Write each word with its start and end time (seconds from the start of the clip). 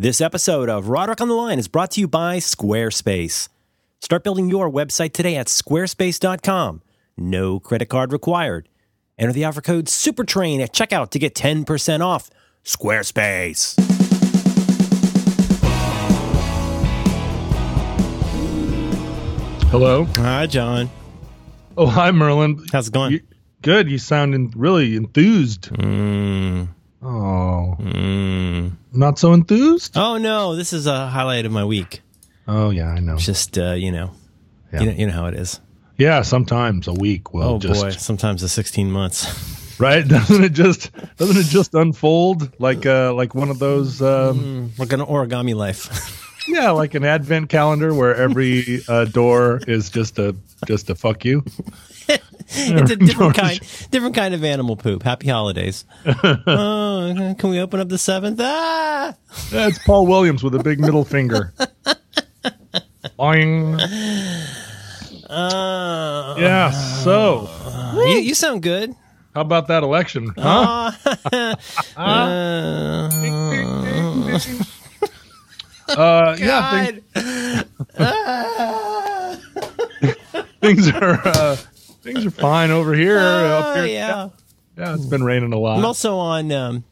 This 0.00 0.20
episode 0.20 0.68
of 0.68 0.90
Roderick 0.90 1.20
on 1.20 1.26
the 1.26 1.34
Line 1.34 1.58
is 1.58 1.66
brought 1.66 1.90
to 1.90 2.00
you 2.00 2.06
by 2.06 2.36
Squarespace. 2.36 3.48
Start 4.00 4.22
building 4.22 4.48
your 4.48 4.70
website 4.70 5.12
today 5.12 5.34
at 5.34 5.48
squarespace.com. 5.48 6.82
No 7.16 7.58
credit 7.58 7.86
card 7.86 8.12
required. 8.12 8.68
Enter 9.18 9.32
the 9.32 9.44
offer 9.44 9.60
code 9.60 9.86
SUPERTRAIN 9.86 10.60
at 10.60 10.72
checkout 10.72 11.10
to 11.10 11.18
get 11.18 11.34
10% 11.34 12.00
off. 12.00 12.30
Squarespace. 12.62 13.74
Hello. 19.72 20.04
Hi, 20.04 20.46
John. 20.46 20.88
Oh, 21.76 21.88
hi, 21.88 22.12
Merlin. 22.12 22.64
How's 22.70 22.86
it 22.86 22.94
going? 22.94 23.14
You, 23.14 23.20
good. 23.62 23.90
You 23.90 23.98
sound 23.98 24.54
really 24.54 24.94
enthused. 24.94 25.72
Mm, 25.72 26.68
Oh, 27.02 27.76
mm. 27.78 28.72
not 28.92 29.18
so 29.18 29.32
enthused? 29.32 29.96
Oh, 29.96 30.18
no, 30.18 30.56
this 30.56 30.72
is 30.72 30.86
a 30.86 31.06
highlight 31.06 31.46
of 31.46 31.52
my 31.52 31.64
week. 31.64 32.00
Oh, 32.48 32.70
yeah, 32.70 32.88
I 32.88 32.98
know. 33.00 33.16
Just, 33.16 33.56
uh, 33.56 33.72
you 33.72 33.92
know, 33.92 34.10
Yeah. 34.72 34.80
you 34.80 34.86
know, 34.86 34.92
you 34.92 35.06
know 35.06 35.12
how 35.12 35.26
it 35.26 35.34
is. 35.34 35.60
Yeah, 35.96 36.22
sometimes 36.22 36.88
a 36.88 36.92
week 36.92 37.32
will 37.34 37.42
oh, 37.54 37.58
just 37.58 37.82
boy. 37.82 37.90
Sometimes 37.90 38.42
the 38.42 38.48
16 38.48 38.90
months. 38.90 39.26
right. 39.80 40.06
Doesn't 40.06 40.44
it 40.44 40.52
just 40.52 40.90
doesn't 41.16 41.36
it 41.36 41.46
just 41.46 41.74
unfold 41.74 42.52
like 42.60 42.86
uh 42.86 43.12
like 43.14 43.34
one 43.34 43.50
of 43.50 43.58
those 43.58 44.00
um 44.00 44.72
Like 44.78 44.92
an 44.92 45.00
origami 45.00 45.54
life. 45.54 46.14
yeah 46.48 46.70
like 46.70 46.94
an 46.94 47.04
advent 47.04 47.48
calendar 47.48 47.94
where 47.94 48.14
every 48.14 48.80
uh, 48.88 49.04
door 49.06 49.60
is 49.66 49.90
just 49.90 50.18
a 50.18 50.34
just 50.66 50.90
a 50.90 50.94
fuck 50.94 51.24
you. 51.24 51.44
it's 52.08 52.90
a 52.90 52.96
different 52.96 53.34
kind, 53.44 53.60
different 53.90 54.14
kind 54.14 54.34
of 54.34 54.42
animal 54.42 54.76
poop. 54.76 55.02
Happy 55.02 55.28
holidays. 55.28 55.84
oh, 56.06 57.34
can 57.38 57.50
we 57.50 57.60
open 57.60 57.80
up 57.80 57.88
the 57.88 57.98
seventh? 57.98 58.40
Ah, 58.42 59.14
That's 59.50 59.78
Paul 59.84 60.06
Williams 60.06 60.42
with 60.42 60.54
a 60.54 60.62
big 60.62 60.80
middle 60.80 61.04
finger. 61.04 61.52
Boing. 63.18 63.78
uh, 65.28 66.34
Yeah. 66.38 66.70
So, 66.70 67.48
you, 67.94 68.18
you 68.20 68.34
sound 68.34 68.62
good. 68.62 68.94
how 69.34 69.42
about 69.42 69.68
that 69.68 69.82
election? 69.82 70.32
Huh? 70.36 70.92
Uh, 71.32 71.54
Uh, 71.96 73.08
yeah, 76.38 76.90
things, 76.90 77.02
things 80.60 80.88
are 80.90 81.20
uh, 81.26 81.56
things 82.02 82.26
are 82.26 82.30
fine 82.30 82.70
over 82.70 82.94
here. 82.94 83.18
up 83.18 83.64
Oh, 83.64 83.74
here. 83.84 83.86
yeah. 83.86 84.28
yeah, 84.76 84.94
it's 84.94 85.06
been 85.06 85.24
raining 85.24 85.52
a 85.52 85.58
lot. 85.58 85.78
I'm 85.78 85.84
also 85.84 86.16
on. 86.16 86.52
Um, 86.52 86.84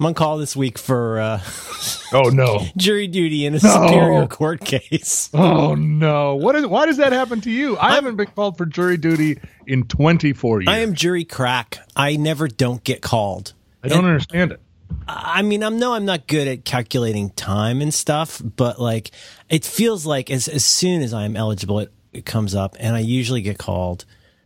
I'm 0.00 0.06
on 0.06 0.14
call 0.14 0.38
this 0.38 0.56
week 0.56 0.78
for 0.78 1.20
uh, 1.20 1.40
oh 2.12 2.28
no! 2.30 2.60
jury 2.76 3.06
duty 3.06 3.46
in 3.46 3.54
a 3.54 3.60
superior 3.60 4.26
court 4.26 4.60
case. 4.60 5.30
Oh 5.32 5.74
no! 5.76 6.34
What 6.34 6.56
is? 6.56 6.66
Why 6.66 6.86
does 6.86 6.96
that 6.96 7.12
happen 7.12 7.40
to 7.42 7.50
you? 7.50 7.78
I 7.78 7.92
haven't 7.94 8.16
been 8.16 8.26
called 8.26 8.58
for 8.58 8.66
jury 8.66 8.96
duty 8.96 9.38
in 9.66 9.84
24 9.84 10.62
years. 10.62 10.68
I 10.68 10.78
am 10.78 10.94
jury 10.94 11.24
crack. 11.24 11.78
I 11.94 12.16
never 12.16 12.48
don't 12.48 12.82
get 12.82 13.00
called. 13.00 13.52
I 13.84 13.88
don't 13.88 14.04
understand 14.04 14.50
it. 14.52 14.60
I 15.08 15.42
mean, 15.42 15.62
I'm 15.62 15.78
no, 15.78 15.94
I'm 15.94 16.04
not 16.04 16.26
good 16.26 16.48
at 16.48 16.64
calculating 16.64 17.30
time 17.30 17.80
and 17.80 17.92
stuff, 17.92 18.40
but 18.44 18.80
like, 18.80 19.10
it 19.48 19.64
feels 19.64 20.06
like 20.06 20.30
as 20.30 20.48
as 20.48 20.64
soon 20.64 21.02
as 21.02 21.12
I'm 21.12 21.36
eligible, 21.36 21.80
it, 21.80 21.92
it 22.12 22.24
comes 22.24 22.54
up, 22.54 22.76
and 22.78 22.96
I 22.96 23.00
usually 23.00 23.42
get 23.42 23.58
called. 23.58 24.04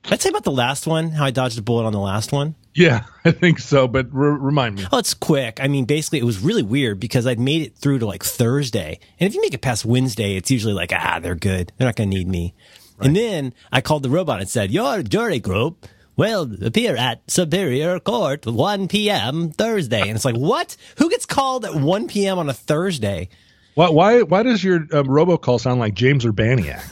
I'd 0.09 0.21
say 0.21 0.29
about 0.29 0.45
the 0.45 0.53
last 0.53 0.87
one? 0.87 1.11
How 1.11 1.25
I 1.25 1.31
dodged 1.31 1.59
a 1.59 1.63
bullet 1.63 1.85
on 1.85 1.93
the 1.93 1.99
last 1.99 2.31
one? 2.31 2.55
Yeah, 2.75 3.05
I 3.25 3.33
think 3.33 3.59
so. 3.59 3.89
But 3.89 4.07
re- 4.13 4.39
remind 4.39 4.77
me. 4.77 4.87
Oh, 4.93 4.99
it's 4.99 5.15
quick. 5.15 5.59
I 5.61 5.69
mean, 5.69 5.85
basically, 5.85 6.21
it 6.21 6.25
was 6.25 6.39
really 6.41 6.63
weird 6.63 7.01
because 7.01 7.27
I'd 7.27 7.41
made 7.41 7.63
it 7.63 7.77
through 7.77 7.99
to 8.01 8.07
like 8.07 8.23
Thursday, 8.23 9.01
and 9.19 9.29
if 9.29 9.35
you 9.35 9.41
make 9.41 9.55
it 9.55 9.63
past 9.63 9.85
Wednesday, 9.85 10.37
it's 10.37 10.51
usually 10.51 10.75
like, 10.75 10.93
ah, 10.93 11.19
they're 11.21 11.35
good. 11.35 11.73
They're 11.77 11.89
not 11.89 11.97
going 11.97 12.11
to 12.11 12.17
need 12.17 12.29
me. 12.29 12.55
And 12.99 13.15
then 13.15 13.53
I 13.71 13.81
called 13.83 14.03
the 14.03 14.09
robot 14.11 14.41
and 14.41 14.49
said, 14.49 14.71
"Your 14.71 15.03
jury 15.03 15.39
group." 15.39 15.87
Will 16.17 16.51
appear 16.65 16.97
at 16.97 17.31
Superior 17.31 18.01
Court 18.01 18.47
1 18.47 18.89
p.m. 18.89 19.51
Thursday. 19.51 20.01
And 20.03 20.11
it's 20.13 20.25
like, 20.25 20.37
what? 20.37 20.77
Who 20.99 21.11
gets 21.11 21.27
called 21.27 21.65
at 21.65 21.75
1 21.75 22.09
p.m. 22.09 22.39
on 22.39 22.49
a 22.49 22.55
Thursday? 22.55 23.29
Why? 23.75 23.91
Why? 23.91 24.23
Why 24.23 24.43
does 24.43 24.65
your 24.65 24.77
um, 24.93 25.07
robocall 25.07 25.61
sound 25.61 25.81
like 25.81 25.95
James 25.95 26.25
Urbaniak? 26.25 26.83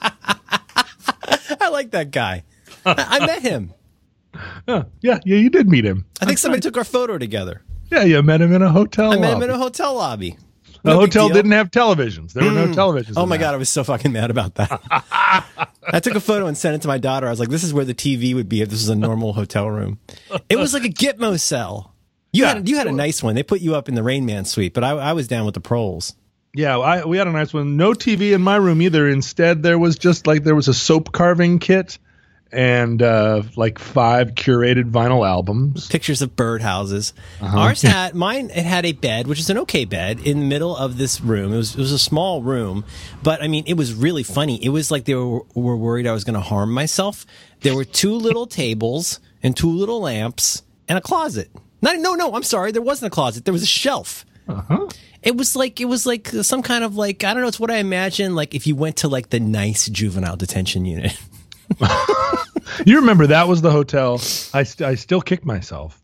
I 1.60 1.68
like 1.70 1.90
that 1.92 2.10
guy. 2.10 2.44
I, 2.84 3.18
I 3.20 3.26
met 3.26 3.42
him. 3.42 3.72
Huh. 4.68 4.84
Yeah, 5.00 5.18
yeah, 5.24 5.36
you 5.36 5.50
did 5.50 5.68
meet 5.68 5.84
him. 5.84 6.04
I 6.20 6.26
think 6.26 6.38
somebody 6.38 6.60
took 6.60 6.76
our 6.76 6.84
photo 6.84 7.18
together. 7.18 7.62
Yeah, 7.90 8.04
you 8.04 8.22
met 8.22 8.40
him 8.40 8.52
in 8.52 8.62
a 8.62 8.70
hotel. 8.70 9.12
I 9.12 9.16
met 9.16 9.32
him 9.32 9.42
in 9.42 9.50
a 9.50 9.58
hotel 9.58 9.94
lobby. 9.94 10.36
The 10.88 10.94
No 10.94 11.00
hotel 11.00 11.28
didn't 11.28 11.52
have 11.52 11.70
televisions. 11.70 12.32
There 12.32 12.44
were 12.44 12.50
no 12.50 12.66
mm. 12.66 12.74
televisions. 12.74 13.14
Oh 13.16 13.26
my 13.26 13.36
that. 13.36 13.42
god, 13.42 13.54
I 13.54 13.56
was 13.58 13.68
so 13.68 13.84
fucking 13.84 14.10
mad 14.10 14.30
about 14.30 14.54
that. 14.54 14.80
I 14.90 16.00
took 16.00 16.14
a 16.14 16.20
photo 16.20 16.46
and 16.46 16.56
sent 16.56 16.76
it 16.76 16.82
to 16.82 16.88
my 16.88 16.96
daughter. 16.96 17.26
I 17.26 17.30
was 17.30 17.40
like, 17.40 17.50
"This 17.50 17.62
is 17.62 17.74
where 17.74 17.84
the 17.84 17.94
TV 17.94 18.34
would 18.34 18.48
be 18.48 18.62
if 18.62 18.70
this 18.70 18.80
was 18.80 18.88
a 18.88 18.96
normal 18.96 19.34
hotel 19.34 19.68
room." 19.68 19.98
It 20.48 20.56
was 20.56 20.72
like 20.72 20.84
a 20.84 20.88
Gitmo 20.88 21.38
cell. 21.38 21.94
You 22.32 22.44
Yeah, 22.44 22.54
had 22.54 22.68
you 22.68 22.76
had 22.78 22.86
a 22.86 22.92
nice 22.92 23.22
one. 23.22 23.34
They 23.34 23.42
put 23.42 23.60
you 23.60 23.74
up 23.74 23.88
in 23.88 23.94
the 23.94 24.02
Rain 24.02 24.24
Man 24.24 24.46
suite, 24.46 24.72
but 24.72 24.82
I, 24.82 24.90
I 24.92 25.12
was 25.12 25.28
down 25.28 25.44
with 25.44 25.54
the 25.54 25.60
proles. 25.60 26.14
Yeah, 26.54 26.78
I, 26.78 27.04
we 27.04 27.18
had 27.18 27.26
a 27.26 27.32
nice 27.32 27.52
one. 27.52 27.76
No 27.76 27.92
TV 27.92 28.34
in 28.34 28.40
my 28.40 28.56
room 28.56 28.80
either. 28.80 29.08
Instead, 29.08 29.62
there 29.62 29.78
was 29.78 29.98
just 29.98 30.26
like 30.26 30.44
there 30.44 30.54
was 30.54 30.68
a 30.68 30.74
soap 30.74 31.12
carving 31.12 31.58
kit 31.58 31.98
and 32.50 33.02
uh, 33.02 33.42
like 33.56 33.78
five 33.78 34.34
curated 34.34 34.90
vinyl 34.90 35.26
albums. 35.26 35.88
Pictures 35.88 36.22
of 36.22 36.34
birdhouses. 36.34 37.12
Uh-huh. 37.40 37.58
Ours 37.58 37.82
had 37.82 38.14
mine. 38.14 38.50
It 38.50 38.64
had 38.64 38.86
a 38.86 38.92
bed, 38.92 39.26
which 39.26 39.38
is 39.38 39.50
an 39.50 39.58
okay 39.58 39.84
bed, 39.84 40.20
in 40.20 40.40
the 40.40 40.46
middle 40.46 40.76
of 40.76 40.98
this 40.98 41.20
room. 41.20 41.52
It 41.52 41.56
was 41.56 41.74
it 41.74 41.78
was 41.78 41.92
a 41.92 41.98
small 41.98 42.42
room, 42.42 42.84
but 43.22 43.42
I 43.42 43.48
mean, 43.48 43.64
it 43.66 43.74
was 43.74 43.94
really 43.94 44.22
funny. 44.22 44.62
It 44.64 44.70
was 44.70 44.90
like 44.90 45.04
they 45.04 45.14
were, 45.14 45.42
were 45.54 45.76
worried 45.76 46.06
I 46.06 46.12
was 46.12 46.24
going 46.24 46.34
to 46.34 46.40
harm 46.40 46.72
myself. 46.72 47.26
There 47.60 47.74
were 47.74 47.84
two 47.84 48.14
little 48.14 48.46
tables 48.62 49.20
and 49.42 49.56
two 49.56 49.70
little 49.70 50.00
lamps 50.00 50.62
and 50.88 50.98
a 50.98 51.02
closet. 51.02 51.50
Not, 51.80 51.98
no, 51.98 52.14
no, 52.14 52.34
I'm 52.34 52.42
sorry. 52.42 52.72
There 52.72 52.82
wasn't 52.82 53.12
a 53.12 53.14
closet. 53.14 53.44
There 53.44 53.52
was 53.52 53.62
a 53.62 53.66
shelf. 53.66 54.24
Uh-huh. 54.48 54.88
It 55.22 55.36
was 55.36 55.54
like 55.54 55.80
it 55.80 55.84
was 55.84 56.06
like 56.06 56.28
some 56.28 56.62
kind 56.62 56.84
of 56.84 56.96
like 56.96 57.22
I 57.24 57.34
don't 57.34 57.42
know. 57.42 57.48
It's 57.48 57.60
what 57.60 57.70
I 57.70 57.76
imagine 57.76 58.34
like 58.34 58.54
if 58.54 58.66
you 58.66 58.74
went 58.76 58.96
to 58.98 59.08
like 59.08 59.30
the 59.30 59.40
nice 59.40 59.88
juvenile 59.88 60.36
detention 60.36 60.84
unit. 60.84 61.18
You 62.86 62.96
remember 62.96 63.26
that 63.26 63.48
was 63.48 63.62
the 63.62 63.70
hotel. 63.70 64.14
I, 64.54 64.62
st- 64.62 64.82
I 64.88 64.94
still 64.94 65.20
kick 65.20 65.44
myself. 65.44 66.00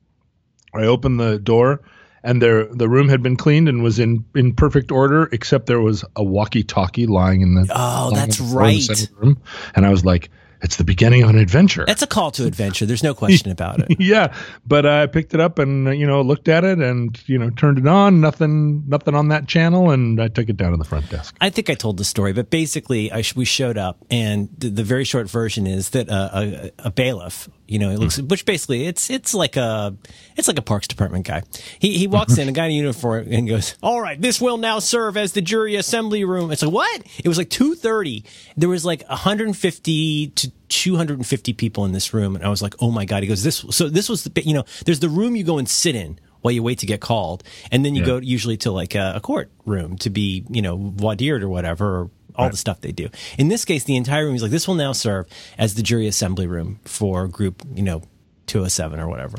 I 0.74 0.84
opened 0.84 1.20
the 1.20 1.38
door 1.38 1.82
and 2.24 2.40
there 2.42 2.64
the 2.66 2.88
room 2.88 3.08
had 3.08 3.22
been 3.22 3.36
cleaned 3.36 3.68
and 3.68 3.82
was 3.82 3.98
in, 3.98 4.24
in 4.34 4.54
perfect 4.54 4.90
order, 4.90 5.28
except 5.30 5.66
there 5.66 5.80
was 5.80 6.04
a 6.16 6.24
walkie-talkie 6.24 7.06
lying 7.06 7.42
in 7.42 7.54
the 7.54 7.70
Oh, 7.74 8.10
that's 8.14 8.38
the 8.38 8.44
in 8.44 8.52
right. 8.54 8.80
center 8.82 9.14
room. 9.16 9.40
And 9.76 9.86
I 9.86 9.90
was 9.90 10.04
like, 10.04 10.30
it's 10.62 10.76
the 10.76 10.84
beginning 10.84 11.22
of 11.22 11.30
an 11.30 11.38
adventure. 11.38 11.84
That's 11.86 12.02
a 12.02 12.06
call 12.06 12.30
to 12.32 12.46
adventure. 12.46 12.86
There's 12.86 13.02
no 13.02 13.14
question 13.14 13.50
about 13.50 13.80
it. 13.80 13.96
yeah, 14.00 14.34
but 14.66 14.86
I 14.86 15.06
picked 15.06 15.34
it 15.34 15.40
up 15.40 15.58
and 15.58 15.96
you 15.98 16.06
know 16.06 16.22
looked 16.22 16.48
at 16.48 16.64
it 16.64 16.78
and 16.78 17.20
you 17.28 17.38
know 17.38 17.50
turned 17.50 17.78
it 17.78 17.86
on. 17.86 18.20
Nothing, 18.20 18.88
nothing 18.88 19.14
on 19.14 19.28
that 19.28 19.46
channel, 19.46 19.90
and 19.90 20.20
I 20.20 20.28
took 20.28 20.48
it 20.48 20.56
down 20.56 20.72
to 20.72 20.76
the 20.76 20.84
front 20.84 21.10
desk. 21.10 21.36
I 21.40 21.50
think 21.50 21.70
I 21.70 21.74
told 21.74 21.96
the 21.98 22.04
story, 22.04 22.32
but 22.32 22.50
basically, 22.50 23.10
I 23.12 23.22
sh- 23.22 23.36
we 23.36 23.44
showed 23.44 23.78
up, 23.78 24.04
and 24.10 24.48
the, 24.58 24.70
the 24.70 24.84
very 24.84 25.04
short 25.04 25.28
version 25.28 25.66
is 25.66 25.90
that 25.90 26.08
uh, 26.08 26.30
a, 26.32 26.70
a 26.78 26.90
bailiff, 26.90 27.48
you 27.66 27.78
know, 27.78 27.90
it 27.90 27.98
looks, 27.98 28.16
hmm. 28.16 28.28
which 28.28 28.44
basically 28.44 28.86
it's 28.86 29.08
it's 29.08 29.32
like 29.34 29.56
a 29.56 29.96
it's 30.36 30.48
like 30.48 30.58
a 30.58 30.62
Parks 30.62 30.86
Department 30.86 31.26
guy. 31.26 31.42
He 31.78 31.96
he 31.96 32.06
walks 32.06 32.36
in, 32.36 32.48
a 32.48 32.52
guy 32.52 32.66
in 32.66 32.72
uniform, 32.72 33.26
and 33.30 33.48
goes, 33.48 33.74
"All 33.82 34.00
right, 34.00 34.20
this 34.20 34.40
will 34.40 34.58
now 34.58 34.78
serve 34.80 35.16
as 35.16 35.32
the 35.32 35.40
jury 35.40 35.76
assembly 35.76 36.24
room." 36.24 36.50
It's 36.50 36.62
like 36.62 36.72
what? 36.72 37.02
It 37.22 37.28
was 37.28 37.38
like 37.38 37.50
two 37.50 37.74
thirty. 37.74 38.24
There 38.56 38.68
was 38.68 38.84
like 38.84 39.02
150 39.08 40.26
to 40.28 40.52
250 40.68 41.52
people 41.54 41.84
in 41.84 41.92
this 41.92 42.12
room, 42.12 42.34
and 42.36 42.44
I 42.44 42.48
was 42.48 42.60
like, 42.62 42.74
"Oh 42.80 42.90
my 42.90 43.04
god!" 43.04 43.22
He 43.22 43.28
goes, 43.28 43.42
"This." 43.42 43.64
So 43.70 43.88
this 43.88 44.08
was 44.08 44.24
the 44.24 44.42
you 44.42 44.54
know, 44.54 44.64
there's 44.84 45.00
the 45.00 45.08
room 45.08 45.36
you 45.36 45.44
go 45.44 45.58
and 45.58 45.68
sit 45.68 45.94
in 45.94 46.18
while 46.42 46.52
you 46.52 46.62
wait 46.62 46.78
to 46.80 46.86
get 46.86 47.00
called, 47.00 47.42
and 47.72 47.84
then 47.84 47.94
you 47.94 48.02
Yeah. 48.02 48.06
go 48.06 48.16
usually 48.18 48.58
to 48.58 48.70
like 48.70 48.94
a, 48.94 49.14
a 49.16 49.20
court 49.20 49.50
room 49.64 49.96
to 49.98 50.10
be, 50.10 50.44
you 50.50 50.60
know, 50.60 50.76
dired 51.16 51.42
or 51.42 51.48
whatever, 51.48 51.86
or 52.00 52.10
all 52.36 52.50
the 52.50 52.56
stuff 52.56 52.80
they 52.80 52.92
do. 52.92 53.08
In 53.38 53.48
this 53.48 53.64
case, 53.64 53.84
the 53.84 53.96
entire 53.96 54.24
room 54.24 54.34
is 54.34 54.42
like 54.42 54.50
this 54.50 54.66
will 54.66 54.74
now 54.74 54.92
serve 54.92 55.26
as 55.58 55.74
the 55.74 55.82
jury 55.82 56.06
assembly 56.06 56.46
room 56.46 56.80
for 56.84 57.28
group, 57.28 57.62
you 57.74 57.82
know, 57.82 58.02
207 58.46 59.00
or 59.00 59.08
whatever. 59.08 59.38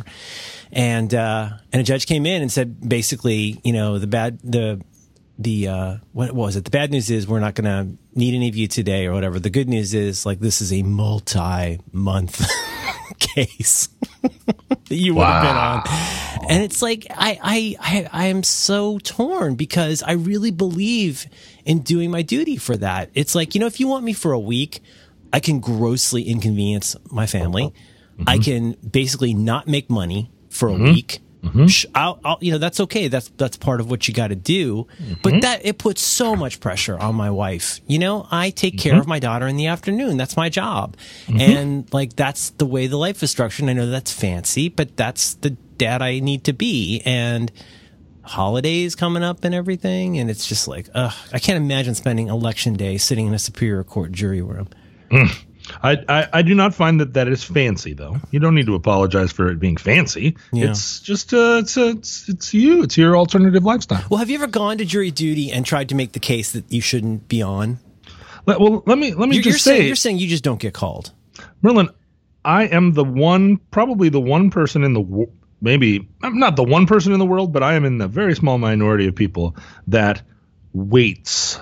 And 0.72 1.14
uh, 1.14 1.50
and 1.72 1.80
a 1.82 1.84
judge 1.84 2.06
came 2.06 2.26
in 2.26 2.42
and 2.42 2.52
said 2.52 2.88
basically, 2.88 3.60
you 3.64 3.74
know, 3.74 4.00
the 4.00 4.08
bad 4.08 4.40
the 4.44 4.82
the 5.38 5.68
uh, 5.68 5.98
what 6.14 6.34
was 6.34 6.56
it? 6.56 6.66
The 6.66 6.72
bad 6.72 6.92
news 6.92 7.10
is 7.10 7.28
we're 7.28 7.40
not 7.40 7.56
going 7.56 7.66
to 7.66 7.98
need 8.18 8.34
any 8.34 8.48
of 8.48 8.56
you 8.56 8.68
today 8.68 9.06
or 9.06 9.14
whatever. 9.14 9.40
The 9.40 9.50
good 9.50 9.68
news 9.68 9.94
is 9.94 10.26
like 10.26 10.40
this 10.40 10.62
is 10.62 10.72
a 10.72 10.84
multi 10.84 11.80
month 11.92 12.50
case 13.20 13.90
that 14.22 14.96
you 14.96 15.16
would 15.16 15.26
have 15.26 15.44
been 15.44 15.56
on. 15.56 16.50
And 16.50 16.64
it's 16.64 16.82
like 16.82 17.08
I, 17.10 17.40
I 17.42 17.76
I 17.80 18.10
I 18.12 18.26
am 18.28 18.44
so 18.44 19.00
torn 19.00 19.56
because 19.56 20.04
I 20.04 20.14
really 20.14 20.52
believe 20.52 21.26
in 21.66 21.80
doing 21.80 22.12
my 22.12 22.22
duty 22.22 22.58
for 22.58 22.78
that. 22.78 23.10
It's 23.14 23.36
like, 23.36 23.56
you 23.56 23.62
know, 23.62 23.68
if 23.68 23.80
you 23.80 23.88
want 23.88 24.04
me 24.04 24.14
for 24.14 24.32
a 24.32 24.40
week, 24.40 24.82
I 25.34 25.40
can 25.40 25.60
grossly 25.60 26.24
inconvenience 26.24 26.96
my 27.12 27.26
family. 27.26 27.66
Uh-huh. 27.66 28.24
I 28.28 28.38
mm-hmm. 28.38 28.44
can 28.44 28.90
basically 28.90 29.34
not 29.34 29.68
make 29.68 29.90
money 29.90 30.32
for 30.50 30.70
a 30.70 30.74
mm-hmm. 30.74 30.86
week 30.86 31.20
Mm-hmm. 31.46 31.68
sh- 31.68 31.86
I'll, 31.94 32.20
I'll, 32.26 32.38
you 32.42 32.52
know, 32.52 32.58
that's 32.58 32.80
okay. 32.82 33.08
That's 33.08 33.30
that's 33.38 33.58
part 33.58 33.80
of 33.80 33.90
what 33.90 34.08
you 34.08 34.14
got 34.14 34.28
to 34.28 34.36
do. 34.36 34.88
Mm-hmm. 35.00 35.14
But 35.22 35.42
that 35.42 35.66
it 35.66 35.78
puts 35.78 36.02
so 36.02 36.36
much 36.36 36.60
pressure 36.60 36.98
on 36.98 37.16
my 37.16 37.30
wife. 37.30 37.80
You 37.88 38.00
know, 38.00 38.28
I 38.32 38.50
take 38.50 38.78
care 38.78 38.94
mm-hmm. 38.94 39.02
of 39.02 39.08
my 39.08 39.20
daughter 39.20 39.48
in 39.48 39.56
the 39.56 39.68
afternoon. 39.68 40.18
That's 40.18 40.36
my 40.36 40.50
job, 40.50 40.98
and 41.28 41.92
like 41.94 42.16
that's 42.16 42.50
the 42.52 42.66
way 42.66 42.88
the 42.88 42.98
life 42.98 43.22
is 43.24 43.32
structured. 43.32 43.70
I 43.70 43.74
know 43.74 43.90
that's 43.90 44.12
fancy, 44.12 44.70
but 44.70 44.98
that's 44.98 45.36
the 45.36 45.52
dad 45.52 46.02
I 46.02 46.20
need 46.20 46.44
to 46.46 46.54
be. 46.54 47.02
And 47.06 47.52
holidays 48.24 48.96
coming 48.96 49.24
up 49.24 49.44
and 49.44 49.54
everything, 49.54 50.18
and 50.18 50.30
it's 50.30 50.48
just 50.48 50.68
like, 50.68 50.90
ugh, 50.94 51.14
I 51.32 51.40
can't 51.40 51.58
imagine 51.58 51.96
spending 51.96 52.28
election 52.28 52.74
day 52.74 52.98
sitting 52.98 53.28
in 53.28 53.34
a 53.34 53.40
superior 53.40 53.84
court 53.84 54.12
jury 54.12 54.42
room. 54.42 54.68
Mm. 55.12 55.38
I, 55.84 56.04
I, 56.08 56.28
I 56.34 56.42
do 56.42 56.56
not 56.56 56.74
find 56.74 57.00
that 57.00 57.14
that 57.14 57.28
is 57.28 57.44
fancy 57.44 57.94
though. 57.94 58.18
You 58.32 58.40
don't 58.40 58.56
need 58.56 58.66
to 58.68 58.76
apologize 58.76 59.32
for 59.32 59.50
it 59.50 59.60
being 59.60 59.78
fancy. 59.78 60.38
Yeah. 60.52 60.72
It's 60.72 61.00
just 61.00 61.34
uh, 61.34 61.60
it's, 61.62 61.78
uh, 61.78 61.94
it's 61.98 62.30
it's 62.30 62.54
you. 62.54 62.84
It's 62.84 62.98
your 62.98 63.18
alternative 63.18 63.64
lifestyle. 63.64 64.04
Well, 64.10 64.20
have 64.20 64.30
you 64.30 64.36
ever 64.36 64.48
gone 64.48 64.78
to 64.78 64.86
jury 64.86 65.12
duty 65.12 65.52
and 65.52 65.66
tried 65.66 65.90
to 65.90 65.96
make 65.96 66.14
the 66.14 66.20
case 66.20 66.52
that 66.54 66.72
you 66.72 66.82
shouldn't 66.82 67.28
be 67.28 67.42
on? 67.42 67.80
Let, 68.46 68.60
well, 68.60 68.84
let 68.86 68.98
me 68.98 69.14
let 69.14 69.30
me 69.30 69.36
You're, 69.36 69.44
you're 69.44 69.54
just 69.54 69.64
saying 69.64 69.82
say, 69.82 69.88
you're 69.88 69.96
saying 69.96 70.18
you 70.20 70.28
just 70.28 70.44
don't 70.44 70.60
get 70.60 70.74
called. 70.74 71.12
Merlin, 71.62 71.90
I 72.44 72.66
am 72.66 72.94
the 72.94 73.04
one, 73.04 73.58
probably 73.72 74.10
the 74.10 74.22
one 74.22 74.52
person 74.52 74.84
in 74.84 74.94
the 74.94 75.02
wo- 75.02 75.32
maybe 75.62 76.08
I'm 76.22 76.38
not 76.38 76.56
the 76.56 76.64
one 76.64 76.86
person 76.86 77.12
in 77.12 77.20
the 77.20 77.26
world, 77.26 77.52
but 77.52 77.64
I 77.64 77.74
am 77.74 77.86
in 77.86 77.98
the 77.98 78.08
very 78.08 78.36
small 78.36 78.58
minority 78.58 79.08
of 79.08 79.16
people 79.16 79.56
that 79.88 80.22
waits 80.74 81.60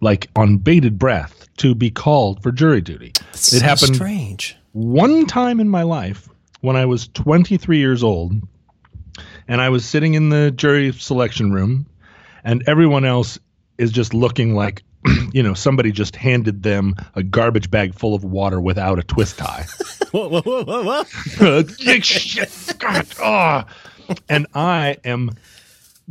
like 0.00 0.28
on 0.36 0.58
bated 0.58 0.98
breath 0.98 1.48
to 1.58 1.74
be 1.74 1.90
called 1.90 2.42
for 2.42 2.52
jury 2.52 2.80
duty. 2.80 3.12
It's 3.30 3.52
it 3.52 3.60
so 3.60 3.64
happened 3.64 3.96
strange. 3.96 4.56
one 4.72 5.26
time 5.26 5.60
in 5.60 5.68
my 5.68 5.82
life 5.82 6.28
when 6.60 6.76
I 6.76 6.86
was 6.86 7.08
23 7.08 7.78
years 7.78 8.02
old, 8.02 8.32
and 9.46 9.60
I 9.60 9.68
was 9.68 9.84
sitting 9.84 10.14
in 10.14 10.28
the 10.28 10.50
jury 10.50 10.92
selection 10.92 11.52
room, 11.52 11.86
and 12.44 12.62
everyone 12.68 13.04
else 13.04 13.38
is 13.78 13.92
just 13.92 14.12
looking 14.14 14.54
like, 14.54 14.82
you 15.32 15.42
know, 15.42 15.54
somebody 15.54 15.92
just 15.92 16.16
handed 16.16 16.62
them 16.62 16.94
a 17.14 17.22
garbage 17.22 17.70
bag 17.70 17.94
full 17.94 18.14
of 18.14 18.24
water 18.24 18.60
without 18.60 18.98
a 18.98 19.02
twist 19.02 19.38
tie. 19.38 19.66
Whoa, 20.10 20.28
whoa, 20.28 20.40
whoa, 20.42 20.64
whoa, 20.64 21.02
whoa. 21.02 21.62
Shit. 22.00 22.76
God, 22.78 23.06
ah. 23.20 23.66
And 24.28 24.46
I 24.54 24.96
am 25.04 25.32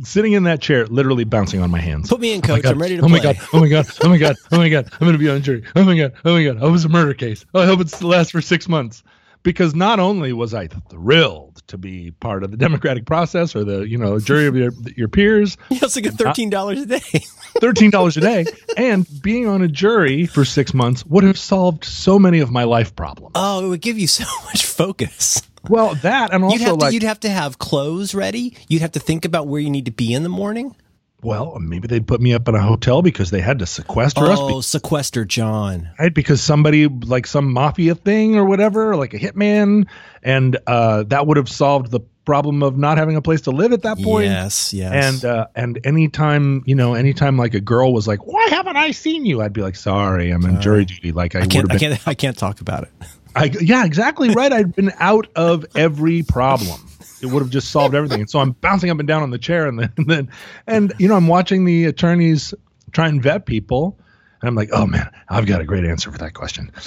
sitting 0.02 0.32
in 0.32 0.44
that 0.44 0.60
chair, 0.60 0.86
literally 0.86 1.24
bouncing 1.24 1.60
on 1.60 1.70
my 1.70 1.80
hands. 1.80 2.08
Put 2.08 2.20
me 2.20 2.32
in, 2.32 2.40
Oh 2.44 2.48
coach. 2.48 2.62
God. 2.62 2.72
I'm 2.72 2.80
ready 2.80 2.96
to 2.96 3.02
oh 3.02 3.08
play. 3.08 3.18
my 3.18 3.22
god! 3.22 3.36
Oh 3.52 3.60
my 3.60 3.68
god! 3.68 3.86
Oh 4.02 4.08
my 4.08 4.18
god! 4.18 4.36
Oh 4.52 4.56
my 4.58 4.68
god! 4.68 4.88
I'm 5.00 5.06
gonna 5.06 5.18
be 5.18 5.28
on 5.28 5.42
jury. 5.42 5.62
Oh 5.76 5.84
my 5.84 5.96
god! 5.96 6.12
Oh 6.24 6.34
my 6.34 6.44
god! 6.44 6.58
Oh, 6.60 6.68
it 6.68 6.72
was 6.72 6.84
a 6.84 6.88
murder 6.88 7.14
case. 7.14 7.44
Oh, 7.54 7.60
I 7.62 7.66
hope 7.66 7.80
it's 7.80 8.02
lasts 8.02 8.32
for 8.32 8.40
six 8.40 8.68
months. 8.68 9.02
Because 9.44 9.72
not 9.72 10.00
only 10.00 10.32
was 10.32 10.52
I 10.52 10.66
thrilled 10.66 11.62
to 11.68 11.78
be 11.78 12.10
part 12.10 12.42
of 12.42 12.50
the 12.50 12.56
democratic 12.56 13.06
process 13.06 13.54
or 13.54 13.62
the 13.62 13.88
you 13.88 13.96
know 13.96 14.18
jury 14.18 14.46
of 14.46 14.56
your 14.56 14.72
your 14.96 15.06
peers, 15.08 15.56
You 15.70 15.78
also 15.82 16.00
get 16.00 16.14
thirteen 16.14 16.50
dollars 16.50 16.80
a 16.82 16.86
day. 16.86 16.98
thirteen 17.60 17.90
dollars 17.90 18.16
a 18.16 18.20
day, 18.20 18.46
and 18.76 19.06
being 19.22 19.46
on 19.46 19.62
a 19.62 19.68
jury 19.68 20.26
for 20.26 20.44
six 20.44 20.74
months 20.74 21.06
would 21.06 21.22
have 21.22 21.38
solved 21.38 21.84
so 21.84 22.18
many 22.18 22.40
of 22.40 22.50
my 22.50 22.64
life 22.64 22.96
problems. 22.96 23.32
oh, 23.36 23.64
it 23.64 23.68
would 23.68 23.80
give 23.80 23.96
you 23.96 24.08
so 24.08 24.24
much 24.46 24.66
focus. 24.66 25.40
Well, 25.68 25.94
that 25.96 26.32
and 26.32 26.42
You'd 26.44 26.52
also 26.52 26.64
have 26.64 26.78
to 26.78 26.84
like 26.84 26.94
you'd 26.94 27.02
have 27.02 27.20
to 27.20 27.28
have 27.28 27.58
clothes 27.58 28.14
ready. 28.14 28.56
You'd 28.68 28.82
have 28.82 28.92
to 28.92 29.00
think 29.00 29.24
about 29.24 29.46
where 29.46 29.60
you 29.60 29.70
need 29.70 29.84
to 29.86 29.90
be 29.92 30.12
in 30.14 30.22
the 30.22 30.28
morning. 30.28 30.74
well, 31.22 31.58
maybe 31.58 31.88
they'd 31.88 32.06
put 32.06 32.20
me 32.20 32.32
up 32.32 32.46
in 32.48 32.54
a 32.54 32.62
hotel 32.62 33.02
because 33.02 33.30
they 33.30 33.40
had 33.40 33.58
to 33.58 33.66
sequester 33.66 34.24
us. 34.24 34.38
Oh, 34.40 34.60
sequester 34.60 35.24
John. 35.24 35.90
right? 35.98 36.14
Because 36.14 36.40
somebody 36.40 36.86
like 36.86 37.26
some 37.26 37.52
mafia 37.52 37.94
thing 37.96 38.36
or 38.36 38.44
whatever, 38.44 38.94
like 38.96 39.14
a 39.14 39.18
hitman, 39.18 39.88
and 40.22 40.56
uh, 40.66 41.02
that 41.04 41.26
would 41.26 41.36
have 41.36 41.48
solved 41.48 41.90
the 41.90 42.00
problem 42.24 42.62
of 42.62 42.76
not 42.76 42.98
having 42.98 43.16
a 43.16 43.22
place 43.22 43.40
to 43.40 43.50
live 43.50 43.72
at 43.72 43.82
that 43.82 43.98
point. 43.98 44.26
Yes, 44.26 44.74
yes. 44.74 44.92
And 44.92 45.24
uh, 45.24 45.46
and 45.56 45.80
anytime 45.84 46.62
you 46.66 46.74
know, 46.74 46.94
anytime 46.94 47.36
like 47.38 47.54
a 47.54 47.60
girl 47.60 47.92
was 47.92 48.06
like, 48.06 48.26
"Why 48.26 48.48
haven't 48.50 48.76
I 48.76 48.90
seen 48.92 49.24
you?" 49.26 49.40
I'd 49.40 49.54
be 49.54 49.62
like, 49.62 49.76
"Sorry, 49.76 50.30
I'm 50.30 50.44
in 50.44 50.60
jury 50.60 50.84
duty." 50.84 51.12
Like 51.12 51.34
I, 51.34 51.40
I 51.40 51.46
can't, 51.46 51.70
have 51.70 51.76
I 51.76 51.78
can't, 51.78 52.08
I 52.08 52.14
can't 52.14 52.36
talk 52.38 52.60
about 52.60 52.84
it. 52.84 52.90
I, 53.36 53.50
yeah, 53.60 53.84
exactly 53.84 54.30
right. 54.30 54.52
I'd 54.52 54.74
been 54.74 54.92
out 54.98 55.28
of 55.36 55.64
every 55.74 56.22
problem. 56.22 56.80
It 57.20 57.26
would 57.26 57.42
have 57.42 57.50
just 57.50 57.70
solved 57.70 57.94
everything. 57.94 58.20
And 58.20 58.30
so 58.30 58.38
I'm 58.38 58.52
bouncing 58.52 58.90
up 58.90 58.98
and 58.98 59.08
down 59.08 59.22
on 59.22 59.30
the 59.30 59.38
chair, 59.38 59.66
and 59.66 59.78
then, 59.78 59.92
and 59.96 60.06
then, 60.06 60.30
and 60.66 60.92
you 60.98 61.08
know, 61.08 61.16
I'm 61.16 61.26
watching 61.28 61.64
the 61.64 61.84
attorneys 61.84 62.54
try 62.92 63.08
and 63.08 63.22
vet 63.22 63.46
people, 63.46 63.98
and 64.40 64.48
I'm 64.48 64.54
like, 64.54 64.70
oh 64.72 64.86
man, 64.86 65.10
I've 65.28 65.46
got 65.46 65.60
a 65.60 65.64
great 65.64 65.84
answer 65.84 66.10
for 66.10 66.18
that 66.18 66.34
question. 66.34 66.70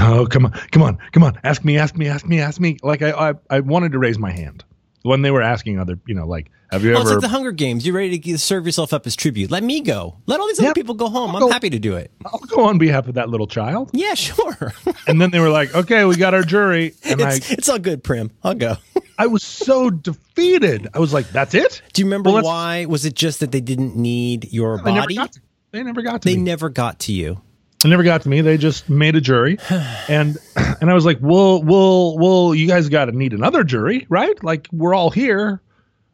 Oh, 0.00 0.26
come 0.26 0.46
on, 0.46 0.52
come 0.70 0.82
on, 0.82 0.96
come 1.12 1.22
on, 1.24 1.38
ask 1.42 1.64
me, 1.64 1.76
ask 1.76 1.96
me, 1.96 2.06
ask 2.06 2.24
me, 2.24 2.40
ask 2.40 2.60
me. 2.60 2.78
Like 2.82 3.02
I, 3.02 3.30
I, 3.30 3.34
I 3.50 3.60
wanted 3.60 3.92
to 3.92 3.98
raise 3.98 4.18
my 4.18 4.30
hand 4.30 4.64
when 5.02 5.22
they 5.22 5.30
were 5.30 5.42
asking 5.42 5.78
other, 5.78 5.98
you 6.06 6.14
know, 6.14 6.26
like, 6.26 6.50
have 6.70 6.84
you 6.84 6.92
Well, 6.92 7.00
it's 7.02 7.10
like 7.10 7.20
the 7.20 7.28
Hunger 7.28 7.52
Games. 7.52 7.86
You're 7.86 7.94
ready 7.96 8.18
to 8.18 8.38
serve 8.38 8.66
yourself 8.66 8.92
up 8.92 9.06
as 9.06 9.16
tribute. 9.16 9.50
Let 9.50 9.62
me 9.62 9.80
go. 9.80 10.16
Let 10.26 10.38
all 10.40 10.46
these 10.48 10.60
Yeah. 10.60 10.66
other 10.66 10.74
people 10.74 10.94
go 10.94 11.08
home. 11.08 11.34
I'm 11.34 11.40
go. 11.40 11.48
happy 11.50 11.70
to 11.70 11.78
do 11.78 11.96
it. 11.96 12.10
I'll 12.26 12.38
go 12.40 12.64
on 12.64 12.76
behalf 12.78 13.08
of 13.08 13.14
that 13.14 13.30
little 13.30 13.46
child. 13.46 13.90
Yeah, 13.92 14.14
sure. 14.14 14.72
And 15.06 15.18
then 15.22 15.30
they 15.30 15.40
were 15.40 15.48
like, 15.48 15.74
okay, 15.74 16.04
we 16.04 16.16
got 16.16 16.34
our 16.34 16.42
jury, 16.42 16.92
and 17.04 17.22
I, 17.22 17.36
it's, 17.36 17.50
it's 17.50 17.68
all 17.70 17.78
good, 17.78 18.04
Prim. 18.04 18.30
I'll 18.44 18.54
go. 18.54 18.76
I 19.18 19.26
was 19.26 19.42
so 19.42 19.88
defeated. 19.88 20.88
I 20.92 20.98
was 20.98 21.14
like, 21.14 21.28
that's 21.30 21.54
it. 21.54 21.80
Do 21.94 22.02
you 22.02 22.06
remember 22.06 22.30
Well, 22.30 22.42
why? 22.42 22.84
Was 22.84 23.06
it 23.06 23.14
just 23.14 23.40
that 23.40 23.50
they 23.52 23.62
didn't 23.62 23.96
need 23.96 24.52
your 24.52 24.76
They 24.78 24.92
never 24.92 25.00
body? 25.06 25.14
got 25.16 25.32
to, 25.32 25.40
they 25.70 25.82
never 25.82 26.02
got 26.02 26.22
to 26.22 26.28
They 26.28 26.36
never 26.36 26.68
got 26.68 26.98
to 27.00 27.12
you. 27.12 27.40
It 27.84 27.88
never 27.88 28.02
got 28.02 28.22
to 28.22 28.28
me. 28.28 28.40
They 28.40 28.58
just 28.58 28.88
made 28.90 29.14
a 29.14 29.20
jury, 29.20 29.58
and 30.08 30.36
and 30.56 30.90
I 30.90 30.94
was 30.94 31.04
like, 31.04 31.18
well, 31.20 31.62
well, 31.62 32.18
well, 32.18 32.54
you 32.54 32.66
guys 32.66 32.88
got 32.88 33.06
to 33.06 33.12
need 33.12 33.32
another 33.32 33.62
jury, 33.62 34.06
right? 34.08 34.42
Like 34.42 34.68
we're 34.72 34.94
all 34.94 35.10
here. 35.10 35.62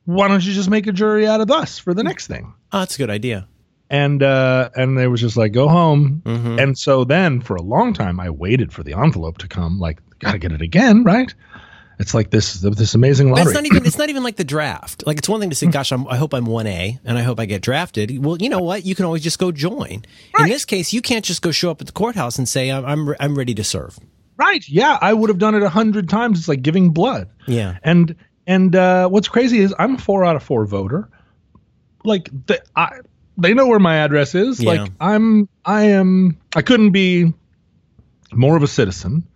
Why 0.04 0.28
don't 0.28 0.44
you 0.44 0.52
just 0.52 0.68
make 0.68 0.86
a 0.86 0.92
jury 0.92 1.26
out 1.26 1.40
of 1.40 1.50
us 1.50 1.78
for 1.78 1.94
the 1.94 2.02
next 2.02 2.26
thing? 2.26 2.52
Oh, 2.72 2.80
that's 2.80 2.96
a 2.96 2.98
good 2.98 3.08
idea. 3.08 3.48
And 3.88 4.22
uh, 4.22 4.70
and 4.76 4.98
they 4.98 5.06
was 5.06 5.20
just 5.20 5.36
like, 5.36 5.52
go 5.52 5.68
home. 5.68 6.22
Mm-hmm. 6.24 6.58
And 6.58 6.78
so 6.78 7.04
then 7.04 7.40
for 7.40 7.56
a 7.56 7.62
long 7.62 7.94
time, 7.94 8.20
I 8.20 8.28
waited 8.28 8.72
for 8.72 8.82
the 8.82 8.92
envelope 8.92 9.38
to 9.38 9.48
come. 9.48 9.78
Like, 9.78 10.00
gotta 10.18 10.38
get 10.38 10.52
it 10.52 10.60
again, 10.60 11.04
right? 11.04 11.32
It's 11.98 12.12
like 12.14 12.30
this 12.30 12.54
this 12.54 12.94
amazing 12.94 13.28
But 13.28 13.38
lottery. 13.38 13.52
it's 13.52 13.54
not 13.54 13.66
even. 13.66 13.86
It's 13.86 13.98
not 14.02 14.08
even 14.08 14.22
like 14.22 14.36
the 14.36 14.44
draft. 14.44 15.06
Like 15.06 15.18
it's 15.18 15.28
one 15.28 15.40
thing 15.40 15.50
to 15.50 15.56
say, 15.56 15.66
"Gosh, 15.68 15.92
I'm, 15.92 16.06
I 16.08 16.16
hope 16.16 16.34
I'm 16.34 16.46
one 16.46 16.66
A, 16.66 16.98
and 17.04 17.16
I 17.16 17.22
hope 17.22 17.38
I 17.38 17.46
get 17.46 17.62
drafted." 17.62 18.24
Well, 18.24 18.36
you 18.40 18.48
know 18.48 18.60
what? 18.60 18.84
You 18.84 18.94
can 18.94 19.04
always 19.04 19.22
just 19.22 19.38
go 19.38 19.52
join. 19.52 20.02
In 20.38 20.48
this 20.48 20.64
case, 20.64 20.92
you 20.92 21.00
can't 21.02 21.24
just 21.24 21.40
go 21.42 21.50
show 21.52 21.70
up 21.70 21.80
at 21.80 21.86
the 21.86 21.92
courthouse 21.92 22.38
and 22.38 22.48
say, 22.48 22.70
"I'm 22.70 22.84
I'm, 22.84 23.08
re- 23.10 23.16
I'm 23.20 23.36
ready 23.36 23.54
to 23.54 23.64
serve." 23.64 23.98
Right. 24.36 24.68
Yeah, 24.68 24.98
I 25.00 25.12
would 25.12 25.30
have 25.30 25.38
done 25.38 25.54
it 25.54 25.62
a 25.62 25.68
hundred 25.68 26.08
times. 26.08 26.40
It's 26.40 26.48
like 26.48 26.62
giving 26.62 26.90
blood. 26.90 27.28
Yeah. 27.46 27.78
And 27.84 28.16
and 28.46 28.74
uh, 28.74 29.08
what's 29.08 29.28
crazy 29.28 29.60
is 29.60 29.72
I'm 29.78 29.94
a 29.94 29.98
four 29.98 30.24
out 30.24 30.34
of 30.34 30.42
four 30.42 30.66
voter. 30.66 31.08
Like 32.04 32.28
the, 32.46 32.60
I, 32.74 32.98
they 33.38 33.54
know 33.54 33.66
where 33.68 33.78
my 33.78 33.96
address 33.98 34.34
is. 34.34 34.60
Yeah. 34.60 34.70
Like 34.72 34.90
I'm 35.00 35.48
I 35.64 35.84
am 35.84 36.38
I 36.56 36.62
couldn't 36.62 36.90
be 36.90 37.32
more 38.32 38.56
of 38.56 38.64
a 38.64 38.66
citizen, 38.66 39.26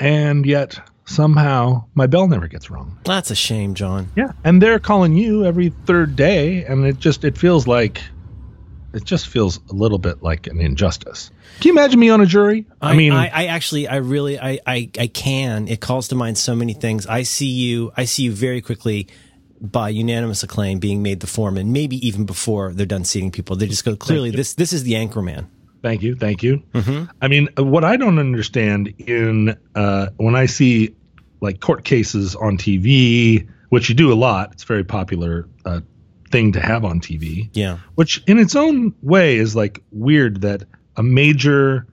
and 0.00 0.46
yet 0.46 0.80
somehow 1.04 1.84
my 1.94 2.06
bell 2.06 2.28
never 2.28 2.48
gets 2.48 2.70
rung. 2.70 2.98
That's 3.04 3.30
a 3.30 3.34
shame, 3.34 3.74
John. 3.74 4.10
Yeah. 4.16 4.32
And 4.44 4.62
they're 4.62 4.78
calling 4.78 5.16
you 5.16 5.44
every 5.44 5.70
third 5.86 6.16
day, 6.16 6.64
and 6.64 6.84
it 6.84 6.98
just 6.98 7.24
it 7.24 7.36
feels 7.36 7.66
like 7.66 8.02
it 8.92 9.04
just 9.04 9.28
feels 9.28 9.58
a 9.70 9.72
little 9.72 9.98
bit 9.98 10.22
like 10.22 10.46
an 10.46 10.60
injustice. 10.60 11.30
Can 11.60 11.68
you 11.68 11.72
imagine 11.72 11.98
me 11.98 12.10
on 12.10 12.20
a 12.20 12.26
jury? 12.26 12.66
I, 12.80 12.94
mean, 12.94 13.12
I, 13.12 13.28
I 13.28 13.46
actually, 13.46 13.88
I 13.88 13.96
really, 13.96 14.38
I, 14.38 14.58
I, 14.66 14.90
I 14.98 15.06
can. 15.06 15.68
It 15.68 15.80
calls 15.80 16.08
to 16.08 16.14
mind 16.14 16.36
so 16.38 16.54
many 16.54 16.74
things. 16.74 17.06
I 17.06 17.22
see 17.22 17.46
you, 17.46 17.92
I 17.96 18.04
see 18.04 18.24
you 18.24 18.32
very 18.32 18.60
quickly 18.60 19.08
by 19.60 19.88
unanimous 19.90 20.42
acclaim 20.42 20.78
being 20.78 21.02
made 21.02 21.20
the 21.20 21.26
foreman, 21.26 21.72
maybe 21.72 22.06
even 22.06 22.26
before 22.26 22.72
they're 22.72 22.84
done 22.84 23.04
seating 23.04 23.30
people. 23.30 23.56
They 23.56 23.66
just 23.66 23.84
go, 23.84 23.96
clearly, 23.96 24.30
this, 24.30 24.54
this 24.54 24.72
is 24.72 24.82
the 24.82 24.96
anchor 24.96 25.22
man. 25.22 25.48
Thank 25.82 26.02
you, 26.02 26.14
thank 26.14 26.42
you. 26.42 26.62
I 27.20 27.28
mean, 27.28 27.48
what 27.56 27.84
I 27.84 27.96
don't 27.96 28.18
understand 28.18 28.94
in 28.98 29.58
uh, 29.74 30.08
when 30.16 30.36
I 30.36 30.46
see 30.46 30.94
like 31.40 31.60
court 31.60 31.84
cases 31.84 32.36
on 32.36 32.56
TV, 32.56 33.48
which 33.68 33.88
you 33.88 33.94
do 33.94 34.12
a 34.12 34.14
lot, 34.14 34.52
it's 34.52 34.62
a 34.62 34.66
very 34.66 34.84
popular 34.84 35.48
uh, 35.64 35.80
thing 36.30 36.52
to 36.52 36.60
have 36.60 36.84
on 36.84 37.00
TV. 37.00 37.50
Yeah. 37.52 37.78
Which, 37.96 38.22
in 38.26 38.38
its 38.38 38.54
own 38.54 38.94
way, 39.02 39.36
is 39.36 39.56
like 39.56 39.82
weird 39.90 40.42
that 40.42 40.62
a 40.96 41.02
major, 41.02 41.86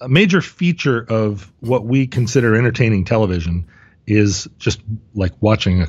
a 0.00 0.08
major 0.08 0.40
feature 0.40 1.06
of 1.08 1.50
what 1.60 1.84
we 1.84 2.08
consider 2.08 2.56
entertaining 2.56 3.04
television 3.04 3.66
is 4.06 4.48
just 4.58 4.82
like 5.14 5.32
watching 5.40 5.82
a 5.82 5.88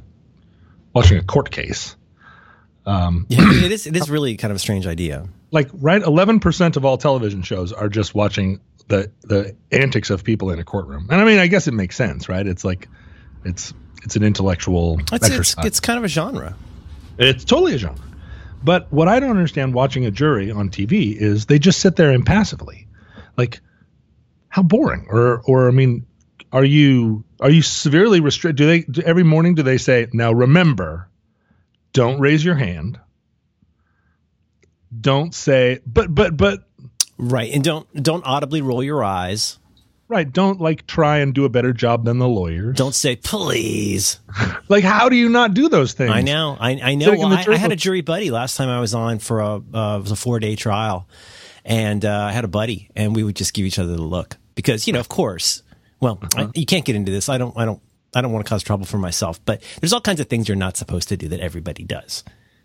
watching 0.93 1.17
a 1.17 1.23
court 1.23 1.49
case. 1.49 1.95
Um, 2.85 3.25
Yeah, 3.29 3.39
it 3.51 3.71
is, 3.71 3.87
it 3.87 3.95
is 3.95 4.09
really 4.09 4.37
kind 4.37 4.51
of 4.51 4.57
a 4.57 4.59
strange 4.59 4.85
idea. 4.85 5.27
Like 5.53 5.69
right 5.73 6.01
11% 6.01 6.75
of 6.75 6.83
all 6.85 6.97
television 6.97 7.41
shows 7.41 7.71
are 7.71 7.87
just 7.87 8.13
watching 8.13 8.59
the 8.89 9.09
the 9.21 9.55
antics 9.71 10.09
of 10.09 10.23
people 10.25 10.51
in 10.51 10.59
a 10.59 10.63
courtroom 10.65 11.07
and 11.09 11.21
i 11.21 11.23
mean 11.23 11.39
i 11.39 11.47
guess 11.47 11.69
it 11.69 11.73
makes 11.73 11.95
sense 11.95 12.27
right 12.27 12.45
it's 12.45 12.65
like 12.65 12.89
it's 13.45 13.73
it's 14.03 14.17
an 14.17 14.23
intellectual 14.23 14.99
It's, 14.99 15.29
it's, 15.29 15.55
it's 15.65 15.79
kind 15.79 15.97
of 15.97 16.03
a 16.03 16.09
genre. 16.09 16.53
It's 17.17 17.45
totally 17.45 17.75
a 17.75 17.77
genre 17.77 18.03
but 18.61 18.91
what 18.91 19.07
i 19.07 19.21
don't 19.21 19.29
understand 19.29 19.73
watching 19.73 20.05
a 20.05 20.11
jury 20.11 20.51
on 20.51 20.69
tv 20.69 21.15
is 21.15 21.45
they 21.45 21.59
just 21.59 21.79
sit 21.79 21.95
there 21.95 22.11
impassively 22.11 22.87
like 23.37 23.61
how 24.49 24.63
boring 24.63 25.07
or 25.09 25.41
or 25.45 25.69
i 25.69 25.71
mean 25.71 26.05
are 26.53 26.63
you 26.63 27.25
are 27.39 27.49
you 27.49 27.63
severely 27.63 28.21
restricted? 28.21 28.55
Do 28.55 28.67
they 28.67 28.81
do, 28.81 29.01
every 29.01 29.23
morning? 29.23 29.55
Do 29.55 29.63
they 29.63 29.79
say 29.79 30.07
now? 30.13 30.31
Remember, 30.31 31.09
don't 31.91 32.19
raise 32.19 32.45
your 32.45 32.55
hand. 32.55 32.99
Don't 35.01 35.33
say, 35.33 35.79
but 35.85 36.13
but 36.13 36.37
but. 36.37 36.67
Right, 37.17 37.53
and 37.53 37.63
don't 37.63 38.03
don't 38.03 38.25
audibly 38.25 38.61
roll 38.61 38.83
your 38.83 39.03
eyes. 39.03 39.59
Right, 40.09 40.31
don't 40.31 40.59
like 40.59 40.85
try 40.85 41.19
and 41.19 41.33
do 41.33 41.45
a 41.45 41.49
better 41.49 41.73
job 41.73 42.05
than 42.05 42.19
the 42.19 42.27
lawyers. 42.27 42.75
Don't 42.75 42.93
say 42.93 43.15
please. 43.15 44.19
like, 44.67 44.83
how 44.83 45.09
do 45.09 45.15
you 45.15 45.29
not 45.29 45.53
do 45.53 45.69
those 45.69 45.93
things? 45.93 46.11
I 46.11 46.21
know, 46.21 46.57
I, 46.59 46.71
I 46.71 46.95
know. 46.95 47.11
Well, 47.11 47.33
I, 47.33 47.45
I, 47.47 47.55
had 47.55 47.71
a 47.71 47.75
jury 47.75 48.01
buddy 48.01 48.29
last 48.29 48.57
time 48.57 48.69
I 48.69 48.79
was 48.79 48.93
on 48.93 49.19
for 49.19 49.39
a 49.39 49.55
uh, 49.55 49.99
was 49.99 50.11
a 50.11 50.15
four 50.15 50.39
day 50.39 50.55
trial, 50.55 51.07
and 51.63 52.03
uh, 52.03 52.27
I 52.29 52.31
had 52.31 52.43
a 52.43 52.49
buddy, 52.49 52.89
and 52.95 53.15
we 53.15 53.23
would 53.23 53.35
just 53.35 53.53
give 53.53 53.65
each 53.65 53.79
other 53.79 53.95
the 53.95 54.01
look 54.01 54.37
because 54.55 54.87
you 54.87 54.93
know, 54.93 54.99
of 54.99 55.09
course, 55.09 55.63
well, 55.99 56.19
uh-huh. 56.21 56.49
I, 56.53 56.59
you 56.59 56.65
can't 56.65 56.85
get 56.85 56.95
into 56.95 57.11
this. 57.11 57.29
I 57.29 57.37
don't, 57.37 57.57
I 57.57 57.65
don't, 57.65 57.81
I 58.13 58.21
don't 58.21 58.31
want 58.31 58.45
to 58.45 58.49
cause 58.49 58.61
trouble 58.61 58.85
for 58.85 58.97
myself, 58.97 59.43
but 59.45 59.63
there's 59.79 59.93
all 59.93 60.01
kinds 60.01 60.19
of 60.19 60.27
things 60.27 60.47
you're 60.47 60.57
not 60.57 60.77
supposed 60.77 61.09
to 61.09 61.17
do 61.17 61.29
that 61.29 61.39
everybody 61.39 61.83
does 61.83 62.23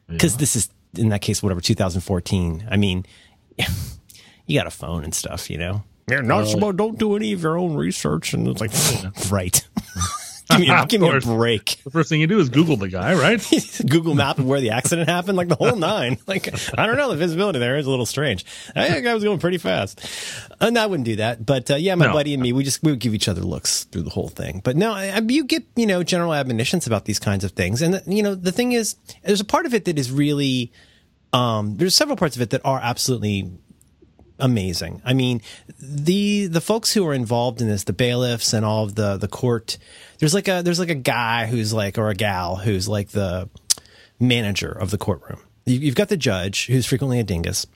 because 0.09 0.35
yeah. 0.35 0.39
this 0.39 0.57
is 0.57 0.71
in 0.97 1.11
that 1.11 1.23
case, 1.23 1.43
whatever 1.43 1.61
2014. 1.61 2.67
I 2.71 2.77
mean, 2.77 3.05
you 4.47 4.59
got 4.59 4.67
a 4.67 4.71
phone 4.71 5.05
and 5.05 5.15
stuff, 5.15 5.51
you 5.51 5.59
know. 5.59 5.83
You're 6.09 6.23
not 6.23 6.45
uh, 6.45 6.47
supposed. 6.47 6.79
Don't 6.79 6.99
do 6.99 7.17
any 7.17 7.33
of 7.33 7.43
your 7.43 7.59
own 7.59 7.77
research, 7.77 8.33
and 8.33 8.49
it's 8.49 8.61
like, 8.61 8.73
right. 9.31 9.67
give 10.51 10.61
me, 10.61 10.71
a, 10.71 10.87
give 10.87 11.01
me 11.01 11.11
a 11.11 11.21
break. 11.21 11.81
The 11.85 11.91
first 11.91 12.09
thing 12.09 12.21
you 12.21 12.27
do 12.27 12.39
is 12.39 12.49
Google 12.49 12.77
the 12.77 12.89
guy, 12.89 13.15
right? 13.15 13.45
Google 13.87 14.15
map 14.15 14.39
of 14.39 14.47
where 14.47 14.61
the 14.61 14.71
accident 14.71 15.09
happened, 15.09 15.37
like 15.37 15.49
the 15.49 15.57
whole 15.57 15.77
nine. 15.77 16.17
Like 16.29 16.49
I 16.77 16.87
don't 16.87 16.99
know, 16.99 17.09
the 17.09 17.17
visibility 17.17 17.59
there 17.59 17.79
is 17.79 17.87
a 17.87 17.91
little 17.91 18.05
strange. 18.05 18.45
I 18.77 18.89
think 18.89 19.07
I 19.07 19.15
was 19.15 19.25
going 19.25 19.39
pretty 19.39 19.57
fast, 19.57 20.07
and 20.61 20.79
I 20.79 20.85
wouldn't 20.85 21.07
do 21.07 21.17
that. 21.17 21.45
But 21.45 21.71
uh, 21.71 21.77
yeah, 21.77 21.95
my 21.95 22.07
no. 22.07 22.13
buddy 22.13 22.35
and 22.35 22.43
me, 22.43 22.53
we 22.53 22.65
just 22.65 22.83
we 22.83 22.93
would 22.93 23.01
give 23.01 23.15
each 23.15 23.29
other 23.29 23.41
looks 23.41 23.85
through 23.85 24.03
the 24.03 24.11
whole 24.11 24.29
thing. 24.29 24.61
But 24.63 24.77
no, 24.77 24.93
I, 24.93 25.19
you 25.27 25.45
get 25.45 25.65
you 25.75 25.87
know 25.87 26.03
general 26.03 26.35
admonitions 26.35 26.87
about 26.87 27.07
these 27.07 27.19
kinds 27.19 27.45
of 27.45 27.53
things, 27.53 27.81
and 27.81 28.03
you 28.07 28.23
know 28.23 28.35
the 28.35 28.53
thing 28.53 28.73
is, 28.73 28.97
there's 29.23 29.41
a 29.41 29.45
part 29.45 29.65
of 29.65 29.73
it 29.75 29.87
that 29.87 29.99
is 29.99 30.11
really. 30.11 30.73
Um, 31.33 31.77
there's 31.77 31.95
several 31.95 32.17
parts 32.17 32.37
of 32.37 32.43
it 32.43 32.51
that 32.51 32.63
are 32.65 32.81
absolutely 32.83 33.51
amazing. 34.39 35.03
I 35.05 35.15
mean, 35.15 35.43
the 35.81 36.47
the 36.47 36.61
folks 36.61 36.93
who 36.93 37.07
are 37.07 37.15
involved 37.15 37.61
in 37.61 37.69
this, 37.69 37.85
the 37.85 37.93
bailiffs 37.93 38.53
and 38.53 38.65
all 38.65 38.85
of 38.85 38.95
the 38.95 39.17
the 39.17 39.29
court, 39.29 39.79
there's 40.19 40.35
like 40.35 40.49
a 40.49 40.63
there's 40.63 40.79
like 40.79 40.91
a 40.91 40.95
guy 40.95 41.47
who's 41.47 41.73
like 41.73 41.99
or 41.99 42.09
a 42.11 42.15
gal 42.15 42.57
who's 42.57 42.89
like 42.89 43.11
the 43.11 43.49
manager 44.19 44.71
of 44.71 44.91
the 44.91 44.99
courtroom. 44.99 45.41
You've 45.65 45.95
got 45.95 46.09
the 46.09 46.17
judge 46.17 46.67
who's 46.67 46.87
frequently 46.87 47.21
a 47.21 47.25
dingus. 47.25 47.67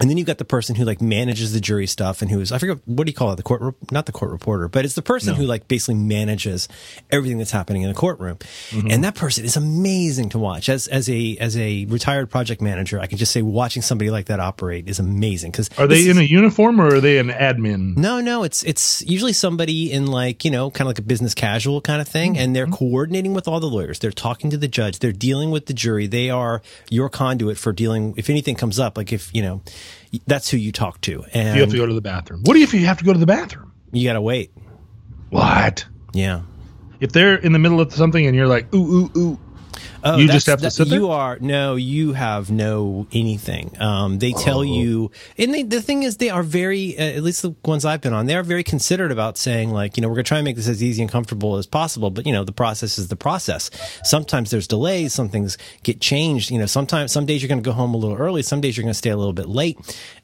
And 0.00 0.10
then 0.10 0.16
you've 0.16 0.26
got 0.26 0.38
the 0.38 0.44
person 0.44 0.74
who 0.74 0.84
like 0.84 1.00
manages 1.00 1.52
the 1.52 1.60
jury 1.60 1.86
stuff 1.86 2.20
and 2.20 2.28
who's 2.28 2.50
I 2.50 2.58
forget 2.58 2.78
what 2.84 3.06
do 3.06 3.10
you 3.10 3.14
call 3.14 3.30
it? 3.30 3.36
The 3.36 3.44
court 3.44 3.76
not 3.92 4.06
the 4.06 4.12
court 4.12 4.32
reporter 4.32 4.66
but 4.66 4.84
it's 4.84 4.96
the 4.96 5.02
person 5.02 5.34
no. 5.34 5.36
who 5.36 5.44
like 5.44 5.68
basically 5.68 5.94
manages 5.94 6.66
everything 7.12 7.38
that's 7.38 7.52
happening 7.52 7.82
in 7.82 7.88
the 7.88 7.94
courtroom. 7.94 8.38
Mm-hmm. 8.70 8.90
and 8.90 9.04
that 9.04 9.14
person 9.14 9.44
is 9.44 9.56
amazing 9.56 10.30
to 10.30 10.38
watch. 10.40 10.68
As 10.68 10.88
as 10.88 11.08
a 11.08 11.36
as 11.36 11.56
a 11.56 11.84
retired 11.84 12.28
project 12.28 12.60
manager 12.60 12.98
I 12.98 13.06
can 13.06 13.18
just 13.18 13.30
say 13.30 13.40
watching 13.40 13.82
somebody 13.82 14.10
like 14.10 14.26
that 14.26 14.40
operate 14.40 14.88
is 14.88 14.98
amazing 14.98 15.52
because 15.52 15.70
are 15.78 15.86
they 15.86 16.10
in 16.10 16.18
a 16.18 16.22
uniform 16.22 16.80
or 16.80 16.96
are 16.96 17.00
they 17.00 17.18
an 17.18 17.28
admin? 17.28 17.96
No 17.96 18.20
no 18.20 18.42
it's 18.42 18.64
it's 18.64 19.00
usually 19.02 19.32
somebody 19.32 19.92
in 19.92 20.08
like 20.08 20.44
you 20.44 20.50
know 20.50 20.72
kind 20.72 20.86
of 20.86 20.88
like 20.88 20.98
a 20.98 21.02
business 21.02 21.34
casual 21.34 21.80
kind 21.80 22.00
of 22.00 22.08
thing 22.08 22.32
mm-hmm. 22.32 22.42
and 22.42 22.56
they're 22.56 22.66
coordinating 22.66 23.32
with 23.32 23.46
all 23.46 23.60
the 23.60 23.70
lawyers. 23.70 24.00
They're 24.00 24.10
talking 24.10 24.50
to 24.50 24.56
the 24.56 24.66
judge. 24.66 24.98
They're 24.98 25.12
dealing 25.12 25.52
with 25.52 25.66
the 25.66 25.72
jury. 25.72 26.08
They 26.08 26.30
are 26.30 26.62
your 26.90 27.08
conduit 27.08 27.58
for 27.58 27.72
dealing 27.72 28.14
if 28.16 28.28
anything 28.28 28.56
comes 28.56 28.80
up 28.80 28.96
like 28.96 29.12
if 29.12 29.32
you 29.32 29.40
know 29.40 29.62
that's 30.26 30.50
who 30.50 30.56
you 30.56 30.72
talk 30.72 31.00
to. 31.02 31.24
And 31.32 31.56
you 31.56 31.62
have 31.62 31.70
to 31.70 31.76
go 31.76 31.86
to 31.86 31.94
the 31.94 32.00
bathroom. 32.00 32.42
What 32.44 32.56
if 32.56 32.74
you 32.74 32.86
have 32.86 32.98
to 32.98 33.04
go 33.04 33.12
to 33.12 33.18
the 33.18 33.26
bathroom? 33.26 33.72
You 33.92 34.08
got 34.08 34.14
to 34.14 34.20
wait. 34.20 34.52
What? 35.30 35.86
Yeah. 36.12 36.42
If 37.00 37.12
they're 37.12 37.36
in 37.36 37.52
the 37.52 37.58
middle 37.58 37.80
of 37.80 37.92
something 37.92 38.26
and 38.26 38.36
you're 38.36 38.46
like, 38.46 38.72
ooh, 38.74 39.06
ooh, 39.06 39.10
ooh, 39.16 39.38
Oh, 40.02 40.18
you 40.18 40.28
just 40.28 40.46
have 40.46 40.60
to 40.60 40.70
sit 40.70 40.88
there. 40.88 40.98
You 40.98 41.10
are 41.10 41.38
no, 41.40 41.76
you 41.76 42.12
have 42.12 42.50
no 42.50 43.06
anything. 43.12 43.74
Um, 43.80 44.18
they 44.18 44.32
tell 44.32 44.58
oh. 44.58 44.62
you, 44.62 45.10
and 45.38 45.54
they, 45.54 45.62
the 45.62 45.80
thing 45.80 46.02
is, 46.02 46.18
they 46.18 46.30
are 46.30 46.42
very, 46.42 46.96
uh, 46.98 47.02
at 47.02 47.22
least 47.22 47.42
the 47.42 47.54
ones 47.64 47.84
I've 47.84 48.00
been 48.00 48.12
on, 48.12 48.26
they 48.26 48.36
are 48.36 48.42
very 48.42 48.62
considerate 48.62 49.12
about 49.12 49.38
saying 49.38 49.70
like, 49.70 49.96
you 49.96 50.02
know, 50.02 50.08
we're 50.08 50.16
going 50.16 50.24
to 50.24 50.28
try 50.28 50.38
and 50.38 50.44
make 50.44 50.56
this 50.56 50.68
as 50.68 50.82
easy 50.82 51.02
and 51.02 51.10
comfortable 51.10 51.56
as 51.56 51.66
possible. 51.66 52.10
But 52.10 52.26
you 52.26 52.32
know, 52.32 52.44
the 52.44 52.52
process 52.52 52.98
is 52.98 53.08
the 53.08 53.16
process. 53.16 53.70
Sometimes 54.02 54.50
there's 54.50 54.68
delays. 54.68 55.14
Some 55.14 55.28
things 55.28 55.56
get 55.82 56.00
changed. 56.00 56.50
You 56.50 56.58
know, 56.58 56.66
sometimes 56.66 57.12
some 57.12 57.26
days 57.26 57.42
you're 57.42 57.48
going 57.48 57.62
to 57.62 57.68
go 57.68 57.72
home 57.72 57.94
a 57.94 57.96
little 57.96 58.16
early. 58.16 58.42
Some 58.42 58.60
days 58.60 58.76
you're 58.76 58.84
going 58.84 58.92
to 58.92 58.98
stay 58.98 59.10
a 59.10 59.16
little 59.16 59.32
bit 59.32 59.48
late. 59.48 59.78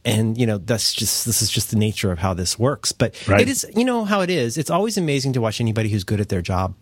And 0.05 0.39
you 0.39 0.47
know, 0.47 0.59
that's 0.59 0.93
just 0.93 1.25
this 1.27 1.43
is 1.43 1.51
just 1.51 1.71
the 1.71 1.77
nature 1.77 2.13
of 2.13 2.19
how 2.19 2.35
this 2.35 2.59
works. 2.59 2.93
But 2.93 3.15
right. 3.27 3.41
it 3.41 3.49
is, 3.49 3.67
you 3.75 3.85
know, 3.85 4.05
how 4.05 4.21
it 4.21 4.31
is. 4.31 4.59
It's 4.59 4.71
always 4.71 4.97
amazing 4.97 5.33
to 5.35 5.41
watch 5.41 5.61
anybody 5.61 5.89
who's 5.89 6.05
good 6.05 6.21
at 6.21 6.29
their 6.29 6.43
job 6.43 6.75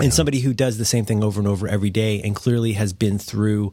and 0.00 0.12
somebody 0.12 0.40
who 0.40 0.52
does 0.52 0.78
the 0.78 0.84
same 0.84 1.04
thing 1.04 1.22
over 1.22 1.40
and 1.40 1.48
over 1.48 1.68
every 1.68 1.90
day 1.90 2.20
and 2.22 2.34
clearly 2.34 2.72
has 2.72 2.92
been 2.92 3.18
through 3.18 3.72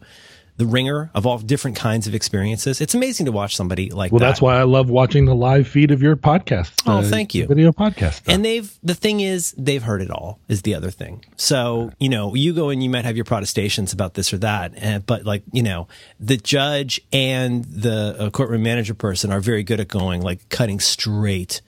the 0.57 0.65
ringer 0.67 1.09
of 1.15 1.25
all 1.25 1.39
different 1.39 1.75
kinds 1.75 2.05
of 2.05 2.13
experiences. 2.13 2.81
It's 2.81 2.93
amazing 2.93 3.25
to 3.25 3.31
watch 3.31 3.55
somebody 3.55 3.89
like 3.89 4.11
well, 4.11 4.19
that. 4.19 4.25
Well, 4.25 4.31
that's 4.31 4.41
why 4.41 4.59
I 4.59 4.63
love 4.63 4.91
watching 4.91 5.25
the 5.25 5.33
live 5.33 5.67
feed 5.67 5.89
of 5.89 6.03
your 6.03 6.15
podcast. 6.15 6.71
Oh, 6.85 6.99
uh, 6.99 7.03
thank 7.03 7.33
you. 7.33 7.47
Video 7.47 7.71
podcast. 7.71 8.13
Stuff. 8.13 8.27
And 8.27 8.45
they've, 8.45 8.71
the 8.83 8.93
thing 8.93 9.21
is, 9.21 9.55
they've 9.57 9.81
heard 9.81 10.03
it 10.03 10.11
all 10.11 10.39
is 10.47 10.61
the 10.61 10.75
other 10.75 10.91
thing. 10.91 11.25
So, 11.35 11.91
you 11.99 12.09
know, 12.09 12.35
you 12.35 12.53
go 12.53 12.69
and 12.69 12.83
you 12.83 12.91
might 12.91 13.05
have 13.05 13.15
your 13.15 13.25
protestations 13.25 13.91
about 13.91 14.13
this 14.13 14.33
or 14.33 14.37
that. 14.39 14.73
And, 14.75 15.03
but 15.03 15.25
like, 15.25 15.41
you 15.51 15.63
know, 15.63 15.87
the 16.19 16.37
judge 16.37 17.01
and 17.11 17.65
the 17.65 18.15
uh, 18.19 18.29
courtroom 18.29 18.61
manager 18.61 18.93
person 18.93 19.31
are 19.31 19.39
very 19.39 19.63
good 19.63 19.79
at 19.79 19.87
going 19.87 20.21
like 20.21 20.47
cutting 20.49 20.79
straight 20.79 21.61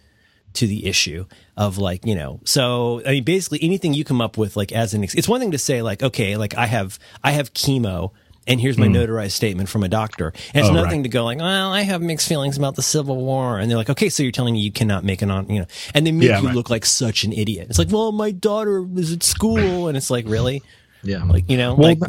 to 0.53 0.67
the 0.67 0.86
issue 0.86 1.25
of 1.57 1.77
like 1.77 2.05
you 2.05 2.15
know 2.15 2.39
so 2.43 3.01
i 3.05 3.12
mean 3.12 3.24
basically 3.24 3.60
anything 3.62 3.93
you 3.93 4.03
come 4.03 4.22
up 4.22 4.38
with 4.38 4.55
like 4.55 4.72
as 4.72 4.93
an 4.93 5.03
ex- 5.03 5.15
it's 5.15 5.27
one 5.27 5.39
thing 5.39 5.51
to 5.51 5.57
say 5.57 5.81
like 5.81 6.01
okay 6.03 6.38
like 6.38 6.55
i 6.55 6.65
have 6.65 7.00
i 7.24 7.31
have 7.31 7.53
chemo 7.53 8.12
and 8.48 8.60
here's 8.60 8.77
my 8.77 8.88
mm. 8.88 8.95
notarized 8.95 9.31
statement 9.31 9.69
from 9.69 9.83
a 9.83 9.88
doctor. 9.88 10.33
And 10.53 10.63
it's 10.63 10.69
oh, 10.69 10.74
nothing 10.74 11.00
right. 11.00 11.03
to 11.03 11.10
go 11.10 11.24
like, 11.24 11.38
well, 11.38 11.72
I 11.72 11.81
have 11.81 12.01
mixed 12.01 12.27
feelings 12.27 12.57
about 12.57 12.75
the 12.75 12.81
Civil 12.81 13.15
War. 13.15 13.57
And 13.57 13.69
they're 13.69 13.77
like, 13.77 13.89
okay, 13.89 14.10
so 14.10 14.22
you're 14.22 14.33
telling 14.33 14.55
me 14.55 14.60
you 14.60 14.72
cannot 14.72 15.03
make 15.03 15.22
an 15.22 15.31
on, 15.31 15.50
you 15.50 15.62
know, 15.62 15.65
and 15.93 16.05
they 16.05 16.12
make 16.12 16.27
yeah, 16.27 16.39
you 16.41 16.48
right. 16.48 16.55
look 16.55 16.69
like 16.69 16.86
such 16.86 17.24
an 17.24 17.31
idiot. 17.31 17.67
It's 17.69 17.79
like, 17.79 17.89
well, 17.89 18.12
my 18.12 18.31
daughter 18.31 18.86
is 18.98 19.13
at 19.13 19.24
school. 19.24 19.88
And 19.88 19.95
it's 19.95 20.10
like, 20.10 20.25
really? 20.27 20.62
Yeah. 21.03 21.24
Like, 21.24 21.50
you 21.50 21.57
know, 21.57 21.75
well, 21.75 21.95
like, 21.95 22.00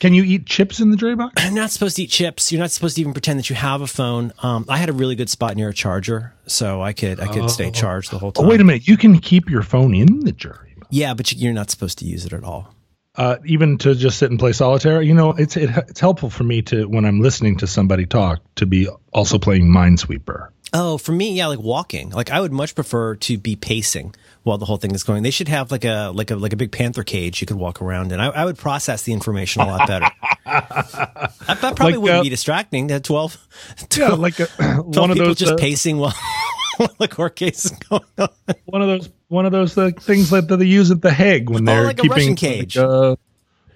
can 0.00 0.14
you 0.14 0.24
eat 0.24 0.46
chips 0.46 0.80
in 0.80 0.90
the 0.90 0.96
jury 0.96 1.14
box? 1.14 1.34
I'm 1.36 1.54
not 1.54 1.70
supposed 1.70 1.96
to 1.96 2.02
eat 2.02 2.10
chips. 2.10 2.50
You're 2.50 2.58
not 2.58 2.70
supposed 2.70 2.96
to 2.96 3.02
even 3.02 3.12
pretend 3.12 3.38
that 3.38 3.50
you 3.50 3.56
have 3.56 3.82
a 3.82 3.86
phone. 3.86 4.32
Um, 4.42 4.64
I 4.68 4.78
had 4.78 4.88
a 4.88 4.92
really 4.92 5.14
good 5.14 5.28
spot 5.28 5.56
near 5.56 5.68
a 5.68 5.74
charger, 5.74 6.34
so 6.46 6.82
I 6.82 6.92
could 6.92 7.20
I 7.20 7.28
could 7.28 7.42
oh. 7.42 7.48
stay 7.48 7.70
charged 7.70 8.10
the 8.10 8.18
whole 8.18 8.32
time. 8.32 8.46
Oh, 8.46 8.48
wait 8.48 8.60
a 8.60 8.64
minute, 8.64 8.88
you 8.88 8.96
can 8.96 9.18
keep 9.20 9.48
your 9.48 9.62
phone 9.62 9.94
in 9.94 10.20
the 10.20 10.32
jury. 10.32 10.74
Box. 10.76 10.88
Yeah, 10.90 11.14
but 11.14 11.32
you're 11.34 11.52
not 11.52 11.70
supposed 11.70 11.98
to 11.98 12.06
use 12.06 12.24
it 12.24 12.32
at 12.32 12.42
all. 12.42 12.74
Uh, 13.20 13.36
even 13.44 13.76
to 13.76 13.94
just 13.94 14.18
sit 14.18 14.30
and 14.30 14.40
play 14.40 14.50
solitaire, 14.50 15.02
you 15.02 15.12
know, 15.12 15.32
it's 15.32 15.54
it, 15.54 15.68
it's 15.88 16.00
helpful 16.00 16.30
for 16.30 16.42
me 16.42 16.62
to 16.62 16.86
when 16.86 17.04
I'm 17.04 17.20
listening 17.20 17.58
to 17.58 17.66
somebody 17.66 18.06
talk 18.06 18.40
to 18.54 18.64
be 18.64 18.88
also 19.12 19.38
playing 19.38 19.64
Minesweeper. 19.64 20.48
Oh, 20.72 20.96
for 20.96 21.12
me, 21.12 21.34
yeah, 21.34 21.48
like 21.48 21.58
walking. 21.58 22.08
Like 22.08 22.30
I 22.30 22.40
would 22.40 22.50
much 22.50 22.74
prefer 22.74 23.16
to 23.16 23.36
be 23.36 23.56
pacing 23.56 24.14
while 24.44 24.56
the 24.56 24.64
whole 24.64 24.78
thing 24.78 24.94
is 24.94 25.02
going. 25.02 25.22
They 25.22 25.32
should 25.32 25.48
have 25.48 25.70
like 25.70 25.84
a 25.84 26.12
like 26.14 26.30
a 26.30 26.36
like 26.36 26.54
a 26.54 26.56
big 26.56 26.72
panther 26.72 27.04
cage 27.04 27.42
you 27.42 27.46
could 27.46 27.58
walk 27.58 27.82
around 27.82 28.10
in. 28.10 28.20
I, 28.20 28.28
I 28.28 28.46
would 28.46 28.56
process 28.56 29.02
the 29.02 29.12
information 29.12 29.60
a 29.60 29.66
lot 29.66 29.86
better. 29.86 30.06
that, 30.46 31.34
that, 31.46 31.76
probably 31.76 31.92
like, 31.92 32.00
wouldn't 32.00 32.20
uh, 32.20 32.22
be 32.22 32.30
distracting. 32.30 32.86
That 32.86 33.04
12, 33.04 33.48
12 33.90 34.10
yeah, 34.10 34.16
like 34.16 34.40
a, 34.40 34.46
12 34.46 34.96
one 34.96 35.10
of 35.10 35.18
those 35.18 35.36
just 35.36 35.52
uh, 35.52 35.56
pacing 35.56 35.98
while, 35.98 36.14
while 36.78 36.96
the 36.98 37.06
court 37.06 37.36
case 37.36 37.66
is 37.66 37.72
going 37.72 38.02
on. 38.16 38.28
One 38.64 38.80
of 38.80 38.88
those 38.88 39.10
one 39.30 39.46
of 39.46 39.52
those 39.52 39.78
uh, 39.78 39.90
things 39.98 40.30
that, 40.30 40.48
that 40.48 40.56
they 40.56 40.66
use 40.66 40.90
at 40.90 41.02
the 41.02 41.12
Hague 41.12 41.48
when 41.48 41.66
oh, 41.68 41.72
they're 41.72 41.84
like 41.84 41.98
keeping 41.98 42.34
cage. 42.34 42.76
Like, 42.76 42.84
uh, 42.84 43.12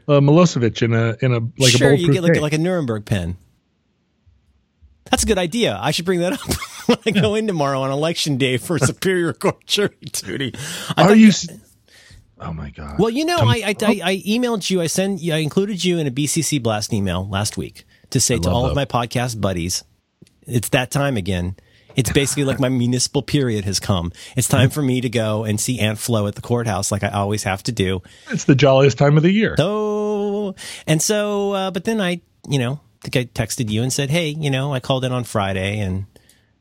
uh, 0.06 0.20
Milosevic 0.20 0.82
in 0.82 0.92
a 0.92 1.16
in 1.24 1.32
a 1.32 1.40
like 1.58 1.72
sure, 1.72 1.92
a 1.92 1.96
you 1.96 2.12
get 2.12 2.22
like, 2.22 2.40
like 2.40 2.52
a 2.52 2.58
Nuremberg 2.58 3.06
pen. 3.06 3.36
That's 5.10 5.22
a 5.22 5.26
good 5.26 5.38
idea. 5.38 5.78
I 5.80 5.92
should 5.92 6.04
bring 6.04 6.20
that 6.20 6.34
up 6.34 6.40
when 6.86 6.98
I 7.06 7.10
go 7.12 7.36
in 7.36 7.46
tomorrow 7.46 7.80
on 7.82 7.90
election 7.90 8.36
day 8.36 8.56
for 8.56 8.78
Superior 8.80 9.32
Court 9.32 9.64
jury 9.64 9.96
duty. 10.12 10.54
I 10.96 11.04
Are 11.04 11.14
you? 11.14 11.30
oh 12.40 12.52
my 12.52 12.70
god. 12.70 12.98
Well, 12.98 13.10
you 13.10 13.24
know, 13.24 13.38
I, 13.38 13.62
I, 13.64 13.74
I, 13.80 14.00
I 14.02 14.16
emailed 14.26 14.68
you. 14.68 14.82
I 14.82 14.88
sent. 14.88 15.22
I 15.22 15.36
included 15.36 15.84
you 15.84 15.98
in 15.98 16.06
a 16.06 16.10
BCC 16.10 16.60
blast 16.62 16.92
email 16.92 17.26
last 17.26 17.56
week 17.56 17.84
to 18.10 18.18
say 18.20 18.38
to 18.38 18.50
all 18.50 18.64
that. 18.64 18.70
of 18.70 18.76
my 18.76 18.84
podcast 18.84 19.40
buddies, 19.40 19.84
it's 20.42 20.68
that 20.70 20.90
time 20.90 21.16
again. 21.16 21.56
It's 21.96 22.12
basically 22.12 22.44
like 22.44 22.60
my 22.60 22.68
municipal 22.68 23.22
period 23.22 23.64
has 23.64 23.80
come. 23.80 24.12
It's 24.36 24.48
time 24.48 24.70
for 24.70 24.82
me 24.82 25.00
to 25.00 25.08
go 25.08 25.44
and 25.44 25.60
see 25.60 25.80
Aunt 25.80 25.98
Flo 25.98 26.26
at 26.26 26.34
the 26.34 26.42
courthouse, 26.42 26.90
like 26.90 27.04
I 27.04 27.08
always 27.08 27.44
have 27.44 27.62
to 27.64 27.72
do. 27.72 28.02
It's 28.30 28.44
the 28.44 28.54
jolliest 28.54 28.98
time 28.98 29.16
of 29.16 29.22
the 29.22 29.32
year. 29.32 29.54
Oh, 29.58 30.54
and 30.86 31.00
so, 31.00 31.52
uh, 31.52 31.70
but 31.70 31.84
then 31.84 32.00
I, 32.00 32.20
you 32.48 32.58
know, 32.58 32.80
think 33.04 33.16
I 33.16 33.24
texted 33.24 33.70
you 33.70 33.82
and 33.82 33.92
said, 33.92 34.10
"Hey, 34.10 34.28
you 34.28 34.50
know, 34.50 34.72
I 34.72 34.80
called 34.80 35.04
in 35.04 35.12
on 35.12 35.24
Friday 35.24 35.80
and 35.80 36.06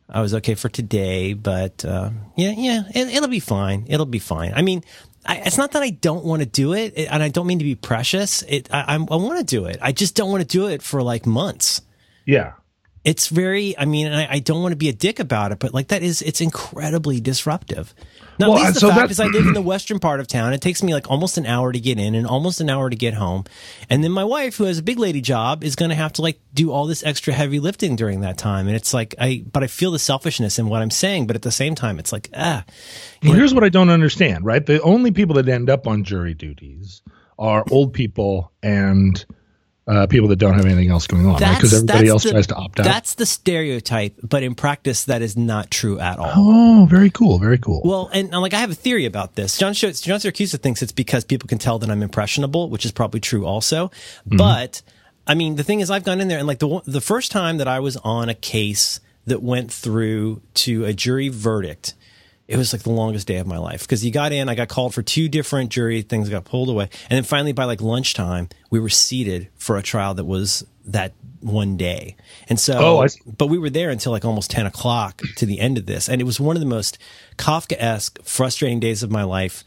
I 0.09 0.21
was 0.21 0.33
okay 0.35 0.55
for 0.55 0.69
today, 0.69 1.33
but 1.33 1.83
uh, 1.85 2.11
yeah, 2.35 2.51
yeah, 2.51 2.83
it, 2.93 3.21
will 3.21 3.27
be 3.27 3.39
fine. 3.39 3.85
It'll 3.87 4.05
be 4.05 4.19
fine. 4.19 4.53
I 4.55 4.61
mean." 4.61 4.83
I, 5.25 5.37
it's 5.37 5.57
not 5.57 5.71
that 5.71 5.81
I 5.81 5.91
don't 5.91 6.25
want 6.25 6.41
to 6.41 6.45
do 6.45 6.73
it, 6.73 6.95
and 6.97 7.23
I 7.23 7.29
don't 7.29 7.47
mean 7.47 7.59
to 7.59 7.63
be 7.63 7.75
precious. 7.75 8.41
It, 8.41 8.67
I, 8.73 8.81
I, 8.81 8.93
I 8.95 8.97
want 8.97 9.39
to 9.39 9.45
do 9.45 9.63
it. 9.63 9.77
I 9.81 9.93
just 9.93 10.15
don't 10.15 10.29
want 10.29 10.41
to 10.41 10.45
do 10.45 10.67
it 10.67 10.81
for 10.81 11.01
like 11.01 11.25
months. 11.25 11.79
Yeah, 12.25 12.51
it's 13.03 13.27
very 13.27 13.77
i 13.77 13.85
mean 13.85 14.11
I, 14.11 14.33
I, 14.35 14.39
don't 14.39 14.61
want 14.61 14.71
to 14.71 14.77
be 14.77 14.89
a 14.89 14.93
dick 14.93 15.19
about 15.19 15.51
it 15.51 15.59
but 15.59 15.73
like 15.73 15.89
that 15.89 16.03
is 16.03 16.21
it's 16.21 16.41
incredibly 16.41 17.19
disruptive. 17.19 17.93
Now 18.39 18.49
well, 18.49 18.59
at 18.59 18.61
least 18.61 18.73
the 18.75 18.79
so 18.81 18.89
fact 18.89 19.11
is 19.11 19.19
i 19.19 19.25
live 19.25 19.45
in 19.45 19.53
the 19.53 19.61
western 19.61 19.99
part 19.99 20.19
of 20.19 20.27
town. 20.27 20.53
It 20.53 20.61
takes 20.61 20.81
me 20.81 20.93
like 20.93 21.09
almost 21.09 21.37
an 21.37 21.45
hour 21.45 21.71
to 21.71 21.79
get 21.79 21.99
in 21.99 22.15
and 22.15 22.25
almost 22.25 22.61
an 22.61 22.69
hour 22.69 22.89
to 22.89 22.95
get 22.95 23.13
home. 23.13 23.43
And 23.89 24.03
then 24.03 24.11
my 24.11 24.23
wife 24.23 24.57
who 24.57 24.63
has 24.65 24.79
a 24.79 24.83
big 24.83 24.97
lady 24.97 25.21
job 25.21 25.63
is 25.63 25.75
going 25.75 25.89
to 25.89 25.95
have 25.95 26.13
to 26.13 26.21
like 26.21 26.39
do 26.53 26.71
all 26.71 26.87
this 26.87 27.03
extra 27.03 27.33
heavy 27.33 27.59
lifting 27.59 27.95
during 27.95 28.21
that 28.21 28.37
time. 28.37 28.67
And 28.67 28.75
it's 28.75 28.93
like 28.93 29.15
i 29.19 29.43
but 29.51 29.63
i 29.63 29.67
feel 29.67 29.91
the 29.91 29.99
selfishness 29.99 30.57
in 30.57 30.67
what 30.67 30.81
i'm 30.81 30.91
saying 30.91 31.27
but 31.27 31.35
at 31.35 31.41
the 31.41 31.51
same 31.51 31.75
time 31.75 31.99
it's 31.99 32.11
like 32.11 32.29
ah. 32.35 32.63
Well, 33.21 33.33
here's 33.33 33.53
what 33.53 33.63
i 33.63 33.69
don't 33.69 33.89
understand 33.89 34.45
right? 34.45 34.65
The 34.65 34.81
only 34.81 35.11
people 35.11 35.35
that 35.35 35.47
end 35.47 35.69
up 35.69 35.87
on 35.87 36.03
jury 36.03 36.33
duties 36.33 37.01
are 37.37 37.63
old 37.71 37.93
people 37.93 38.51
and 38.61 39.25
uh, 39.85 40.07
people 40.07 40.29
that 40.29 40.37
don't 40.37 40.53
have 40.53 40.65
anything 40.65 40.89
else 40.89 41.07
going 41.07 41.25
on, 41.25 41.39
because 41.39 41.73
right? 41.73 41.83
everybody 41.83 42.07
else 42.07 42.23
the, 42.23 42.31
tries 42.31 42.47
to 42.47 42.55
opt 42.55 42.79
out. 42.79 42.85
That's 42.85 43.15
the 43.15 43.25
stereotype, 43.25 44.15
but 44.23 44.43
in 44.43 44.55
practice, 44.55 45.05
that 45.05 45.21
is 45.21 45.35
not 45.35 45.69
true 45.69 45.99
at 45.99 46.19
all. 46.19 46.31
Oh, 46.33 46.87
very 46.89 47.09
cool, 47.09 47.37
very 47.37 47.57
cool. 47.57 47.81
Well, 47.83 48.09
and, 48.13 48.31
and 48.31 48.41
like 48.41 48.53
I 48.53 48.59
have 48.59 48.71
a 48.71 48.75
theory 48.75 49.05
about 49.05 49.35
this. 49.35 49.57
John 49.57 49.73
John 49.73 49.91
Siracusa 49.91 50.59
thinks 50.59 50.81
it's 50.81 50.93
because 50.93 51.25
people 51.25 51.47
can 51.47 51.57
tell 51.57 51.79
that 51.79 51.89
I'm 51.89 52.01
impressionable, 52.01 52.69
which 52.69 52.85
is 52.85 52.91
probably 52.91 53.19
true 53.19 53.45
also. 53.45 53.87
Mm-hmm. 53.87 54.37
But 54.37 54.81
I 55.27 55.35
mean, 55.35 55.55
the 55.55 55.63
thing 55.63 55.81
is, 55.81 55.91
I've 55.91 56.05
gone 56.05 56.21
in 56.21 56.27
there 56.27 56.39
and 56.39 56.47
like 56.47 56.59
the 56.59 56.81
the 56.85 57.01
first 57.01 57.31
time 57.31 57.57
that 57.57 57.67
I 57.67 57.79
was 57.79 57.97
on 57.97 58.29
a 58.29 58.35
case 58.35 58.99
that 59.25 59.41
went 59.41 59.71
through 59.71 60.41
to 60.53 60.85
a 60.85 60.93
jury 60.93 61.29
verdict 61.29 61.93
it 62.47 62.57
was 62.57 62.73
like 62.73 62.83
the 62.83 62.91
longest 62.91 63.27
day 63.27 63.37
of 63.37 63.47
my 63.47 63.57
life 63.57 63.81
because 63.81 64.03
you 64.03 64.11
got 64.11 64.31
in, 64.31 64.49
I 64.49 64.55
got 64.55 64.67
called 64.67 64.93
for 64.93 65.01
two 65.01 65.29
different 65.29 65.69
jury 65.69 66.01
things, 66.01 66.29
got 66.29 66.43
pulled 66.43 66.69
away. 66.69 66.89
And 67.09 67.17
then 67.17 67.23
finally 67.23 67.53
by 67.53 67.63
like 67.63 67.81
lunchtime, 67.81 68.49
we 68.69 68.79
were 68.79 68.89
seated 68.89 69.49
for 69.55 69.77
a 69.77 69.81
trial 69.81 70.13
that 70.15 70.25
was 70.25 70.65
that 70.85 71.13
one 71.39 71.77
day. 71.77 72.17
And 72.49 72.59
so, 72.59 72.77
oh, 72.77 73.07
but 73.37 73.47
we 73.47 73.57
were 73.57 73.69
there 73.69 73.89
until 73.89 74.11
like 74.11 74.25
almost 74.25 74.51
10 74.51 74.65
o'clock 74.65 75.21
to 75.37 75.45
the 75.45 75.59
end 75.59 75.77
of 75.77 75.85
this. 75.85 76.09
And 76.09 76.19
it 76.19 76.25
was 76.25 76.39
one 76.39 76.55
of 76.55 76.59
the 76.59 76.65
most 76.67 76.97
Kafka-esque, 77.37 78.21
frustrating 78.23 78.79
days 78.79 79.03
of 79.03 79.11
my 79.11 79.23
life. 79.23 79.63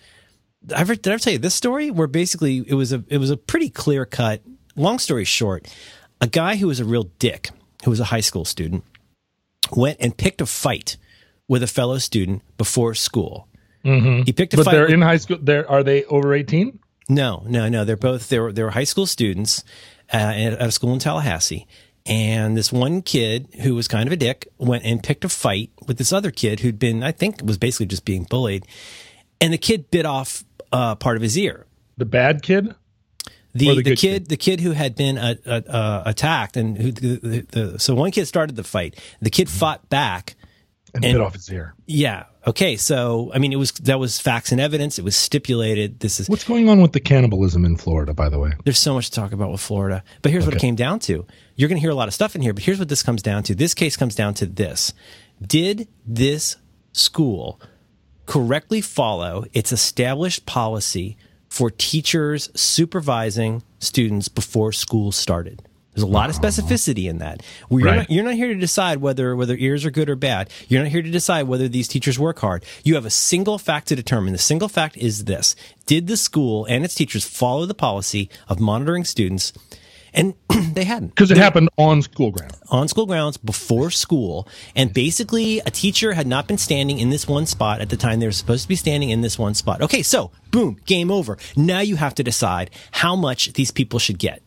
I 0.74 0.80
ever, 0.80 0.94
did 0.94 1.08
I 1.08 1.14
ever 1.14 1.22
tell 1.22 1.32
you 1.32 1.38
this 1.38 1.54
story 1.54 1.90
where 1.90 2.06
basically 2.06 2.64
it 2.66 2.74
was 2.74 2.92
a, 2.92 3.02
it 3.08 3.18
was 3.18 3.30
a 3.30 3.36
pretty 3.36 3.70
clear 3.70 4.04
cut, 4.04 4.42
long 4.74 4.98
story 4.98 5.24
short, 5.24 5.66
a 6.20 6.26
guy 6.26 6.56
who 6.56 6.66
was 6.66 6.80
a 6.80 6.84
real 6.84 7.04
dick, 7.18 7.50
who 7.84 7.90
was 7.90 8.00
a 8.00 8.04
high 8.04 8.20
school 8.20 8.44
student, 8.44 8.84
went 9.74 9.98
and 10.00 10.16
picked 10.16 10.40
a 10.40 10.46
fight 10.46 10.96
with 11.48 11.62
a 11.62 11.66
fellow 11.66 11.98
student 11.98 12.42
before 12.58 12.94
school. 12.94 13.48
Mm-hmm. 13.84 14.22
He 14.22 14.32
picked 14.32 14.54
a 14.54 14.56
but 14.56 14.64
fight. 14.64 14.72
But 14.72 14.76
they're 14.76 14.84
with, 14.86 14.94
in 14.94 15.02
high 15.02 15.16
school. 15.16 15.38
They're, 15.40 15.70
are 15.70 15.82
they 15.82 16.04
over 16.04 16.34
18? 16.34 16.78
No, 17.08 17.44
no, 17.46 17.68
no. 17.68 17.84
They're 17.84 17.96
both, 17.96 18.28
they 18.28 18.38
were, 18.38 18.52
they 18.52 18.62
were 18.62 18.70
high 18.70 18.84
school 18.84 19.06
students 19.06 19.62
uh, 20.12 20.16
at, 20.16 20.60
a 20.60 20.70
school 20.72 20.92
in 20.92 20.98
Tallahassee. 20.98 21.66
And 22.04 22.56
this 22.56 22.72
one 22.72 23.02
kid 23.02 23.48
who 23.62 23.74
was 23.74 23.88
kind 23.88 24.06
of 24.06 24.12
a 24.12 24.16
dick 24.16 24.48
went 24.58 24.84
and 24.84 25.02
picked 25.02 25.24
a 25.24 25.28
fight 25.28 25.70
with 25.86 25.98
this 25.98 26.12
other 26.12 26.30
kid 26.30 26.60
who'd 26.60 26.78
been, 26.78 27.02
I 27.02 27.12
think, 27.12 27.40
was 27.44 27.58
basically 27.58 27.86
just 27.86 28.04
being 28.04 28.24
bullied. 28.24 28.64
And 29.40 29.52
the 29.52 29.58
kid 29.58 29.90
bit 29.90 30.06
off 30.06 30.44
uh, 30.72 30.94
part 30.94 31.16
of 31.16 31.22
his 31.22 31.36
ear. 31.36 31.66
The 31.96 32.04
bad 32.04 32.42
kid? 32.42 32.74
The, 33.54 33.68
the, 33.68 33.74
the 33.76 33.82
kid, 33.82 33.98
kid, 33.98 34.28
the 34.28 34.36
kid 34.36 34.60
who 34.60 34.72
had 34.72 34.94
been 34.94 35.16
uh, 35.16 35.34
uh, 35.46 36.02
attacked, 36.04 36.58
and 36.58 36.76
who 36.76 36.92
the, 36.92 37.46
the, 37.50 37.78
so 37.78 37.94
one 37.94 38.10
kid 38.10 38.26
started 38.26 38.54
the 38.54 38.64
fight. 38.64 39.00
The 39.22 39.30
kid 39.30 39.48
fought 39.48 39.88
back, 39.88 40.36
and, 40.96 41.04
and 41.04 41.14
bit 41.14 41.20
off 41.20 41.34
his 41.34 41.50
ear. 41.50 41.74
Yeah. 41.86 42.24
Okay. 42.46 42.76
So, 42.76 43.30
I 43.34 43.38
mean, 43.38 43.52
it 43.52 43.56
was 43.56 43.72
that 43.72 43.98
was 43.98 44.18
facts 44.18 44.52
and 44.52 44.60
evidence. 44.60 44.98
It 44.98 45.04
was 45.04 45.16
stipulated. 45.16 46.00
This 46.00 46.18
is 46.20 46.28
what's 46.28 46.44
going 46.44 46.68
on 46.68 46.80
with 46.80 46.92
the 46.92 47.00
cannibalism 47.00 47.64
in 47.64 47.76
Florida. 47.76 48.14
By 48.14 48.28
the 48.28 48.38
way, 48.38 48.52
there's 48.64 48.78
so 48.78 48.94
much 48.94 49.10
to 49.10 49.12
talk 49.12 49.32
about 49.32 49.50
with 49.50 49.60
Florida. 49.60 50.02
But 50.22 50.32
here's 50.32 50.44
okay. 50.44 50.48
what 50.48 50.56
it 50.56 50.60
came 50.60 50.74
down 50.74 50.98
to. 51.00 51.26
You're 51.54 51.68
going 51.68 51.76
to 51.76 51.80
hear 51.80 51.90
a 51.90 51.94
lot 51.94 52.08
of 52.08 52.14
stuff 52.14 52.34
in 52.34 52.42
here, 52.42 52.52
but 52.52 52.62
here's 52.62 52.78
what 52.78 52.88
this 52.88 53.02
comes 53.02 53.22
down 53.22 53.42
to. 53.44 53.54
This 53.54 53.74
case 53.74 53.96
comes 53.96 54.14
down 54.14 54.34
to 54.34 54.46
this: 54.46 54.92
Did 55.40 55.88
this 56.06 56.56
school 56.92 57.60
correctly 58.26 58.80
follow 58.80 59.44
its 59.52 59.72
established 59.72 60.46
policy 60.46 61.16
for 61.48 61.70
teachers 61.70 62.50
supervising 62.54 63.62
students 63.78 64.28
before 64.28 64.72
school 64.72 65.12
started? 65.12 65.65
There's 65.96 66.04
a 66.04 66.06
lot 66.06 66.28
of 66.28 66.36
specificity 66.36 67.08
in 67.08 67.18
that. 67.18 67.42
Well, 67.70 67.80
you're, 67.80 67.88
right. 67.88 67.96
not, 67.96 68.10
you're 68.10 68.24
not 68.24 68.34
here 68.34 68.48
to 68.48 68.60
decide 68.60 68.98
whether 68.98 69.34
whether 69.34 69.56
ears 69.56 69.86
are 69.86 69.90
good 69.90 70.10
or 70.10 70.14
bad. 70.14 70.50
You're 70.68 70.82
not 70.82 70.92
here 70.92 71.00
to 71.00 71.10
decide 71.10 71.48
whether 71.48 71.68
these 71.68 71.88
teachers 71.88 72.18
work 72.18 72.38
hard. 72.40 72.66
You 72.84 72.96
have 72.96 73.06
a 73.06 73.10
single 73.10 73.56
fact 73.56 73.88
to 73.88 73.96
determine. 73.96 74.34
The 74.34 74.38
single 74.38 74.68
fact 74.68 74.98
is 74.98 75.24
this: 75.24 75.56
Did 75.86 76.06
the 76.06 76.18
school 76.18 76.66
and 76.66 76.84
its 76.84 76.94
teachers 76.94 77.24
follow 77.24 77.64
the 77.64 77.74
policy 77.74 78.28
of 78.46 78.60
monitoring 78.60 79.04
students? 79.04 79.54
And 80.12 80.34
they 80.74 80.84
hadn't. 80.84 81.14
Because 81.14 81.30
it 81.30 81.38
happened 81.38 81.70
on 81.78 82.02
school 82.02 82.30
grounds. 82.30 82.58
On 82.68 82.88
school 82.88 83.06
grounds 83.06 83.38
before 83.38 83.90
school. 83.90 84.46
And 84.74 84.92
basically, 84.92 85.60
a 85.60 85.70
teacher 85.70 86.12
had 86.12 86.26
not 86.26 86.46
been 86.46 86.58
standing 86.58 86.98
in 86.98 87.08
this 87.08 87.26
one 87.26 87.46
spot 87.46 87.80
at 87.80 87.88
the 87.88 87.96
time 87.96 88.20
they 88.20 88.26
were 88.26 88.32
supposed 88.32 88.62
to 88.62 88.68
be 88.68 88.76
standing 88.76 89.08
in 89.08 89.22
this 89.22 89.38
one 89.38 89.54
spot. 89.54 89.80
Okay, 89.80 90.02
so 90.02 90.30
boom, 90.50 90.78
game 90.84 91.10
over. 91.10 91.38
Now 91.56 91.80
you 91.80 91.96
have 91.96 92.14
to 92.16 92.22
decide 92.22 92.70
how 92.92 93.16
much 93.16 93.54
these 93.54 93.70
people 93.70 93.98
should 93.98 94.18
get. 94.18 94.42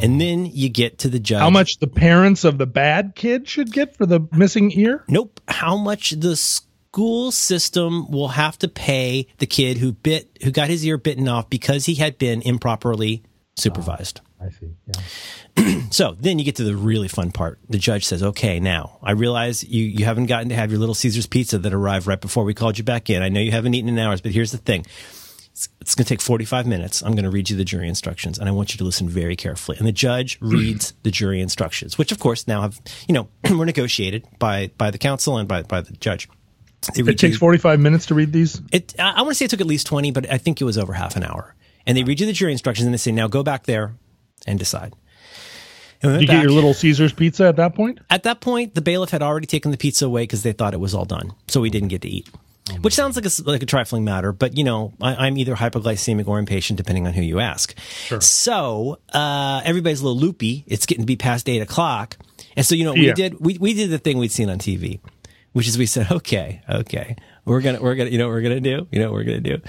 And 0.00 0.20
then 0.20 0.46
you 0.46 0.68
get 0.68 0.98
to 0.98 1.08
the 1.08 1.18
judge. 1.18 1.40
How 1.40 1.50
much 1.50 1.78
the 1.78 1.86
parents 1.86 2.44
of 2.44 2.58
the 2.58 2.66
bad 2.66 3.14
kid 3.14 3.48
should 3.48 3.72
get 3.72 3.96
for 3.96 4.06
the 4.06 4.20
missing 4.32 4.70
ear? 4.72 5.04
Nope. 5.08 5.40
How 5.48 5.76
much 5.76 6.10
the 6.10 6.36
school 6.36 7.30
system 7.30 8.10
will 8.10 8.28
have 8.28 8.58
to 8.58 8.68
pay 8.68 9.26
the 9.38 9.46
kid 9.46 9.78
who 9.78 9.92
bit 9.92 10.38
who 10.42 10.50
got 10.50 10.68
his 10.68 10.84
ear 10.84 10.98
bitten 10.98 11.28
off 11.28 11.50
because 11.50 11.86
he 11.86 11.96
had 11.96 12.18
been 12.18 12.42
improperly 12.42 13.22
supervised. 13.56 14.20
Oh, 14.40 14.46
I 14.46 14.50
see. 14.50 14.70
Yeah. 15.56 15.80
so 15.90 16.16
then 16.18 16.38
you 16.38 16.44
get 16.44 16.56
to 16.56 16.64
the 16.64 16.76
really 16.76 17.08
fun 17.08 17.32
part. 17.32 17.58
The 17.68 17.78
judge 17.78 18.04
says, 18.04 18.22
"Okay, 18.22 18.60
now 18.60 18.98
I 19.02 19.12
realize 19.12 19.64
you 19.64 19.84
you 19.84 20.04
haven't 20.04 20.26
gotten 20.26 20.48
to 20.50 20.54
have 20.54 20.70
your 20.70 20.80
little 20.80 20.94
Caesar's 20.94 21.26
pizza 21.26 21.58
that 21.58 21.74
arrived 21.74 22.06
right 22.06 22.20
before 22.20 22.44
we 22.44 22.54
called 22.54 22.78
you 22.78 22.84
back 22.84 23.10
in. 23.10 23.22
I 23.22 23.28
know 23.28 23.40
you 23.40 23.50
haven't 23.50 23.74
eaten 23.74 23.88
in 23.88 23.98
hours, 23.98 24.20
but 24.20 24.32
here's 24.32 24.52
the 24.52 24.58
thing." 24.58 24.86
It's, 25.58 25.68
it's 25.80 25.94
going 25.96 26.04
to 26.04 26.08
take 26.08 26.20
45 26.20 26.68
minutes. 26.68 27.02
I'm 27.02 27.14
going 27.16 27.24
to 27.24 27.30
read 27.30 27.50
you 27.50 27.56
the 27.56 27.64
jury 27.64 27.88
instructions 27.88 28.38
and 28.38 28.48
I 28.48 28.52
want 28.52 28.72
you 28.72 28.78
to 28.78 28.84
listen 28.84 29.08
very 29.08 29.34
carefully. 29.34 29.76
And 29.76 29.88
the 29.88 29.92
judge 29.92 30.38
hmm. 30.38 30.50
reads 30.50 30.94
the 31.02 31.10
jury 31.10 31.40
instructions, 31.40 31.98
which 31.98 32.12
of 32.12 32.20
course 32.20 32.46
now 32.46 32.62
have, 32.62 32.80
you 33.08 33.12
know, 33.12 33.28
were 33.56 33.66
negotiated 33.66 34.24
by, 34.38 34.70
by 34.78 34.92
the 34.92 34.98
counsel 34.98 35.36
and 35.36 35.48
by, 35.48 35.64
by 35.64 35.80
the 35.80 35.94
judge. 35.94 36.28
It 36.94 37.18
takes 37.18 37.38
45 37.38 37.80
minutes 37.80 38.06
to 38.06 38.14
read 38.14 38.32
these? 38.32 38.62
It, 38.70 38.94
I, 39.00 39.14
I 39.16 39.22
want 39.22 39.30
to 39.30 39.34
say 39.34 39.46
it 39.46 39.50
took 39.50 39.60
at 39.60 39.66
least 39.66 39.88
20, 39.88 40.12
but 40.12 40.30
I 40.30 40.38
think 40.38 40.60
it 40.60 40.64
was 40.64 40.78
over 40.78 40.92
half 40.92 41.16
an 41.16 41.24
hour. 41.24 41.56
And 41.88 41.98
they 41.98 42.04
read 42.04 42.20
you 42.20 42.26
the 42.26 42.32
jury 42.32 42.52
instructions 42.52 42.86
and 42.86 42.94
they 42.94 42.98
say, 42.98 43.10
now 43.10 43.26
go 43.26 43.42
back 43.42 43.64
there 43.64 43.96
and 44.46 44.60
decide. 44.60 44.94
And 46.02 46.12
Did 46.12 46.22
you 46.22 46.28
back. 46.28 46.36
get 46.36 46.42
your 46.44 46.52
little 46.52 46.72
Caesar's 46.72 47.12
pizza 47.12 47.46
at 47.46 47.56
that 47.56 47.74
point? 47.74 47.98
At 48.10 48.22
that 48.22 48.40
point, 48.40 48.76
the 48.76 48.80
bailiff 48.80 49.10
had 49.10 49.22
already 49.22 49.48
taken 49.48 49.72
the 49.72 49.76
pizza 49.76 50.06
away 50.06 50.22
because 50.22 50.44
they 50.44 50.52
thought 50.52 50.72
it 50.72 50.78
was 50.78 50.94
all 50.94 51.04
done. 51.04 51.32
So 51.48 51.60
we 51.60 51.70
didn't 51.70 51.88
get 51.88 52.02
to 52.02 52.08
eat. 52.08 52.28
Which 52.80 52.94
sounds 52.94 53.16
like 53.16 53.24
a, 53.24 53.50
like 53.50 53.62
a 53.62 53.66
trifling 53.66 54.04
matter, 54.04 54.32
but 54.32 54.56
you 54.56 54.64
know, 54.64 54.92
I, 55.00 55.26
am 55.26 55.36
either 55.38 55.54
hypoglycemic 55.54 56.26
or 56.26 56.38
impatient, 56.38 56.76
depending 56.76 57.06
on 57.06 57.12
who 57.12 57.22
you 57.22 57.40
ask. 57.40 57.76
Sure. 57.78 58.20
So 58.20 59.00
uh, 59.12 59.62
everybody's 59.64 60.00
a 60.00 60.04
little 60.04 60.20
loopy. 60.20 60.64
It's 60.66 60.86
getting 60.86 61.02
to 61.02 61.06
be 61.06 61.16
past 61.16 61.48
eight 61.48 61.60
o'clock, 61.60 62.16
and 62.56 62.64
so 62.64 62.74
you 62.74 62.84
know, 62.84 62.94
yeah. 62.94 63.10
we 63.10 63.12
did 63.12 63.40
we 63.40 63.58
we 63.58 63.74
did 63.74 63.90
the 63.90 63.98
thing 63.98 64.18
we'd 64.18 64.32
seen 64.32 64.50
on 64.50 64.58
TV, 64.58 65.00
which 65.52 65.68
is 65.68 65.78
we 65.78 65.86
said, 65.86 66.10
okay, 66.12 66.62
okay, 66.68 67.16
we're 67.44 67.60
gonna 67.60 67.80
we're 67.80 67.94
gonna 67.94 68.10
you 68.10 68.18
know 68.18 68.26
what 68.26 68.34
we're 68.34 68.42
gonna 68.42 68.60
do, 68.60 68.86
you 68.92 69.00
know 69.00 69.06
what 69.06 69.14
we're 69.14 69.24
gonna 69.24 69.40
do, 69.40 69.60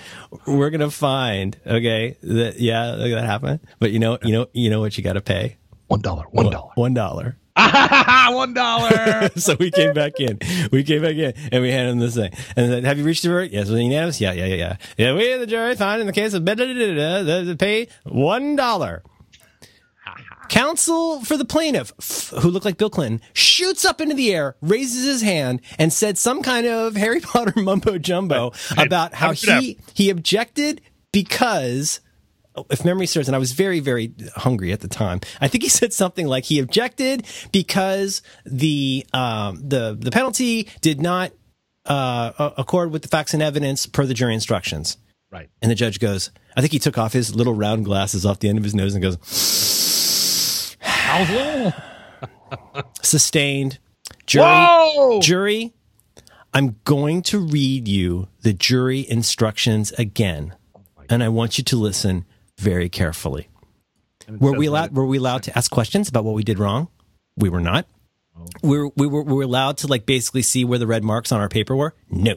we're 0.46 0.70
gonna 0.70 0.92
find 0.92 1.58
okay 1.66 2.18
that 2.22 2.60
yeah 2.60 2.96
that 2.96 3.26
happened, 3.26 3.60
but 3.80 3.92
you 3.92 4.00
know 4.00 4.18
you 4.24 4.34
know 4.34 4.48
you 4.54 4.70
know 4.70 4.80
what 4.80 4.98
you 4.98 5.04
got 5.04 5.14
to 5.14 5.22
pay 5.22 5.58
one 5.88 6.02
dollar 6.02 6.26
one 6.30 6.50
dollar 6.50 6.72
one 6.76 6.94
dollar 6.94 7.39
one 8.36 8.54
dollar. 8.54 9.30
so 9.36 9.56
we 9.60 9.72
came 9.72 9.94
back 9.94 10.20
in. 10.20 10.40
We 10.72 10.84
came 10.84 11.02
back 11.02 11.16
in 11.16 11.34
and 11.52 11.62
we 11.62 11.72
handed 11.72 11.92
him 11.92 12.00
this 12.00 12.16
thing. 12.16 12.32
And 12.56 12.72
then, 12.72 12.84
have 12.86 12.98
you 12.98 13.04
reached 13.04 13.24
the 13.24 13.30
verdict? 13.30 13.54
Yes. 13.54 13.70
Was 13.70 13.80
unanimous? 13.80 14.22
Yeah, 14.22 14.34
yeah, 14.34 14.46
yeah, 14.46 14.56
yeah. 14.56 14.78
Yeah, 14.98 15.14
we 15.14 15.36
the 15.38 15.48
jury 15.48 15.76
find 15.76 16.02
in 16.02 16.08
the 16.08 16.14
case 16.14 16.34
of 16.34 16.46
the 16.46 17.56
pay 17.58 17.88
one 18.04 18.56
dollar. 18.56 19.04
Counsel 20.50 21.24
for 21.24 21.38
the 21.38 21.46
plaintiff, 21.46 21.94
who 22.42 22.50
looked 22.50 22.66
like 22.66 22.78
Bill 22.78 22.90
Clinton, 22.90 23.22
shoots 23.34 23.86
up 23.86 24.02
into 24.02 24.16
the 24.16 24.34
air, 24.34 24.56
raises 24.62 25.06
his 25.06 25.22
hand, 25.22 25.62
and 25.78 25.94
said 25.94 26.18
some 26.18 26.42
kind 26.42 26.66
of 26.66 26.96
Harry 26.96 27.20
Potter 27.20 27.54
mumbo 27.56 28.00
jumbo 28.00 28.52
about 28.78 29.14
how 29.14 29.32
he 29.32 29.78
he 29.94 30.10
objected 30.10 30.82
because 31.12 32.02
if 32.70 32.86
memory 32.86 33.06
serves, 33.06 33.28
and 33.28 33.36
I 33.36 33.40
was 33.40 33.52
very, 33.52 33.80
very 33.80 34.14
hungry 34.36 34.72
at 34.72 34.82
the 34.82 34.88
time. 34.88 35.22
I 35.42 35.48
think 35.48 35.64
he 35.64 35.70
said 35.80 35.94
something 35.94 36.28
like 36.28 36.46
he 36.46 36.60
objected 36.60 37.26
because 37.52 38.22
the 38.46 39.06
um, 39.14 39.68
the 39.68 39.98
the 40.00 40.12
penalty 40.12 40.68
did 40.82 41.02
not 41.02 41.32
uh, 41.86 42.52
accord 42.58 42.92
with 42.92 43.02
the 43.02 43.08
facts 43.08 43.34
and 43.34 43.44
evidence 43.44 43.86
per 43.86 44.06
the 44.06 44.14
jury 44.14 44.34
instructions. 44.34 44.98
Right. 45.32 45.50
And 45.62 45.70
the 45.70 45.76
judge 45.76 46.00
goes, 46.00 46.32
I 46.58 46.62
think 46.62 46.74
he 46.74 46.80
took 46.80 46.98
off 46.98 47.14
his 47.14 47.36
little 47.36 47.54
round 47.54 47.86
glasses 47.86 48.26
off 48.26 48.40
the 48.40 48.50
end 48.50 48.58
of 48.58 48.64
his 48.64 48.74
nose 48.74 48.96
and 48.96 49.04
goes, 49.04 49.18
sustained. 53.02 53.78
Jury, 54.26 54.46
Whoa! 54.46 55.20
jury, 55.22 55.74
I'm 56.54 56.78
going 56.84 57.22
to 57.24 57.40
read 57.40 57.88
you 57.88 58.28
the 58.42 58.54
jury 58.54 59.10
instructions 59.10 59.92
again, 59.94 60.56
and 61.10 61.24
I 61.24 61.30
want 61.30 61.58
you 61.58 61.64
to 61.64 61.76
listen 61.76 62.26
very 62.60 62.90
carefully. 62.90 63.48
Were 64.28 64.52
we 64.54 64.68
allowed? 64.68 64.96
Were 64.96 65.06
we 65.06 65.18
allowed 65.18 65.44
to 65.44 65.58
ask 65.58 65.72
questions 65.72 66.08
about 66.10 66.24
what 66.24 66.36
we 66.36 66.44
did 66.44 66.60
wrong? 66.60 66.88
We 67.36 67.50
were 67.50 67.62
not. 67.62 67.88
we 68.62 68.78
were, 68.78 68.90
we 68.96 69.08
were 69.08 69.24
we 69.24 69.34
were 69.34 69.44
allowed 69.44 69.78
to 69.80 69.88
like 69.88 70.06
basically 70.06 70.44
see 70.44 70.64
where 70.66 70.78
the 70.80 70.86
red 70.88 71.04
marks 71.04 71.32
on 71.32 71.40
our 71.42 71.50
paper 71.50 71.76
were. 71.76 71.96
No. 72.12 72.36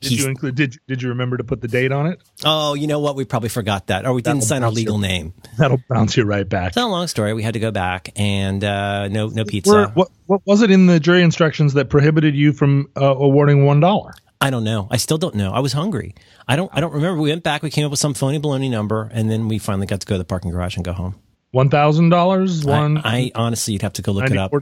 Did 0.00 0.10
He's- 0.10 0.22
you 0.22 0.28
include? 0.28 0.54
Did 0.56 0.76
Did 0.86 1.00
you 1.02 1.08
remember 1.10 1.38
to 1.38 1.44
put 1.44 1.62
the 1.62 1.68
date 1.68 1.92
on 1.92 2.06
it? 2.06 2.20
oh, 2.44 2.74
you 2.74 2.86
know 2.86 2.98
what? 3.00 3.16
We 3.16 3.24
probably 3.24 3.48
forgot 3.48 3.86
that, 3.86 4.04
or 4.04 4.12
we 4.12 4.20
didn't 4.20 4.40
will 4.40 4.46
sign 4.46 4.62
our 4.62 4.70
legal 4.70 4.96
you. 4.96 5.00
name. 5.02 5.32
That'll 5.58 5.80
bounce 5.88 6.14
you 6.18 6.24
right 6.24 6.46
back. 6.46 6.68
It's 6.68 6.76
not 6.76 6.88
a 6.88 6.92
long 6.92 7.06
story. 7.06 7.32
We 7.32 7.42
had 7.42 7.54
to 7.54 7.60
go 7.60 7.70
back, 7.70 8.10
and 8.16 8.62
uh, 8.62 9.08
no 9.08 9.28
no 9.28 9.44
pizza. 9.46 9.92
what 9.94 10.10
What 10.26 10.42
was 10.44 10.60
it 10.60 10.70
in 10.70 10.84
the 10.86 11.00
jury 11.00 11.22
instructions 11.22 11.72
that 11.74 11.88
prohibited 11.88 12.34
you 12.36 12.52
from 12.52 12.90
uh, 13.00 13.14
awarding 13.16 13.64
one 13.64 13.80
dollar? 13.80 14.12
I 14.40 14.50
don't 14.50 14.64
know. 14.64 14.88
I 14.90 14.98
still 14.98 15.18
don't 15.18 15.34
know. 15.34 15.52
I 15.52 15.60
was 15.60 15.72
hungry. 15.72 16.14
I 16.46 16.56
don't. 16.56 16.70
I 16.72 16.80
don't 16.80 16.92
remember. 16.92 17.20
We 17.20 17.30
went 17.30 17.42
back. 17.42 17.62
We 17.62 17.70
came 17.70 17.84
up 17.84 17.90
with 17.90 18.00
some 18.00 18.14
phony 18.14 18.38
baloney 18.38 18.70
number, 18.70 19.08
and 19.12 19.30
then 19.30 19.48
we 19.48 19.58
finally 19.58 19.86
got 19.86 20.00
to 20.00 20.06
go 20.06 20.14
to 20.14 20.18
the 20.18 20.24
parking 20.24 20.50
garage 20.50 20.76
and 20.76 20.84
go 20.84 20.92
home. 20.92 21.14
One 21.52 21.70
thousand 21.70 22.08
dollars. 22.08 22.64
One 22.64 22.98
I, 22.98 23.02
I 23.16 23.30
honestly, 23.36 23.74
you'd 23.74 23.82
have 23.82 23.92
to 23.94 24.02
go 24.02 24.10
look 24.10 24.28
it 24.28 24.36
up. 24.36 24.52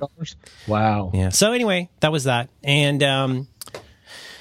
Wow, 0.68 1.10
Yeah. 1.14 1.30
So 1.30 1.52
anyway, 1.52 1.88
that 2.00 2.12
was 2.12 2.24
that, 2.24 2.50
and 2.62 3.02
um, 3.02 3.48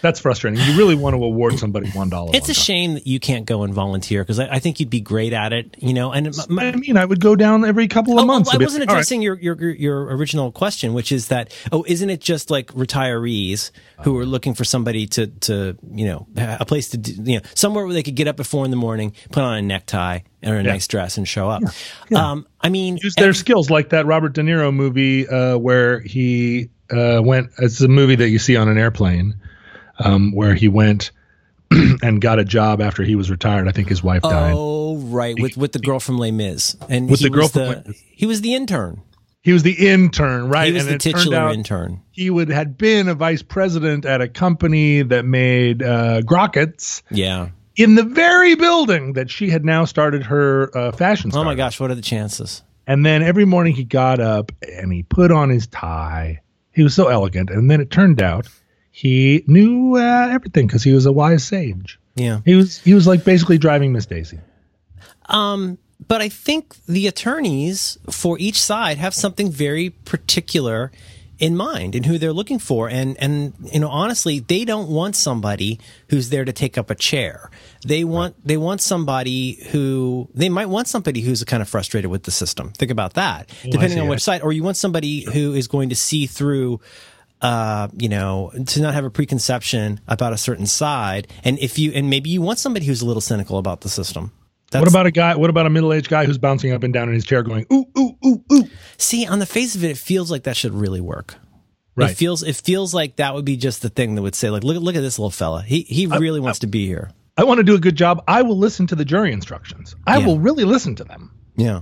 that's 0.01 0.19
frustrating. 0.19 0.59
You 0.65 0.77
really 0.77 0.95
want 0.95 1.15
to 1.15 1.23
award 1.23 1.59
somebody 1.59 1.89
one 1.91 2.09
dollar. 2.09 2.31
it's 2.33 2.49
a 2.49 2.53
shame 2.53 2.95
that 2.95 3.07
you 3.07 3.19
can't 3.19 3.45
go 3.45 3.63
and 3.63 3.73
volunteer 3.73 4.23
because 4.23 4.39
I, 4.39 4.55
I 4.55 4.59
think 4.59 4.79
you'd 4.79 4.89
be 4.89 5.01
great 5.01 5.33
at 5.33 5.53
it. 5.53 5.75
You 5.79 5.93
know, 5.93 6.11
and 6.11 6.35
my, 6.49 6.67
I 6.69 6.75
mean, 6.75 6.97
I 6.97 7.05
would 7.05 7.19
go 7.19 7.35
down 7.35 7.65
every 7.65 7.87
couple 7.87 8.13
of 8.17 8.23
Oh, 8.23 8.25
months. 8.25 8.53
I 8.53 8.57
wasn't 8.57 8.81
"All 8.83 8.87
right, 8.87 8.93
addressing 8.93 9.21
your, 9.21 9.39
your 9.39 9.57
your 9.69 10.15
original 10.15 10.51
question, 10.51 10.93
which 10.93 11.11
is 11.11 11.27
that 11.29 11.53
oh, 11.71 11.83
isn't 11.87 12.09
it 12.09 12.19
just 12.21 12.49
like 12.51 12.67
retirees 12.67 13.71
who 14.03 14.17
are 14.17 14.25
looking 14.25 14.53
for 14.53 14.63
somebody 14.63 15.05
to 15.07 15.27
to 15.27 15.77
you 15.91 16.05
know 16.05 16.27
a 16.35 16.65
place 16.65 16.89
to 16.89 16.97
do, 16.97 17.11
you 17.31 17.37
know 17.39 17.45
somewhere 17.55 17.85
where 17.85 17.93
they 17.93 18.03
could 18.03 18.15
get 18.15 18.27
up 18.27 18.39
at 18.39 18.45
four 18.45 18.65
in 18.65 18.71
the 18.71 18.77
morning, 18.77 19.13
put 19.31 19.43
on 19.43 19.55
a 19.57 19.61
necktie 19.61 20.19
or 20.43 20.55
a 20.55 20.63
nice 20.63 20.87
dress, 20.87 21.17
and 21.17 21.27
show 21.27 21.49
up. 21.49 21.63
Um, 22.15 22.47
I 22.59 22.69
mean, 22.69 22.97
use 23.01 23.15
their 23.15 23.33
skills 23.33 23.69
like 23.69 23.89
that 23.89 24.05
Robert 24.05 24.33
De 24.33 24.41
Niro 24.41 24.73
movie 24.73 25.27
uh, 25.27 25.57
where 25.57 25.99
he 25.99 26.69
uh, 26.91 27.21
went. 27.23 27.51
It's 27.59 27.81
a 27.81 27.87
movie 27.87 28.15
that 28.15 28.29
you 28.29 28.39
see 28.39 28.55
on 28.55 28.67
an 28.67 28.77
airplane 28.77 29.35
um, 30.03 30.31
where 30.33 30.53
he 30.55 30.67
went 30.67 31.11
and 31.71 32.21
got 32.21 32.39
a 32.39 32.43
job 32.45 32.81
after 32.81 33.03
he 33.03 33.15
was 33.15 33.29
retired. 33.31 33.67
I 33.67 33.71
think 33.71 33.87
his 33.89 34.03
wife 34.03 34.21
died. 34.23 34.53
oh 34.55 34.97
right, 34.97 35.35
with 35.39 35.57
with 35.57 35.71
the 35.71 35.79
girl 35.79 35.99
from 35.99 36.17
Les 36.17 36.31
Mis, 36.31 36.75
and 36.89 37.09
With 37.09 37.19
he 37.19 37.25
the 37.27 37.29
girl 37.29 37.43
was 37.43 37.51
from 37.51 37.61
the 37.63 37.83
Les 37.87 38.03
he 38.11 38.25
was 38.25 38.41
the 38.41 38.53
intern. 38.55 39.01
He 39.43 39.53
was 39.53 39.63
the 39.63 39.87
intern, 39.89 40.49
right? 40.49 40.67
He 40.67 40.73
was 40.73 40.85
and 40.85 40.95
the 40.95 40.99
titular 40.99 41.49
intern. 41.49 42.01
He 42.11 42.29
would 42.29 42.49
had 42.49 42.77
been 42.77 43.07
a 43.09 43.15
vice 43.15 43.41
president 43.41 44.05
at 44.05 44.21
a 44.21 44.27
company 44.27 45.01
that 45.01 45.25
made 45.25 45.81
uh, 45.81 46.21
grockets 46.21 47.01
Yeah. 47.09 47.49
in 47.75 47.95
the 47.95 48.03
very 48.03 48.53
building 48.53 49.13
that 49.13 49.31
she 49.31 49.49
had 49.49 49.65
now 49.65 49.85
started 49.85 50.21
her 50.23 50.69
uh, 50.77 50.91
fashion. 50.91 51.31
Oh 51.33 51.43
my 51.43 51.55
gosh, 51.55 51.79
what 51.79 51.89
are 51.89 51.95
the 51.95 52.03
chances? 52.03 52.61
And 52.85 53.03
then 53.03 53.23
every 53.23 53.45
morning 53.45 53.73
he 53.73 53.83
got 53.83 54.19
up 54.19 54.51
and 54.61 54.93
he 54.93 55.01
put 55.01 55.31
on 55.31 55.49
his 55.49 55.65
tie. 55.65 56.41
He 56.71 56.83
was 56.83 56.93
so 56.93 57.07
elegant. 57.07 57.49
And 57.49 57.69
then 57.71 57.81
it 57.81 57.89
turned 57.89 58.21
out 58.21 58.47
he 59.01 59.43
knew 59.47 59.95
uh, 59.97 60.29
everything 60.31 60.67
because 60.67 60.83
he 60.83 60.93
was 60.93 61.07
a 61.07 61.11
wise 61.11 61.43
sage. 61.43 61.99
Yeah. 62.13 62.41
He 62.45 62.53
was 62.53 62.77
he 62.77 62.93
was 62.93 63.07
like 63.07 63.23
basically 63.23 63.57
driving 63.57 63.93
Miss 63.93 64.05
Daisy. 64.05 64.37
Um, 65.25 65.79
but 66.07 66.21
I 66.21 66.29
think 66.29 66.75
the 66.85 67.07
attorneys 67.07 67.97
for 68.11 68.37
each 68.37 68.61
side 68.61 68.99
have 68.99 69.15
something 69.15 69.49
very 69.49 69.89
particular 69.89 70.91
in 71.39 71.57
mind 71.57 71.95
and 71.95 72.05
who 72.05 72.19
they're 72.19 72.31
looking 72.31 72.59
for. 72.59 72.87
And, 72.87 73.17
and, 73.17 73.53
you 73.73 73.79
know, 73.79 73.87
honestly, 73.89 74.37
they 74.37 74.63
don't 74.65 74.89
want 74.89 75.15
somebody 75.15 75.79
who's 76.09 76.29
there 76.29 76.45
to 76.45 76.53
take 76.53 76.77
up 76.77 76.91
a 76.91 76.95
chair. 76.95 77.49
They 77.83 78.03
want, 78.03 78.35
they 78.45 78.57
want 78.57 78.81
somebody 78.81 79.53
who, 79.71 80.29
they 80.35 80.49
might 80.49 80.67
want 80.67 80.87
somebody 80.87 81.21
who's 81.21 81.43
kind 81.43 81.63
of 81.63 81.67
frustrated 81.67 82.11
with 82.11 82.23
the 82.23 82.31
system. 82.31 82.71
Think 82.73 82.91
about 82.91 83.15
that, 83.15 83.49
depending 83.63 83.99
on 83.99 84.07
which 84.07 84.21
side, 84.21 84.43
or 84.43 84.53
you 84.53 84.61
want 84.61 84.77
somebody 84.77 85.23
who 85.23 85.55
is 85.55 85.67
going 85.67 85.89
to 85.89 85.95
see 85.95 86.27
through, 86.27 86.79
uh, 87.41 87.87
you 87.97 88.09
know, 88.09 88.51
to 88.67 88.81
not 88.81 88.93
have 88.93 89.05
a 89.05 89.09
preconception 89.09 89.99
about 90.07 90.33
a 90.33 90.37
certain 90.37 90.65
side. 90.67 91.27
And 91.43 91.57
if 91.59 91.77
you, 91.79 91.91
and 91.93 92.09
maybe 92.09 92.29
you 92.29 92.41
want 92.41 92.59
somebody 92.59 92.85
who's 92.85 93.01
a 93.01 93.05
little 93.05 93.21
cynical 93.21 93.57
about 93.57 93.81
the 93.81 93.89
system. 93.89 94.31
That's, 94.71 94.81
What 94.81 94.89
about 94.89 95.05
a 95.05 95.11
guy? 95.11 95.35
What 95.35 95.49
about 95.49 95.65
a 95.65 95.69
middle 95.69 95.91
aged 95.91 96.07
guy 96.07 96.25
who's 96.25 96.37
bouncing 96.37 96.71
up 96.71 96.83
and 96.83 96.93
down 96.93 97.09
in 97.09 97.13
his 97.15 97.25
chair, 97.25 97.43
going 97.43 97.65
ooh 97.73 97.85
ooh 97.97 98.17
ooh 98.25 98.43
ooh? 98.53 98.63
See, 98.97 99.27
on 99.27 99.39
the 99.39 99.45
face 99.45 99.75
of 99.75 99.83
it, 99.83 99.89
it 99.91 99.97
feels 99.97 100.31
like 100.31 100.43
that 100.43 100.55
should 100.55 100.73
really 100.73 101.01
work. 101.01 101.35
Right. 101.93 102.11
It 102.11 102.13
feels 102.15 102.41
it 102.41 102.55
feels 102.55 102.93
like 102.93 103.17
that 103.17 103.33
would 103.33 103.43
be 103.43 103.57
just 103.57 103.81
the 103.81 103.89
thing 103.89 104.15
that 104.15 104.21
would 104.21 104.33
say, 104.33 104.49
like, 104.49 104.63
look 104.63 104.81
look 104.81 104.95
at 104.95 105.01
this 105.01 105.19
little 105.19 105.29
fella. 105.29 105.61
He 105.61 105.81
he 105.81 106.05
really 106.07 106.39
wants 106.39 106.59
to 106.59 106.67
be 106.67 106.85
here. 106.87 107.11
I 107.37 107.43
want 107.43 107.57
to 107.57 107.63
do 107.65 107.75
a 107.75 107.79
good 107.79 107.97
job. 107.97 108.23
I 108.29 108.43
will 108.43 108.57
listen 108.57 108.87
to 108.87 108.95
the 108.95 109.03
jury 109.03 109.33
instructions. 109.33 109.93
I 110.07 110.19
Yeah. 110.19 110.27
will 110.27 110.39
really 110.39 110.63
listen 110.63 110.95
to 110.95 111.03
them. 111.03 111.33
Yeah. 111.57 111.81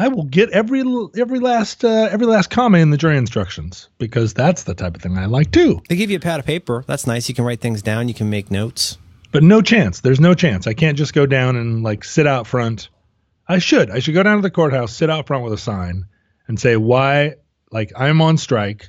I 0.00 0.08
will 0.08 0.24
get 0.24 0.48
every 0.48 0.82
every 1.14 1.40
last 1.40 1.84
uh, 1.84 2.08
every 2.10 2.26
last 2.26 2.48
comment 2.48 2.80
in 2.80 2.88
the 2.88 2.96
jury 2.96 3.18
instructions 3.18 3.90
because 3.98 4.32
that's 4.32 4.62
the 4.62 4.74
type 4.74 4.96
of 4.96 5.02
thing 5.02 5.18
I 5.18 5.26
like 5.26 5.50
too. 5.50 5.82
They 5.90 5.96
give 5.96 6.10
you 6.10 6.16
a 6.16 6.20
pad 6.20 6.40
of 6.40 6.46
paper. 6.46 6.84
That's 6.86 7.06
nice. 7.06 7.28
You 7.28 7.34
can 7.34 7.44
write 7.44 7.60
things 7.60 7.82
down. 7.82 8.08
You 8.08 8.14
can 8.14 8.30
make 8.30 8.50
notes. 8.50 8.96
But 9.30 9.42
no 9.42 9.60
chance. 9.60 10.00
There's 10.00 10.18
no 10.18 10.32
chance. 10.32 10.66
I 10.66 10.72
can't 10.72 10.96
just 10.96 11.12
go 11.12 11.26
down 11.26 11.54
and 11.56 11.82
like 11.82 12.02
sit 12.02 12.26
out 12.26 12.46
front. 12.46 12.88
I 13.46 13.58
should. 13.58 13.90
I 13.90 13.98
should 13.98 14.14
go 14.14 14.22
down 14.22 14.36
to 14.36 14.42
the 14.42 14.50
courthouse, 14.50 14.96
sit 14.96 15.10
out 15.10 15.26
front 15.26 15.44
with 15.44 15.52
a 15.52 15.58
sign, 15.58 16.06
and 16.48 16.58
say 16.58 16.78
why. 16.78 17.34
Like 17.70 17.92
I'm 17.94 18.22
on 18.22 18.38
strike 18.38 18.88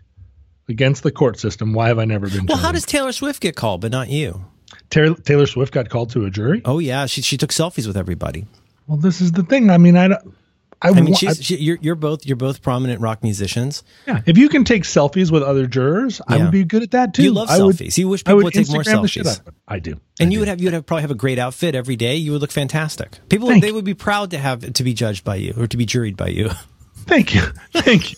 against 0.69 1.03
the 1.03 1.11
court 1.11 1.37
system. 1.37 1.73
Why 1.73 1.89
have 1.89 1.99
I 1.99 2.05
never 2.05 2.29
been? 2.29 2.45
Well, 2.45 2.57
how 2.57 2.71
does 2.71 2.85
Taylor 2.85 3.11
Swift 3.11 3.41
get 3.41 3.57
called, 3.57 3.81
but 3.81 3.91
not 3.91 4.07
you? 4.07 4.45
Taylor, 4.89 5.15
Taylor 5.15 5.45
Swift 5.45 5.73
got 5.73 5.89
called 5.89 6.11
to 6.11 6.23
a 6.23 6.29
jury? 6.29 6.61
Oh 6.63 6.79
yeah, 6.79 7.05
she 7.05 7.21
she 7.21 7.35
took 7.35 7.49
selfies 7.49 7.85
with 7.85 7.97
everybody. 7.97 8.47
Well, 8.87 8.97
this 8.97 9.19
is 9.19 9.33
the 9.33 9.43
thing. 9.43 9.69
I 9.69 9.77
mean, 9.77 9.97
I 9.97 10.07
don't. 10.07 10.35
I, 10.83 10.89
I 10.89 10.91
mean, 10.93 11.11
wa- 11.11 11.17
she's, 11.17 11.43
she, 11.43 11.57
you're 11.57 11.77
you're 11.81 11.95
both 11.95 12.25
you're 12.25 12.35
both 12.37 12.61
prominent 12.61 13.01
rock 13.01 13.21
musicians. 13.23 13.83
yeah. 14.07 14.21
If 14.25 14.37
you 14.37 14.49
can 14.49 14.63
take 14.63 14.83
selfies 14.83 15.31
with 15.31 15.43
other 15.43 15.67
jurors, 15.67 16.21
I 16.27 16.37
would 16.37 16.51
be 16.51 16.63
good 16.63 16.81
at 16.83 16.91
that 16.91 17.13
too. 17.13 17.23
You 17.23 17.31
love 17.33 17.49
I 17.49 17.61
would- 17.61 17.75
selfies. 17.75 17.97
You 17.97 18.07
wish 18.09 18.23
people 18.23 18.37
would 18.37 18.43
would 18.45 18.53
take 18.53 18.69
more 18.69 18.81
Instagram 18.81 19.01
the 19.03 19.07
shit 19.07 19.25
selfies. 19.25 19.41
out 19.41 19.47
of. 19.49 19.53
I 19.67 19.79
do. 19.79 19.91
And 20.19 20.29
I 20.29 20.31
you 20.31 20.31
do. 20.31 20.39
would 20.39 20.47
have 20.47 20.61
you'd 20.61 20.73
have 20.73 20.85
probably 20.85 21.01
have 21.03 21.11
a 21.11 21.15
great 21.15 21.37
outfit 21.39 21.75
every 21.75 21.95
day. 21.95 22.15
You 22.15 22.31
would 22.31 22.41
look 22.41 22.51
fantastic. 22.51 23.19
People 23.29 23.47
Thank 23.49 23.61
they 23.61 23.67
you. 23.69 23.73
would 23.75 23.85
be 23.85 23.93
proud 23.93 24.31
to 24.31 24.37
have 24.39 24.73
to 24.73 24.83
be 24.83 24.93
judged 24.93 25.23
by 25.23 25.35
you 25.35 25.53
or 25.57 25.67
to 25.67 25.77
be 25.77 25.85
juried 25.85 26.17
by 26.17 26.27
you. 26.29 26.49
Thank 27.05 27.35
you. 27.35 27.41
Thank 27.73 28.11
you. 28.11 28.17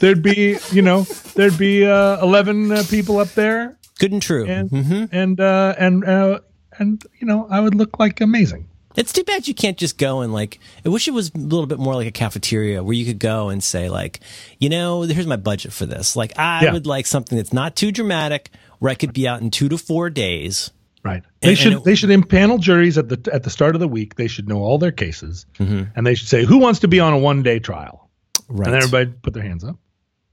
There'd 0.00 0.22
be, 0.22 0.56
you 0.70 0.80
know, 0.82 1.02
there'd 1.34 1.58
be 1.58 1.84
uh, 1.86 2.20
eleven 2.22 2.72
uh, 2.72 2.82
people 2.88 3.18
up 3.18 3.28
there, 3.34 3.78
Good 3.98 4.12
and 4.12 4.22
true. 4.22 4.46
and 4.46 4.70
hmm 4.70 5.04
and 5.12 5.38
uh, 5.40 5.74
and 5.78 6.04
uh, 6.04 6.40
and 6.78 7.02
you 7.20 7.26
know, 7.26 7.46
I 7.50 7.60
would 7.60 7.74
look 7.74 7.98
like 7.98 8.20
amazing. 8.20 8.68
It's 8.96 9.12
too 9.12 9.24
bad 9.24 9.48
you 9.48 9.54
can't 9.54 9.76
just 9.78 9.98
go 9.98 10.20
and 10.20 10.32
like. 10.32 10.58
I 10.84 10.88
wish 10.88 11.08
it 11.08 11.12
was 11.12 11.30
a 11.34 11.38
little 11.38 11.66
bit 11.66 11.78
more 11.78 11.94
like 11.94 12.06
a 12.06 12.10
cafeteria 12.12 12.82
where 12.82 12.94
you 12.94 13.04
could 13.06 13.18
go 13.18 13.48
and 13.48 13.62
say 13.62 13.88
like, 13.88 14.20
you 14.58 14.68
know, 14.68 15.02
here's 15.02 15.26
my 15.26 15.36
budget 15.36 15.72
for 15.72 15.86
this. 15.86 16.14
Like, 16.16 16.38
I 16.38 16.64
Yeah. 16.64 16.72
would 16.72 16.86
like 16.86 17.06
something 17.06 17.36
that's 17.38 17.52
not 17.52 17.76
too 17.76 17.90
dramatic, 17.92 18.50
where 18.78 18.90
I 18.90 18.94
could 18.94 19.12
be 19.12 19.26
out 19.28 19.40
in 19.40 19.50
two 19.50 19.68
to 19.68 19.78
four 19.78 20.10
days. 20.10 20.70
Right. 21.04 21.22
They 21.40 21.50
And- 21.50 21.58
should 21.58 21.72
and 21.72 21.80
it- 21.80 21.84
they 21.84 21.94
should 21.94 22.10
impanel 22.10 22.60
juries 22.60 22.96
at 22.98 23.08
the 23.08 23.30
at 23.32 23.42
the 23.42 23.50
start 23.50 23.74
of 23.74 23.80
the 23.80 23.88
week. 23.88 24.16
They 24.16 24.28
should 24.28 24.48
know 24.48 24.58
all 24.58 24.78
their 24.78 24.92
cases, 24.92 25.46
Mm-hmm. 25.58 25.82
and 25.96 26.06
they 26.06 26.14
should 26.14 26.28
say 26.28 26.44
who 26.44 26.58
wants 26.58 26.80
to 26.80 26.88
be 26.88 27.00
on 27.00 27.12
a 27.12 27.18
one 27.18 27.42
day 27.42 27.58
trial, 27.58 28.08
Right. 28.48 28.68
and 28.68 28.76
everybody 28.76 29.10
put 29.22 29.34
their 29.34 29.42
hands 29.42 29.64
up. 29.64 29.76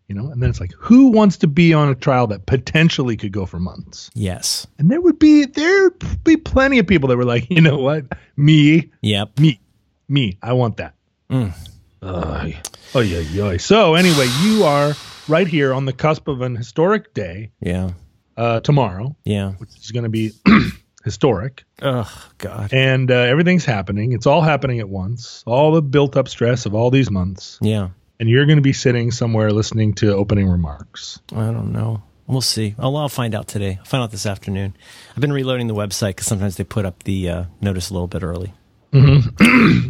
You 0.10 0.16
know, 0.16 0.32
and 0.32 0.42
then 0.42 0.50
it's 0.50 0.60
like 0.60 0.74
who 0.74 1.10
wants 1.12 1.38
to 1.38 1.48
be 1.48 1.72
on 1.74 1.88
a 1.88 1.94
trial 1.96 2.26
that 2.28 2.48
potentially 2.48 3.16
could 3.16 3.32
go 3.32 3.46
for 3.46 3.60
months, 3.60 4.10
yes. 4.16 4.66
and 4.80 4.90
there 4.92 5.00
would 5.00 5.20
be 5.20 5.46
there'd 5.46 6.24
be 6.24 6.36
plenty 6.36 6.80
of 6.80 6.88
people 6.88 7.08
that 7.10 7.16
were 7.18 7.26
like, 7.26 7.48
you 7.50 7.62
know 7.62 7.78
what, 7.78 8.06
me, 8.36 8.90
Yep. 9.04 9.40
me, 9.40 9.60
me, 10.08 10.38
I 10.42 10.54
want 10.54 10.78
that. 10.78 10.96
Mm. 11.30 11.54
Ay. 12.02 12.60
Oh 12.96 13.02
yeah, 13.02 13.20
yeah. 13.20 13.58
So 13.58 13.94
anyway, 13.94 14.28
you 14.42 14.64
are 14.64 14.96
right 15.28 15.48
here 15.48 15.74
on 15.76 15.86
the 15.86 15.94
cusp 15.94 16.28
of 16.28 16.42
an 16.42 16.56
historic 16.56 17.14
day 17.14 17.52
Yeah. 17.62 17.92
uh, 18.36 18.62
tomorrow, 18.62 19.16
Yeah. 19.26 19.52
which 19.60 19.78
is 19.78 19.92
going 19.92 20.04
to 20.06 20.10
be 20.10 20.32
historic, 21.06 21.66
Oh 21.84 22.12
God. 22.40 22.74
and 22.74 23.12
uh, 23.12 23.14
everything's 23.14 23.66
happening. 23.66 24.14
It's 24.14 24.26
all 24.26 24.42
happening 24.42 24.80
at 24.80 24.90
once. 24.90 25.44
All 25.46 25.72
the 25.72 25.82
built-up 25.84 26.28
stress 26.28 26.66
of 26.66 26.74
all 26.74 26.90
these 26.90 27.12
months, 27.12 27.60
Yeah. 27.62 27.90
And 28.20 28.30
you're 28.30 28.46
going 28.46 28.58
to 28.58 28.62
be 28.62 28.74
sitting 28.74 29.12
somewhere 29.12 29.52
listening 29.52 29.94
to 29.96 30.14
opening 30.16 30.48
remarks. 30.50 31.20
I 31.32 31.46
don't 31.52 31.72
know. 31.72 32.04
We'll 32.28 32.42
see. 32.42 32.76
I'll, 32.78 32.96
I'll 32.98 33.10
find 33.10 33.34
out 33.34 33.48
today. 33.48 33.78
I'll 33.80 33.86
find 33.86 34.04
out 34.04 34.12
this 34.12 34.26
afternoon. 34.26 34.76
I've 35.16 35.22
been 35.22 35.32
reloading 35.34 35.68
the 35.68 35.74
website 35.74 36.10
because 36.10 36.28
sometimes 36.28 36.58
they 36.58 36.64
put 36.64 36.86
up 36.86 37.04
the 37.04 37.30
uh, 37.30 37.44
notice 37.62 37.90
a 37.90 37.94
little 37.94 38.08
bit 38.08 38.22
early. 38.24 38.54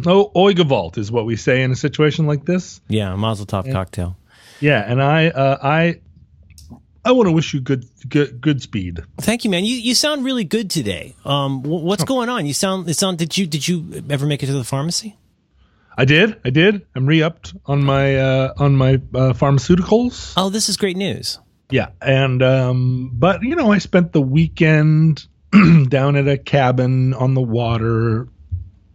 Oh, 0.06 0.30
oy 0.34 0.54
gevalt 0.54 0.96
is 0.96 1.10
what 1.12 1.26
we 1.26 1.36
say 1.36 1.62
in 1.62 1.70
a 1.70 1.76
situation 1.76 2.26
like 2.26 2.44
this. 2.46 2.80
Yeah, 2.88 3.14
Mazel 3.16 3.44
Tov 3.46 3.70
cocktail. 3.70 4.16
Yeah, 4.60 4.82
and 4.86 5.02
I, 5.02 5.28
uh, 5.28 5.58
I, 5.62 6.00
I 7.04 7.12
want 7.12 7.26
to 7.28 7.32
wish 7.32 7.52
you 7.52 7.60
good, 7.60 7.84
good, 8.08 8.40
good 8.40 8.62
speed. 8.62 9.00
Thank 9.20 9.44
you, 9.44 9.50
man. 9.50 9.64
You 9.64 9.74
you 9.74 9.94
sound 9.94 10.24
really 10.24 10.44
good 10.44 10.70
today. 10.70 11.16
Um, 11.24 11.62
wh- 11.62 11.82
what's 11.84 12.04
going 12.04 12.28
on? 12.28 12.46
You 12.46 12.54
sound. 12.54 12.88
It 12.88 12.94
sound. 12.94 13.18
Did 13.18 13.36
you 13.36 13.46
did 13.46 13.66
you 13.68 14.02
ever 14.08 14.26
make 14.26 14.42
it 14.42 14.46
to 14.46 14.52
the 14.52 14.64
pharmacy? 14.64 15.16
I 16.00 16.06
did, 16.06 16.40
I 16.46 16.50
did. 16.50 16.86
I'm 16.96 17.04
re-upped 17.04 17.52
on 17.66 17.84
my 17.84 18.16
uh, 18.16 18.54
on 18.56 18.74
my 18.74 18.94
uh, 18.94 19.34
pharmaceuticals. 19.34 20.32
Oh, 20.36 20.48
this 20.48 20.68
is 20.70 20.76
great 20.78 20.96
news. 20.96 21.38
Yeah, 21.70 21.88
and 22.00 22.42
um, 22.42 23.10
but 23.12 23.42
you 23.42 23.54
know, 23.54 23.70
I 23.70 23.78
spent 23.78 24.12
the 24.12 24.22
weekend 24.22 25.26
down 25.88 26.16
at 26.16 26.26
a 26.26 26.38
cabin 26.38 27.12
on 27.14 27.34
the 27.34 27.42
water 27.42 28.28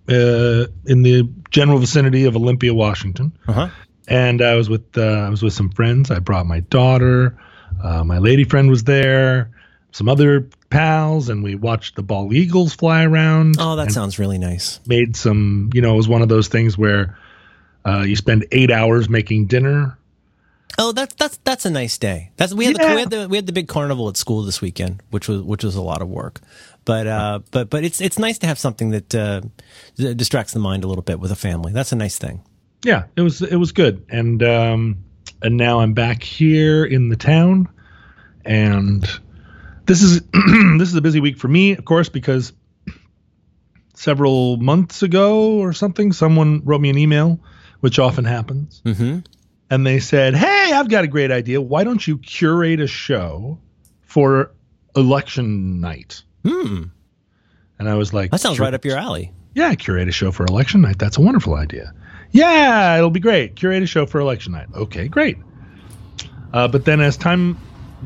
uh, 0.09 0.65
in 0.85 1.03
the 1.03 1.29
general 1.51 1.77
vicinity 1.77 2.25
of 2.25 2.35
Olympia, 2.35 2.73
Washington, 2.73 3.37
Uh 3.47 3.53
huh. 3.53 3.69
and 4.07 4.41
I 4.41 4.55
was 4.55 4.67
with 4.69 4.97
uh, 4.97 5.01
I 5.03 5.29
was 5.29 5.43
with 5.43 5.53
some 5.53 5.69
friends. 5.69 6.09
I 6.09 6.17
brought 6.19 6.47
my 6.47 6.61
daughter. 6.61 7.37
Uh, 7.83 8.03
my 8.03 8.17
lady 8.17 8.45
friend 8.45 8.67
was 8.69 8.83
there. 8.85 9.51
Some 9.95 10.09
other 10.09 10.41
pals, 10.69 11.29
and 11.29 11.41
we 11.41 11.55
watched 11.55 11.95
the 11.95 12.03
bald 12.03 12.33
eagles 12.33 12.73
fly 12.73 13.05
around. 13.05 13.55
Oh, 13.57 13.77
that 13.77 13.93
sounds 13.93 14.19
really 14.19 14.37
nice. 14.37 14.81
Made 14.85 15.15
some. 15.15 15.69
You 15.73 15.79
know, 15.79 15.93
it 15.93 15.95
was 15.95 16.09
one 16.09 16.21
of 16.21 16.27
those 16.27 16.49
things 16.49 16.77
where 16.77 17.17
uh, 17.85 18.01
you 18.05 18.17
spend 18.17 18.45
eight 18.51 18.71
hours 18.71 19.07
making 19.07 19.45
dinner. 19.45 19.97
Oh, 20.77 20.91
that's 20.91 21.15
that's 21.15 21.37
that's 21.45 21.65
a 21.65 21.69
nice 21.69 21.97
day. 21.97 22.31
That's 22.35 22.53
we 22.53 22.65
had 22.65 22.75
Yeah. 22.77 22.89
the, 22.89 22.93
we 22.95 22.99
had 22.99 23.09
the 23.09 23.29
we 23.29 23.37
had 23.37 23.45
the 23.45 23.53
big 23.53 23.69
carnival 23.69 24.09
at 24.09 24.17
school 24.17 24.43
this 24.43 24.59
weekend, 24.59 25.01
which 25.11 25.29
was 25.29 25.41
which 25.41 25.63
was 25.63 25.75
a 25.75 25.81
lot 25.81 26.01
of 26.01 26.09
work. 26.09 26.41
But 26.83 27.07
uh, 27.07 27.39
but 27.51 27.69
but 27.69 27.85
it's 27.85 28.01
it's 28.01 28.19
nice 28.19 28.37
to 28.39 28.47
have 28.47 28.59
something 28.59 28.89
that 28.89 29.15
uh, 29.15 29.41
distracts 29.95 30.51
the 30.51 30.59
mind 30.59 30.83
a 30.83 30.87
little 30.87 31.03
bit 31.03 31.21
with 31.21 31.31
a 31.31 31.37
family. 31.37 31.71
That's 31.71 31.93
a 31.93 31.95
nice 31.95 32.17
thing. 32.17 32.43
yeah, 32.83 33.05
it 33.15 33.21
was 33.21 33.41
it 33.41 33.55
was 33.55 33.71
good, 33.71 34.05
and 34.09 34.43
um, 34.43 34.97
and 35.41 35.55
now 35.55 35.79
I'm 35.79 35.93
back 35.93 36.21
here 36.21 36.83
in 36.83 37.07
the 37.07 37.15
town, 37.15 37.69
and 38.43 39.07
this 39.85 40.01
is 40.01 40.21
this 40.77 40.89
is 40.89 40.95
a 40.95 41.01
busy 41.01 41.19
week 41.19 41.37
for 41.37 41.47
me, 41.47 41.71
of 41.73 41.85
course, 41.85 42.09
because 42.09 42.53
several 43.93 44.57
months 44.57 45.03
ago 45.03 45.59
or 45.59 45.73
something, 45.73 46.11
someone 46.11 46.61
wrote 46.65 46.81
me 46.81 46.89
an 46.89 46.97
email, 46.97 47.39
which 47.79 47.99
often 47.99 48.25
happens, 48.25 48.81
Mm-hmm. 48.85 49.19
and 49.69 49.85
they 49.87 49.99
said, 49.99 50.35
"Hey, 50.35 50.71
I've 50.73 50.89
got 50.89 51.03
a 51.03 51.07
great 51.07 51.31
idea. 51.31 51.61
Why 51.61 51.83
don't 51.83 52.05
you 52.05 52.17
curate 52.17 52.79
a 52.79 52.87
show 52.87 53.59
for 54.01 54.51
election 54.95 55.79
night?" 55.81 56.23
Hmm. 56.45 56.83
And 57.77 57.89
I 57.89 57.95
was 57.95 58.13
like, 58.13 58.31
That 58.31 58.39
sounds 58.39 58.59
right 58.59 58.73
up 58.73 58.85
your 58.85 58.97
alley. 58.97 59.33
Yeah, 59.53 59.73
curate 59.75 60.07
a 60.07 60.11
show 60.11 60.31
for 60.31 60.45
election 60.45 60.81
night. 60.81 60.97
That's 60.97 61.17
a 61.17 61.21
wonderful 61.21 61.55
idea. 61.55 61.93
Yeah, 62.31 62.95
it'll 62.97 63.09
be 63.09 63.19
great. 63.19 63.55
Curate 63.57 63.83
a 63.83 63.85
show 63.85 64.05
for 64.05 64.19
election 64.21 64.53
night. 64.53 64.67
Okay, 64.73 65.07
great. 65.09 65.37
Uh, 66.53 66.67
but 66.69 66.85
then 66.85 67.01
as 67.01 67.17
time 67.17 67.57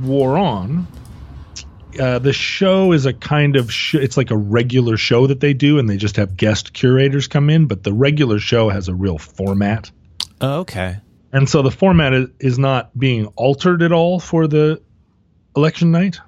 wore 0.02 0.38
on, 0.40 0.88
uh, 2.00 2.20
the 2.20 2.34
show 2.34 2.92
is 2.92 3.06
a 3.06 3.14
kind 3.14 3.56
of 3.56 3.72
sh- 3.72 3.96
it's 3.96 4.18
like 4.18 4.32
a 4.32 4.38
regular 4.38 4.98
show 4.98 5.28
that 5.28 5.40
they 5.40 5.54
do, 5.54 5.80
and 5.80 5.90
they 5.90 5.98
just 5.98 6.16
have 6.18 6.36
guest 6.38 6.74
curators 6.74 7.28
come 7.28 7.50
in. 7.50 7.66
But 7.68 7.84
the 7.84 7.94
regular 7.94 8.40
show 8.40 8.70
has 8.70 8.88
a 8.90 8.94
real 8.94 9.18
format, 9.18 9.90
Oh, 10.42 10.60
okay. 10.60 10.98
and 11.32 11.50
so 11.50 11.62
the 11.62 11.72
format 11.72 12.14
is, 12.14 12.30
is 12.40 12.60
not 12.60 12.98
being 12.98 13.28
altered 13.36 13.82
at 13.82 13.92
all 13.92 14.20
for 14.20 14.48
the 14.48 14.82
election 15.56 15.92
night. 15.92 16.20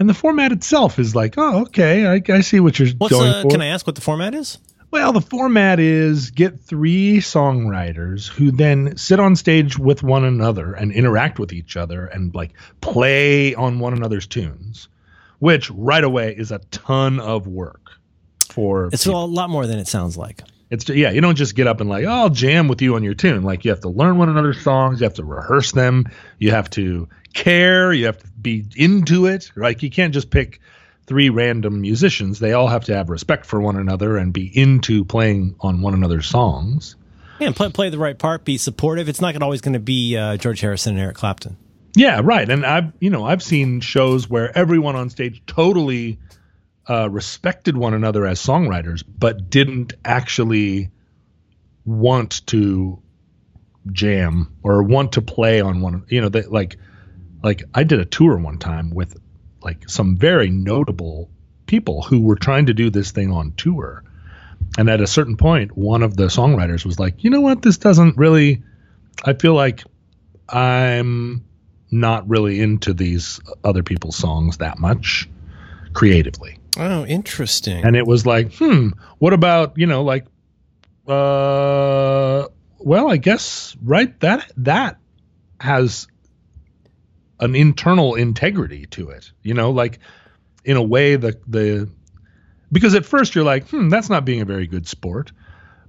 And 0.00 0.08
the 0.08 0.14
format 0.14 0.52
itself 0.52 1.00
is 1.00 1.16
like, 1.16 1.34
oh, 1.38 1.62
okay, 1.62 2.06
I, 2.06 2.22
I 2.32 2.40
see 2.42 2.60
what 2.60 2.78
you're 2.78 2.86
What's 2.98 3.12
going 3.12 3.32
uh, 3.32 3.42
for. 3.42 3.50
can 3.50 3.60
I 3.60 3.66
ask 3.66 3.84
what 3.84 3.96
the 3.96 4.00
format 4.00 4.32
is? 4.32 4.58
Well, 4.90 5.12
the 5.12 5.20
format 5.20 5.80
is 5.80 6.30
get 6.30 6.60
three 6.60 7.18
songwriters 7.18 8.26
who 8.26 8.50
then 8.50 8.96
sit 8.96 9.20
on 9.20 9.36
stage 9.36 9.78
with 9.78 10.02
one 10.02 10.24
another 10.24 10.72
and 10.72 10.92
interact 10.92 11.38
with 11.38 11.52
each 11.52 11.76
other 11.76 12.06
and 12.06 12.34
like 12.34 12.54
play 12.80 13.54
on 13.54 13.80
one 13.80 13.92
another's 13.92 14.26
tunes, 14.26 14.88
which 15.40 15.70
right 15.70 16.02
away 16.02 16.34
is 16.34 16.50
a 16.52 16.58
ton 16.70 17.20
of 17.20 17.46
work 17.46 17.90
for 18.48 18.88
It's 18.90 19.04
a 19.04 19.12
lot 19.12 19.50
more 19.50 19.66
than 19.66 19.78
it 19.78 19.88
sounds 19.88 20.16
like. 20.16 20.42
it's 20.70 20.88
yeah, 20.88 21.10
you 21.10 21.20
don't 21.20 21.36
just 21.36 21.54
get 21.54 21.66
up 21.66 21.82
and 21.82 21.90
like, 21.90 22.06
oh, 22.06 22.10
I'll 22.10 22.30
jam 22.30 22.66
with 22.66 22.80
you 22.80 22.94
on 22.94 23.02
your 23.02 23.14
tune. 23.14 23.42
Like 23.42 23.66
you 23.66 23.70
have 23.70 23.80
to 23.80 23.90
learn 23.90 24.16
one 24.16 24.30
another's 24.30 24.62
songs, 24.62 25.00
you 25.00 25.04
have 25.04 25.14
to 25.14 25.24
rehearse 25.24 25.72
them, 25.72 26.06
you 26.38 26.50
have 26.52 26.70
to 26.70 27.08
care, 27.34 27.92
you 27.92 28.06
have 28.06 28.18
to 28.18 28.28
be 28.40 28.64
into 28.74 29.26
it. 29.26 29.52
Like 29.54 29.82
you 29.82 29.90
can't 29.90 30.14
just 30.14 30.30
pick 30.30 30.60
three 31.08 31.30
random 31.30 31.80
musicians. 31.80 32.38
They 32.38 32.52
all 32.52 32.68
have 32.68 32.84
to 32.84 32.94
have 32.94 33.08
respect 33.08 33.46
for 33.46 33.60
one 33.60 33.76
another 33.76 34.16
and 34.16 34.32
be 34.32 34.46
into 34.46 35.04
playing 35.04 35.56
on 35.60 35.80
one 35.80 35.94
another's 35.94 36.26
songs. 36.26 36.94
Yeah, 37.40 37.48
and 37.48 37.56
play 37.56 37.70
play 37.70 37.90
the 37.90 37.98
right 37.98 38.18
part, 38.18 38.44
be 38.44 38.58
supportive. 38.58 39.08
It's 39.08 39.20
not 39.20 39.40
always 39.42 39.60
going 39.60 39.72
to 39.72 39.80
be 39.80 40.16
uh, 40.16 40.36
George 40.36 40.60
Harrison 40.60 40.94
and 40.94 41.02
Eric 41.02 41.16
Clapton. 41.16 41.56
Yeah, 41.96 42.20
right. 42.22 42.48
And 42.48 42.64
I've 42.64 42.92
you 43.00 43.10
know 43.10 43.24
I've 43.24 43.42
seen 43.42 43.80
shows 43.80 44.28
where 44.28 44.56
everyone 44.56 44.96
on 44.96 45.08
stage 45.10 45.42
totally 45.46 46.18
uh, 46.88 47.08
respected 47.10 47.76
one 47.76 47.94
another 47.94 48.26
as 48.26 48.40
songwriters, 48.40 49.02
but 49.06 49.50
didn't 49.50 49.94
actually 50.04 50.90
want 51.84 52.46
to 52.48 53.00
jam 53.92 54.54
or 54.62 54.82
want 54.82 55.12
to 55.12 55.22
play 55.22 55.60
on 55.60 55.80
one. 55.80 56.04
You 56.08 56.20
know, 56.20 56.28
they, 56.28 56.42
like 56.42 56.76
like 57.42 57.62
I 57.74 57.84
did 57.84 58.00
a 58.00 58.04
tour 58.04 58.36
one 58.36 58.58
time 58.58 58.90
with 58.90 59.16
like 59.62 59.88
some 59.88 60.16
very 60.16 60.50
notable 60.50 61.30
people 61.66 62.02
who 62.02 62.20
were 62.20 62.36
trying 62.36 62.66
to 62.66 62.74
do 62.74 62.90
this 62.90 63.10
thing 63.10 63.30
on 63.32 63.52
tour. 63.56 64.02
And 64.76 64.88
at 64.88 65.00
a 65.00 65.06
certain 65.06 65.36
point, 65.36 65.76
one 65.76 66.02
of 66.02 66.16
the 66.16 66.26
songwriters 66.26 66.84
was 66.84 66.98
like, 66.98 67.24
"You 67.24 67.30
know 67.30 67.40
what? 67.40 67.62
This 67.62 67.78
doesn't 67.78 68.16
really. 68.16 68.62
I 69.24 69.32
feel 69.32 69.54
like 69.54 69.82
I'm 70.48 71.44
not 71.90 72.28
really 72.28 72.60
into 72.60 72.92
these 72.92 73.40
other 73.64 73.82
people's 73.82 74.16
songs 74.16 74.58
that 74.58 74.78
much 74.78 75.28
creatively. 75.92 76.58
Oh, 76.76 77.04
interesting. 77.06 77.84
And 77.84 77.96
it 77.96 78.06
was 78.06 78.26
like, 78.26 78.54
hmm, 78.54 78.90
what 79.18 79.32
about, 79.32 79.78
you 79.78 79.86
know, 79.86 80.02
like 80.02 80.26
uh 81.06 82.46
well, 82.78 83.10
I 83.10 83.16
guess 83.16 83.76
right 83.82 84.18
that 84.20 84.52
that 84.58 84.98
has 85.60 86.06
an 87.40 87.54
internal 87.54 88.14
integrity 88.14 88.86
to 88.86 89.10
it. 89.10 89.30
You 89.42 89.54
know, 89.54 89.70
like 89.70 89.98
in 90.64 90.76
a 90.76 90.82
way 90.82 91.16
the 91.16 91.38
the 91.46 91.88
because 92.70 92.94
at 92.94 93.06
first 93.06 93.34
you're 93.34 93.44
like, 93.44 93.68
hmm, 93.68 93.88
that's 93.88 94.10
not 94.10 94.24
being 94.24 94.40
a 94.40 94.44
very 94.44 94.66
good 94.66 94.86
sport. 94.86 95.32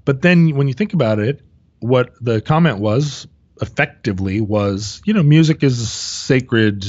But 0.05 0.21
then 0.21 0.55
when 0.55 0.67
you 0.67 0.73
think 0.73 0.93
about 0.93 1.19
it, 1.19 1.41
what 1.79 2.13
the 2.21 2.41
comment 2.41 2.79
was 2.79 3.27
effectively 3.61 4.41
was, 4.41 5.01
you 5.05 5.13
know, 5.13 5.23
music 5.23 5.63
is 5.63 5.79
a 5.81 5.85
sacred 5.85 6.85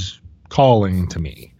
calling 0.49 1.09
to 1.09 1.19
me. 1.19 1.53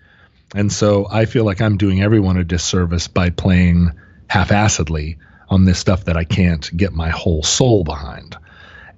And 0.55 0.73
so 0.73 1.07
I 1.11 1.27
feel 1.27 1.45
like 1.45 1.61
I'm 1.61 1.77
doing 1.77 2.03
everyone 2.03 2.37
a 2.37 2.45
disservice 2.45 3.09
by 3.09 3.31
playing 3.31 3.91
half-assedly 4.29 5.19
on 5.49 5.65
this 5.65 5.79
stuff 5.79 6.05
that 6.05 6.17
I 6.17 6.25
can't 6.25 6.77
get 6.77 6.93
my 6.93 7.11
whole 7.11 7.43
soul 7.43 7.85
behind. 7.85 8.37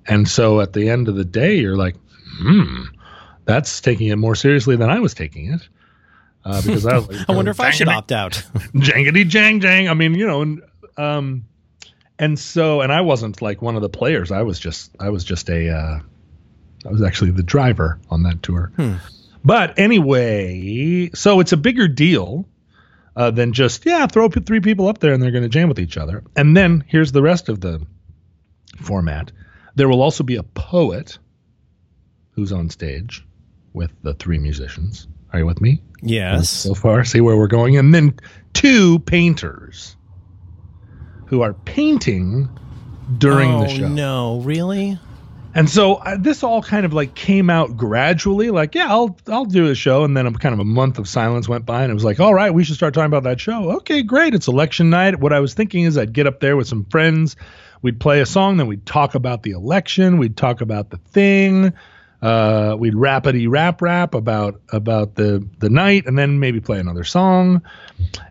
And 0.06 0.28
so 0.28 0.60
at 0.60 0.72
the 0.72 0.88
end 0.88 1.08
of 1.08 1.14
the 1.14 1.24
day, 1.24 1.56
you're 1.56 1.76
like, 1.76 1.96
hmm, 2.38 2.84
that's 3.44 3.80
taking 3.80 4.08
it 4.08 4.16
more 4.16 4.34
seriously 4.34 4.76
than 4.76 4.90
I 4.90 5.00
was 5.00 5.14
taking 5.14 5.52
it. 5.52 5.68
Uh, 6.44 6.60
because 6.62 6.86
I, 6.86 6.98
was 6.98 7.08
like, 7.18 7.30
I 7.30 7.32
wonder 7.32 7.50
if 7.50 7.60
I 7.60 7.70
should 7.70 7.88
opt 7.88 8.12
out. 8.12 8.32
jangity 8.74 9.26
jang 9.26 9.60
jang. 9.60 9.88
I 9.88 9.94
mean, 9.94 10.14
you 10.14 10.26
know, 10.26 10.42
and 10.42 10.62
um, 10.96 11.44
and 12.18 12.38
so, 12.38 12.80
and 12.80 12.92
I 12.92 13.00
wasn't 13.00 13.42
like 13.42 13.62
one 13.62 13.76
of 13.76 13.82
the 13.82 13.88
players. 13.88 14.30
I 14.30 14.42
was 14.42 14.58
just, 14.58 14.90
I 15.00 15.08
was 15.10 15.24
just 15.24 15.48
a, 15.48 15.70
uh, 15.70 16.00
I 16.86 16.90
was 16.90 17.02
actually 17.02 17.30
the 17.30 17.42
driver 17.42 17.98
on 18.10 18.22
that 18.24 18.42
tour. 18.42 18.70
But 19.44 19.78
anyway, 19.78 21.10
so 21.14 21.40
it's 21.40 21.52
a 21.52 21.56
bigger 21.56 21.88
deal 21.88 22.46
uh, 23.16 23.30
than 23.30 23.52
just 23.52 23.84
yeah, 23.84 24.06
throw 24.06 24.28
p- 24.28 24.40
three 24.40 24.60
people 24.60 24.86
up 24.88 24.98
there 24.98 25.12
and 25.12 25.22
they're 25.22 25.32
going 25.32 25.42
to 25.42 25.48
jam 25.48 25.68
with 25.68 25.80
each 25.80 25.96
other. 25.96 26.22
And 26.36 26.56
then 26.56 26.84
here's 26.86 27.12
the 27.12 27.22
rest 27.22 27.48
of 27.48 27.60
the 27.60 27.84
format. 28.80 29.32
There 29.74 29.88
will 29.88 30.02
also 30.02 30.22
be 30.22 30.36
a 30.36 30.42
poet 30.42 31.18
who's 32.32 32.52
on 32.52 32.70
stage 32.70 33.24
with 33.72 33.92
the 34.02 34.14
three 34.14 34.38
musicians. 34.38 35.08
Are 35.32 35.38
you 35.38 35.46
with 35.46 35.60
me? 35.60 35.82
yes. 36.02 36.50
so 36.50 36.74
far. 36.74 37.04
See 37.04 37.20
where 37.20 37.36
we're 37.36 37.46
going. 37.46 37.76
And 37.76 37.94
then 37.94 38.18
two 38.52 38.98
painters 39.00 39.96
who 41.26 41.42
are 41.42 41.54
painting 41.54 42.48
during 43.18 43.50
oh, 43.50 43.62
the 43.62 43.68
show. 43.68 43.88
no, 43.88 44.40
really? 44.40 44.98
And 45.54 45.68
so 45.68 45.94
uh, 45.94 46.16
this 46.18 46.42
all 46.42 46.62
kind 46.62 46.86
of 46.86 46.92
like 46.92 47.14
came 47.14 47.50
out 47.50 47.76
gradually. 47.76 48.50
Like, 48.50 48.74
yeah, 48.74 48.88
I'll 48.88 49.18
I'll 49.28 49.44
do 49.44 49.66
a 49.70 49.74
show, 49.74 50.02
and 50.04 50.16
then 50.16 50.26
a 50.26 50.32
kind 50.32 50.54
of 50.54 50.60
a 50.60 50.64
month 50.64 50.98
of 50.98 51.06
silence 51.06 51.46
went 51.48 51.66
by, 51.66 51.82
and 51.82 51.90
it 51.90 51.94
was 51.94 52.04
like, 52.04 52.20
all 52.20 52.32
right, 52.32 52.52
we 52.52 52.64
should 52.64 52.76
start 52.76 52.94
talking 52.94 53.06
about 53.06 53.24
that 53.24 53.38
show. 53.38 53.72
Okay, 53.72 54.02
great. 54.02 54.34
It's 54.34 54.48
election 54.48 54.88
night. 54.88 55.20
What 55.20 55.32
I 55.32 55.40
was 55.40 55.52
thinking 55.52 55.84
is 55.84 55.98
I'd 55.98 56.14
get 56.14 56.26
up 56.26 56.40
there 56.40 56.56
with 56.56 56.68
some 56.68 56.86
friends, 56.86 57.36
we'd 57.82 58.00
play 58.00 58.20
a 58.20 58.26
song, 58.26 58.56
then 58.56 58.66
we'd 58.66 58.86
talk 58.86 59.14
about 59.14 59.42
the 59.42 59.50
election, 59.50 60.16
we'd 60.16 60.38
talk 60.38 60.62
about 60.62 60.88
the 60.88 60.96
thing, 60.96 61.74
uh, 62.22 62.76
we'd 62.78 62.94
rapidy 62.94 63.48
rap 63.48 63.82
rap 63.82 64.14
about 64.14 64.60
about 64.70 65.16
the 65.16 65.46
the 65.58 65.68
night, 65.68 66.06
and 66.06 66.16
then 66.16 66.38
maybe 66.38 66.60
play 66.60 66.78
another 66.78 67.04
song, 67.04 67.62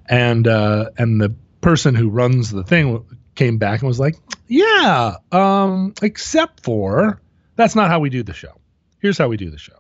and 0.08 0.48
uh, 0.48 0.90
and 0.98 1.20
the 1.20 1.36
person 1.60 1.94
who 1.94 2.10
runs 2.10 2.50
the 2.50 2.64
thing 2.64 3.06
came 3.36 3.58
back 3.58 3.82
and 3.82 3.88
was 3.88 4.00
like, 4.00 4.16
"Yeah, 4.48 5.16
um, 5.32 5.94
except 6.02 6.64
for 6.64 7.22
that's 7.58 7.76
not 7.76 7.90
how 7.90 8.00
we 8.00 8.10
do 8.10 8.24
the 8.24 8.34
show. 8.34 8.60
Here's 9.00 9.18
how 9.18 9.28
we 9.28 9.36
do 9.36 9.50
the 9.50 9.58
show." 9.58 9.74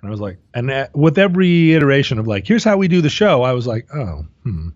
And 0.00 0.08
I 0.08 0.10
was 0.10 0.20
like, 0.20 0.38
and 0.54 0.70
uh, 0.70 0.86
with 0.94 1.18
every 1.18 1.74
iteration 1.74 2.20
of 2.20 2.28
like, 2.28 2.46
"Here's 2.46 2.62
how 2.62 2.76
we 2.76 2.86
do 2.86 3.00
the 3.00 3.10
show," 3.10 3.42
I 3.42 3.52
was 3.52 3.66
like, 3.66 3.88
"Oh, 3.92 4.24
hmm, 4.44 4.68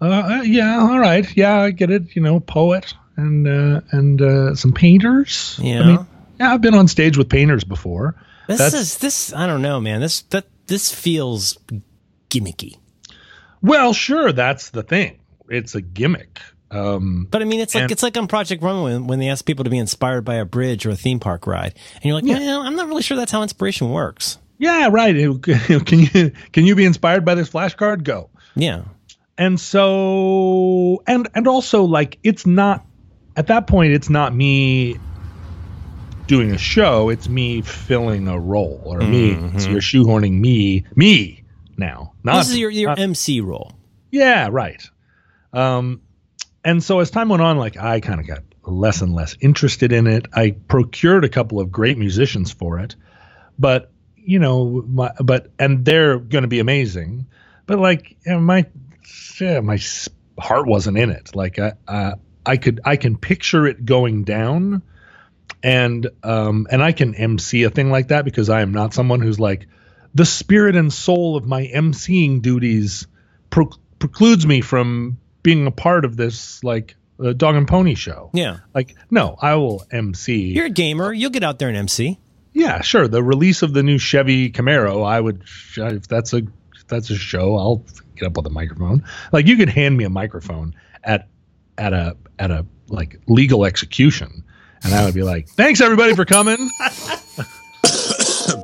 uh, 0.00 0.06
uh, 0.06 0.42
yeah, 0.42 0.80
all 0.80 0.98
right, 0.98 1.26
yeah, 1.36 1.60
I 1.60 1.70
get 1.70 1.90
it. 1.90 2.16
You 2.16 2.22
know, 2.22 2.40
poet 2.40 2.94
and 3.16 3.46
uh, 3.46 3.82
and 3.90 4.22
uh, 4.22 4.54
some 4.54 4.72
painters. 4.72 5.58
Yeah. 5.62 5.80
I 5.80 5.86
mean, 5.86 6.06
yeah, 6.40 6.52
I've 6.52 6.60
been 6.60 6.74
on 6.74 6.88
stage 6.88 7.16
with 7.16 7.28
painters 7.28 7.64
before. 7.64 8.14
This 8.48 8.58
That's- 8.58 8.74
is 8.80 8.98
this. 8.98 9.32
I 9.32 9.46
don't 9.46 9.62
know, 9.62 9.80
man. 9.80 10.00
This 10.00 10.22
that 10.30 10.46
this 10.66 10.92
feels 10.92 11.58
gimmicky. 12.30 12.76
Well, 13.60 13.92
sure, 13.92 14.32
that's 14.32 14.70
the 14.70 14.82
thing. 14.82 15.18
It's 15.48 15.74
a 15.74 15.80
gimmick. 15.80 16.40
Um, 16.70 17.28
But 17.30 17.42
I 17.42 17.44
mean, 17.44 17.60
it's 17.60 17.74
like 17.74 17.82
And- 17.82 17.92
it's 17.92 18.02
like 18.02 18.16
on 18.16 18.26
Project 18.26 18.62
Runway 18.62 18.92
when, 18.94 19.06
when 19.06 19.18
they 19.18 19.28
ask 19.28 19.44
people 19.44 19.62
to 19.64 19.70
be 19.70 19.78
inspired 19.78 20.24
by 20.24 20.36
a 20.36 20.44
bridge 20.46 20.86
or 20.86 20.90
a 20.90 20.96
theme 20.96 21.20
park 21.20 21.46
ride, 21.46 21.74
and 21.96 22.04
you're 22.04 22.14
like, 22.14 22.24
Yeah. 22.24 22.38
well, 22.38 22.62
I'm 22.62 22.74
not 22.76 22.88
really 22.88 23.02
sure 23.02 23.16
that's 23.16 23.30
how 23.30 23.42
inspiration 23.42 23.90
works. 23.90 24.38
yeah, 24.58 24.88
right. 24.90 25.14
Can 25.44 25.98
you 26.00 26.32
can 26.52 26.64
you 26.64 26.74
be 26.74 26.84
inspired 26.84 27.24
by 27.24 27.34
this 27.34 27.50
flashcard? 27.50 28.04
Go. 28.04 28.30
Yeah, 28.56 28.82
and 29.38 29.60
so 29.60 31.02
and 31.06 31.28
and 31.34 31.46
also 31.48 31.82
like 31.84 32.18
it's 32.22 32.46
not 32.46 32.84
at 33.36 33.46
that 33.48 33.66
point 33.66 33.92
it's 33.92 34.08
not 34.10 34.34
me 34.34 34.96
doing 36.32 36.50
a 36.52 36.58
show 36.58 37.10
it's 37.10 37.28
me 37.28 37.60
filling 37.60 38.26
a 38.26 38.38
role 38.38 38.80
or 38.86 39.00
me 39.00 39.32
it's 39.52 39.66
you're 39.66 39.82
shoehorning 39.82 40.32
me 40.40 40.82
me 40.96 41.44
now 41.76 42.14
not 42.24 42.38
this 42.38 42.48
is 42.48 42.56
your 42.56 42.70
your 42.70 42.88
not- 42.88 42.98
MC 42.98 43.42
role. 43.42 43.72
yeah 44.10 44.48
right. 44.50 44.82
Um 45.52 46.00
and 46.64 46.82
so 46.82 47.00
as 47.00 47.10
time 47.10 47.28
went 47.28 47.42
on 47.42 47.58
like 47.58 47.76
i 47.76 48.00
kind 48.00 48.18
of 48.18 48.26
got 48.26 48.42
less 48.64 49.02
and 49.02 49.12
less 49.12 49.36
interested 49.40 49.92
in 49.92 50.06
it. 50.06 50.26
I 50.32 50.52
procured 50.52 51.24
a 51.24 51.28
couple 51.28 51.60
of 51.60 51.70
great 51.70 51.98
musicians 51.98 52.50
for 52.50 52.78
it 52.78 52.96
but 53.58 53.90
you 54.16 54.38
know 54.38 54.82
my 54.88 55.10
but 55.22 55.50
and 55.58 55.84
they're 55.84 56.18
going 56.18 56.42
to 56.42 56.48
be 56.48 56.60
amazing 56.60 57.26
but 57.66 57.78
like 57.78 58.16
you 58.24 58.32
know, 58.32 58.40
my 58.40 58.64
yeah, 59.38 59.60
my 59.60 59.78
heart 60.38 60.66
wasn't 60.66 60.96
in 60.96 61.10
it. 61.10 61.36
Like 61.36 61.58
i 61.58 61.72
uh, 61.86 62.14
i 62.46 62.56
could 62.56 62.80
i 62.86 62.96
can 62.96 63.18
picture 63.18 63.66
it 63.66 63.84
going 63.84 64.24
down 64.24 64.82
and 65.62 66.08
um 66.22 66.66
and 66.70 66.82
i 66.82 66.92
can 66.92 67.14
mc 67.14 67.62
a 67.62 67.70
thing 67.70 67.90
like 67.90 68.08
that 68.08 68.24
because 68.24 68.48
i 68.48 68.60
am 68.62 68.72
not 68.72 68.92
someone 68.94 69.20
who's 69.20 69.38
like 69.40 69.66
the 70.14 70.24
spirit 70.26 70.76
and 70.76 70.92
soul 70.92 71.36
of 71.36 71.46
my 71.46 71.62
MCing 71.74 72.42
duties 72.42 73.06
precludes 73.98 74.46
me 74.46 74.60
from 74.60 75.18
being 75.42 75.66
a 75.66 75.70
part 75.70 76.04
of 76.04 76.16
this 76.16 76.62
like 76.64 76.96
uh, 77.22 77.32
dog 77.32 77.54
and 77.54 77.68
pony 77.68 77.94
show 77.94 78.30
Yeah, 78.32 78.58
like 78.74 78.94
no 79.10 79.36
i 79.40 79.54
will 79.54 79.86
mc 79.90 80.34
you're 80.34 80.66
a 80.66 80.70
gamer. 80.70 81.12
You'll 81.12 81.30
get 81.30 81.44
out 81.44 81.58
there 81.58 81.68
and 81.68 81.76
MC. 81.76 82.18
yeah, 82.52 82.80
sure. 82.82 83.08
The 83.08 83.22
release 83.22 83.62
of 83.62 83.72
the 83.72 83.82
new 83.82 83.98
Chevy 83.98 84.50
Camaro, 84.50 85.06
I 85.06 85.20
would 85.20 85.44
if 85.76 86.08
that's 86.08 86.32
a 86.32 86.38
if 86.74 86.86
that's 86.88 87.10
a 87.10 87.16
show, 87.16 87.56
I'll 87.56 87.84
get 88.16 88.26
up 88.26 88.36
with 88.36 88.46
a 88.46 88.50
microphone. 88.50 89.04
Like 89.32 89.46
you 89.46 89.56
could 89.56 89.68
hand 89.70 89.96
me 89.96 90.04
a 90.04 90.10
microphone 90.10 90.74
at 91.04 91.28
at 91.78 91.92
a 91.92 92.16
at 92.38 92.50
a 92.50 92.66
like 92.88 93.20
legal 93.28 93.64
execution, 93.64 94.44
and 94.84 94.94
I 94.94 95.04
would 95.04 95.14
be 95.14 95.22
like, 95.22 95.48
"Thanks 95.48 95.80
everybody 95.80 96.14
for 96.14 96.24
coming." 96.24 96.70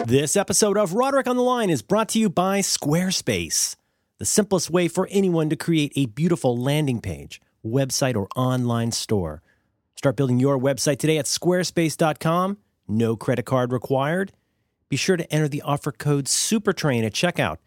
This 0.09 0.37
episode 0.37 0.79
of 0.79 0.95
Roderick 0.95 1.27
on 1.27 1.37
the 1.37 1.43
Line 1.43 1.69
is 1.69 1.83
brought 1.83 2.09
to 2.11 2.19
you 2.19 2.31
by 2.31 2.61
Squarespace, 2.61 3.77
the 4.17 4.25
simplest 4.25 4.71
way 4.71 4.89
for 4.89 5.07
anyone 5.11 5.51
to 5.51 5.57
create 5.57 5.93
a 5.97 6.07
beautiful 6.07 6.57
landing 6.57 7.03
page, 7.03 7.43
website, 7.63 8.17
or 8.17 8.27
online 8.35 8.91
store. 8.91 9.43
Start 9.97 10.17
building 10.17 10.41
your 10.41 10.59
website 10.59 10.99
today 10.99 11.19
at 11.19 11.27
squarespace.com. 11.27 12.57
No 12.89 13.17
credit 13.17 13.45
card 13.45 13.71
required. 13.71 14.33
Be 14.89 14.97
sure 14.97 15.19
to 15.19 15.31
enter 15.31 15.47
the 15.47 15.61
offer 15.61 15.93
code 15.93 16.25
SUPERTRAIN 16.25 17.05
at 17.05 17.13
checkout 17.13 17.59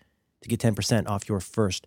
to 0.42 0.50
get 0.50 0.60
10% 0.60 1.08
off 1.08 1.30
your 1.30 1.42
first 1.42 1.86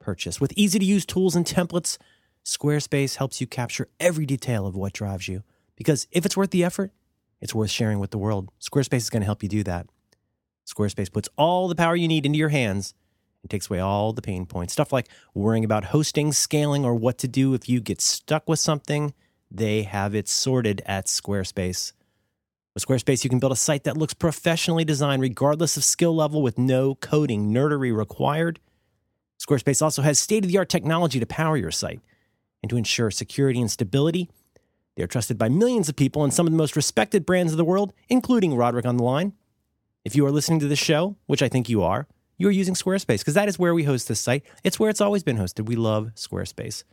purchase. 0.00 0.40
With 0.40 0.52
easy 0.56 0.80
to 0.80 0.84
use 0.84 1.06
tools 1.06 1.36
and 1.36 1.46
templates, 1.46 1.96
Squarespace 2.44 3.18
helps 3.18 3.40
you 3.40 3.46
capture 3.46 3.88
every 4.00 4.26
detail 4.26 4.66
of 4.66 4.74
what 4.74 4.92
drives 4.94 5.28
you. 5.28 5.44
Because 5.82 6.06
if 6.12 6.24
it's 6.24 6.36
worth 6.36 6.50
the 6.50 6.62
effort, 6.62 6.92
it's 7.40 7.56
worth 7.56 7.70
sharing 7.70 7.98
with 7.98 8.12
the 8.12 8.18
world. 8.18 8.52
Squarespace 8.60 8.98
is 8.98 9.10
going 9.10 9.22
to 9.22 9.26
help 9.26 9.42
you 9.42 9.48
do 9.48 9.64
that. 9.64 9.88
Squarespace 10.64 11.12
puts 11.12 11.28
all 11.36 11.66
the 11.66 11.74
power 11.74 11.96
you 11.96 12.06
need 12.06 12.24
into 12.24 12.38
your 12.38 12.50
hands 12.50 12.94
and 13.42 13.50
takes 13.50 13.68
away 13.68 13.80
all 13.80 14.12
the 14.12 14.22
pain 14.22 14.46
points. 14.46 14.72
Stuff 14.72 14.92
like 14.92 15.08
worrying 15.34 15.64
about 15.64 15.86
hosting, 15.86 16.30
scaling, 16.30 16.84
or 16.84 16.94
what 16.94 17.18
to 17.18 17.26
do 17.26 17.52
if 17.52 17.68
you 17.68 17.80
get 17.80 18.00
stuck 18.00 18.48
with 18.48 18.60
something. 18.60 19.12
They 19.50 19.82
have 19.82 20.14
it 20.14 20.28
sorted 20.28 20.82
at 20.86 21.06
Squarespace. 21.06 21.92
With 22.74 22.86
Squarespace, 22.86 23.24
you 23.24 23.30
can 23.30 23.40
build 23.40 23.50
a 23.50 23.56
site 23.56 23.82
that 23.82 23.96
looks 23.96 24.14
professionally 24.14 24.84
designed 24.84 25.20
regardless 25.20 25.76
of 25.76 25.82
skill 25.82 26.14
level 26.14 26.42
with 26.42 26.58
no 26.58 26.94
coding 26.94 27.52
nerdery 27.52 27.92
required. 27.92 28.60
Squarespace 29.44 29.82
also 29.82 30.02
has 30.02 30.20
state 30.20 30.44
of 30.44 30.50
the 30.52 30.58
art 30.58 30.68
technology 30.68 31.18
to 31.18 31.26
power 31.26 31.56
your 31.56 31.72
site 31.72 32.00
and 32.62 32.70
to 32.70 32.76
ensure 32.76 33.10
security 33.10 33.60
and 33.60 33.68
stability. 33.68 34.30
They 34.96 35.02
are 35.02 35.08
trusted 35.08 35.38
by 35.38 35.48
millions 35.48 35.88
of 35.88 35.96
people 35.96 36.22
and 36.22 36.32
some 36.32 36.46
of 36.46 36.52
the 36.52 36.58
most 36.58 36.76
respected 36.76 37.24
brands 37.24 37.52
of 37.52 37.56
the 37.56 37.64
world, 37.64 37.92
including 38.08 38.54
Roderick 38.54 38.86
on 38.86 38.96
the 38.96 39.04
Line. 39.04 39.32
If 40.04 40.14
you 40.16 40.26
are 40.26 40.30
listening 40.30 40.60
to 40.60 40.68
this 40.68 40.78
show, 40.78 41.16
which 41.26 41.42
I 41.42 41.48
think 41.48 41.68
you 41.68 41.82
are, 41.82 42.06
you 42.36 42.48
are 42.48 42.52
using 42.52 42.74
Squarespace 42.74 43.20
because 43.20 43.34
that 43.34 43.48
is 43.48 43.58
where 43.58 43.74
we 43.74 43.84
host 43.84 44.08
this 44.08 44.20
site. 44.20 44.44
It's 44.64 44.78
where 44.78 44.90
it's 44.90 45.00
always 45.00 45.22
been 45.22 45.38
hosted. 45.38 45.66
We 45.66 45.76
love 45.76 46.10
Squarespace. 46.16 46.84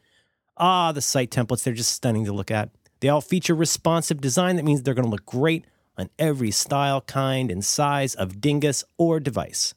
Ah, 0.58 0.92
the 0.92 1.02
site 1.02 1.32
templates, 1.32 1.64
they're 1.64 1.74
just 1.74 1.92
stunning 1.92 2.26
to 2.26 2.34
look 2.34 2.52
at. 2.52 2.70
They 3.00 3.10
all 3.10 3.22
feature 3.22 3.56
responsive 3.56 4.22
design. 4.22 4.58
That 4.58 4.66
means 4.66 4.84
they're 4.84 4.94
going 4.94 5.06
to 5.06 5.12
look 5.12 5.26
great 5.26 5.66
on 5.98 6.10
every 6.20 6.52
style, 6.52 7.02
kind, 7.02 7.50
and 7.50 7.64
size 7.64 8.14
of 8.16 8.40
dingus 8.40 8.84
or 8.98 9.20
device. 9.20 9.74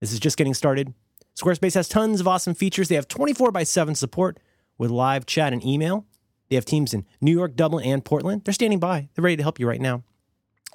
This 0.00 0.12
is 0.12 0.20
just 0.20 0.36
getting 0.36 0.54
started. 0.54 0.94
Squarespace 1.38 1.74
has 1.74 1.88
tons 1.88 2.20
of 2.20 2.28
awesome 2.28 2.54
features. 2.54 2.88
They 2.88 2.94
have 2.94 3.08
24 3.08 3.52
by 3.52 3.64
7 3.64 3.94
support 3.94 4.38
with 4.78 4.90
live 4.90 5.26
chat 5.26 5.52
and 5.52 5.64
email. 5.64 6.06
They 6.48 6.56
have 6.56 6.64
teams 6.64 6.94
in 6.94 7.04
New 7.20 7.32
York, 7.32 7.56
Dublin, 7.56 7.84
and 7.84 8.04
Portland. 8.04 8.42
They're 8.44 8.54
standing 8.54 8.78
by. 8.78 9.08
They're 9.14 9.24
ready 9.24 9.36
to 9.36 9.42
help 9.42 9.58
you 9.58 9.68
right 9.68 9.80
now. 9.80 10.02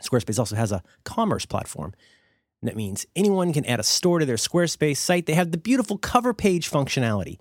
Squarespace 0.02 0.40
also 0.40 0.56
has 0.56 0.72
a 0.72 0.84
commerce 1.04 1.46
platform. 1.46 1.94
And 2.62 2.68
that 2.70 2.76
means 2.76 3.06
anyone 3.16 3.54
can 3.54 3.66
add 3.66 3.80
a 3.80 3.84
store 3.84 4.20
to 4.20 4.26
their 4.26 4.36
Squarespace 4.36 4.98
site. 4.98 5.26
They 5.26 5.34
have 5.34 5.52
the 5.52 5.58
beautiful 5.58 5.98
cover 5.98 6.34
page 6.34 6.70
functionality, 6.70 7.40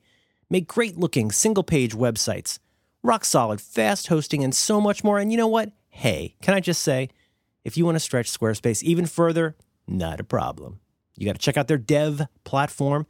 make 0.49 0.67
great 0.67 0.97
looking 0.97 1.31
single 1.31 1.63
page 1.63 1.95
websites, 1.95 2.59
rock 3.03 3.25
solid, 3.25 3.61
fast 3.61 4.09
hosting, 4.09 4.45
and 4.45 4.55
so 4.55 4.81
much 4.81 5.05
more. 5.05 5.19
And 5.19 5.31
you 5.31 5.39
know 5.39 5.47
what? 5.47 5.73
Hey, 5.91 6.37
can 6.41 6.55
I 6.55 6.61
just 6.61 6.83
say, 6.83 7.11
if 7.65 7.77
you 7.77 7.85
want 7.85 7.97
to 7.97 8.01
stretch 8.01 8.31
Squarespace 8.31 8.83
even 8.83 9.07
further, 9.07 9.57
not 9.87 10.21
a 10.21 10.25
problem. 10.25 10.81
You 11.17 11.27
got 11.27 11.35
to 11.35 11.41
check 11.41 11.57
out 11.59 11.69
their 11.69 11.79
dev 11.79 12.23
platform. 12.45 13.07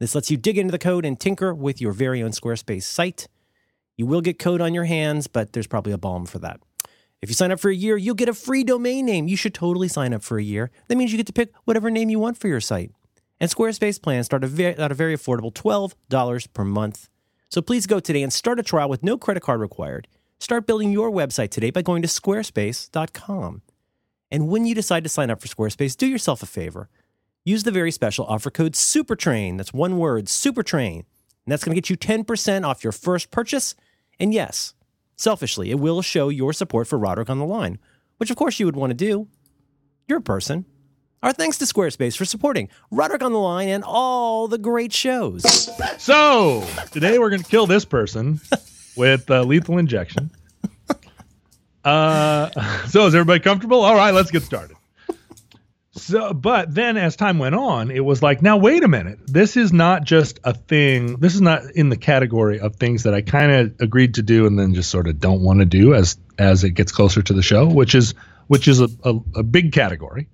This 0.00 0.14
lets 0.16 0.30
you 0.30 0.36
dig 0.36 0.58
into 0.58 0.72
the 0.72 0.78
code 0.78 1.04
and 1.04 1.20
tinker 1.20 1.54
with 1.54 1.80
your 1.80 1.92
very 1.92 2.22
own 2.22 2.32
Squarespace 2.32 2.82
site. 2.82 3.28
You 4.02 4.06
will 4.06 4.20
get 4.20 4.40
code 4.40 4.60
on 4.60 4.74
your 4.74 4.82
hands, 4.82 5.28
but 5.28 5.52
there's 5.52 5.68
probably 5.68 5.92
a 5.92 5.96
balm 5.96 6.26
for 6.26 6.40
that. 6.40 6.58
If 7.20 7.28
you 7.28 7.36
sign 7.36 7.52
up 7.52 7.60
for 7.60 7.70
a 7.70 7.74
year, 7.74 7.96
you'll 7.96 8.16
get 8.16 8.28
a 8.28 8.34
free 8.34 8.64
domain 8.64 9.06
name. 9.06 9.28
You 9.28 9.36
should 9.36 9.54
totally 9.54 9.86
sign 9.86 10.12
up 10.12 10.24
for 10.24 10.40
a 10.40 10.42
year. 10.42 10.72
That 10.88 10.96
means 10.96 11.12
you 11.12 11.18
get 11.18 11.28
to 11.28 11.32
pick 11.32 11.52
whatever 11.66 11.88
name 11.88 12.10
you 12.10 12.18
want 12.18 12.36
for 12.36 12.48
your 12.48 12.60
site. 12.60 12.90
And 13.38 13.48
Squarespace 13.48 14.02
plans 14.02 14.26
start 14.26 14.42
at 14.42 14.50
a 14.90 14.94
very 14.94 15.16
affordable 15.16 15.52
$12 15.52 16.52
per 16.52 16.64
month. 16.64 17.10
So 17.48 17.62
please 17.62 17.86
go 17.86 18.00
today 18.00 18.24
and 18.24 18.32
start 18.32 18.58
a 18.58 18.64
trial 18.64 18.88
with 18.88 19.04
no 19.04 19.16
credit 19.16 19.44
card 19.44 19.60
required. 19.60 20.08
Start 20.40 20.66
building 20.66 20.90
your 20.90 21.08
website 21.08 21.50
today 21.50 21.70
by 21.70 21.82
going 21.82 22.02
to 22.02 22.08
squarespace.com. 22.08 23.62
And 24.32 24.48
when 24.48 24.66
you 24.66 24.74
decide 24.74 25.04
to 25.04 25.10
sign 25.10 25.30
up 25.30 25.40
for 25.40 25.46
Squarespace, 25.46 25.96
do 25.96 26.08
yourself 26.08 26.42
a 26.42 26.46
favor. 26.46 26.88
Use 27.44 27.62
the 27.62 27.70
very 27.70 27.92
special 27.92 28.26
offer 28.26 28.50
code 28.50 28.72
SUPERTRAIN. 28.74 29.58
That's 29.58 29.72
one 29.72 29.96
word, 29.96 30.24
SUPERTRAIN. 30.26 31.04
And 31.44 31.52
that's 31.52 31.64
going 31.64 31.74
to 31.74 31.80
get 31.80 31.90
you 31.90 31.96
10% 31.96 32.64
off 32.64 32.84
your 32.84 32.92
first 32.92 33.30
purchase. 33.30 33.74
And 34.22 34.32
yes, 34.32 34.74
selfishly, 35.16 35.72
it 35.72 35.80
will 35.80 36.00
show 36.00 36.28
your 36.28 36.52
support 36.52 36.86
for 36.86 36.96
Roderick 36.96 37.28
on 37.28 37.40
the 37.40 37.44
line, 37.44 37.80
which 38.18 38.30
of 38.30 38.36
course 38.36 38.60
you 38.60 38.66
would 38.66 38.76
want 38.76 38.92
to 38.92 38.94
do. 38.94 39.26
You're 40.06 40.18
a 40.18 40.22
person. 40.22 40.64
Our 41.24 41.32
thanks 41.32 41.58
to 41.58 41.64
Squarespace 41.64 42.16
for 42.16 42.24
supporting 42.24 42.68
Roderick 42.92 43.24
on 43.24 43.32
the 43.32 43.40
line 43.40 43.68
and 43.68 43.82
all 43.82 44.46
the 44.46 44.58
great 44.58 44.92
shows. 44.92 45.42
So 45.98 46.64
today 46.92 47.18
we're 47.18 47.30
going 47.30 47.42
to 47.42 47.50
kill 47.50 47.66
this 47.66 47.84
person 47.84 48.40
with 48.96 49.28
uh, 49.28 49.42
lethal 49.42 49.78
injection. 49.78 50.30
Uh, 51.84 52.50
so 52.86 53.06
is 53.08 53.16
everybody 53.16 53.40
comfortable? 53.40 53.82
All 53.82 53.96
right, 53.96 54.14
let's 54.14 54.30
get 54.30 54.44
started. 54.44 54.76
So, 55.94 56.32
but 56.32 56.74
then 56.74 56.96
as 56.96 57.16
time 57.16 57.38
went 57.38 57.54
on, 57.54 57.90
it 57.90 58.04
was 58.04 58.22
like, 58.22 58.40
now 58.40 58.56
wait 58.56 58.82
a 58.82 58.88
minute. 58.88 59.18
This 59.26 59.58
is 59.58 59.74
not 59.74 60.04
just 60.04 60.40
a 60.42 60.54
thing. 60.54 61.16
This 61.16 61.34
is 61.34 61.42
not 61.42 61.62
in 61.74 61.90
the 61.90 61.98
category 61.98 62.60
of 62.60 62.76
things 62.76 63.02
that 63.02 63.12
I 63.12 63.20
kind 63.20 63.52
of 63.52 63.80
agreed 63.80 64.14
to 64.14 64.22
do 64.22 64.46
and 64.46 64.58
then 64.58 64.72
just 64.74 64.90
sort 64.90 65.06
of 65.06 65.20
don't 65.20 65.42
want 65.42 65.58
to 65.60 65.66
do 65.66 65.94
as 65.94 66.16
as 66.38 66.64
it 66.64 66.70
gets 66.70 66.92
closer 66.92 67.20
to 67.20 67.34
the 67.34 67.42
show, 67.42 67.66
which 67.66 67.94
is 67.94 68.14
which 68.46 68.68
is 68.68 68.80
a, 68.80 68.88
a, 69.04 69.18
a 69.36 69.42
big 69.42 69.72
category. 69.72 70.28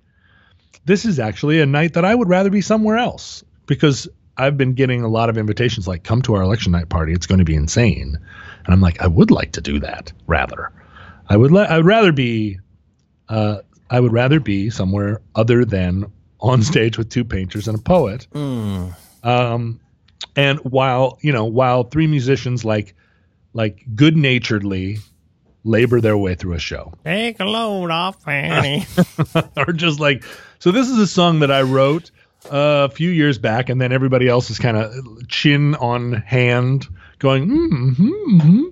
This 0.85 1.03
is 1.03 1.19
actually 1.19 1.59
a 1.59 1.65
night 1.65 1.93
that 1.93 2.05
I 2.05 2.15
would 2.15 2.29
rather 2.29 2.49
be 2.49 2.61
somewhere 2.61 2.97
else 2.97 3.43
because 3.65 4.07
I've 4.37 4.57
been 4.57 4.73
getting 4.73 5.03
a 5.03 5.09
lot 5.09 5.29
of 5.29 5.37
invitations 5.37 5.89
like 5.89 6.03
come 6.03 6.21
to 6.21 6.35
our 6.35 6.41
election 6.41 6.71
night 6.71 6.87
party. 6.87 7.11
It's 7.11 7.27
going 7.27 7.39
to 7.39 7.45
be 7.45 7.55
insane. 7.55 8.17
And 8.65 8.73
I'm 8.73 8.79
like, 8.79 9.01
I 9.01 9.07
would 9.07 9.29
like 9.29 9.51
to 9.53 9.61
do 9.61 9.79
that 9.81 10.13
rather. 10.25 10.71
I 11.27 11.35
would 11.35 11.51
let 11.51 11.69
I 11.69 11.77
would 11.77 11.85
rather 11.85 12.13
be 12.13 12.59
uh, 13.27 13.59
I 13.89 13.99
would 13.99 14.13
rather 14.13 14.39
be 14.39 14.69
somewhere 14.69 15.21
other 15.35 15.65
than 15.65 16.11
on 16.39 16.63
stage 16.63 16.97
with 16.97 17.09
two 17.09 17.23
painters 17.23 17.67
and 17.67 17.77
a 17.77 17.81
poet. 17.81 18.27
Mm. 18.33 18.95
Um, 19.23 19.79
and 20.35 20.59
while 20.59 21.17
you 21.21 21.31
know, 21.31 21.45
while 21.45 21.83
three 21.83 22.07
musicians 22.07 22.63
like 22.63 22.95
like 23.53 23.83
good 23.95 24.15
naturedly 24.15 24.99
labor 25.63 25.99
their 26.01 26.17
way 26.17 26.35
through 26.35 26.53
a 26.53 26.59
show, 26.59 26.93
Take 27.03 27.39
a 27.39 27.45
load 27.45 27.91
off, 27.91 28.23
Fanny. 28.23 28.85
or 29.57 29.73
just 29.73 29.99
like 29.99 30.23
so. 30.59 30.71
This 30.71 30.89
is 30.89 30.97
a 30.97 31.07
song 31.07 31.39
that 31.39 31.51
I 31.51 31.63
wrote 31.63 32.11
uh, 32.45 32.87
a 32.89 32.89
few 32.89 33.09
years 33.09 33.37
back, 33.37 33.69
and 33.69 33.81
then 33.81 33.91
everybody 33.91 34.27
else 34.27 34.49
is 34.49 34.59
kind 34.59 34.77
of 34.77 35.27
chin 35.27 35.75
on 35.75 36.13
hand 36.13 36.87
going, 37.17 37.47
mm-hmm, 37.47 38.39
mm-hmm. 38.39 38.63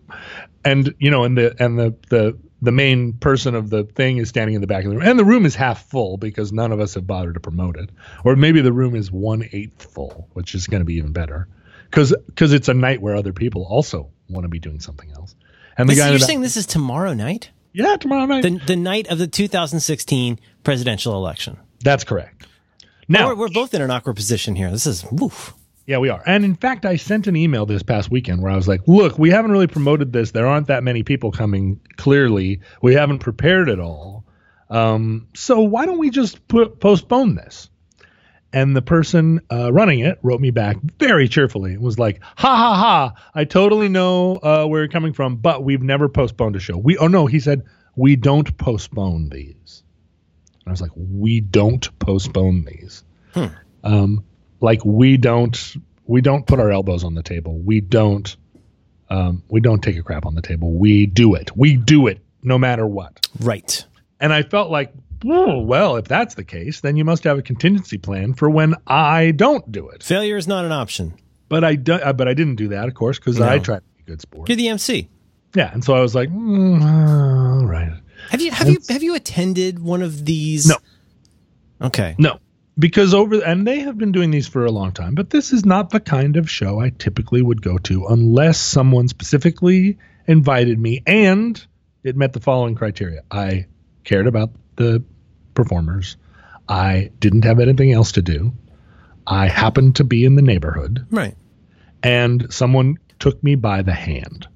and 0.63 0.93
you 0.99 1.11
know, 1.11 1.23
and 1.23 1.37
the 1.37 1.55
and 1.61 1.77
the 1.77 1.95
the 2.09 2.37
the 2.61 2.71
main 2.71 3.13
person 3.13 3.55
of 3.55 3.69
the 3.69 3.83
thing 3.83 4.17
is 4.17 4.29
standing 4.29 4.55
in 4.55 4.61
the 4.61 4.67
back 4.67 4.83
of 4.83 4.91
the 4.91 4.97
room, 4.97 5.07
and 5.07 5.19
the 5.19 5.25
room 5.25 5.45
is 5.45 5.55
half 5.55 5.89
full 5.89 6.17
because 6.17 6.51
none 6.51 6.71
of 6.71 6.79
us 6.79 6.95
have 6.95 7.05
bothered 7.05 7.35
to 7.35 7.39
promote 7.39 7.77
it, 7.77 7.89
or 8.23 8.35
maybe 8.35 8.61
the 8.61 8.73
room 8.73 8.95
is 8.95 9.11
one 9.11 9.47
eighth 9.51 9.91
full, 9.91 10.27
which 10.33 10.55
is 10.55 10.67
going 10.67 10.81
to 10.81 10.85
be 10.85 10.95
even 10.95 11.13
better, 11.13 11.47
because 11.89 12.15
because 12.25 12.53
it's 12.53 12.67
a 12.67 12.73
night 12.73 13.01
where 13.01 13.15
other 13.15 13.33
people 13.33 13.65
also 13.69 14.09
want 14.29 14.43
to 14.43 14.49
be 14.49 14.59
doing 14.59 14.79
something 14.79 15.11
else. 15.11 15.35
And 15.77 15.87
the 15.87 15.95
guy 15.95 16.09
you're 16.09 16.19
saying 16.19 16.41
this 16.41 16.57
is 16.57 16.65
tomorrow 16.65 17.13
night? 17.13 17.51
Yeah, 17.73 17.97
tomorrow 17.97 18.25
night. 18.25 18.41
The, 18.41 18.59
the 18.65 18.75
night 18.75 19.07
of 19.07 19.19
the 19.19 19.27
2016 19.27 20.39
presidential 20.63 21.13
election. 21.13 21.59
That's 21.83 22.03
correct. 22.03 22.47
Now 23.07 23.27
we're, 23.27 23.35
we're 23.35 23.49
both 23.49 23.73
in 23.73 23.81
an 23.81 23.91
awkward 23.91 24.15
position 24.15 24.55
here. 24.55 24.71
This 24.71 24.87
is 24.87 25.05
woof. 25.11 25.53
Yeah, 25.87 25.99
we 25.99 26.09
are. 26.09 26.21
And 26.25 26.43
in 26.43 26.55
fact, 26.55 26.85
I 26.85 26.97
sent 26.97 27.27
an 27.27 27.37
email 27.37 27.65
this 27.65 27.81
past 27.81 28.11
weekend 28.11 28.41
where 28.41 28.51
I 28.51 28.57
was 28.57 28.67
like, 28.67 28.81
look, 28.87 29.17
we 29.17 29.29
haven't 29.29 29.51
really 29.51 29.67
promoted 29.67 30.11
this. 30.11 30.31
There 30.31 30.45
aren't 30.45 30.67
that 30.67 30.83
many 30.83 31.01
people 31.01 31.31
coming, 31.31 31.79
clearly. 31.95 32.59
We 32.81 32.93
haven't 32.93 33.19
prepared 33.19 33.69
at 33.69 33.79
all. 33.79 34.25
Um, 34.69 35.29
so 35.33 35.61
why 35.61 35.85
don't 35.85 35.97
we 35.97 36.09
just 36.09 36.45
put, 36.49 36.81
postpone 36.81 37.35
this? 37.35 37.69
And 38.51 38.75
the 38.75 38.81
person 38.81 39.39
uh, 39.49 39.71
running 39.71 39.99
it 39.99 40.19
wrote 40.23 40.41
me 40.41 40.51
back 40.51 40.75
very 40.99 41.29
cheerfully. 41.29 41.71
It 41.71 41.81
was 41.81 41.97
like, 41.97 42.21
ha 42.21 42.55
ha 42.55 42.75
ha, 42.75 43.13
I 43.33 43.45
totally 43.45 43.87
know 43.87 44.35
uh, 44.35 44.65
where 44.65 44.81
you're 44.81 44.89
coming 44.89 45.13
from, 45.13 45.37
but 45.37 45.63
we've 45.63 45.83
never 45.83 46.09
postponed 46.09 46.57
a 46.57 46.59
show. 46.59 46.77
We, 46.77 46.97
oh 46.97 47.07
no, 47.07 47.27
he 47.27 47.39
said, 47.39 47.63
we 47.95 48.17
don't 48.17 48.57
postpone 48.57 49.29
these. 49.29 49.83
And 50.65 50.67
I 50.67 50.71
was 50.71 50.81
like, 50.81 50.91
we 50.95 51.39
don't 51.39 51.97
postpone 51.99 52.65
these. 52.65 53.05
Hmm. 53.33 53.45
Um, 53.85 54.23
like 54.59 54.83
we 54.85 55.17
don't 55.17 55.75
we 56.05 56.21
don't 56.21 56.45
put 56.45 56.59
our 56.59 56.71
elbows 56.71 57.03
on 57.03 57.13
the 57.13 57.23
table. 57.23 57.57
We 57.59 57.81
don't 57.81 58.35
um, 59.09 59.43
we 59.49 59.61
don't 59.61 59.81
take 59.81 59.97
a 59.97 60.03
crap 60.03 60.25
on 60.25 60.35
the 60.35 60.41
table. 60.41 60.73
We 60.73 61.05
do 61.05 61.35
it. 61.35 61.55
We 61.55 61.77
do 61.77 62.07
it 62.07 62.19
no 62.43 62.57
matter 62.57 62.85
what. 62.85 63.27
Right. 63.39 63.85
And 64.19 64.33
I 64.33 64.43
felt 64.43 64.69
like, 64.69 64.91
well, 65.23 65.95
if 65.95 66.05
that's 66.05 66.35
the 66.35 66.43
case, 66.43 66.81
then 66.81 66.97
you 66.97 67.05
must 67.05 67.23
have 67.23 67.37
a 67.37 67.41
contingency 67.41 67.97
plan 67.97 68.33
for 68.33 68.49
when 68.49 68.75
I 68.85 69.31
don't 69.31 69.71
do 69.71 69.89
it. 69.89 70.03
Failure 70.03 70.37
is 70.37 70.47
not 70.47 70.65
an 70.65 70.71
option. 70.71 71.13
But 71.49 71.63
I 71.63 71.75
do, 71.75 71.93
uh, 71.93 72.13
but 72.13 72.27
I 72.27 72.33
didn't 72.33 72.55
do 72.55 72.69
that, 72.69 72.87
of 72.87 72.93
course, 72.95 73.17
because 73.17 73.39
no. 73.39 73.47
I 73.47 73.59
tried 73.59 73.77
to 73.77 73.83
be 73.95 74.03
a 74.03 74.05
good 74.05 74.21
sport. 74.21 74.49
You're 74.49 74.57
the 74.57 74.67
MC. 74.67 75.07
Yeah, 75.55 75.71
and 75.71 75.83
so 75.83 75.95
I 75.95 76.01
was 76.01 76.13
like, 76.13 76.29
mm, 76.29 76.81
all 76.81 77.65
right. 77.65 77.93
Have 78.29 78.41
you 78.41 78.51
have 78.51 78.67
and, 78.67 78.75
you 78.75 78.93
have 78.93 79.03
you 79.03 79.15
attended 79.15 79.79
one 79.79 80.01
of 80.01 80.25
these? 80.25 80.67
No. 80.67 80.75
Okay. 81.81 82.15
No 82.17 82.39
because 82.79 83.13
over 83.13 83.43
and 83.43 83.65
they 83.65 83.79
have 83.79 83.97
been 83.97 84.11
doing 84.11 84.31
these 84.31 84.47
for 84.47 84.65
a 84.65 84.71
long 84.71 84.91
time 84.91 85.15
but 85.15 85.29
this 85.29 85.51
is 85.51 85.65
not 85.65 85.89
the 85.89 85.99
kind 85.99 86.37
of 86.37 86.49
show 86.49 86.79
i 86.79 86.89
typically 86.89 87.41
would 87.41 87.61
go 87.61 87.77
to 87.77 88.05
unless 88.07 88.59
someone 88.59 89.07
specifically 89.07 89.97
invited 90.27 90.79
me 90.79 91.01
and 91.07 91.65
it 92.07 92.15
met 92.15 92.33
the 92.33 92.39
following 92.39 92.75
criteria. 92.75 93.21
I 93.29 93.67
cared 94.03 94.27
about 94.27 94.51
the 94.75 95.03
performers. 95.53 96.17
I 96.69 97.11
didn't 97.19 97.43
have 97.43 97.59
anything 97.59 97.91
else 97.91 98.13
to 98.13 98.21
do. 98.21 98.53
I 99.25 99.47
happened 99.47 99.97
to 99.97 100.03
be 100.03 100.23
in 100.23 100.35
the 100.35 100.41
neighborhood. 100.41 101.05
Right. 101.11 101.35
And 102.01 102.53
someone 102.53 102.97
took 103.19 103.43
me 103.43 103.55
by 103.55 103.81
the 103.81 103.93
hand 103.93 104.47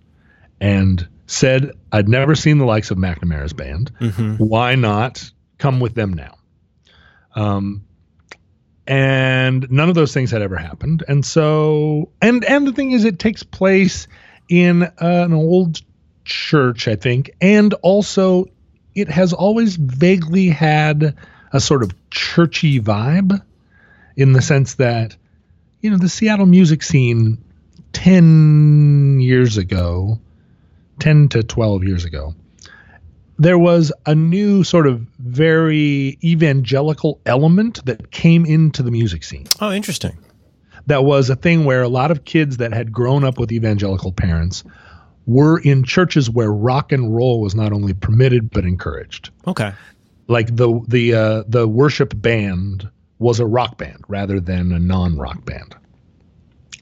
and 0.60 1.08
said 1.26 1.72
i'd 1.92 2.08
never 2.08 2.36
seen 2.36 2.60
the 2.60 2.66
likes 2.66 2.92
of 2.92 2.98
mcnamara's 2.98 3.54
band. 3.54 3.92
Mm-hmm. 4.00 4.36
why 4.36 4.76
not 4.76 5.32
come 5.58 5.80
with 5.80 5.96
them 5.96 6.14
now? 6.14 6.38
Um, 7.36 7.86
and 8.88 9.70
none 9.72 9.90
of 9.90 9.96
those 9.96 10.14
things 10.14 10.32
had 10.32 10.42
ever 10.42 10.58
happened. 10.58 11.04
And 11.08 11.26
so 11.26 12.10
and 12.22 12.44
and 12.46 12.68
the 12.68 12.74
thing 12.74 12.92
is 12.92 13.06
it 13.06 13.20
takes 13.20 13.44
place 13.44 14.08
in 14.50 14.84
uh, 14.84 14.92
an 15.00 15.34
old 15.34 15.82
church 16.24 16.88
i 16.88 16.96
think. 16.96 17.32
And 17.42 17.74
also 17.76 18.46
it 18.96 19.10
has 19.10 19.34
always 19.34 19.76
vaguely 19.76 20.50
had 20.50 21.16
a 21.54 21.60
sort 21.60 21.84
of 21.84 21.94
churchy 22.10 22.80
vibe 22.80 23.42
in 24.16 24.34
the 24.34 24.42
sense 24.42 24.76
that 24.76 25.16
you 25.82 25.90
know 25.90 25.98
the 25.98 26.10
seattle 26.10 26.46
music 26.46 26.84
scene 26.84 27.38
10 27.94 29.20
years 29.20 29.58
ago 29.58 30.20
10 31.00 31.30
to 31.30 31.44
12 31.44 31.84
years 31.84 32.06
ago 32.06 32.36
there 33.42 33.58
was 33.58 33.92
a 34.06 34.14
new 34.14 34.64
sort 34.64 34.86
of 34.86 35.00
very 35.18 36.20
evangelical 36.24 37.20
element 37.26 37.84
that 37.86 38.12
came 38.12 38.46
into 38.46 38.84
the 38.84 38.92
music 38.92 39.24
scene. 39.24 39.48
Oh, 39.60 39.72
interesting. 39.72 40.16
That 40.86 41.04
was 41.04 41.32
a 41.32 41.36
thing 41.36 41.66
where 41.66 41.82
a 41.82 41.88
lot 41.88 42.12
of 42.12 42.24
kids 42.24 42.58
that 42.58 42.72
had 42.72 42.92
grown 42.92 43.24
up 43.24 43.40
with 43.40 43.52
evangelical 43.52 44.12
parents 44.12 44.64
were 45.26 45.60
in 45.60 45.84
churches 45.84 46.30
where 46.30 46.52
rock 46.52 46.92
and 46.92 47.16
roll 47.16 47.42
was 47.42 47.56
not 47.56 47.74
only 47.74 47.96
permitted 47.96 48.52
but 48.52 48.64
encouraged. 48.64 49.32
Okay. 49.48 49.74
Like 50.28 50.56
the 50.56 50.80
the 50.88 51.14
uh, 51.16 51.44
the 51.48 51.68
worship 51.68 52.14
band 52.16 52.88
was 53.18 53.40
a 53.40 53.46
rock 53.46 53.76
band 53.76 54.04
rather 54.08 54.40
than 54.40 54.72
a 54.72 54.80
non-rock 54.80 55.46
band. 55.46 55.76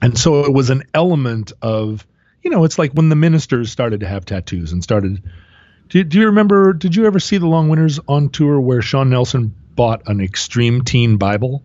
And 0.02 0.18
so 0.18 0.44
it 0.44 0.54
was 0.54 0.70
an 0.70 0.84
element 0.94 1.54
of, 1.62 2.06
you 2.44 2.50
know, 2.50 2.66
it's 2.66 2.78
like 2.78 2.92
when 2.92 3.08
the 3.08 3.16
ministers 3.16 3.72
started 3.72 4.02
to 4.02 4.08
have 4.08 4.26
tattoos 4.26 4.74
and 4.74 4.84
started 4.84 5.24
do, 5.90 6.04
do 6.04 6.20
you 6.20 6.28
remember? 6.28 6.74
Did 6.74 6.96
you 6.96 7.06
ever 7.06 7.20
see 7.20 7.38
the 7.38 7.48
Long 7.48 7.70
Winters 7.70 8.00
on 8.08 8.30
tour 8.30 8.60
where 8.60 8.82
Sean 8.82 9.10
Nelson 9.10 9.54
bought 9.76 10.04
an 10.08 10.22
Extreme 10.22 10.84
Teen 10.84 11.18
Bible? 11.18 11.64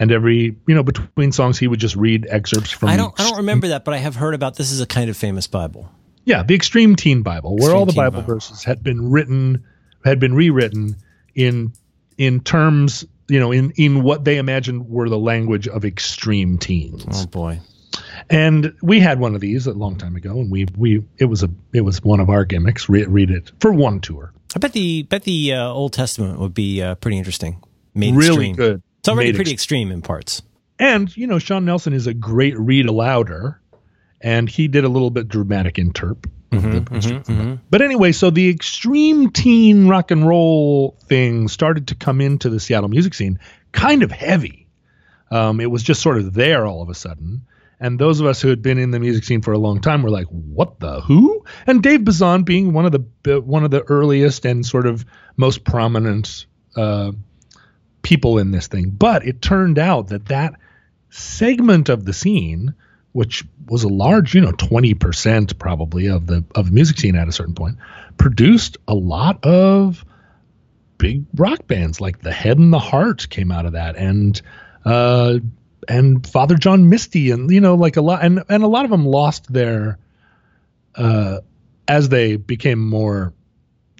and 0.00 0.10
every 0.10 0.56
you 0.66 0.74
know 0.74 0.82
between 0.82 1.30
songs 1.30 1.58
he 1.58 1.68
would 1.68 1.78
just 1.78 1.94
read 1.94 2.26
excerpts 2.28 2.72
from. 2.72 2.88
I 2.88 2.96
don't 2.96 3.18
I 3.20 3.24
don't 3.28 3.36
remember 3.36 3.68
that, 3.68 3.84
but 3.84 3.94
I 3.94 3.98
have 3.98 4.16
heard 4.16 4.34
about 4.34 4.56
this 4.56 4.72
is 4.72 4.80
a 4.80 4.86
kind 4.86 5.10
of 5.10 5.16
famous 5.16 5.46
Bible. 5.46 5.88
Yeah, 6.24 6.42
the 6.42 6.54
Extreme 6.54 6.96
Teen 6.96 7.22
Bible, 7.22 7.54
Extreme 7.54 7.68
where 7.68 7.78
all 7.78 7.86
the 7.86 7.92
Bible, 7.92 8.22
Bible, 8.22 8.34
verses 8.34 8.64
had 8.64 8.82
been 8.82 9.10
written, 9.10 9.64
had 10.04 10.18
been 10.18 10.34
rewritten 10.34 10.96
in 11.34 11.72
in 12.18 12.40
terms 12.40 13.04
you 13.28 13.38
know 13.38 13.52
in 13.52 13.72
in 13.76 14.02
what 14.02 14.24
they 14.24 14.38
imagined 14.38 14.88
were 14.88 15.08
the 15.08 15.18
language 15.18 15.68
of 15.68 15.84
extreme 15.84 16.56
teens. 16.58 17.04
Oh 17.10 17.26
boy! 17.26 17.60
And 18.30 18.72
we 18.80 19.00
had 19.00 19.18
one 19.18 19.34
of 19.34 19.40
these 19.40 19.66
a 19.66 19.72
long 19.72 19.96
time 19.96 20.14
ago, 20.14 20.38
and 20.38 20.50
we 20.50 20.66
we 20.76 21.04
it 21.18 21.24
was 21.24 21.42
a 21.42 21.50
it 21.72 21.80
was 21.80 22.02
one 22.02 22.20
of 22.20 22.30
our 22.30 22.44
gimmicks. 22.44 22.88
Read, 22.88 23.08
read 23.08 23.30
it 23.30 23.50
for 23.58 23.72
one 23.72 24.00
tour. 24.00 24.32
I 24.54 24.60
bet 24.60 24.72
the 24.72 25.02
bet 25.02 25.24
the 25.24 25.54
uh, 25.54 25.68
Old 25.68 25.92
Testament 25.92 26.38
would 26.38 26.54
be 26.54 26.80
uh, 26.80 26.94
pretty 26.94 27.18
interesting. 27.18 27.60
Made 27.92 28.14
really 28.14 28.50
extreme. 28.50 28.56
good. 28.56 28.82
It's 29.00 29.08
already 29.08 29.30
Made 29.30 29.36
pretty 29.36 29.50
ex- 29.50 29.62
extreme 29.62 29.90
in 29.90 30.00
parts. 30.00 30.42
And 30.78 31.14
you 31.16 31.26
know, 31.26 31.40
Sean 31.40 31.64
Nelson 31.64 31.92
is 31.92 32.06
a 32.06 32.14
great 32.14 32.56
read 32.56 32.86
alouder, 32.86 33.56
and 34.20 34.48
he 34.48 34.68
did 34.68 34.84
a 34.84 34.88
little 34.88 35.10
bit 35.10 35.26
dramatic 35.26 35.74
interp. 35.74 36.26
Mm-hmm, 36.52 36.94
mm-hmm, 36.94 37.32
mm-hmm. 37.32 37.54
But 37.68 37.82
anyway, 37.82 38.12
so 38.12 38.30
the 38.30 38.48
extreme 38.48 39.30
teen 39.30 39.88
rock 39.88 40.10
and 40.10 40.26
roll 40.26 40.96
thing 41.06 41.48
started 41.48 41.88
to 41.88 41.94
come 41.96 42.20
into 42.20 42.48
the 42.48 42.60
Seattle 42.60 42.88
music 42.88 43.14
scene 43.14 43.40
kind 43.72 44.02
of 44.02 44.10
heavy. 44.10 44.68
Um, 45.30 45.60
it 45.60 45.70
was 45.70 45.82
just 45.82 46.02
sort 46.02 46.18
of 46.18 46.32
there 46.34 46.66
all 46.66 46.82
of 46.82 46.88
a 46.88 46.94
sudden. 46.94 47.42
And 47.80 47.98
those 47.98 48.20
of 48.20 48.26
us 48.26 48.42
who 48.42 48.48
had 48.48 48.60
been 48.60 48.78
in 48.78 48.90
the 48.90 49.00
music 49.00 49.24
scene 49.24 49.40
for 49.40 49.52
a 49.52 49.58
long 49.58 49.80
time 49.80 50.02
were 50.02 50.10
like, 50.10 50.26
"What 50.26 50.80
the 50.80 51.00
who?" 51.00 51.44
And 51.66 51.82
Dave 51.82 52.04
Bazan 52.04 52.42
being 52.42 52.74
one 52.74 52.84
of 52.84 52.92
the 52.92 53.40
one 53.40 53.64
of 53.64 53.70
the 53.70 53.82
earliest 53.82 54.44
and 54.44 54.64
sort 54.64 54.86
of 54.86 55.06
most 55.36 55.64
prominent 55.64 56.44
uh, 56.76 57.12
people 58.02 58.38
in 58.38 58.50
this 58.50 58.66
thing. 58.66 58.90
But 58.90 59.26
it 59.26 59.40
turned 59.40 59.78
out 59.78 60.08
that 60.08 60.26
that 60.26 60.54
segment 61.08 61.88
of 61.88 62.04
the 62.04 62.12
scene, 62.12 62.74
which 63.12 63.44
was 63.66 63.82
a 63.82 63.88
large, 63.88 64.34
you 64.34 64.42
know, 64.42 64.52
twenty 64.52 64.92
percent 64.92 65.58
probably 65.58 66.06
of 66.06 66.26
the 66.26 66.44
of 66.54 66.66
the 66.66 66.72
music 66.72 66.98
scene 66.98 67.16
at 67.16 67.28
a 67.28 67.32
certain 67.32 67.54
point, 67.54 67.78
produced 68.18 68.76
a 68.88 68.94
lot 68.94 69.42
of 69.44 70.04
big 70.98 71.24
rock 71.34 71.66
bands 71.66 71.98
like 71.98 72.20
the 72.20 72.32
Head 72.32 72.58
and 72.58 72.74
the 72.74 72.78
Heart 72.78 73.30
came 73.30 73.50
out 73.50 73.64
of 73.64 73.72
that, 73.72 73.96
and 73.96 74.40
uh, 74.84 75.38
and 75.88 76.26
Father 76.26 76.56
John 76.56 76.88
Misty 76.88 77.30
and 77.30 77.50
you 77.50 77.60
know 77.60 77.74
like 77.74 77.96
a 77.96 78.02
lot 78.02 78.24
and 78.24 78.42
and 78.48 78.62
a 78.62 78.68
lot 78.68 78.84
of 78.84 78.90
them 78.90 79.06
lost 79.06 79.52
their 79.52 79.98
uh 80.94 81.38
as 81.88 82.08
they 82.08 82.36
became 82.36 82.78
more 82.78 83.32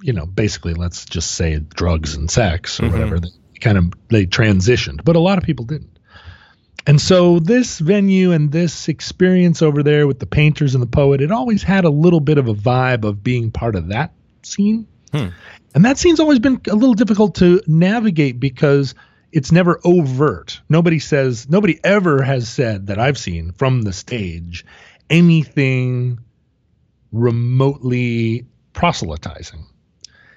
you 0.02 0.12
know 0.12 0.26
basically 0.26 0.74
let's 0.74 1.04
just 1.04 1.32
say 1.32 1.58
drugs 1.58 2.14
and 2.14 2.30
sex 2.30 2.80
or 2.80 2.84
mm-hmm. 2.84 2.92
whatever 2.92 3.20
they 3.20 3.28
kind 3.60 3.78
of 3.78 3.92
they 4.08 4.26
transitioned 4.26 5.04
but 5.04 5.16
a 5.16 5.20
lot 5.20 5.38
of 5.38 5.44
people 5.44 5.64
didn't 5.64 5.98
and 6.86 7.00
so 7.00 7.38
this 7.38 7.78
venue 7.78 8.32
and 8.32 8.50
this 8.50 8.88
experience 8.88 9.60
over 9.60 9.82
there 9.82 10.06
with 10.06 10.18
the 10.18 10.26
painters 10.26 10.74
and 10.74 10.82
the 10.82 10.88
poet 10.88 11.20
it 11.20 11.30
always 11.30 11.62
had 11.62 11.84
a 11.84 11.90
little 11.90 12.20
bit 12.20 12.38
of 12.38 12.48
a 12.48 12.54
vibe 12.54 13.04
of 13.04 13.22
being 13.22 13.50
part 13.50 13.76
of 13.76 13.88
that 13.88 14.12
scene 14.42 14.86
hmm. 15.12 15.28
and 15.74 15.84
that 15.84 15.98
scene's 15.98 16.20
always 16.20 16.38
been 16.38 16.60
a 16.70 16.74
little 16.74 16.94
difficult 16.94 17.34
to 17.34 17.60
navigate 17.66 18.40
because 18.40 18.94
it's 19.32 19.52
never 19.52 19.80
overt. 19.84 20.60
Nobody 20.68 20.98
says, 20.98 21.48
nobody 21.48 21.78
ever 21.84 22.22
has 22.22 22.48
said 22.48 22.88
that 22.88 22.98
I've 22.98 23.18
seen 23.18 23.52
from 23.52 23.82
the 23.82 23.92
stage 23.92 24.64
anything 25.08 26.20
remotely 27.12 28.46
proselytizing. 28.72 29.66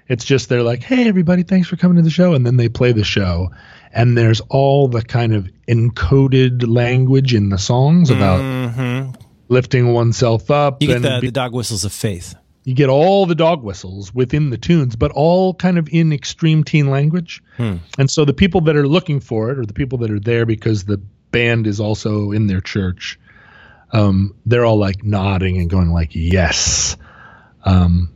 It's 0.07 0.25
just 0.25 0.49
they're 0.49 0.63
like, 0.63 0.83
hey, 0.83 1.07
everybody, 1.07 1.43
thanks 1.43 1.67
for 1.67 1.75
coming 1.75 1.97
to 1.97 2.03
the 2.03 2.09
show. 2.09 2.33
And 2.33 2.45
then 2.45 2.57
they 2.57 2.69
play 2.69 2.91
the 2.91 3.03
show. 3.03 3.51
And 3.93 4.17
there's 4.17 4.41
all 4.49 4.87
the 4.87 5.01
kind 5.01 5.33
of 5.33 5.49
encoded 5.67 6.67
language 6.67 7.33
in 7.33 7.49
the 7.49 7.57
songs 7.57 8.09
about, 8.09 8.41
mm-hmm. 8.41 9.11
lifting 9.47 9.93
oneself 9.93 10.51
up. 10.51 10.81
You 10.81 10.87
get 10.87 11.01
the, 11.01 11.19
be- 11.21 11.27
the 11.27 11.31
dog 11.31 11.53
whistles 11.53 11.85
of 11.85 11.93
faith. 11.93 12.35
You 12.63 12.73
get 12.73 12.89
all 12.89 13.25
the 13.25 13.35
dog 13.35 13.61
whistles 13.63 14.13
within 14.13 14.49
the 14.49 14.57
tunes, 14.57 14.95
but 14.95 15.11
all 15.11 15.53
kind 15.53 15.77
of 15.77 15.89
in 15.91 16.13
extreme 16.13 16.63
teen 16.63 16.89
language. 16.89 17.43
And 17.97 18.09
so 18.09 18.25
the 18.25 18.33
people 18.33 18.61
that 18.61 18.75
are 18.75 18.87
looking 18.87 19.19
for 19.19 19.51
it, 19.51 19.59
or 19.59 19.65
the 19.65 19.73
people 19.73 19.97
that 19.99 20.11
are 20.11 20.19
there 20.19 20.45
because 20.45 20.85
the 20.85 20.97
band 21.31 21.67
is 21.67 21.79
also 21.79 22.31
in 22.31 22.47
their 22.47 22.61
church, 22.61 23.19
um, 23.91 24.35
they're 24.45 24.65
all 24.65 24.77
like 24.79 25.03
nodding 25.03 25.57
and 25.57 25.69
going 25.69 25.91
like, 25.91 26.11
"Yes." 26.13 26.95
Um, 27.65 28.09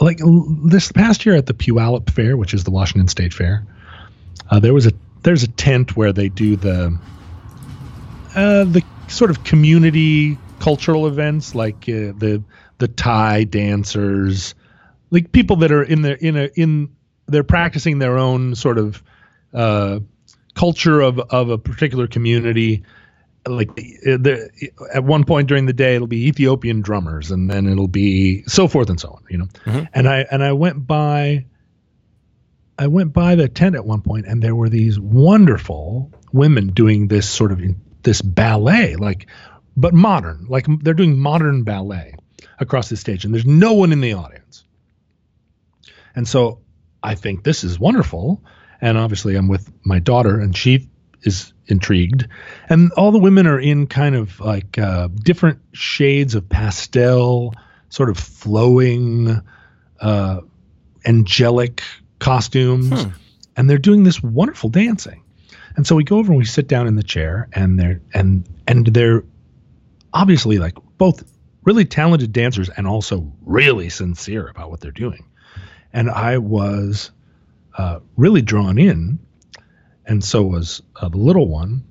like 0.00 0.20
l- 0.20 0.46
this 0.64 0.90
past 0.90 1.24
year 1.24 1.36
at 1.36 1.46
the 1.46 1.54
Puyallup 1.54 2.10
Fair, 2.10 2.36
which 2.36 2.54
is 2.54 2.64
the 2.64 2.70
Washington 2.70 3.08
State 3.08 3.32
Fair, 3.32 3.64
uh, 4.50 4.60
there 4.60 4.74
was 4.74 4.86
a 4.86 4.92
there's 5.22 5.42
a 5.42 5.48
tent 5.48 5.96
where 5.96 6.12
they 6.12 6.28
do 6.28 6.56
the 6.56 6.98
uh, 8.34 8.64
the 8.64 8.82
sort 9.08 9.30
of 9.30 9.44
community 9.44 10.38
cultural 10.58 11.06
events 11.06 11.54
like 11.54 11.88
uh, 11.88 12.12
the 12.16 12.42
the 12.78 12.88
Thai 12.88 13.44
dancers, 13.44 14.54
like 15.10 15.32
people 15.32 15.56
that 15.56 15.72
are 15.72 15.82
in 15.82 16.02
their 16.02 16.16
in 16.16 16.36
a 16.36 16.50
in 16.54 16.94
they're 17.26 17.44
practicing 17.44 17.98
their 17.98 18.18
own 18.18 18.54
sort 18.54 18.78
of 18.78 19.02
uh, 19.52 20.00
culture 20.54 21.00
of 21.00 21.18
of 21.18 21.50
a 21.50 21.58
particular 21.58 22.06
community. 22.06 22.82
Like 23.46 23.70
uh, 23.70 24.16
the, 24.16 24.50
at 24.92 25.04
one 25.04 25.24
point 25.24 25.48
during 25.48 25.66
the 25.66 25.74
day, 25.74 25.94
it'll 25.94 26.06
be 26.06 26.28
Ethiopian 26.28 26.80
drummers, 26.80 27.30
and 27.30 27.50
then 27.50 27.68
it'll 27.68 27.88
be 27.88 28.42
so 28.46 28.68
forth 28.68 28.88
and 28.88 28.98
so 28.98 29.10
on. 29.10 29.24
You 29.28 29.38
know, 29.38 29.48
and 29.92 30.08
I 30.08 30.26
and 30.30 30.42
I 30.42 30.52
went 30.52 30.86
by. 30.86 31.46
I 32.76 32.88
went 32.88 33.12
by 33.12 33.36
the 33.36 33.48
tent 33.48 33.76
at 33.76 33.84
one 33.84 34.00
point, 34.00 34.26
and 34.26 34.42
there 34.42 34.56
were 34.56 34.68
these 34.68 34.98
wonderful 34.98 36.10
women 36.32 36.72
doing 36.72 37.06
this 37.06 37.28
sort 37.28 37.52
of 37.52 37.62
this 38.02 38.20
ballet, 38.20 38.96
like, 38.96 39.28
but 39.76 39.94
modern, 39.94 40.46
like 40.48 40.66
they're 40.82 40.92
doing 40.92 41.16
modern 41.16 41.62
ballet 41.62 42.16
across 42.58 42.88
the 42.88 42.96
stage, 42.96 43.24
and 43.24 43.34
there's 43.34 43.46
no 43.46 43.72
one 43.72 43.92
in 43.92 44.00
the 44.00 44.14
audience. 44.14 44.64
And 46.14 46.26
so 46.28 46.60
I 47.02 47.14
think 47.14 47.44
this 47.44 47.64
is 47.64 47.78
wonderful, 47.78 48.42
and 48.80 48.96
obviously 48.96 49.36
I'm 49.36 49.48
with 49.48 49.70
my 49.84 49.98
daughter, 49.98 50.40
and 50.40 50.56
she 50.56 50.88
is 51.22 51.52
intrigued, 51.66 52.28
and 52.68 52.92
all 52.92 53.10
the 53.10 53.18
women 53.18 53.46
are 53.46 53.58
in 53.58 53.86
kind 53.86 54.14
of 54.14 54.38
like 54.40 54.78
uh, 54.78 55.08
different 55.08 55.60
shades 55.72 56.34
of 56.34 56.48
pastel, 56.48 57.54
sort 57.88 58.10
of 58.10 58.18
flowing, 58.18 59.40
uh, 60.00 60.40
angelic 61.04 61.82
costumes, 62.18 63.06
and 63.56 63.68
they're 63.68 63.78
doing 63.78 64.04
this 64.04 64.22
wonderful 64.22 64.68
dancing. 64.68 65.22
And 65.76 65.86
so 65.86 65.96
we 65.96 66.04
go 66.04 66.18
over 66.18 66.30
and 66.30 66.38
we 66.38 66.44
sit 66.44 66.68
down 66.68 66.86
in 66.86 66.94
the 66.94 67.02
chair, 67.02 67.48
and 67.52 67.78
they're 67.78 68.00
and 68.12 68.48
and 68.66 68.86
they're 68.86 69.24
obviously 70.12 70.58
like 70.58 70.74
both 70.98 71.24
really 71.64 71.84
talented 71.84 72.32
dancers 72.32 72.68
and 72.68 72.86
also 72.86 73.32
really 73.44 73.88
sincere 73.88 74.48
about 74.48 74.70
what 74.70 74.80
they're 74.80 74.90
doing. 74.90 75.24
And 75.92 76.10
I 76.10 76.38
was 76.38 77.10
uh, 77.76 78.00
really 78.16 78.42
drawn 78.42 78.78
in, 78.78 79.18
and 80.06 80.22
so 80.22 80.42
was 80.42 80.82
uh, 80.96 81.08
the 81.08 81.18
little 81.18 81.48
one. 81.48 81.84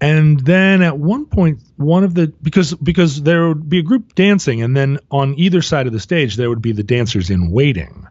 And 0.00 0.40
then 0.40 0.82
at 0.82 0.98
one 0.98 1.26
point, 1.26 1.60
one 1.76 2.04
of 2.04 2.14
the 2.14 2.28
because 2.42 2.74
because 2.74 3.22
there 3.22 3.48
would 3.48 3.68
be 3.68 3.78
a 3.78 3.82
group 3.82 4.14
dancing, 4.14 4.62
and 4.62 4.76
then 4.76 4.98
on 5.10 5.38
either 5.38 5.62
side 5.62 5.86
of 5.86 5.92
the 5.92 6.00
stage 6.00 6.36
there 6.36 6.50
would 6.50 6.60
be 6.60 6.72
the 6.72 6.82
dancers 6.82 7.30
in 7.30 7.50
waiting, 7.50 8.06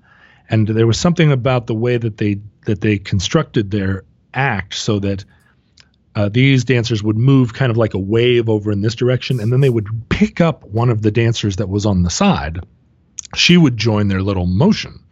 and 0.49 0.67
there 0.67 0.87
was 0.87 0.99
something 0.99 1.31
about 1.31 1.67
the 1.67 1.75
way 1.75 1.97
that 1.97 2.17
they 2.17 2.39
that 2.65 2.81
they 2.81 2.97
constructed 2.97 3.69
their 3.69 4.03
act 4.33 4.73
so 4.73 4.97
that 4.99 5.25
uh, 6.15 6.29
these 6.29 6.63
dancers 6.63 7.03
would 7.03 7.17
move 7.17 7.53
kind 7.53 7.69
of 7.69 7.77
like 7.77 7.93
a 7.93 7.99
wave 7.99 8.49
over 8.49 8.71
in 8.71 8.81
this 8.81 8.95
direction, 8.95 9.39
and 9.39 9.51
then 9.51 9.61
they 9.61 9.69
would 9.69 9.87
pick 10.09 10.39
up 10.41 10.63
one 10.63 10.89
of 10.89 11.01
the 11.01 11.11
dancers 11.11 11.57
that 11.57 11.69
was 11.69 11.85
on 11.85 12.03
the 12.03 12.09
side. 12.09 12.59
She 13.35 13.57
would 13.57 13.75
join 13.77 14.07
their 14.07 14.21
little 14.21 14.45
motion, 14.45 15.03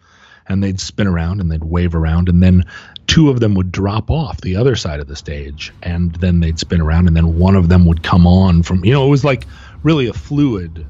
and 0.47 0.63
they'd 0.63 0.79
spin 0.79 1.07
around 1.07 1.41
and 1.41 1.51
they'd 1.51 1.63
wave 1.63 1.93
around, 1.93 2.29
and 2.29 2.41
then 2.41 2.63
two 3.05 3.29
of 3.29 3.41
them 3.41 3.53
would 3.55 3.71
drop 3.71 4.09
off 4.09 4.39
the 4.41 4.55
other 4.55 4.75
side 4.77 5.01
of 5.01 5.07
the 5.07 5.15
stage, 5.15 5.73
and 5.83 6.15
then 6.15 6.39
they'd 6.39 6.57
spin 6.59 6.79
around, 6.79 7.07
and 7.07 7.17
then 7.17 7.37
one 7.37 7.55
of 7.55 7.67
them 7.67 7.85
would 7.85 8.01
come 8.01 8.25
on 8.25 8.63
from. 8.63 8.85
You 8.85 8.93
know, 8.93 9.05
it 9.05 9.09
was 9.09 9.25
like 9.25 9.45
really 9.83 10.07
a 10.07 10.13
fluid 10.13 10.85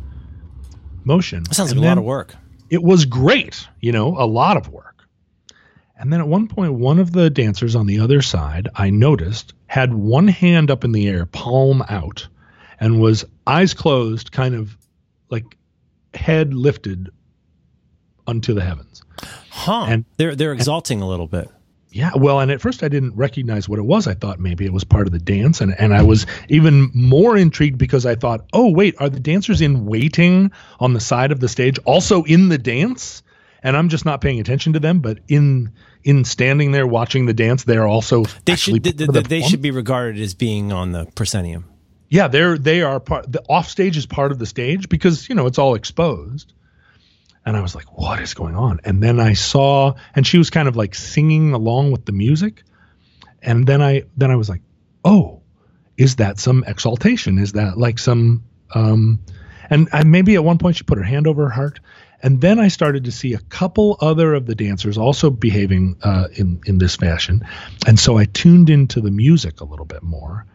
motion. 1.04 1.44
That 1.46 1.56
sounds 1.56 1.72
like 1.74 1.84
a 1.84 1.88
lot 1.88 1.98
of 1.98 2.04
work. 2.04 2.36
it 2.70 2.84
was 2.84 3.06
great, 3.06 3.68
you 3.82 3.92
know, 3.92 4.16
a 4.18 4.28
lot 4.28 4.58
of 4.58 4.70
work. 4.70 4.93
And 6.04 6.12
then 6.12 6.20
at 6.20 6.28
one 6.28 6.50
point, 6.50 6.74
one 6.74 7.00
of 7.00 7.14
the 7.14 7.30
dancers 7.30 7.78
on 7.78 7.88
the 7.88 8.02
other 8.02 8.22
side, 8.22 8.68
I 8.76 8.90
noticed, 8.90 9.54
had 9.68 9.94
one 9.94 10.28
hand 10.28 10.70
up 10.70 10.84
in 10.84 10.92
the 10.92 11.08
air, 11.08 11.26
palm 11.26 11.82
out, 11.88 12.28
and 12.78 13.00
was 13.00 13.24
eyes 13.48 13.74
closed, 13.74 14.34
kind 14.34 14.54
of 14.54 14.78
like 15.30 15.58
head 16.14 16.54
lifted 16.54 17.10
unto 18.28 18.54
the 18.54 18.62
heavens. 18.62 19.02
Huh. 19.50 19.86
And- 19.88 20.04
they're 20.18 20.36
they're 20.36 20.52
exalting 20.52 21.00
a 21.00 21.08
little 21.08 21.28
bit. 21.28 21.50
Yeah, 21.90 22.12
well, 22.18 22.42
and 22.42 22.52
at 22.52 22.60
first 22.60 22.84
I 22.84 22.90
didn't 22.90 23.16
recognize 23.16 23.70
what 23.70 23.80
it 23.80 23.84
was. 23.84 24.06
I 24.06 24.14
thought 24.14 24.42
maybe 24.42 24.66
it 24.66 24.74
was 24.74 24.84
part 24.84 25.08
of 25.08 25.14
the 25.14 25.20
dance, 25.20 25.62
and 25.62 25.74
and 25.80 25.94
I 25.94 26.04
was 26.04 26.26
even 26.50 26.92
more 26.94 27.38
intrigued 27.38 27.78
because 27.78 28.06
I 28.06 28.16
thought, 28.16 28.46
oh 28.52 28.70
wait, 28.70 28.96
are 29.00 29.08
the 29.08 29.22
dancers 29.22 29.62
in 29.62 29.86
waiting 29.86 30.52
on 30.82 30.92
the 30.92 31.00
side 31.00 31.32
of 31.32 31.40
the 31.40 31.48
stage 31.48 31.80
also 31.86 32.24
in 32.24 32.50
the 32.50 32.58
dance? 32.58 33.24
And 33.66 33.78
I'm 33.78 33.88
just 33.88 34.04
not 34.04 34.20
paying 34.20 34.42
attention 34.42 34.74
to 34.74 34.82
them, 34.82 35.00
but 35.00 35.20
in 35.30 35.72
in 36.04 36.26
standing 36.26 36.72
there 36.72 36.86
watching 36.88 37.26
the 37.26 37.34
dance, 37.34 37.64
they're 37.64 37.88
also 37.88 38.26
They 38.46 38.56
should 38.56 38.84
they, 38.84 38.92
part 38.92 39.02
of 39.10 39.14
the 39.14 39.22
they, 39.22 39.40
they 39.40 39.48
should 39.48 39.62
be 39.62 39.72
regarded 39.72 40.20
as 40.22 40.34
being 40.34 40.72
on 40.72 40.92
the 40.92 41.06
proscenium. 41.16 41.66
yeah, 42.10 42.28
they're 42.28 42.58
they 42.58 42.82
are 42.82 43.00
part. 43.00 43.32
The 43.32 43.42
off 43.50 43.68
stage 43.70 43.98
is 43.98 44.06
part 44.06 44.32
of 44.32 44.40
the 44.40 44.46
stage 44.46 44.90
because 44.90 45.30
you 45.30 45.36
know 45.36 45.48
it's 45.48 45.58
all 45.58 45.76
exposed. 45.76 46.54
And 47.46 47.58
I 47.58 47.62
was 47.62 47.76
like, 47.76 47.98
"What 47.98 48.22
is 48.22 48.34
going 48.34 48.56
on?" 48.56 48.80
And 48.86 49.04
then 49.04 49.20
I 49.20 49.34
saw, 49.34 49.96
and 50.16 50.26
she 50.26 50.38
was 50.38 50.50
kind 50.50 50.68
of 50.68 50.76
like 50.78 50.96
singing 50.96 51.54
along 51.54 51.92
with 51.92 52.06
the 52.06 52.14
music. 52.14 52.64
And 53.42 53.68
then 53.68 53.82
I 53.82 54.04
then 54.16 54.32
I 54.32 54.38
was 54.38 54.48
like, 54.48 54.62
"Oh, 55.04 55.42
is 55.98 56.18
that 56.18 56.40
some 56.40 56.64
exaltation? 56.66 57.40
Is 57.40 57.54
that 57.54 57.78
like 57.78 58.00
some?" 58.00 58.44
Um, 58.74 59.20
and 59.70 59.90
I, 59.92 60.04
maybe 60.04 60.36
at 60.36 60.44
one 60.44 60.58
point 60.58 60.78
she 60.78 60.84
put 60.84 60.98
her 60.98 61.04
hand 61.04 61.28
over 61.28 61.44
her 61.44 61.50
heart. 61.50 61.80
And 62.24 62.40
then 62.40 62.58
I 62.58 62.70
started 62.70 63.04
to 63.04 63.12
see 63.12 63.34
a 63.34 63.40
couple 63.40 63.98
other 64.00 64.34
of 64.34 64.46
the 64.46 64.56
dancers 64.56 64.98
also 64.98 65.30
behaving 65.30 65.98
uh, 66.02 66.30
in 66.34 66.62
in 66.66 66.78
this 66.78 66.96
fashion, 66.96 67.46
and 67.86 68.00
so 68.00 68.18
I 68.18 68.26
tuned 68.26 68.70
into 68.70 69.02
the 69.02 69.12
music 69.12 69.60
a 69.62 69.66
little 69.66 69.86
bit 69.86 70.02
more 70.02 70.46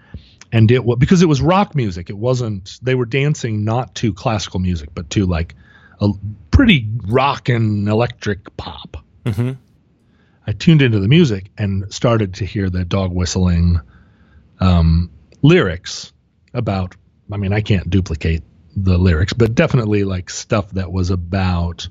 and 0.53 0.71
it 0.71 0.85
was 0.85 0.99
because 0.99 1.23
it 1.23 1.29
was 1.29 1.41
rock 1.41 1.75
music. 1.75 2.11
It 2.11 2.16
wasn't. 2.16 2.79
They 2.83 2.95
were 2.95 3.07
dancing 3.07 3.64
not 3.64 3.95
to 3.97 4.14
classical 4.14 4.61
music, 4.61 4.91
but 4.95 5.11
to 5.11 5.27
like 5.27 5.55
a 6.01 6.11
pretty 6.51 6.89
rock 7.07 7.49
and 7.49 7.89
electric 7.89 8.57
pop. 8.57 9.05
Mhm. 9.25 9.59
I 10.47 10.53
tuned 10.53 10.81
into 10.81 11.01
the 11.01 11.09
music 11.09 11.51
and 11.59 11.93
started 11.93 12.35
to 12.35 12.47
hear 12.47 12.71
the 12.71 12.85
dog 12.85 13.12
whistling 13.12 13.81
um, 14.61 15.11
lyrics 15.43 16.12
about. 16.55 16.97
I 17.31 17.37
mean, 17.37 17.53
I 17.53 17.61
can't 17.61 17.91
duplicate 17.91 18.43
the 18.85 18.99
lyrics, 18.99 19.33
but 19.33 19.55
definitely 19.55 20.05
like 20.05 20.31
stuff 20.31 20.70
that 20.72 20.93
was 20.93 21.11
about 21.11 21.89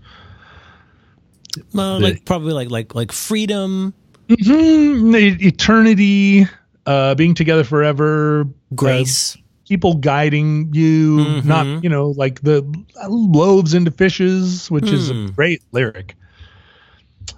Well, 1.74 1.98
The- 2.00 2.04
like 2.04 2.26
probably 2.26 2.54
like 2.54 2.70
like 2.70 2.94
like 2.96 3.12
freedom, 3.12 3.94
Mhm, 4.30 5.16
e- 5.20 5.48
eternity, 5.48 6.48
uh, 6.86 7.16
being 7.16 7.34
together 7.34 7.64
forever, 7.64 8.48
grace. 8.76 9.36
uh, 9.36 9.40
people 9.68 9.96
guiding 9.96 10.70
you, 10.74 11.18
Mhm. 11.18 11.46
not 11.46 11.84
you 11.84 11.90
know 11.90 12.12
like 12.12 12.42
the 12.42 12.64
loaves 13.08 13.74
into 13.74 13.92
fishes, 13.92 14.70
which 14.70 14.92
is 14.92 15.10
a 15.10 15.14
Hmm. 15.14 15.26
great 15.28 15.62
lyric. 15.72 16.16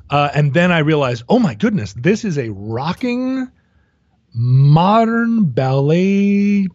Uh, 0.10 0.30
and 0.34 0.54
then 0.54 0.72
I 0.72 0.80
realized, 0.80 1.24
oh 1.30 1.40
my 1.40 1.54
goodness, 1.56 1.94
this 1.94 2.26
is 2.26 2.38
a 2.38 2.50
rocking 2.50 3.48
modern 4.34 5.46
ballet 5.46 6.68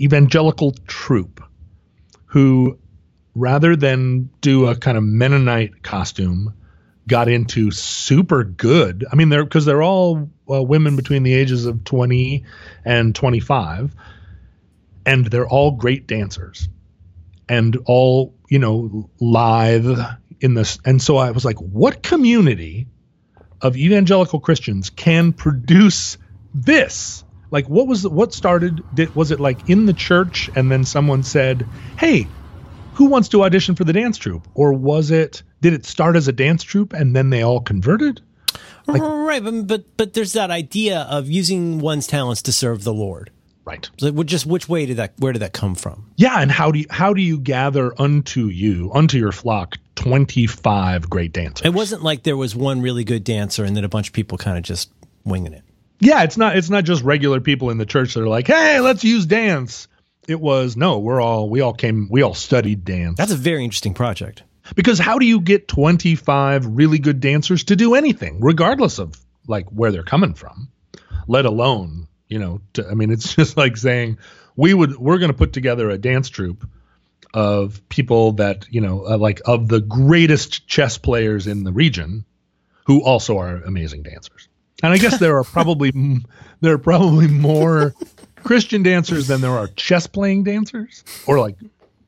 evangelical 0.00 0.72
troupe 0.86 1.40
who, 2.28 2.78
rather 3.34 3.76
than 3.76 4.30
do 4.40 4.66
a 4.66 4.76
kind 4.76 4.96
of 4.96 5.04
Mennonite 5.04 5.82
costume, 5.82 6.54
got 7.06 7.28
into 7.28 7.70
super 7.70 8.44
good. 8.44 9.04
I 9.10 9.16
mean, 9.16 9.30
they're 9.30 9.44
because 9.44 9.64
they're 9.64 9.82
all 9.82 10.30
uh, 10.50 10.62
women 10.62 10.94
between 10.96 11.22
the 11.22 11.34
ages 11.34 11.66
of 11.66 11.84
20 11.84 12.44
and 12.84 13.14
25, 13.14 13.94
and 15.04 15.26
they're 15.26 15.48
all 15.48 15.72
great 15.72 16.06
dancers 16.06 16.68
and 17.48 17.76
all, 17.86 18.34
you 18.48 18.58
know, 18.58 19.10
lithe 19.20 19.98
in 20.40 20.54
this. 20.54 20.78
And 20.84 21.00
so 21.00 21.16
I 21.16 21.30
was 21.30 21.44
like, 21.44 21.56
what 21.56 22.02
community 22.02 22.86
of 23.60 23.76
evangelical 23.76 24.40
Christians 24.40 24.90
can 24.90 25.32
produce 25.32 26.18
this? 26.54 27.24
Like, 27.50 27.68
what 27.68 27.86
was 27.86 28.06
what 28.06 28.32
started? 28.32 28.82
Did, 28.94 29.14
was 29.14 29.30
it 29.30 29.40
like 29.40 29.68
in 29.68 29.86
the 29.86 29.92
church, 29.92 30.50
and 30.54 30.70
then 30.70 30.84
someone 30.84 31.22
said, 31.22 31.66
"Hey, 31.98 32.26
who 32.94 33.06
wants 33.06 33.28
to 33.30 33.44
audition 33.44 33.74
for 33.74 33.84
the 33.84 33.92
dance 33.92 34.18
troupe?" 34.18 34.46
Or 34.54 34.72
was 34.72 35.10
it? 35.10 35.42
Did 35.60 35.72
it 35.72 35.86
start 35.86 36.16
as 36.16 36.28
a 36.28 36.32
dance 36.32 36.62
troupe 36.62 36.92
and 36.92 37.16
then 37.16 37.30
they 37.30 37.42
all 37.42 37.60
converted? 37.60 38.20
Uh-huh, 38.86 39.24
right, 39.26 39.42
but, 39.42 39.66
but 39.66 39.96
but 39.96 40.12
there's 40.14 40.32
that 40.32 40.50
idea 40.50 41.00
of 41.10 41.28
using 41.28 41.78
one's 41.78 42.06
talents 42.06 42.42
to 42.42 42.52
serve 42.52 42.84
the 42.84 42.94
Lord. 42.94 43.30
Right. 43.64 43.90
So 43.98 44.10
just 44.22 44.46
which 44.46 44.66
way 44.66 44.86
did 44.86 44.96
that? 44.96 45.12
Where 45.18 45.34
did 45.34 45.40
that 45.40 45.52
come 45.52 45.74
from? 45.74 46.10
Yeah, 46.16 46.40
and 46.40 46.50
how 46.50 46.70
do 46.70 46.78
you 46.78 46.86
how 46.88 47.12
do 47.12 47.20
you 47.20 47.38
gather 47.38 47.92
unto 48.00 48.46
you 48.46 48.90
unto 48.94 49.18
your 49.18 49.32
flock 49.32 49.76
twenty 49.94 50.46
five 50.46 51.10
great 51.10 51.34
dancers? 51.34 51.66
It 51.66 51.74
wasn't 51.74 52.02
like 52.02 52.22
there 52.22 52.36
was 52.36 52.56
one 52.56 52.80
really 52.80 53.04
good 53.04 53.24
dancer 53.24 53.64
and 53.64 53.76
then 53.76 53.84
a 53.84 53.88
bunch 53.88 54.08
of 54.08 54.14
people 54.14 54.38
kind 54.38 54.56
of 54.56 54.64
just 54.64 54.90
winging 55.24 55.52
it. 55.52 55.64
Yeah, 56.00 56.22
it's 56.22 56.36
not 56.36 56.56
it's 56.56 56.70
not 56.70 56.84
just 56.84 57.02
regular 57.02 57.40
people 57.40 57.70
in 57.70 57.78
the 57.78 57.86
church 57.86 58.14
that 58.14 58.22
are 58.22 58.28
like, 58.28 58.46
hey, 58.46 58.80
let's 58.80 59.04
use 59.04 59.26
dance. 59.26 59.88
It 60.26 60.40
was 60.40 60.76
no, 60.76 60.98
we're 60.98 61.20
all 61.20 61.48
we 61.48 61.60
all 61.60 61.72
came 61.72 62.08
we 62.10 62.22
all 62.22 62.34
studied 62.34 62.84
dance. 62.84 63.18
That's 63.18 63.32
a 63.32 63.36
very 63.36 63.64
interesting 63.64 63.94
project. 63.94 64.42
Because 64.74 64.98
how 64.98 65.18
do 65.18 65.26
you 65.26 65.40
get 65.40 65.66
twenty 65.66 66.14
five 66.14 66.66
really 66.66 66.98
good 66.98 67.20
dancers 67.20 67.64
to 67.64 67.76
do 67.76 67.94
anything, 67.94 68.40
regardless 68.40 68.98
of 68.98 69.18
like 69.46 69.66
where 69.70 69.90
they're 69.90 70.02
coming 70.02 70.34
from, 70.34 70.68
let 71.26 71.46
alone 71.46 72.08
you 72.28 72.38
know, 72.38 72.60
to, 72.74 72.86
I 72.86 72.94
mean, 72.94 73.10
it's 73.10 73.34
just 73.36 73.56
like 73.56 73.76
saying 73.76 74.18
we 74.56 74.72
would 74.74 74.96
we're 74.96 75.18
going 75.18 75.32
to 75.32 75.36
put 75.36 75.52
together 75.52 75.90
a 75.90 75.98
dance 75.98 76.28
troupe 76.28 76.68
of 77.34 77.86
people 77.88 78.32
that 78.32 78.66
you 78.70 78.80
know, 78.80 79.04
uh, 79.06 79.18
like 79.18 79.40
of 79.44 79.68
the 79.68 79.80
greatest 79.80 80.66
chess 80.66 80.98
players 80.98 81.46
in 81.46 81.64
the 81.64 81.72
region, 81.72 82.24
who 82.86 83.02
also 83.02 83.38
are 83.38 83.56
amazing 83.56 84.02
dancers. 84.02 84.47
And 84.82 84.92
I 84.92 84.98
guess 84.98 85.18
there 85.18 85.36
are 85.36 85.44
probably 85.44 85.92
there 86.60 86.74
are 86.74 86.78
probably 86.78 87.26
more 87.26 87.94
Christian 88.36 88.82
dancers 88.82 89.26
than 89.26 89.40
there 89.40 89.50
are 89.50 89.68
chess 89.68 90.06
playing 90.06 90.44
dancers, 90.44 91.04
or 91.26 91.40
like 91.40 91.56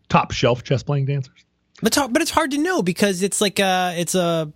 top 0.08 0.32
shelf 0.32 0.62
chess 0.62 0.82
playing 0.82 1.06
dancers. 1.06 1.44
But 1.82 1.96
but 2.10 2.22
it's 2.22 2.30
hard 2.30 2.50
to 2.52 2.58
know 2.58 2.82
because 2.82 3.22
it's 3.22 3.40
like 3.40 3.58
a 3.58 3.94
it's 3.96 4.14
a 4.14 4.52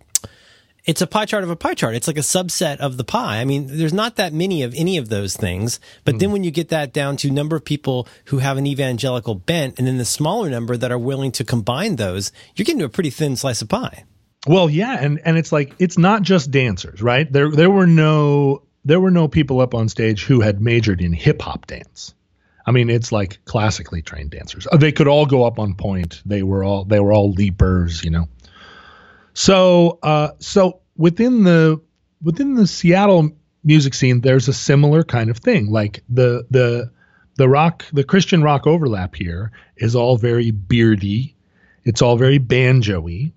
it's 0.85 1.01
a 1.01 1.07
pie 1.07 1.25
chart 1.25 1.43
of 1.43 1.49
a 1.49 1.55
pie 1.55 1.73
chart. 1.73 1.95
It's 1.95 2.07
like 2.07 2.17
a 2.17 2.21
subset 2.21 2.77
of 2.77 2.97
the 2.97 3.03
pie. 3.03 3.41
I 3.41 3.45
mean, 3.45 3.67
there's 3.67 3.93
not 3.93 4.15
that 4.17 4.33
many 4.33 4.61
of 4.63 4.73
any 4.75 4.97
of 4.97 5.09
those 5.09 5.35
things. 5.35 5.79
But 6.03 6.15
mm. 6.15 6.19
then 6.19 6.31
when 6.31 6.43
you 6.43 6.51
get 6.51 6.69
that 6.69 6.93
down 6.93 7.17
to 7.17 7.31
number 7.31 7.55
of 7.55 7.65
people 7.65 8.07
who 8.25 8.37
have 8.37 8.57
an 8.57 8.67
evangelical 8.67 9.35
bent 9.35 9.77
and 9.77 9.87
then 9.87 9.97
the 9.97 10.05
smaller 10.05 10.49
number 10.49 10.77
that 10.77 10.91
are 10.91 10.99
willing 10.99 11.31
to 11.33 11.43
combine 11.43 11.95
those, 11.95 12.31
you're 12.55 12.65
getting 12.65 12.79
to 12.79 12.85
a 12.85 12.89
pretty 12.89 13.09
thin 13.09 13.35
slice 13.35 13.61
of 13.61 13.69
pie. 13.69 14.05
Well, 14.47 14.69
yeah, 14.69 14.97
and 14.99 15.19
and 15.25 15.37
it's 15.37 15.51
like 15.51 15.73
it's 15.79 15.97
not 15.97 16.21
just 16.21 16.51
dancers, 16.51 17.01
right? 17.01 17.31
There 17.31 17.49
there 17.49 17.71
were 17.71 17.87
no 17.87 18.63
there 18.83 18.99
were 18.99 19.11
no 19.11 19.27
people 19.27 19.59
up 19.59 19.73
on 19.73 19.89
stage 19.89 20.23
who 20.23 20.41
had 20.41 20.61
majored 20.61 21.01
in 21.01 21.13
hip 21.13 21.41
hop 21.41 21.65
dance. 21.65 22.13
I 22.67 22.71
mean, 22.71 22.89
it's 22.89 23.11
like 23.11 23.43
classically 23.45 24.01
trained 24.01 24.31
dancers. 24.31 24.67
They 24.77 24.91
could 24.91 25.07
all 25.07 25.25
go 25.25 25.43
up 25.45 25.59
on 25.59 25.75
point. 25.75 26.21
They 26.25 26.43
were 26.43 26.63
all 26.63 26.85
they 26.85 26.99
were 26.99 27.13
all 27.13 27.31
leapers, 27.31 28.03
you 28.03 28.11
know. 28.11 28.27
So, 29.33 29.99
uh, 30.01 30.29
so 30.39 30.81
within 30.95 31.43
the 31.43 31.81
within 32.23 32.55
the 32.55 32.67
Seattle 32.67 33.31
music 33.63 33.93
scene, 33.93 34.21
there's 34.21 34.47
a 34.47 34.53
similar 34.53 35.03
kind 35.03 35.29
of 35.29 35.37
thing. 35.37 35.69
Like 35.69 36.03
the 36.09 36.45
the 36.49 36.91
the 37.37 37.49
rock, 37.49 37.85
the 37.91 38.03
Christian 38.03 38.41
rock 38.41 38.65
overlap 38.65 39.15
here 39.15 39.51
is 39.75 39.95
all 39.95 40.17
very 40.17 40.51
beardy. 40.51 41.35
It's 41.83 42.01
all 42.01 42.17
very 42.17 42.39
banjoy, 42.39 43.31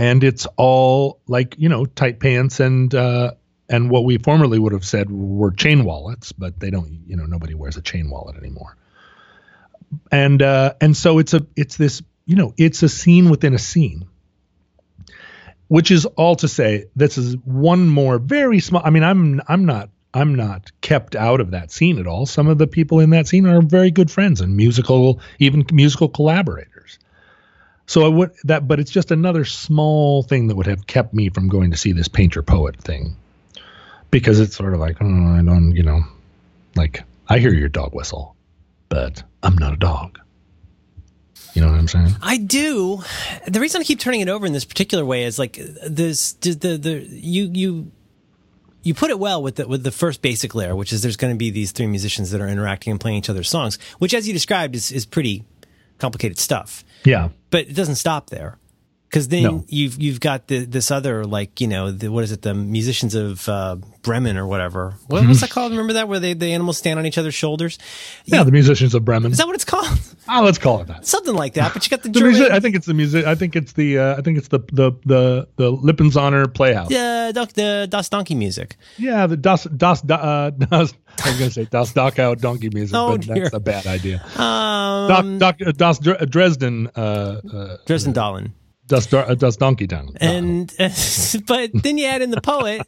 and 0.00 0.24
it's 0.24 0.46
all 0.56 1.20
like 1.28 1.56
you 1.58 1.68
know 1.68 1.84
tight 1.84 2.20
pants 2.20 2.58
and 2.58 2.94
uh, 2.94 3.32
and 3.68 3.90
what 3.90 4.04
we 4.04 4.16
formerly 4.16 4.58
would 4.58 4.72
have 4.72 4.84
said 4.84 5.10
were 5.10 5.50
chain 5.50 5.84
wallets, 5.84 6.32
but 6.32 6.58
they 6.58 6.70
don't. 6.70 7.02
You 7.06 7.16
know, 7.16 7.26
nobody 7.26 7.54
wears 7.54 7.76
a 7.76 7.82
chain 7.82 8.08
wallet 8.08 8.36
anymore. 8.36 8.78
And 10.10 10.40
uh, 10.40 10.72
and 10.80 10.96
so 10.96 11.18
it's 11.18 11.34
a 11.34 11.46
it's 11.54 11.76
this 11.76 12.00
you 12.24 12.34
know 12.34 12.54
it's 12.56 12.82
a 12.82 12.88
scene 12.88 13.28
within 13.28 13.52
a 13.52 13.58
scene 13.58 14.06
which 15.68 15.90
is 15.90 16.06
all 16.06 16.34
to 16.36 16.48
say 16.48 16.86
this 16.96 17.18
is 17.18 17.36
one 17.44 17.88
more 17.88 18.18
very 18.18 18.58
small 18.60 18.82
i 18.84 18.90
mean 18.90 19.04
i'm 19.04 19.40
i'm 19.48 19.64
not 19.64 19.88
i'm 20.12 20.34
not 20.34 20.70
kept 20.80 21.14
out 21.14 21.40
of 21.40 21.52
that 21.52 21.70
scene 21.70 21.98
at 21.98 22.06
all 22.06 22.26
some 22.26 22.48
of 22.48 22.58
the 22.58 22.66
people 22.66 23.00
in 23.00 23.10
that 23.10 23.26
scene 23.26 23.46
are 23.46 23.62
very 23.62 23.90
good 23.90 24.10
friends 24.10 24.40
and 24.40 24.56
musical 24.56 25.20
even 25.38 25.64
musical 25.72 26.08
collaborators 26.08 26.98
so 27.90 28.04
i 28.04 28.08
would 28.08 28.30
that 28.44 28.68
but 28.68 28.78
it's 28.78 28.90
just 28.90 29.10
another 29.10 29.44
small 29.44 30.22
thing 30.22 30.46
that 30.46 30.56
would 30.56 30.66
have 30.66 30.86
kept 30.86 31.12
me 31.12 31.28
from 31.28 31.48
going 31.48 31.72
to 31.72 31.76
see 31.76 31.92
this 31.92 32.06
painter 32.06 32.40
poet 32.40 32.76
thing 32.76 33.16
because 34.12 34.38
it's 34.38 34.56
sort 34.56 34.72
of 34.72 34.78
like 34.78 34.96
oh, 35.00 35.34
i 35.34 35.42
don't 35.42 35.74
you 35.74 35.82
know 35.82 36.00
like 36.76 37.02
i 37.28 37.38
hear 37.38 37.52
your 37.52 37.68
dog 37.68 37.92
whistle 37.92 38.36
but 38.88 39.24
i'm 39.42 39.58
not 39.58 39.72
a 39.72 39.76
dog 39.76 40.18
you 41.52 41.62
know 41.62 41.72
what 41.72 41.80
I'm 41.80 41.88
saying? 41.88 42.14
I 42.22 42.36
do. 42.36 43.02
The 43.48 43.58
reason 43.58 43.80
I 43.80 43.84
keep 43.84 43.98
turning 43.98 44.20
it 44.20 44.28
over 44.28 44.46
in 44.46 44.52
this 44.52 44.64
particular 44.64 45.04
way 45.04 45.24
is 45.24 45.36
like 45.36 45.54
this 45.84 46.34
the 46.34 46.52
the, 46.52 46.76
the 46.76 46.92
you 47.10 47.50
you 47.52 47.90
you 48.82 48.94
put 48.94 49.10
it 49.10 49.18
well 49.18 49.42
with 49.42 49.56
the 49.56 49.66
with 49.66 49.82
the 49.82 49.90
first 49.90 50.22
basic 50.22 50.54
layer, 50.54 50.76
which 50.76 50.92
is 50.92 51.02
there's 51.02 51.16
going 51.16 51.34
to 51.34 51.38
be 51.38 51.50
these 51.50 51.72
three 51.72 51.88
musicians 51.88 52.30
that 52.30 52.40
are 52.40 52.46
interacting 52.46 52.92
and 52.92 53.00
playing 53.00 53.18
each 53.18 53.28
other's 53.28 53.48
songs, 53.48 53.78
which 53.98 54.14
as 54.14 54.28
you 54.28 54.32
described 54.32 54.76
is 54.76 54.92
is 54.92 55.04
pretty 55.04 55.44
complicated 56.00 56.38
stuff. 56.38 56.84
Yeah. 57.04 57.28
But 57.50 57.68
it 57.68 57.74
doesn't 57.74 57.96
stop 57.96 58.30
there 58.30 58.58
because 59.10 59.26
then 59.26 59.42
no. 59.42 59.64
you've 59.66 60.00
you've 60.00 60.20
got 60.20 60.46
the, 60.46 60.64
this 60.64 60.92
other 60.92 61.24
like 61.24 61.60
you 61.60 61.66
know 61.66 61.90
the, 61.90 62.12
what 62.12 62.22
is 62.22 62.30
it 62.30 62.42
the 62.42 62.54
musicians 62.54 63.16
of 63.16 63.48
uh, 63.48 63.76
Bremen 64.02 64.36
or 64.36 64.46
whatever. 64.46 64.94
What, 65.08 65.26
what's 65.26 65.40
that 65.40 65.50
called? 65.50 65.72
Remember 65.72 65.94
that 65.94 66.08
where 66.08 66.20
they 66.20 66.32
the 66.32 66.52
animals 66.52 66.78
stand 66.78 66.98
on 66.98 67.06
each 67.06 67.18
other's 67.18 67.34
shoulders? 67.34 67.78
Yeah 68.24 68.38
you, 68.38 68.44
the 68.44 68.52
musicians 68.52 68.94
of 68.94 69.04
Bremen. 69.04 69.32
Is 69.32 69.38
that 69.38 69.48
what 69.48 69.56
it's 69.56 69.64
called? 69.64 69.88
Oh 70.28 70.42
let's 70.44 70.58
call 70.58 70.80
it 70.82 70.86
that. 70.86 71.06
Something 71.06 71.34
like 71.34 71.54
that 71.54 71.74
but 71.74 71.84
you 71.84 71.90
got 71.90 72.04
the, 72.04 72.08
the 72.20 72.20
music, 72.20 72.52
I 72.52 72.60
think 72.60 72.76
it's 72.76 72.86
the 72.86 72.94
music 72.94 73.26
I 73.26 73.34
think 73.34 73.56
it's 73.56 73.72
the 73.72 73.98
uh, 73.98 74.16
I 74.16 74.22
think 74.22 74.38
it's 74.38 74.48
the 74.48 74.60
the 74.72 74.92
the 75.04 75.48
the 75.56 75.72
Lippensonner 75.72 76.52
Playhouse. 76.52 76.90
Yeah 76.90 77.32
the, 77.32 77.46
the 77.54 77.88
Das 77.90 78.08
Donkey 78.08 78.36
music. 78.36 78.76
Yeah 78.96 79.26
the 79.26 79.36
Das 79.36 79.64
Das 79.64 80.04
uh, 80.08 80.50
Das 80.58 80.94
I 81.24 81.30
was 81.30 81.38
gonna 81.38 81.50
say 81.50 81.64
Das 81.64 81.92
Dachau 81.92 82.40
donkey 82.40 82.70
music 82.70 82.96
oh, 82.96 83.16
but 83.16 83.22
dear. 83.22 83.34
that's 83.42 83.54
a 83.54 83.60
bad 83.60 83.86
idea. 83.86 84.22
Um, 84.36 85.38
Doc, 85.38 85.58
Doc, 85.58 85.76
Das 85.76 85.98
Dresden 85.98 86.86
uh, 86.96 87.40
uh, 87.52 87.76
Dresden 87.86 88.14
Dahlem 88.14 88.52
Das, 88.90 89.06
das 89.06 89.56
Donkey 89.56 89.86
Kong. 89.86 90.16
And, 90.20 90.72
uh, 90.78 90.90
but 91.46 91.70
then 91.72 91.96
you 91.96 92.06
add 92.06 92.22
in 92.22 92.30
the 92.30 92.40
poet, 92.40 92.82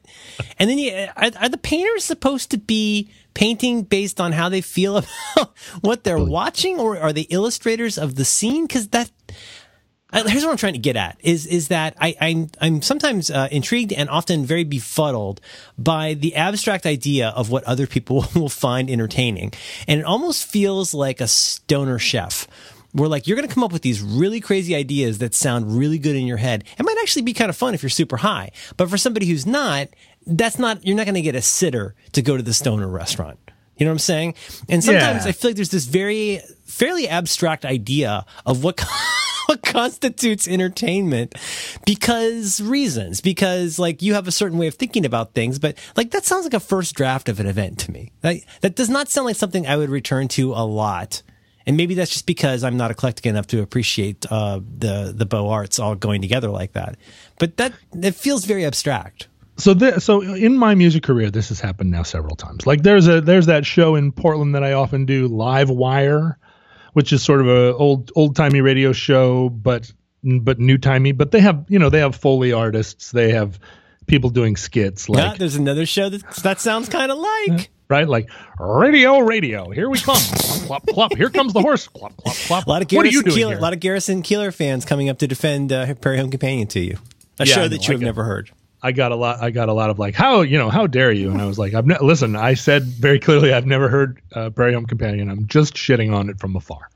and 0.59 0.69
then 0.69 0.79
you 0.79 0.93
are, 1.17 1.31
are, 1.41 1.49
the 1.49 1.59
painters 1.59 2.05
supposed 2.05 2.51
to 2.51 2.59
be 2.59 3.09
painting 3.35 3.83
based 3.85 4.21
on 4.21 4.33
how 4.33 4.49
they 4.49 4.61
feel 4.61 4.97
about 5.37 5.57
what 5.81 6.05
they're 6.05 6.23
watching, 6.23 6.79
or 6.79 6.99
are 6.99 7.13
they 7.13 7.23
illustrators 7.23 7.97
of 7.99 8.17
the 8.17 8.25
scene? 8.25 8.67
Because 8.67 8.89
that. 8.89 9.11
Uh, 10.15 10.29
here's 10.29 10.45
what 10.45 10.51
I'm 10.51 10.59
trying 10.59 10.75
to 10.75 10.79
get 10.79 10.95
at 10.95 11.17
is 11.23 11.47
is 11.47 11.69
that 11.69 11.97
I, 11.99 12.15
I'm 12.21 12.51
I'm 12.61 12.83
sometimes 12.83 13.31
uh, 13.31 13.49
intrigued 13.51 13.95
and 13.95 14.11
often 14.11 14.45
very 14.45 14.65
befuddled 14.65 15.41
by 15.79 16.13
the 16.13 16.37
abstract 16.37 16.85
idea 16.85 17.29
of 17.29 17.49
what 17.49 17.65
other 17.65 17.87
people 17.87 18.27
will 18.35 18.51
find 18.51 18.91
entertaining, 18.91 19.55
and 19.89 20.01
it 20.01 20.05
almost 20.05 20.45
feels 20.45 20.93
like 20.93 21.23
a 21.23 21.29
stoner 21.29 21.99
chef 21.99 22.47
we're 22.95 23.07
like, 23.07 23.27
you're 23.27 23.37
going 23.37 23.49
to 23.49 23.55
come 23.55 23.65
up 23.65 23.73
with 23.73 23.83
these 23.83 24.01
really 24.01 24.41
crazy 24.41 24.75
ideas 24.75 25.19
that 25.19 25.35
sound 25.35 25.79
really 25.79 25.99
good 25.99 26.17
in 26.17 26.27
your 26.27 26.37
head. 26.37 26.65
It 26.79 26.85
might 26.85 26.99
actually 27.01 27.23
be 27.23 27.33
kind 27.33 27.49
of 27.49 27.57
fun 27.57 27.75
if 27.75 27.83
you're 27.83 27.91
super 27.91 28.19
high. 28.19 28.51
But 28.77 28.91
for 28.91 28.99
somebody 28.99 29.27
who's 29.27 29.47
not, 29.47 29.89
that's 30.27 30.59
not, 30.59 30.87
you're 30.87 30.97
not 30.97 31.07
going 31.07 31.15
to 31.15 31.23
get 31.23 31.35
a 31.35 31.43
sitter 31.43 31.95
to 32.13 32.23
go 32.23 32.37
to 32.37 32.43
the 32.43 32.53
stoner 32.53 32.89
restaurant. 32.89 33.39
You 33.77 33.87
know 33.87 33.93
what 33.93 33.97
I'm 33.97 34.01
saying? 34.01 34.35
And 34.69 34.85
sometimes 34.85 35.25
yeah. 35.25 35.31
I 35.31 35.33
feel 35.33 35.51
like 35.51 35.57
there's 35.57 35.71
this 35.71 35.87
very, 35.87 36.41
fairly 36.67 37.09
abstract 37.09 37.65
idea 37.65 38.27
of 38.45 38.63
what, 38.63 38.81
what 39.47 39.63
constitutes 39.63 40.47
entertainment 40.47 41.35
because 41.87 42.61
reasons, 42.61 43.23
because 43.23 43.79
like 43.79 44.03
you 44.03 44.15
have 44.15 44.29
a 44.29 44.33
certain 44.33 44.59
way 44.59 44.67
of 44.67 44.75
thinking 44.75 45.07
about 45.07 45.33
things, 45.33 45.59
but 45.59 45.79
like 45.97 46.11
that 46.11 46.25
sounds 46.25 46.45
like 46.45 46.55
a 46.55 46.61
first 46.61 46.95
draft 46.95 47.31
of 47.31 47.41
an 47.41 47.47
event 47.47 47.79
to 47.81 47.91
me. 47.91 48.13
Like, 48.23 48.47
that 48.61 48.77
does 48.77 48.91
not 48.91 49.09
sound 49.09 49.27
like 49.27 49.37
something 49.37 49.67
I 49.67 49.79
would 49.79 49.91
return 49.91 50.29
to 50.29 50.53
a 50.53 50.65
lot 50.65 51.23
and 51.67 51.77
maybe 51.77 51.95
that's 51.95 52.11
just 52.11 52.27
because 52.27 52.65
I'm 52.65 52.77
not 52.77 52.91
eclectic 52.91 53.27
enough 53.27 53.47
to 53.49 53.63
appreciate 53.63 54.27
uh, 54.31 54.61
the 54.79 55.13
the 55.17 55.27
Beaux 55.27 55.49
Arts 55.49 55.79
all 55.79 55.95
going 55.95 56.21
together 56.21 56.49
like 56.49 56.73
that. 56.73 56.97
But 57.39 57.57
that 57.57 57.73
it 57.95 58.15
feels 58.15 58.45
very 58.45 58.65
abstract. 58.65 59.29
So 59.59 59.75
so 59.99 60.23
in 60.23 60.57
my 60.57 60.75
music 60.75 61.03
career, 61.03 61.31
this 61.31 61.51
has 61.51 61.61
happened 61.61 61.91
now 61.91 62.03
several 62.03 62.37
times. 62.37 62.67
Like 62.67 62.83
there's 62.83 63.07
a 63.07 63.21
there's 63.21 63.47
that 63.47 63.67
show 63.67 63.95
in 63.97 64.13
Portland 64.13 64.55
that 64.55 64.65
I 64.65 64.73
often 64.73 65.07
do, 65.07 65.29
Live 65.29 65.71
Wire, 65.71 66.39
which 66.95 67.13
is 67.13 67.23
sort 67.23 67.41
of 67.41 67.49
a 67.49 67.75
old 67.75 68.11
old 68.17 68.35
timey 68.35 68.61
radio 68.61 68.93
show, 68.93 69.49
but 69.49 69.93
but 70.25 70.59
new 70.59 70.79
timey. 70.79 71.13
But 71.13 71.31
they 71.31 71.41
have 71.41 71.67
you 71.69 71.79
know 71.79 71.91
they 71.91 72.01
have 72.01 72.17
foley 72.17 72.53
artists, 72.53 73.13
they 73.13 73.33
have 73.33 73.59
people 74.07 74.31
doing 74.31 74.57
skits. 74.57 75.09
Like 75.09 75.19
yeah, 75.19 75.35
there's 75.39 75.57
another 75.57 75.87
show 75.87 76.09
that 76.09 76.23
that 76.43 76.61
sounds 76.61 76.89
kind 76.89 77.13
of 77.13 77.19
like 77.19 77.71
right? 77.89 78.09
Like 78.09 78.31
radio, 78.59 79.19
radio. 79.21 79.71
Here 79.71 79.89
we 79.89 79.99
come. 79.99 80.17
clop, 80.67 80.87
clop. 80.87 81.17
Here 81.17 81.31
comes 81.31 81.53
the 81.53 81.61
horse. 81.61 81.89
Clop, 81.89 82.17
clop, 82.17 82.37
clop. 82.37 82.67
A 82.67 82.71
lot 82.71 82.83
of 82.83 82.89
Garrison 82.89 82.97
what 82.97 83.07
are 83.07 83.31
you 83.31 83.37
doing 83.37 83.49
here? 83.49 83.59
A 83.59 83.61
lot 83.61 83.73
of 83.73 83.81
Garrison 83.81 84.23
Keillor 84.23 84.55
fans 84.55 84.85
coming 84.85 85.09
up 85.09 85.19
to 85.19 85.27
defend 85.27 85.73
uh, 85.73 85.95
Prairie 85.95 86.19
Home 86.19 86.31
Companion 86.31 86.69
to 86.69 86.81
you. 86.81 86.99
A 87.39 87.47
yeah, 87.47 87.55
show 87.55 87.69
that 87.69 87.87
you 87.87 87.93
have 87.93 88.01
never 88.01 88.25
heard. 88.25 88.51
I 88.83 88.93
got 88.93 89.13
a 89.13 89.17
lot. 89.17 89.41
I 89.41 89.51
got 89.51 89.69
a 89.69 89.73
lot 89.73 89.91
of 89.91 89.99
like, 89.99 90.15
how 90.15 90.41
you 90.43 90.59
know, 90.59 90.69
how 90.69 90.87
dare 90.87 91.13
you? 91.13 91.31
And 91.31 91.41
I 91.41 91.47
was 91.47 91.59
like, 91.59 91.73
I've 91.73 91.87
ne- 91.87 92.01
listen. 92.01 92.35
I 92.35 92.55
said 92.55 92.83
very 92.83 93.21
clearly, 93.21 93.53
I've 93.53 93.67
never 93.67 93.89
heard 93.89 94.21
uh, 94.35 94.51
Prairie 94.51 94.75
Home 94.75 94.87
Companion. 94.87 95.31
I'm 95.31 95.47
just 95.47 95.75
shitting 95.75 96.15
on 96.15 96.29
it 96.29 96.41
from 96.41 96.57
afar. 96.57 96.91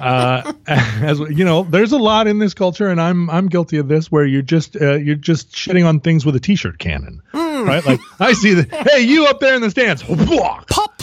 Uh, 0.00 0.52
as 0.66 1.18
you 1.18 1.44
know, 1.44 1.62
there's 1.62 1.92
a 1.92 1.98
lot 1.98 2.26
in 2.26 2.38
this 2.38 2.54
culture, 2.54 2.88
and 2.88 3.00
I'm 3.00 3.28
I'm 3.30 3.48
guilty 3.48 3.78
of 3.78 3.88
this, 3.88 4.10
where 4.10 4.24
you're 4.24 4.42
just 4.42 4.76
uh, 4.80 4.94
you're 4.94 5.16
just 5.16 5.52
shitting 5.52 5.86
on 5.86 6.00
things 6.00 6.24
with 6.24 6.36
a 6.36 6.40
t-shirt 6.40 6.78
cannon, 6.78 7.22
mm. 7.32 7.66
right? 7.66 7.84
Like 7.84 8.00
I 8.20 8.32
see 8.32 8.54
that. 8.54 8.88
Hey, 8.88 9.00
you 9.02 9.26
up 9.26 9.40
there 9.40 9.54
in 9.54 9.62
the 9.62 9.70
stands, 9.70 10.02
pop. 10.02 11.02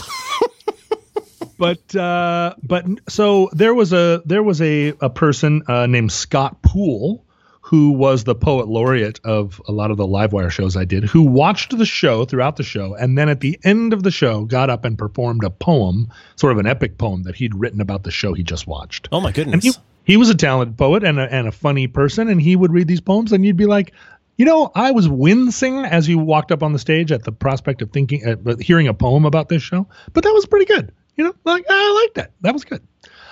but 1.58 1.96
uh, 1.96 2.56
but 2.64 2.86
so 3.08 3.50
there 3.54 3.74
was 3.74 3.94
a 3.94 4.22
there 4.26 4.44
was 4.44 4.62
a 4.62 4.94
a 5.02 5.10
person 5.10 5.64
uh, 5.68 5.86
named 5.86 6.12
Scott 6.12 6.62
Poole 6.62 7.26
who 7.70 7.92
was 7.92 8.24
the 8.24 8.34
poet 8.34 8.68
laureate 8.68 9.20
of 9.24 9.62
a 9.68 9.72
lot 9.72 9.92
of 9.92 9.98
the 9.98 10.08
Livewire 10.08 10.50
shows 10.50 10.76
I 10.76 10.86
did, 10.86 11.04
who 11.04 11.22
watched 11.22 11.78
the 11.78 11.86
show 11.86 12.26
throughout 12.26 12.56
the 12.56 12.64
show, 12.64 12.96
and 12.96 13.16
then 13.16 13.30
at 13.30 13.42
the 13.42 13.60
end 13.64 13.94
of 13.94 14.02
the 14.02 14.10
show 14.10 14.44
got 14.46 14.72
up 14.72 14.86
and 14.86 14.98
performed 14.98 15.44
a 15.44 15.52
poem, 15.52 16.12
sort 16.36 16.52
of 16.52 16.58
an 16.58 16.66
epic 16.66 16.98
poem 16.98 17.22
that 17.24 17.36
he'd 17.36 17.54
written 17.54 17.80
about 17.80 18.02
the 18.02 18.10
show 18.10 18.34
he 18.34 18.42
just 18.42 18.66
watched. 18.66 19.08
Oh 19.12 19.22
my 19.22 19.32
goodness! 19.32 19.54
And 19.54 19.64
he, 19.64 20.14
he 20.14 20.18
was 20.18 20.32
a 20.32 20.36
talented 20.36 20.80
poet 20.80 21.04
and 21.04 21.20
a, 21.20 21.32
and 21.32 21.48
a 21.48 21.52
funny 21.52 21.86
person, 21.86 22.28
and 22.28 22.42
he 22.42 22.56
would 22.56 22.74
read 22.74 22.88
these 22.88 23.02
poems, 23.02 23.32
and 23.34 23.46
you'd 23.46 23.56
be 23.56 23.68
like, 23.68 23.94
you 24.36 24.46
know, 24.46 24.72
I 24.74 24.90
was 24.90 25.08
wincing 25.08 25.86
as 25.86 26.10
you 26.10 26.18
walked 26.18 26.52
up 26.52 26.64
on 26.64 26.74
the 26.74 26.80
stage 26.80 27.12
at 27.12 27.24
the 27.24 27.32
prospect 27.32 27.84
of 27.84 27.92
thinking, 27.92 28.26
uh, 28.26 28.56
hearing 28.60 28.88
a 28.88 28.96
poem 28.96 29.26
about 29.26 29.48
this 29.48 29.62
show, 29.62 29.86
but 30.14 30.24
that 30.24 30.34
was 30.34 30.48
pretty 30.48 30.66
good. 30.66 30.92
You 31.18 31.26
know, 31.26 31.36
like 31.46 31.66
I 31.70 32.02
liked 32.02 32.16
that. 32.16 32.32
That 32.42 32.54
was 32.54 32.64
good. 32.64 32.82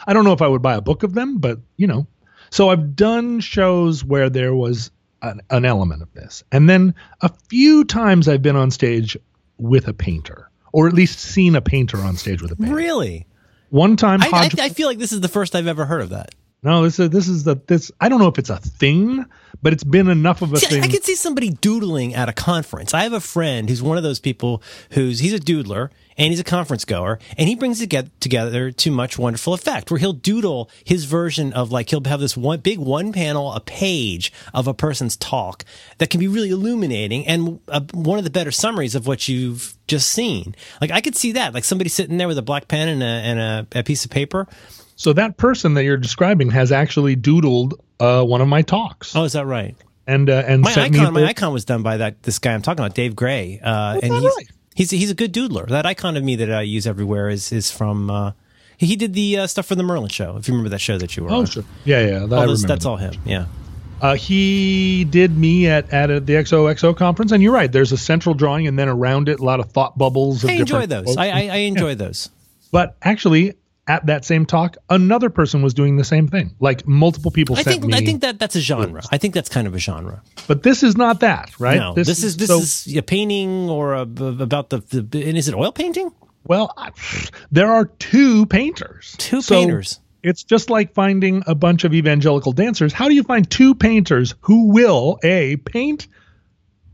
I 0.05 0.13
don't 0.13 0.25
know 0.25 0.33
if 0.33 0.43
I 0.43 0.47
would 0.47 0.61
buy 0.61 0.75
a 0.75 0.81
book 0.81 1.01
of 1.01 1.15
them, 1.15 1.39
but 1.39 1.57
you 1.77 1.87
know, 1.87 2.05
so 2.49 2.69
I've 2.69 2.95
done 2.95 3.39
shows 3.39 4.03
where 4.03 4.29
there 4.29 4.53
was 4.53 4.91
an, 5.21 5.41
an, 5.49 5.65
element 5.65 6.01
of 6.01 6.13
this. 6.13 6.43
And 6.51 6.69
then 6.69 6.93
a 7.21 7.31
few 7.49 7.83
times 7.83 8.27
I've 8.27 8.41
been 8.41 8.55
on 8.55 8.71
stage 8.71 9.17
with 9.57 9.87
a 9.87 9.93
painter, 9.93 10.49
or 10.71 10.87
at 10.87 10.93
least 10.93 11.19
seen 11.19 11.55
a 11.55 11.61
painter 11.61 11.97
on 11.97 12.15
stage 12.15 12.41
with 12.41 12.51
a 12.51 12.55
painter. 12.55 12.75
Really? 12.75 13.27
One 13.69 13.97
time, 13.97 14.21
I, 14.21 14.29
I, 14.31 14.49
I 14.65 14.69
feel 14.69 14.87
like 14.87 14.97
this 14.97 15.11
is 15.11 15.21
the 15.21 15.27
first 15.27 15.55
I've 15.55 15.67
ever 15.67 15.85
heard 15.85 16.01
of 16.01 16.09
that. 16.09 16.33
No, 16.63 16.83
this 16.83 16.99
is 16.99 17.09
this 17.11 17.27
is 17.27 17.43
the 17.43 17.55
this. 17.67 17.91
I 18.01 18.09
don't 18.09 18.19
know 18.19 18.27
if 18.27 18.39
it's 18.39 18.49
a 18.49 18.57
thing, 18.57 19.25
but 19.61 19.73
it's 19.73 19.83
been 19.83 20.07
enough 20.07 20.41
of 20.41 20.53
a 20.53 20.57
thing. 20.57 20.83
I 20.83 20.87
could 20.87 21.03
see 21.03 21.15
somebody 21.15 21.51
doodling 21.51 22.15
at 22.15 22.29
a 22.29 22.33
conference. 22.33 22.95
I 22.95 23.03
have 23.03 23.13
a 23.13 23.19
friend 23.19 23.69
who's 23.69 23.81
one 23.81 23.95
of 23.95 24.03
those 24.03 24.19
people 24.19 24.63
who's 24.91 25.19
he's 25.19 25.33
a 25.33 25.39
doodler 25.39 25.91
and 26.17 26.31
he's 26.31 26.39
a 26.39 26.43
conference 26.43 26.83
goer 26.83 27.19
and 27.37 27.47
he 27.47 27.55
brings 27.55 27.79
it 27.79 27.87
get, 27.87 28.19
together 28.19 28.71
to 28.71 28.91
much 28.91 29.19
wonderful 29.19 29.53
effect 29.53 29.91
where 29.91 29.99
he'll 29.99 30.13
doodle 30.13 30.69
his 30.83 31.05
version 31.05 31.53
of 31.53 31.71
like 31.71 31.91
he'll 31.91 32.03
have 32.05 32.19
this 32.19 32.35
one 32.35 32.59
big 32.59 32.79
one 32.79 33.13
panel 33.13 33.53
a 33.53 33.59
page 33.59 34.33
of 34.51 34.67
a 34.67 34.73
person's 34.73 35.15
talk 35.15 35.63
that 35.99 36.09
can 36.09 36.19
be 36.19 36.27
really 36.27 36.49
illuminating 36.49 37.25
and 37.27 37.59
a, 37.67 37.81
one 37.93 38.17
of 38.17 38.23
the 38.23 38.31
better 38.31 38.51
summaries 38.51 38.95
of 38.95 39.05
what 39.05 39.27
you've 39.27 39.77
just 39.85 40.09
seen. 40.09 40.55
Like 40.81 40.89
I 40.89 41.01
could 41.01 41.15
see 41.15 41.33
that 41.33 41.53
like 41.53 41.63
somebody 41.63 41.89
sitting 41.89 42.17
there 42.17 42.27
with 42.27 42.39
a 42.39 42.43
black 42.43 42.67
pen 42.67 42.89
and 42.89 43.03
a, 43.03 43.05
and 43.05 43.39
a, 43.39 43.79
a 43.79 43.83
piece 43.83 44.05
of 44.05 44.09
paper 44.09 44.47
so 44.97 45.13
that 45.13 45.37
person 45.37 45.75
that 45.75 45.83
you're 45.83 45.95
describing 45.95 46.49
has 46.49 46.71
actually 46.71 47.15
doodled 47.15 47.73
uh, 47.99 48.23
one 48.23 48.41
of 48.41 48.47
my 48.47 48.63
talks. 48.63 49.15
Oh, 49.15 49.23
is 49.23 49.33
that 49.33 49.45
right? 49.45 49.75
And 50.07 50.29
uh, 50.29 50.43
and 50.45 50.61
my 50.63 50.73
icon, 50.73 51.13
my 51.13 51.25
icon 51.25 51.53
was 51.53 51.65
done 51.65 51.83
by 51.83 51.97
that 51.97 52.23
this 52.23 52.39
guy 52.39 52.53
I'm 52.53 52.61
talking 52.61 52.83
about, 52.83 52.95
Dave 52.95 53.15
Gray, 53.15 53.59
uh, 53.61 53.99
and 54.01 54.11
he's, 54.11 54.23
right? 54.23 54.47
he's 54.75 54.89
he's 54.91 55.11
a 55.11 55.13
good 55.15 55.33
doodler. 55.33 55.67
That 55.67 55.85
icon 55.85 56.17
of 56.17 56.23
me 56.23 56.35
that 56.37 56.51
I 56.51 56.61
use 56.61 56.87
everywhere 56.87 57.29
is 57.29 57.51
is 57.51 57.71
from. 57.71 58.09
Uh, 58.09 58.31
he 58.77 58.95
did 58.95 59.13
the 59.13 59.39
uh, 59.39 59.47
stuff 59.47 59.65
for 59.65 59.75
the 59.75 59.83
Merlin 59.83 60.09
show. 60.09 60.37
If 60.37 60.47
you 60.47 60.53
remember 60.53 60.69
that 60.69 60.81
show 60.81 60.97
that 60.97 61.17
you 61.17 61.23
were 61.23 61.29
on. 61.29 61.35
oh, 61.35 61.39
on. 61.39 61.45
sure. 61.45 61.63
Yeah, 61.83 62.01
yeah. 62.01 62.19
That, 62.25 62.39
all 62.39 62.47
those, 62.47 62.63
that's 62.63 62.83
that. 62.83 62.89
all 62.89 62.97
him. 62.97 63.13
Yeah. 63.25 63.45
Uh, 63.99 64.15
he 64.15 65.03
did 65.05 65.35
me 65.35 65.67
at, 65.67 65.91
at 65.91 66.27
the 66.27 66.33
XOXO 66.33 66.95
conference, 66.95 67.31
and 67.31 67.41
you're 67.41 67.53
right. 67.53 67.71
There's 67.71 67.91
a 67.91 67.97
central 67.97 68.35
drawing, 68.35 68.67
and 68.67 68.77
then 68.77 68.87
around 68.87 69.29
it, 69.29 69.39
a 69.39 69.43
lot 69.43 69.59
of 69.59 69.71
thought 69.71 69.97
bubbles. 69.97 70.45
I 70.45 70.53
enjoy 70.53 70.85
those. 70.85 71.17
I, 71.17 71.29
I, 71.29 71.39
I, 71.47 71.57
enjoy 71.57 71.89
yeah. 71.89 71.95
those. 71.95 72.29
But 72.71 72.95
actually, 73.01 73.55
at 73.87 74.05
that 74.07 74.25
same 74.25 74.45
talk, 74.45 74.77
another 74.89 75.29
person 75.29 75.61
was 75.61 75.73
doing 75.73 75.95
the 75.97 76.03
same 76.03 76.27
thing. 76.27 76.55
Like 76.59 76.87
multiple 76.87 77.31
people 77.31 77.57
I 77.57 77.63
think, 77.63 77.93
I 77.93 78.01
think 78.01 78.21
that 78.21 78.39
that's 78.39 78.55
a 78.55 78.59
genre. 78.59 79.01
I 79.11 79.17
think 79.17 79.33
that's 79.33 79.49
kind 79.49 79.67
of 79.67 79.73
a 79.73 79.79
genre. 79.79 80.21
But 80.47 80.63
this 80.63 80.83
is 80.83 80.97
not 80.97 81.21
that, 81.21 81.57
right? 81.59 81.77
No, 81.77 81.93
this, 81.93 82.07
this 82.07 82.23
is 82.23 82.37
this 82.37 82.49
so, 82.49 82.59
is 82.59 82.97
a 82.97 83.01
painting 83.01 83.69
or 83.69 83.93
a, 83.93 84.01
about 84.01 84.69
the, 84.69 84.79
the 84.79 85.27
and 85.27 85.37
is 85.37 85.47
it 85.47 85.55
oil 85.55 85.71
painting? 85.71 86.11
Well, 86.43 86.73
there 87.51 87.71
are 87.71 87.85
two 87.85 88.45
painters. 88.45 89.15
Two 89.17 89.41
so 89.41 89.55
painters. 89.55 89.99
It's 90.23 90.43
just 90.43 90.69
like 90.69 90.93
finding 90.93 91.43
a 91.45 91.55
bunch 91.55 91.83
of 91.83 91.93
evangelical 91.93 92.51
dancers. 92.51 92.91
How 92.91 93.07
do 93.07 93.15
you 93.15 93.23
find 93.23 93.49
two 93.49 93.75
painters 93.75 94.35
who 94.41 94.69
will 94.69 95.19
a 95.23 95.57
paint 95.57 96.07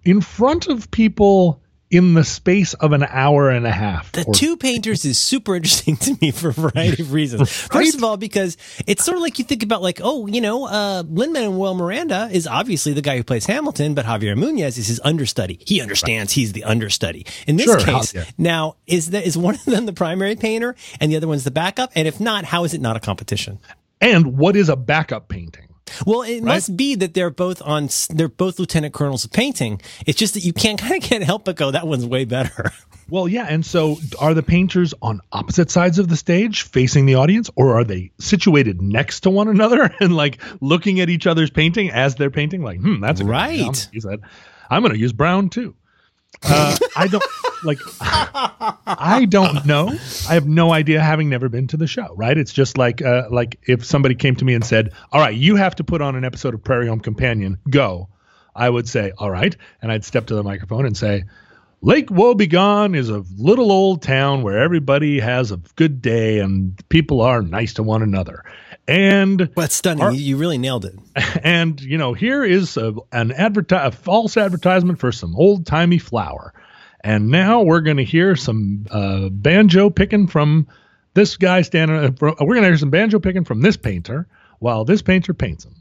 in 0.04 0.22
front 0.22 0.68
of 0.68 0.92
people 0.92 1.63
in 1.94 2.16
the 2.16 2.24
space 2.24 2.74
of 2.74 2.92
an 2.92 3.04
hour 3.04 3.52
and 3.52 3.68
a 3.68 3.72
half. 3.72 4.12
The 4.14 4.26
two 4.34 4.58
painters 4.58 5.06
is 5.06 5.20
super 5.20 5.56
interesting 5.56 5.96
to 5.98 6.18
me 6.20 6.32
for 6.32 6.50
a 6.50 6.52
variety 6.52 7.04
of 7.04 7.14
reasons. 7.14 7.42
right? 7.64 7.72
First 7.72 7.96
of 7.96 8.04
all, 8.04 8.18
because 8.18 8.58
it's 8.88 9.06
sort 9.06 9.16
of 9.16 9.22
like 9.22 9.38
you 9.38 9.46
think 9.46 9.62
about 9.62 9.84
like, 9.84 10.02
oh, 10.04 10.26
you 10.26 10.42
know, 10.42 10.66
uh, 10.68 11.04
Lin-Manuel 11.08 11.76
Miranda 11.76 12.30
is 12.32 12.48
obviously 12.48 12.94
the 12.94 13.02
guy 13.02 13.16
who 13.16 13.24
plays 13.24 13.46
Hamilton, 13.46 13.94
but 13.94 14.06
Javier 14.06 14.36
Munoz 14.36 14.80
is 14.80 14.88
his 14.88 15.00
understudy. 15.04 15.60
He 15.68 15.82
understands 15.82 16.32
right. 16.32 16.36
he's 16.36 16.54
the 16.54 16.64
understudy. 16.64 17.28
In 17.46 17.58
this 17.58 17.68
sure, 17.68 17.80
case, 17.80 18.16
yeah. 18.16 18.26
now 18.40 18.78
is 18.88 19.12
that 19.12 19.28
is 19.28 19.38
one 19.38 19.54
of 19.54 19.66
them 19.66 19.86
the 19.86 19.94
primary 19.94 20.36
painter 20.36 20.76
and 21.00 21.12
the 21.12 21.18
other 21.18 21.28
one's 21.28 21.44
the 21.44 21.52
backup? 21.52 21.92
And 21.94 22.08
if 22.08 22.20
not, 22.20 22.44
how 22.44 22.64
is 22.64 22.74
it 22.74 22.82
not 22.82 22.98
a 22.98 23.00
competition? 23.00 23.60
And 24.02 24.36
what 24.38 24.56
is 24.56 24.68
a 24.68 24.76
backup 24.76 25.30
painting? 25.30 25.73
Well, 26.06 26.22
it 26.22 26.36
right? 26.36 26.44
must 26.44 26.76
be 26.76 26.96
that 26.96 27.14
they're 27.14 27.30
both 27.30 27.62
on. 27.62 27.90
They're 28.10 28.28
both 28.30 28.60
lieutenant 28.60 28.94
colonels 28.94 29.26
of 29.26 29.32
painting. 29.32 29.82
It's 30.06 30.18
just 30.18 30.34
that 30.34 30.44
you 30.44 30.54
can't 30.54 30.80
kind 30.82 30.96
of 30.96 31.02
can't 31.02 31.24
help 31.24 31.46
but 31.46 31.56
go. 31.56 31.72
That 31.72 31.88
one's 31.88 32.06
way 32.06 32.26
better. 32.26 32.72
Well, 33.10 33.28
yeah, 33.28 33.46
and 33.48 33.66
so 33.66 33.98
are 34.20 34.34
the 34.34 34.42
painters 34.42 34.94
on 35.02 35.20
opposite 35.32 35.70
sides 35.70 36.00
of 36.00 36.08
the 36.08 36.16
stage 36.16 36.64
facing 36.64 37.06
the 37.06 37.16
audience, 37.16 37.50
or 37.56 37.78
are 37.78 37.84
they 37.84 38.12
situated 38.18 38.82
next 38.82 39.20
to 39.22 39.30
one 39.30 39.50
another 39.50 39.94
and 40.00 40.16
like 40.16 40.42
looking 40.62 41.02
at 41.02 41.10
each 41.10 41.28
other's 41.28 41.50
painting 41.50 41.92
as 41.92 42.16
they're 42.16 42.32
painting? 42.32 42.64
Like, 42.64 42.80
hmm, 42.80 43.02
that's 43.02 43.22
right. 43.22 43.90
He 43.92 44.00
said, 44.00 44.22
"I'm 44.70 44.82
going 44.82 44.94
to 44.94 45.00
use 45.00 45.12
brown 45.12 45.50
too." 45.50 45.76
Uh, 46.46 46.78
I 46.96 47.08
don't 47.08 47.24
like. 47.64 47.80
I 48.00 49.26
don't 49.30 49.66
know. 49.66 49.90
I 50.30 50.34
have 50.34 50.48
no 50.48 50.72
idea, 50.74 51.02
having 51.02 51.30
never 51.30 51.50
been 51.50 51.68
to 51.68 51.78
the 51.78 51.88
show. 51.88 52.14
Right? 52.16 52.38
It's 52.38 52.54
just 52.54 52.78
like 52.78 53.02
uh, 53.02 53.28
like 53.30 53.60
if 53.64 53.86
somebody 53.86 54.16
came 54.16 54.36
to 54.36 54.46
me 54.46 54.54
and 54.54 54.66
said, 54.66 54.92
"All 55.12 55.22
right, 55.22 55.36
you 55.36 55.56
have 55.56 55.76
to 55.76 55.84
put 55.84 56.02
on 56.02 56.16
an 56.16 56.26
episode 56.26 56.54
of 56.54 56.64
Prairie 56.64 56.88
Home 56.88 57.00
Companion. 57.00 57.58
Go." 57.70 58.10
I 58.56 58.70
would 58.70 58.88
say, 58.88 59.12
"All 59.18 59.32
right," 59.32 59.56
and 59.82 59.92
I'd 59.92 60.06
step 60.06 60.28
to 60.28 60.36
the 60.36 60.44
microphone 60.44 60.86
and 60.86 60.96
say, 60.96 61.24
Lake 61.84 62.08
Wobegon 62.08 62.96
is 62.96 63.10
a 63.10 63.26
little 63.38 63.70
old 63.70 64.02
town 64.02 64.42
where 64.42 64.58
everybody 64.62 65.20
has 65.20 65.52
a 65.52 65.60
good 65.76 66.02
day 66.02 66.40
and 66.40 66.82
people 66.88 67.20
are 67.20 67.42
nice 67.42 67.74
to 67.74 67.84
one 67.84 68.02
another. 68.02 68.46
And 68.88 69.40
well, 69.40 69.64
that's 69.64 69.76
stunning. 69.76 70.04
Our, 70.04 70.12
you 70.12 70.38
really 70.38 70.58
nailed 70.58 70.86
it. 70.86 70.96
And 71.44 71.80
you 71.82 71.98
know, 71.98 72.14
here 72.14 72.44
is 72.44 72.78
a, 72.78 72.94
an 73.12 73.32
adverti- 73.32 73.86
a 73.86 73.92
false 73.92 74.38
advertisement 74.38 75.00
for 75.00 75.12
some 75.12 75.36
old 75.36 75.66
timey 75.66 75.98
flour. 75.98 76.54
And 77.02 77.30
now 77.30 77.62
we're 77.62 77.82
going 77.82 77.98
to 77.98 78.04
hear 78.04 78.36
some 78.38 78.86
uh, 78.90 79.28
banjo 79.30 79.90
picking 79.90 80.28
from 80.28 80.68
this 81.14 81.36
guy 81.36 81.62
standing. 81.64 81.98
Uh, 81.98 82.12
we're 82.20 82.34
going 82.56 82.62
to 82.62 82.70
hear 82.70 82.78
some 82.78 82.92
banjo 82.92 83.20
picking 83.20 83.44
from 83.44 83.62
this 83.62 83.76
painter 83.76 84.26
while 84.60 84.86
this 84.86 85.02
painter 85.02 85.34
paints 85.34 85.66
him. 85.66 85.76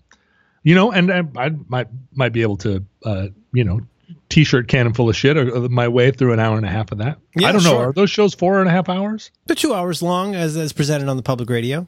You 0.65 0.75
know, 0.75 0.93
and 0.93 1.13
I, 1.13 1.23
I 1.37 1.51
might 1.69 1.89
might 2.13 2.33
be 2.33 2.43
able 2.43 2.57
to, 2.59 2.85
uh, 3.05 3.29
you 3.53 3.65
know, 3.65 3.81
t-shirt 4.29 4.69
cannon 4.69 4.95
full 4.95 5.09
of 5.09 5.17
shit 5.17 5.37
or, 5.37 5.69
my 5.69 5.89
way 5.89 6.11
through 6.11 6.33
an 6.33 6.41
hour 6.41 6.57
and 6.57 6.67
a 6.67 6.71
half 6.71 6.93
of 6.93 6.99
that. 6.99 7.19
Yeah, 7.37 7.49
I 7.49 7.53
don't 7.53 7.65
know. 7.65 7.79
Are 7.79 7.93
those 7.93 8.11
shows 8.11 8.35
four 8.35 8.61
and 8.61 8.69
a 8.69 8.73
half 8.73 8.89
hours? 8.89 9.31
They're 9.47 9.57
two 9.57 9.75
hours 9.75 10.03
long 10.03 10.35
as, 10.35 10.57
as 10.57 10.73
presented 10.73 11.09
on 11.09 11.17
the 11.17 11.23
public 11.23 11.49
radio 11.49 11.87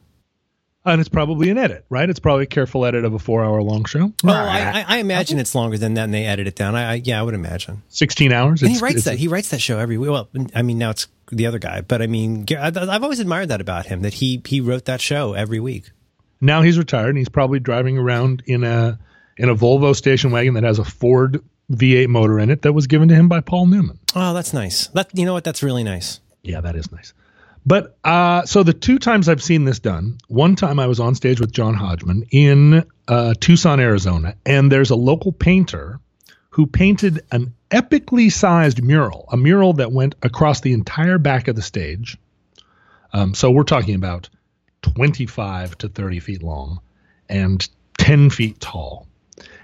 and 0.85 1.01
it's 1.01 1.09
probably 1.09 1.49
an 1.49 1.57
edit, 1.57 1.85
right? 1.89 2.09
It's 2.09 2.19
probably 2.19 2.43
a 2.43 2.47
careful 2.47 2.85
edit 2.85 3.05
of 3.05 3.13
a 3.13 3.19
four-hour-long 3.19 3.85
show. 3.85 4.13
Oh, 4.23 4.29
I, 4.29 4.85
I, 4.87 4.97
imagine 4.97 5.39
it's 5.39 5.55
longer 5.55 5.77
than 5.77 5.95
that, 5.95 6.03
and 6.03 6.13
they 6.13 6.25
edit 6.25 6.47
it 6.47 6.55
down. 6.55 6.75
I, 6.75 6.91
I 6.91 6.93
yeah, 6.95 7.19
I 7.19 7.23
would 7.23 7.33
imagine 7.33 7.81
sixteen 7.89 8.31
hours. 8.31 8.61
And 8.61 8.71
he 8.71 8.79
writes 8.79 9.05
that. 9.05 9.17
He 9.17 9.27
writes 9.27 9.49
that 9.49 9.61
show 9.61 9.79
every 9.79 9.97
week. 9.97 10.09
Well, 10.09 10.29
I 10.53 10.61
mean, 10.61 10.77
now 10.77 10.91
it's 10.91 11.07
the 11.31 11.47
other 11.47 11.59
guy, 11.59 11.81
but 11.81 12.01
I 12.01 12.07
mean, 12.07 12.45
I've 12.57 13.03
always 13.03 13.19
admired 13.19 13.49
that 13.49 13.61
about 13.61 13.87
him 13.87 14.01
that 14.01 14.15
he 14.15 14.41
he 14.45 14.61
wrote 14.61 14.85
that 14.85 15.01
show 15.01 15.33
every 15.33 15.59
week. 15.59 15.89
Now 16.41 16.61
he's 16.61 16.77
retired, 16.77 17.09
and 17.09 17.17
he's 17.17 17.29
probably 17.29 17.59
driving 17.59 17.97
around 17.97 18.43
in 18.45 18.63
a 18.63 18.99
in 19.37 19.49
a 19.49 19.55
Volvo 19.55 19.95
station 19.95 20.31
wagon 20.31 20.53
that 20.53 20.63
has 20.63 20.79
a 20.79 20.85
Ford 20.85 21.43
V8 21.71 22.07
motor 22.07 22.39
in 22.39 22.49
it 22.49 22.61
that 22.61 22.73
was 22.73 22.87
given 22.87 23.07
to 23.09 23.15
him 23.15 23.27
by 23.27 23.41
Paul 23.41 23.67
Newman. 23.67 23.99
Oh, 24.15 24.33
that's 24.33 24.53
nice. 24.53 24.87
That 24.87 25.09
you 25.13 25.25
know 25.25 25.33
what? 25.33 25.43
That's 25.43 25.63
really 25.63 25.83
nice. 25.83 26.19
Yeah, 26.43 26.61
that 26.61 26.75
is 26.75 26.91
nice. 26.91 27.13
But 27.65 27.97
uh, 28.03 28.45
so 28.45 28.61
the 28.63 28.73
two 28.73 28.99
times 28.99 29.27
I've 29.27 29.41
seen 29.41 29.65
this 29.65 29.79
done, 29.79 30.19
one 30.27 30.55
time 30.55 30.79
I 30.79 30.85
was 30.85 30.99
on 30.99 31.15
stage 31.15 31.39
with 31.39 31.51
John 31.51 31.73
Hodgman 31.73 32.25
in 32.29 32.85
uh, 33.07 33.33
Tucson, 33.39 33.79
Arizona, 33.79 34.35
and 34.45 34.71
there's 34.71 34.91
a 34.91 34.95
local 34.95 35.31
painter 35.31 35.99
who 36.51 36.67
painted 36.67 37.21
an 37.31 37.53
epically 37.71 38.31
sized 38.31 38.83
mural, 38.83 39.27
a 39.31 39.37
mural 39.37 39.73
that 39.73 39.91
went 39.91 40.15
across 40.21 40.61
the 40.61 40.73
entire 40.73 41.17
back 41.17 41.47
of 41.47 41.55
the 41.55 41.61
stage. 41.61 42.17
Um, 43.11 43.33
so 43.33 43.49
we're 43.49 43.63
talking 43.63 43.95
about 43.95 44.29
25 44.83 45.77
to 45.79 45.89
30 45.89 46.19
feet 46.19 46.43
long 46.43 46.79
and 47.27 47.67
10 47.97 48.29
feet 48.29 48.59
tall. 48.59 49.07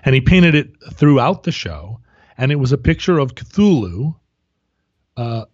And 0.04 0.16
he 0.16 0.22
painted 0.22 0.56
it 0.56 0.72
throughout 0.94 1.44
the 1.44 1.52
show, 1.52 2.00
and 2.38 2.52
it 2.52 2.56
was 2.56 2.72
a 2.72 2.78
picture 2.78 3.20
of 3.20 3.36
Cthulhu. 3.36 4.16
Uh, 5.16 5.46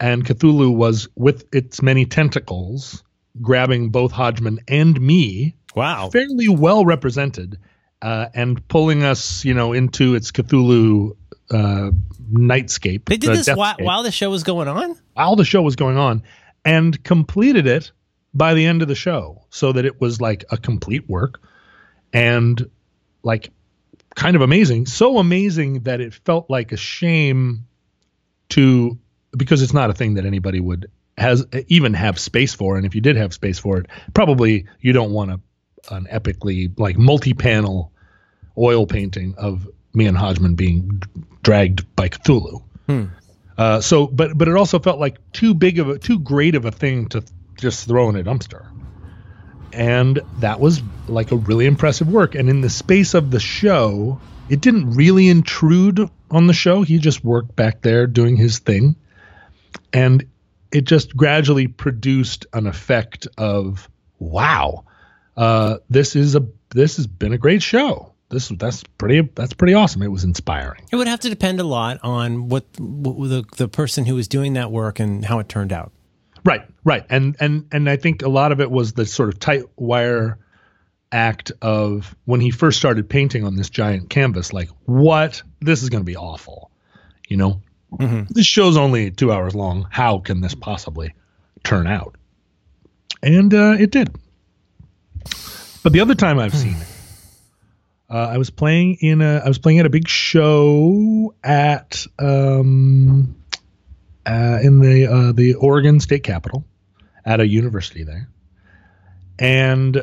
and 0.00 0.24
Cthulhu 0.24 0.74
was 0.74 1.08
with 1.16 1.44
its 1.52 1.82
many 1.82 2.04
tentacles 2.06 3.02
grabbing 3.40 3.90
both 3.90 4.12
Hodgman 4.12 4.60
and 4.68 5.00
me. 5.00 5.56
Wow, 5.74 6.10
fairly 6.10 6.48
well 6.48 6.84
represented, 6.84 7.58
uh, 8.02 8.26
and 8.34 8.66
pulling 8.68 9.02
us, 9.04 9.44
you 9.44 9.54
know, 9.54 9.72
into 9.72 10.14
its 10.14 10.32
Cthulhu 10.32 11.16
uh, 11.50 11.90
nightscape. 12.32 13.04
They 13.06 13.16
did 13.16 13.36
this 13.36 13.48
while, 13.48 13.76
while 13.78 14.02
the 14.02 14.10
show 14.10 14.30
was 14.30 14.42
going 14.42 14.68
on. 14.68 14.96
While 15.14 15.36
the 15.36 15.44
show 15.44 15.62
was 15.62 15.76
going 15.76 15.96
on, 15.96 16.22
and 16.64 17.02
completed 17.04 17.66
it 17.66 17.92
by 18.34 18.54
the 18.54 18.66
end 18.66 18.82
of 18.82 18.88
the 18.88 18.94
show 18.94 19.44
so 19.50 19.72
that 19.72 19.84
it 19.84 20.00
was 20.00 20.20
like 20.20 20.44
a 20.50 20.56
complete 20.56 21.08
work 21.08 21.40
and 22.12 22.70
like 23.22 23.50
kind 24.14 24.36
of 24.36 24.42
amazing. 24.42 24.86
So 24.86 25.18
amazing 25.18 25.80
that 25.80 26.00
it 26.00 26.14
felt 26.14 26.50
like 26.50 26.72
a 26.72 26.76
shame 26.76 27.66
to 28.50 28.98
because 29.36 29.62
it's 29.62 29.74
not 29.74 29.90
a 29.90 29.94
thing 29.94 30.14
that 30.14 30.26
anybody 30.26 30.60
would 30.60 30.90
has 31.16 31.44
even 31.66 31.94
have 31.94 32.18
space 32.18 32.54
for 32.54 32.76
and 32.76 32.86
if 32.86 32.94
you 32.94 33.00
did 33.00 33.16
have 33.16 33.34
space 33.34 33.58
for 33.58 33.78
it 33.78 33.86
probably 34.14 34.66
you 34.80 34.92
don't 34.92 35.10
want 35.10 35.30
a 35.30 35.40
an 35.90 36.06
epically 36.10 36.76
like 36.78 36.96
multi-panel 36.96 37.92
oil 38.56 38.86
painting 38.86 39.34
of 39.36 39.66
me 39.94 40.06
and 40.06 40.16
Hodgman 40.16 40.54
being 40.54 41.02
dragged 41.42 41.94
by 41.96 42.08
Cthulhu. 42.08 42.62
Hmm. 42.86 43.04
Uh, 43.56 43.80
so, 43.80 44.06
but 44.06 44.36
but 44.36 44.48
it 44.48 44.56
also 44.56 44.78
felt 44.78 45.00
like 45.00 45.18
too 45.32 45.54
big 45.54 45.78
of 45.78 45.88
a 45.88 45.98
too 45.98 46.18
great 46.18 46.54
of 46.54 46.64
a 46.64 46.70
thing 46.70 47.08
to 47.08 47.24
just 47.58 47.88
throw 47.88 48.08
in 48.08 48.16
a 48.16 48.22
dumpster. 48.22 48.66
And 49.72 50.20
that 50.38 50.60
was 50.60 50.80
like 51.08 51.30
a 51.32 51.36
really 51.36 51.66
impressive 51.66 52.08
work. 52.08 52.34
And 52.34 52.48
in 52.48 52.60
the 52.60 52.70
space 52.70 53.14
of 53.14 53.30
the 53.30 53.40
show, 53.40 54.20
it 54.48 54.60
didn't 54.60 54.92
really 54.92 55.28
intrude 55.28 56.08
on 56.30 56.46
the 56.46 56.54
show. 56.54 56.82
He 56.82 56.98
just 56.98 57.24
worked 57.24 57.54
back 57.54 57.82
there 57.82 58.06
doing 58.06 58.36
his 58.36 58.60
thing. 58.60 58.96
And 59.92 60.26
it 60.72 60.84
just 60.84 61.16
gradually 61.16 61.66
produced 61.66 62.46
an 62.52 62.66
effect 62.66 63.26
of 63.36 63.88
wow, 64.18 64.84
uh, 65.36 65.78
this 65.88 66.16
is 66.16 66.34
a 66.34 66.46
this 66.70 66.96
has 66.96 67.06
been 67.06 67.32
a 67.32 67.38
great 67.38 67.62
show. 67.62 68.12
This 68.30 68.48
that's 68.48 68.82
pretty 68.98 69.22
that's 69.34 69.54
pretty 69.54 69.74
awesome. 69.74 70.02
It 70.02 70.08
was 70.08 70.24
inspiring. 70.24 70.82
It 70.92 70.96
would 70.96 71.08
have 71.08 71.20
to 71.20 71.30
depend 71.30 71.60
a 71.60 71.64
lot 71.64 71.98
on 72.02 72.48
what, 72.48 72.64
what 72.78 73.28
the 73.28 73.44
the 73.56 73.68
person 73.68 74.04
who 74.04 74.14
was 74.14 74.28
doing 74.28 74.54
that 74.54 74.70
work 74.70 75.00
and 75.00 75.24
how 75.24 75.38
it 75.38 75.48
turned 75.48 75.72
out. 75.72 75.92
Right, 76.44 76.62
right, 76.84 77.04
and 77.08 77.36
and 77.40 77.66
and 77.72 77.88
I 77.88 77.96
think 77.96 78.22
a 78.22 78.28
lot 78.28 78.52
of 78.52 78.60
it 78.60 78.70
was 78.70 78.92
the 78.92 79.06
sort 79.06 79.30
of 79.30 79.40
tight 79.40 79.64
wire 79.76 80.38
act 81.10 81.52
of 81.62 82.14
when 82.26 82.40
he 82.40 82.50
first 82.50 82.78
started 82.78 83.08
painting 83.08 83.44
on 83.44 83.56
this 83.56 83.70
giant 83.70 84.10
canvas. 84.10 84.52
Like, 84.52 84.68
what? 84.84 85.42
This 85.60 85.82
is 85.82 85.88
going 85.88 86.02
to 86.02 86.06
be 86.06 86.16
awful. 86.16 86.70
You 87.28 87.38
know, 87.38 87.62
mm-hmm. 87.92 88.24
this 88.30 88.46
show's 88.46 88.76
only 88.76 89.10
two 89.10 89.32
hours 89.32 89.54
long. 89.54 89.86
How 89.90 90.18
can 90.18 90.40
this 90.40 90.54
possibly 90.54 91.14
turn 91.64 91.86
out? 91.86 92.16
And 93.22 93.52
uh, 93.52 93.76
it 93.78 93.90
did. 93.90 94.14
But 95.82 95.92
the 95.92 96.00
other 96.00 96.14
time 96.14 96.38
I've 96.38 96.54
seen 96.54 96.76
it, 96.76 96.86
uh, 98.10 98.28
I 98.32 98.38
was 98.38 98.50
playing 98.50 98.98
in 99.00 99.22
a 99.22 99.38
I 99.44 99.48
was 99.48 99.58
playing 99.58 99.78
at 99.80 99.86
a 99.86 99.90
big 99.90 100.08
show 100.08 101.34
at 101.42 102.06
um, 102.18 103.36
uh, 104.26 104.58
in 104.62 104.80
the 104.80 105.06
uh, 105.06 105.32
the 105.32 105.54
Oregon 105.54 106.00
State 106.00 106.24
Capitol 106.24 106.64
at 107.24 107.40
a 107.40 107.46
university 107.46 108.04
there, 108.04 108.28
and 109.38 110.02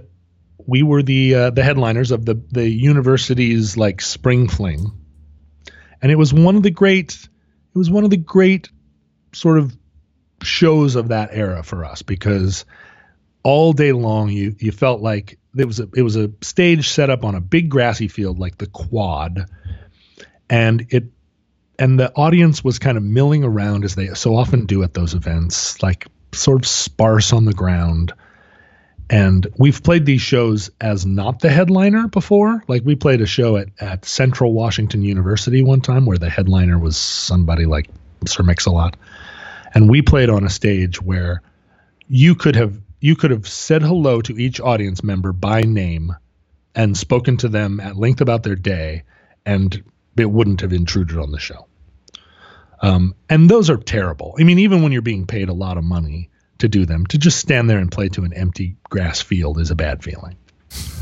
we 0.66 0.84
were 0.84 1.04
the 1.04 1.36
uh, 1.36 1.50
the 1.50 1.64
headliners 1.64 2.12
of 2.12 2.26
the 2.26 2.42
the 2.52 2.68
university's 2.68 3.76
like 3.76 4.02
spring 4.02 4.48
fling, 4.48 4.92
and 6.02 6.12
it 6.12 6.16
was 6.16 6.34
one 6.34 6.56
of 6.56 6.64
the 6.64 6.72
great 6.72 7.28
it 7.76 7.78
was 7.78 7.92
one 7.92 8.06
of 8.06 8.10
the 8.10 8.18
great 8.18 8.70
sort 9.34 9.58
of 9.58 9.76
shows 10.42 10.96
of 10.96 11.10
that 11.10 11.30
era 11.34 11.62
for 11.62 11.84
us 11.84 12.02
because 12.02 12.66
all 13.44 13.74
day 13.74 13.92
long 13.92 14.30
you 14.30 14.56
you 14.60 14.72
felt 14.72 15.02
like 15.02 15.38
it 15.58 15.66
was 15.66 15.80
a 15.80 15.88
it 15.96 16.02
was 16.02 16.16
a 16.16 16.32
stage 16.42 16.90
set 16.90 17.10
up 17.10 17.24
on 17.24 17.36
a 17.36 17.42
big 17.42 17.70
grassy 17.70 18.08
field 18.08 18.40
like 18.40 18.58
the 18.58 18.68
quad 18.68 19.50
and 20.50 20.88
it 20.90 21.06
and 21.78 22.00
the 22.00 22.14
audience 22.14 22.64
was 22.64 22.80
kind 22.80 22.98
of 22.98 23.04
milling 23.04 23.44
around 23.44 23.84
as 23.84 23.96
they 23.96 24.14
so 24.14 24.36
often 24.36 24.66
do 24.66 24.84
at 24.84 24.94
those 24.94 25.14
events, 25.14 25.82
like 25.84 26.08
sort 26.32 26.62
of 26.62 26.68
sparse 26.68 27.34
on 27.34 27.46
the 27.46 27.54
ground. 27.54 28.14
And 29.10 29.46
we've 29.58 29.84
played 29.84 30.06
these 30.06 30.22
shows 30.22 30.72
as 30.82 31.06
not 31.06 31.40
the 31.40 31.50
headliner 31.50 32.08
before. 32.08 32.64
Like 32.68 32.84
we 32.84 32.96
played 32.96 33.22
a 33.22 33.28
show 33.28 33.58
at, 33.58 33.68
at 33.80 34.06
Central 34.06 34.54
Washington 34.54 35.04
University 35.04 35.62
one 35.62 35.82
time 35.82 36.06
where 36.06 36.18
the 36.18 36.30
headliner 36.30 36.80
was 36.80 36.98
somebody 36.98 37.66
like 37.66 37.88
Sir 38.26 38.44
Mix-a-Lot. 38.44 38.98
And 39.74 39.90
we 39.90 40.02
played 40.02 40.30
on 40.30 40.44
a 40.44 40.50
stage 40.50 41.02
where 41.02 41.44
you 42.08 42.34
could 42.36 42.56
have 42.56 42.80
you 43.00 43.16
could 43.16 43.30
have 43.30 43.48
said 43.48 43.84
hello 43.84 44.22
to 44.22 44.40
each 44.40 44.60
audience 44.60 45.04
member 45.04 45.32
by 45.32 45.62
name 45.62 46.16
and 46.74 46.98
spoken 46.98 47.38
to 47.38 47.48
them 47.48 47.80
at 47.80 47.96
length 47.96 48.22
about 48.22 48.42
their 48.42 48.56
day 48.56 49.04
and 49.46 49.84
it 50.18 50.32
wouldn't 50.32 50.62
have 50.62 50.74
intruded 50.74 51.18
on 51.18 51.32
the 51.32 51.40
show. 51.40 51.68
Um, 52.82 53.14
and 53.30 53.50
those 53.50 53.70
are 53.70 53.78
terrible. 53.78 54.36
I 54.40 54.44
mean, 54.44 54.60
even 54.60 54.82
when 54.82 54.92
you're 54.92 55.02
being 55.02 55.28
paid 55.28 55.50
a 55.50 55.54
lot 55.54 55.78
of 55.78 55.84
money 55.84 56.30
to 56.66 56.70
do 56.80 56.86
them, 56.86 57.06
to 57.08 57.18
just 57.18 57.40
stand 57.40 57.70
there 57.70 57.78
and 57.78 57.92
play 57.92 58.10
to 58.10 58.24
an 58.24 58.34
empty 58.34 58.76
grass 58.90 59.22
field 59.22 59.60
is 59.60 59.72
a 59.72 59.76
bad 59.76 60.04
feeling. 60.04 60.36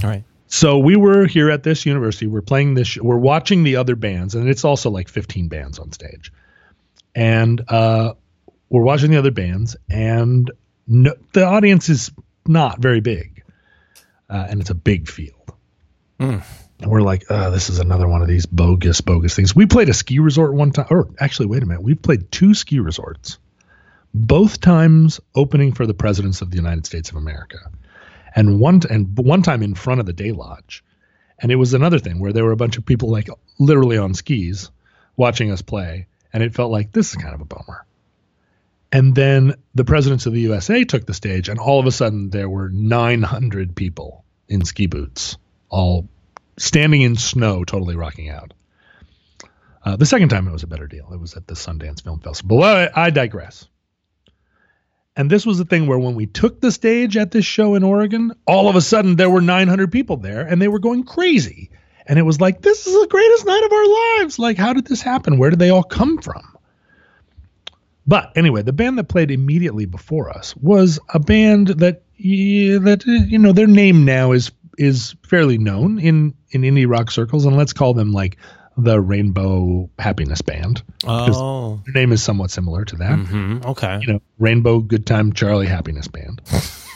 All 0.04 0.10
right. 0.10 0.24
So 0.48 0.78
we 0.78 0.96
were 0.96 1.26
here 1.26 1.50
at 1.50 1.64
this 1.64 1.86
university. 1.86 2.28
We're 2.28 2.42
playing 2.42 2.76
this. 2.76 2.98
We're 2.98 3.18
watching 3.18 3.64
the 3.64 3.78
other 3.78 3.96
bands, 3.96 4.36
and 4.36 4.48
it's 4.48 4.64
also 4.64 4.92
like 4.92 5.10
15 5.10 5.48
bands 5.48 5.80
on 5.80 5.92
stage. 5.92 6.32
And 7.16 7.64
uh, 7.68 8.14
we're 8.70 8.84
watching 8.84 9.10
the 9.10 9.18
other 9.18 9.32
bands, 9.32 9.76
and 9.90 10.52
no, 10.86 11.14
the 11.32 11.46
audience 11.46 11.90
is 11.90 12.12
not 12.48 12.80
very 12.80 13.02
big, 13.02 13.44
uh, 14.30 14.46
and 14.50 14.62
it's 14.62 14.70
a 14.70 14.76
big 14.76 15.10
field. 15.10 15.54
Mm. 16.20 16.44
And 16.80 16.92
we're 16.92 17.02
like, 17.02 17.26
oh, 17.30 17.50
this 17.50 17.70
is 17.70 17.80
another 17.80 18.08
one 18.08 18.22
of 18.22 18.28
these 18.28 18.46
bogus, 18.46 19.02
bogus 19.02 19.36
things. 19.36 19.56
We 19.56 19.66
played 19.66 19.90
a 19.90 19.94
ski 19.94 20.20
resort 20.20 20.54
one 20.54 20.72
time, 20.72 20.88
or 20.90 21.08
actually, 21.20 21.48
wait 21.48 21.64
a 21.64 21.66
minute, 21.66 21.82
we've 21.82 22.02
played 22.02 22.32
two 22.32 22.54
ski 22.54 22.80
resorts, 22.80 23.40
both 24.14 24.60
times 24.60 25.20
opening 25.36 25.74
for 25.74 25.88
the 25.88 25.94
presidents 25.94 26.42
of 26.42 26.52
the 26.52 26.56
United 26.56 26.86
States 26.86 27.10
of 27.10 27.16
America, 27.16 27.58
and 28.36 28.60
one 28.60 28.82
and 28.90 29.18
one 29.18 29.42
time 29.42 29.64
in 29.64 29.76
front 29.76 30.00
of 30.00 30.06
the 30.06 30.14
Day 30.14 30.32
Lodge. 30.32 30.84
And 31.40 31.52
it 31.52 31.56
was 31.56 31.74
another 31.74 32.00
thing 32.00 32.20
where 32.20 32.32
there 32.32 32.44
were 32.44 32.52
a 32.52 32.58
bunch 32.58 32.78
of 32.78 32.86
people 32.86 33.10
like 33.10 33.28
literally 33.60 33.98
on 33.98 34.14
skis 34.14 34.72
watching 35.18 35.52
us 35.52 35.62
play, 35.62 36.08
and 36.32 36.44
it 36.44 36.54
felt 36.54 36.72
like 36.72 36.92
this 36.92 37.10
is 37.10 37.16
kind 37.16 37.34
of 37.34 37.42
a 37.42 37.46
bummer. 37.46 37.86
And 38.92 39.16
then 39.16 39.56
the 39.74 39.84
presidents 39.84 40.28
of 40.28 40.34
the 40.34 40.42
USA 40.42 40.84
took 40.84 41.06
the 41.06 41.14
stage, 41.14 41.50
and 41.50 41.60
all 41.60 41.80
of 41.80 41.88
a 41.88 41.92
sudden 41.92 42.30
there 42.30 42.48
were 42.48 42.70
900 42.70 43.76
people 43.76 44.24
in 44.48 44.64
ski 44.64 44.86
boots, 44.86 45.38
all 45.70 46.08
standing 46.58 47.02
in 47.02 47.16
snow, 47.16 47.64
totally 47.64 47.96
rocking 47.96 48.30
out. 48.30 48.54
Uh, 49.84 49.96
the 49.96 50.06
second 50.06 50.30
time 50.30 50.48
it 50.48 50.52
was 50.52 50.64
a 50.64 50.68
better 50.68 50.88
deal. 50.88 51.12
It 51.12 51.20
was 51.20 51.36
at 51.36 51.48
the 51.48 51.56
Sundance 51.56 52.04
Film 52.04 52.20
Festival. 52.20 52.60
But 52.60 52.94
I, 52.96 53.08
I 53.08 53.10
digress. 53.10 53.68
And 55.16 55.30
this 55.30 55.46
was 55.46 55.60
the 55.60 55.66
thing 55.66 55.86
where 55.86 56.00
when 56.00 56.16
we 56.16 56.26
took 56.26 56.60
the 56.60 56.72
stage 56.72 57.18
at 57.18 57.32
this 57.32 57.46
show 57.46 57.76
in 57.76 57.84
Oregon, 57.84 58.32
all 58.48 58.68
of 58.68 58.76
a 58.76 58.82
sudden 58.82 59.16
there 59.16 59.30
were 59.30 59.42
900 59.42 59.92
people 59.92 60.18
there 60.18 60.42
and 60.42 60.62
they 60.62 60.68
were 60.68 60.80
going 60.80 61.04
crazy. 61.04 61.70
And 62.08 62.18
it 62.20 62.24
was 62.24 62.42
like, 62.42 62.62
this 62.62 62.88
is 62.88 62.94
the 62.94 63.08
greatest 63.08 63.46
night 63.46 63.64
of 63.64 63.72
our 63.72 64.22
lives. 64.22 64.40
Like, 64.40 64.58
how 64.58 64.74
did 64.74 64.88
this 64.88 65.02
happen? 65.02 65.38
Where 65.38 65.50
did 65.50 65.60
they 65.60 65.70
all 65.70 65.84
come 65.84 66.18
from? 66.18 66.42
But 68.06 68.34
anyway, 68.36 68.64
the 68.64 68.74
band 68.74 68.98
that 68.98 69.06
played 69.06 69.32
immediately 69.32 69.86
before 69.86 70.30
us 70.30 70.56
was 70.58 71.00
a 71.14 71.20
band 71.20 71.68
that, 71.68 72.04
yeah, 72.18 72.80
that 72.80 73.06
you 73.06 73.40
know, 73.40 73.54
their 73.54 73.68
name 73.68 74.04
now 74.04 74.34
is 74.34 74.52
is 74.78 75.16
fairly 75.28 75.58
known 75.58 76.00
in 76.00 76.34
in 76.50 76.64
indie 76.64 76.90
rock 76.90 77.12
circles, 77.12 77.46
and 77.46 77.56
let's 77.56 77.74
call 77.74 77.94
them 77.94 78.12
like 78.12 78.38
the 78.78 79.00
Rainbow 79.00 79.90
Happiness 80.00 80.42
Band. 80.42 80.84
Oh, 81.06 81.82
their 81.86 81.94
name 81.94 82.12
is 82.12 82.24
somewhat 82.24 82.52
similar 82.52 82.86
to 82.86 82.96
that. 82.98 83.20
Mm-hmm. 83.20 83.66
Okay, 83.66 84.00
you 84.02 84.14
know, 84.14 84.22
Rainbow 84.40 84.80
Good 84.80 85.06
Time 85.06 85.34
Charlie 85.34 85.68
Happiness 85.68 86.08
Band. 86.08 86.42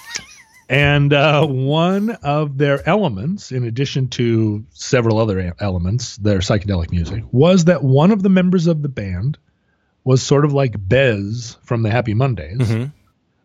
and 0.70 1.14
uh, 1.14 1.46
one 1.46 2.12
of 2.24 2.58
their 2.58 2.88
elements, 2.88 3.52
in 3.52 3.64
addition 3.64 4.10
to 4.10 4.66
several 4.72 5.20
other 5.20 5.54
elements, 5.60 6.18
their 6.18 6.40
psychedelic 6.40 6.92
music, 6.92 7.24
was 7.32 7.66
that 7.66 7.84
one 7.84 8.12
of 8.12 8.24
the 8.24 8.30
members 8.30 8.68
of 8.68 8.82
the 8.82 8.90
band 8.90 9.38
was 10.04 10.24
sort 10.24 10.46
of 10.46 10.54
like 10.54 10.76
Bez 10.78 11.58
from 11.64 11.84
the 11.84 11.92
Happy 11.92 12.14
Mondays, 12.14 12.60
mm-hmm. 12.60 12.86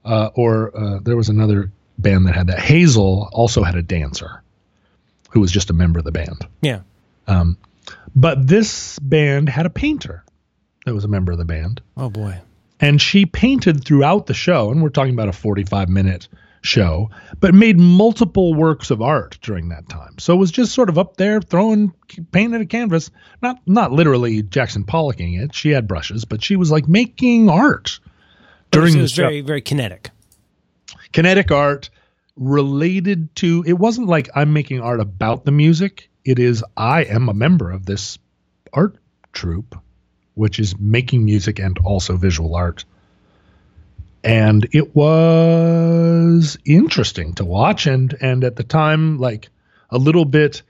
uh, 0.04 0.30
or 0.34 0.76
uh, 0.76 0.98
there 1.00 1.16
was 1.16 1.28
another 1.28 1.72
band 1.98 2.26
that 2.26 2.34
had 2.34 2.46
that. 2.48 2.60
Hazel 2.60 3.28
also 3.32 3.62
had 3.62 3.74
a 3.74 3.82
dancer 3.82 4.42
who 5.30 5.40
was 5.40 5.50
just 5.50 5.70
a 5.70 5.72
member 5.72 5.98
of 5.98 6.04
the 6.04 6.12
band. 6.12 6.46
Yeah. 6.60 6.80
Um, 7.26 7.56
but 8.14 8.46
this 8.46 8.98
band 8.98 9.48
had 9.48 9.66
a 9.66 9.70
painter 9.70 10.24
that 10.84 10.94
was 10.94 11.04
a 11.04 11.08
member 11.08 11.32
of 11.32 11.38
the 11.38 11.44
band. 11.44 11.80
Oh 11.96 12.10
boy. 12.10 12.40
And 12.80 13.00
she 13.00 13.26
painted 13.26 13.84
throughout 13.84 14.26
the 14.26 14.34
show, 14.34 14.70
and 14.70 14.82
we're 14.82 14.88
talking 14.88 15.14
about 15.14 15.28
a 15.28 15.32
45 15.32 15.88
minute 15.88 16.28
show, 16.62 17.10
but 17.40 17.54
made 17.54 17.78
multiple 17.78 18.54
works 18.54 18.90
of 18.90 19.02
art 19.02 19.38
during 19.42 19.68
that 19.68 19.88
time. 19.88 20.18
So 20.18 20.34
it 20.34 20.38
was 20.38 20.50
just 20.50 20.72
sort 20.72 20.88
of 20.88 20.98
up 20.98 21.16
there 21.16 21.40
throwing 21.40 21.92
paint 22.32 22.54
at 22.54 22.60
a 22.60 22.66
canvas, 22.66 23.10
not 23.40 23.58
not 23.66 23.92
literally 23.92 24.42
Jackson 24.42 24.84
Pollocking 24.84 25.40
it. 25.40 25.54
She 25.54 25.70
had 25.70 25.86
brushes, 25.86 26.24
but 26.24 26.42
she 26.42 26.56
was 26.56 26.70
like 26.70 26.88
making 26.88 27.48
art 27.48 28.00
during 28.70 28.96
it 28.96 29.02
was 29.02 29.12
very 29.12 29.42
very 29.42 29.60
kinetic 29.60 30.10
kinetic 31.12 31.50
art 31.50 31.90
related 32.36 33.34
to 33.36 33.62
it 33.66 33.74
wasn't 33.74 34.08
like 34.08 34.30
I'm 34.34 34.52
making 34.52 34.80
art 34.80 35.00
about 35.00 35.44
the 35.44 35.52
music. 35.52 36.08
It 36.24 36.38
is 36.38 36.64
I 36.76 37.04
am 37.04 37.28
a 37.28 37.34
member 37.34 37.70
of 37.70 37.86
this 37.86 38.18
art 38.72 38.96
troupe, 39.32 39.76
which 40.34 40.58
is 40.58 40.78
making 40.78 41.24
music 41.24 41.58
and 41.58 41.78
also 41.78 42.16
visual 42.16 42.54
art. 42.54 42.84
and 44.24 44.68
it 44.72 44.94
was 44.94 46.56
interesting 46.64 47.34
to 47.34 47.44
watch 47.44 47.86
and 47.86 48.14
and 48.20 48.44
at 48.44 48.56
the 48.56 48.62
time 48.62 49.18
like 49.18 49.48
a 49.90 49.98
little 49.98 50.24
bit 50.24 50.62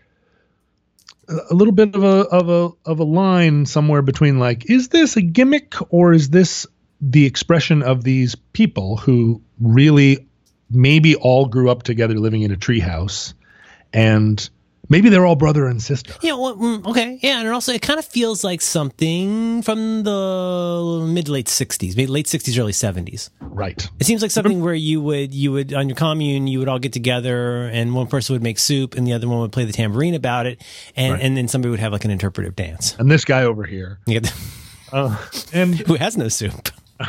a 1.29 1.55
little 1.55 1.73
bit 1.73 1.95
of 1.95 2.03
a 2.03 2.27
of 2.29 2.49
a 2.49 2.91
of 2.91 2.99
a 2.99 3.05
line 3.05 3.67
somewhere 3.67 4.03
between 4.03 4.39
like 4.39 4.71
is 4.71 4.89
this 4.89 5.17
a 5.17 5.23
gimmick 5.23 5.75
or 5.91 6.13
is 6.13 6.31
this 6.31 6.67
the 7.01 7.27
expression 7.27 7.83
of 7.83 8.05
these 8.05 8.35
people 8.35 8.97
who 8.97 9.43
really 9.61 10.27
maybe 10.71 11.17
all 11.17 11.47
grew 11.47 11.71
up 11.71 11.83
together 11.83 12.19
living 12.19 12.43
in 12.43 12.53
a 12.53 12.57
treehouse 12.57 13.35
and 13.93 14.49
Maybe 14.89 15.09
they're 15.09 15.25
all 15.25 15.37
brother 15.37 15.67
and 15.67 15.81
sister. 15.83 16.13
Yeah, 16.23 16.35
well, 16.35 16.57
mm, 16.57 16.87
okay. 16.89 17.19
Yeah, 17.23 17.41
and 17.41 17.49
also 17.49 17.73
it 17.73 17.81
kind 17.83 17.99
of 17.99 18.05
feels 18.05 18.45
like 18.45 18.61
something 18.61 19.63
from 19.63 20.03
the 20.03 21.05
mid 21.09 21.29
late 21.29 21.47
60s, 21.47 21.97
maybe 21.97 22.09
late 22.09 22.27
60s 22.27 22.59
early 22.59 22.73
70s. 22.73 23.31
Right. 23.41 23.89
It 24.01 24.05
seems 24.07 24.23
like 24.23 24.31
something 24.31 24.61
where 24.61 24.75
you 24.75 25.01
would 25.01 25.33
you 25.33 25.53
would 25.53 25.73
on 25.73 25.89
your 25.89 25.97
commune, 25.97 26.47
you 26.47 26.59
would 26.59 26.69
all 26.69 26.79
get 26.79 26.93
together 26.93 27.65
and 27.69 27.95
one 27.95 28.07
person 28.07 28.35
would 28.35 28.43
make 28.43 28.59
soup 28.59 28.95
and 28.97 29.07
the 29.07 29.13
other 29.13 29.29
one 29.29 29.39
would 29.41 29.53
play 29.53 29.65
the 29.65 29.73
tambourine 29.73 30.15
about 30.15 30.47
it 30.47 30.63
and 30.97 31.15
Right. 31.15 31.23
and 31.23 31.37
then 31.37 31.49
somebody 31.49 31.71
would 31.71 31.81
have 31.81 31.93
like 31.93 32.05
an 32.05 32.11
interpretive 32.11 32.57
dance. 32.57 32.97
And 32.99 33.11
this 33.11 33.25
guy 33.25 33.45
over 33.45 33.65
here. 33.65 33.99
Get- 34.07 34.33
Uh, 34.93 35.17
and 35.55 35.75
who 35.75 35.95
has 35.95 36.19
no 36.19 36.29
soup. 36.29 36.69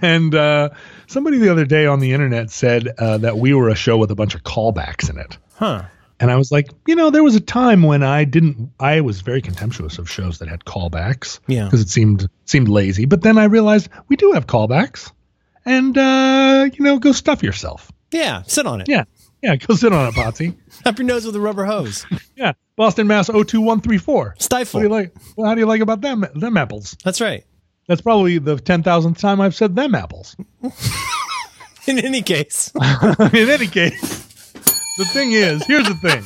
and 0.00 0.34
uh, 0.34 0.70
somebody 1.06 1.36
the 1.36 1.50
other 1.50 1.66
day 1.66 1.84
on 1.84 2.00
the 2.00 2.14
internet 2.14 2.50
said 2.50 2.88
uh, 2.98 3.18
that 3.18 3.36
we 3.36 3.52
were 3.52 3.68
a 3.68 3.74
show 3.74 3.98
with 3.98 4.10
a 4.10 4.14
bunch 4.14 4.34
of 4.34 4.42
callbacks 4.42 5.10
in 5.10 5.18
it. 5.18 5.36
Huh. 5.56 5.82
And 6.20 6.30
I 6.30 6.36
was 6.36 6.52
like, 6.52 6.68
you 6.86 6.94
know, 6.94 7.08
there 7.10 7.24
was 7.24 7.34
a 7.34 7.40
time 7.40 7.82
when 7.82 8.02
I 8.02 8.24
didn't. 8.24 8.70
I 8.78 9.00
was 9.00 9.22
very 9.22 9.40
contemptuous 9.40 9.98
of 9.98 10.08
shows 10.08 10.38
that 10.38 10.48
had 10.48 10.64
callbacks. 10.66 11.40
Yeah. 11.46 11.64
Because 11.64 11.80
it 11.80 11.88
seemed 11.88 12.28
seemed 12.44 12.68
lazy. 12.68 13.06
But 13.06 13.22
then 13.22 13.38
I 13.38 13.44
realized 13.44 13.88
we 14.08 14.16
do 14.16 14.32
have 14.32 14.46
callbacks, 14.46 15.10
and 15.64 15.96
uh, 15.96 16.68
you 16.72 16.84
know, 16.84 16.98
go 16.98 17.12
stuff 17.12 17.42
yourself. 17.42 17.90
Yeah, 18.12 18.42
sit 18.42 18.66
on 18.66 18.82
it. 18.82 18.88
Yeah. 18.88 19.04
Yeah. 19.42 19.56
Go 19.56 19.74
sit 19.74 19.92
on 19.94 20.08
it, 20.08 20.14
Potsy. 20.14 20.54
Up 20.84 20.98
your 20.98 21.06
nose 21.06 21.24
with 21.24 21.34
a 21.36 21.40
rubber 21.40 21.64
hose. 21.64 22.04
yeah. 22.36 22.52
Boston, 22.76 23.06
Mass. 23.06 23.28
02134. 23.28 24.24
What 24.24 24.42
Stifle. 24.42 24.80
do 24.80 24.86
you 24.86 24.92
like? 24.92 25.14
Well, 25.36 25.48
how 25.48 25.54
do 25.54 25.60
you 25.60 25.66
like 25.66 25.80
about 25.80 26.02
them 26.02 26.26
them 26.34 26.56
apples? 26.58 26.96
That's 27.02 27.20
right. 27.22 27.44
That's 27.88 28.02
probably 28.02 28.38
the 28.38 28.56
ten 28.58 28.82
thousandth 28.82 29.18
time 29.18 29.40
I've 29.40 29.54
said 29.54 29.74
them 29.74 29.94
apples. 29.94 30.36
In 31.86 31.98
any 31.98 32.20
case, 32.20 32.70
In 33.32 33.48
any 33.48 33.66
case, 33.66 34.29
the 34.98 35.04
thing 35.06 35.32
is, 35.32 35.64
here's 35.66 35.86
the 35.86 35.94
thing. 35.94 36.24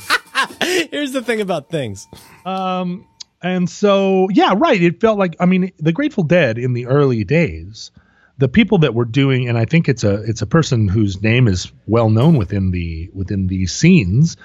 here's 0.91 1.11
the 1.11 1.21
thing 1.21 1.41
about 1.41 1.69
things. 1.69 2.07
Um, 2.45 3.07
and 3.41 3.69
so, 3.69 4.27
yeah, 4.31 4.53
right. 4.57 4.81
It 4.81 4.99
felt 4.99 5.19
like, 5.19 5.35
I 5.39 5.45
mean, 5.45 5.71
the 5.77 5.91
Grateful 5.91 6.23
Dead 6.23 6.57
in 6.57 6.73
the 6.73 6.87
early 6.87 7.23
days, 7.23 7.91
the 8.37 8.47
people 8.47 8.79
that 8.79 8.93
were 8.93 9.05
doing, 9.05 9.47
and 9.47 9.57
I 9.57 9.65
think 9.65 9.87
it's 9.87 10.03
a 10.03 10.15
it's 10.23 10.41
a 10.41 10.47
person 10.47 10.87
whose 10.87 11.21
name 11.21 11.47
is 11.47 11.71
well 11.87 12.09
known 12.09 12.37
within 12.37 12.71
the 12.71 13.09
within 13.13 13.47
these 13.47 13.73
scenes, 13.73 14.35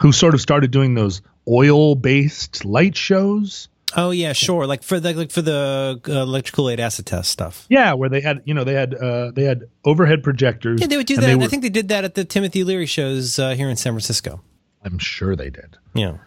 who 0.00 0.12
sort 0.12 0.34
of 0.34 0.40
started 0.40 0.70
doing 0.70 0.94
those 0.94 1.22
oil 1.48 1.94
based 1.94 2.64
light 2.64 2.96
shows. 2.96 3.68
Oh 3.96 4.10
yeah, 4.10 4.32
sure. 4.34 4.66
Like 4.66 4.82
for 4.82 5.00
the 5.00 5.14
like 5.14 5.30
for 5.30 5.42
the 5.42 6.00
uh, 6.06 6.10
Electric 6.12 6.54
Kool-Aid 6.54 6.78
acid 6.80 7.06
test 7.06 7.30
stuff. 7.30 7.66
Yeah, 7.70 7.94
where 7.94 8.08
they 8.08 8.20
had, 8.20 8.42
you 8.44 8.52
know, 8.54 8.62
they 8.62 8.74
had 8.74 8.94
uh, 8.94 9.30
they 9.32 9.44
had 9.44 9.62
overhead 9.84 10.22
projectors. 10.22 10.80
Yeah, 10.80 10.86
they 10.86 10.96
would 10.98 11.06
do 11.06 11.16
that. 11.16 11.38
they 11.38 11.44
I 11.44 11.48
think 11.48 11.62
they 11.62 11.70
did 11.70 11.88
that 11.88 12.04
at 12.04 12.14
the 12.14 12.24
Timothy 12.24 12.62
Leary 12.62 12.86
shows 12.86 13.38
uh, 13.38 13.50
here 13.54 13.68
in 13.70 13.76
San 13.76 13.92
Francisco. 13.92 14.42
I'm 14.84 14.98
sure 14.98 15.34
they 15.34 15.50
did. 15.50 15.78
Yeah. 15.94 16.18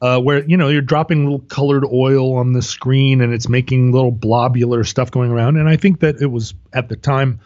uh, 0.00 0.18
where 0.20 0.42
you 0.44 0.56
know 0.56 0.68
you're 0.68 0.80
dropping 0.80 1.24
little 1.24 1.40
colored 1.48 1.84
oil 1.84 2.34
on 2.36 2.52
the 2.54 2.62
screen 2.62 3.20
and 3.20 3.32
it's 3.34 3.48
making 3.48 3.92
little 3.92 4.12
blobular 4.12 4.86
stuff 4.86 5.10
going 5.10 5.30
around 5.30 5.56
and 5.56 5.68
i 5.68 5.76
think 5.76 6.00
that 6.00 6.20
it 6.22 6.26
was 6.28 6.54
at 6.72 6.88
the 6.88 6.96
time 6.96 7.40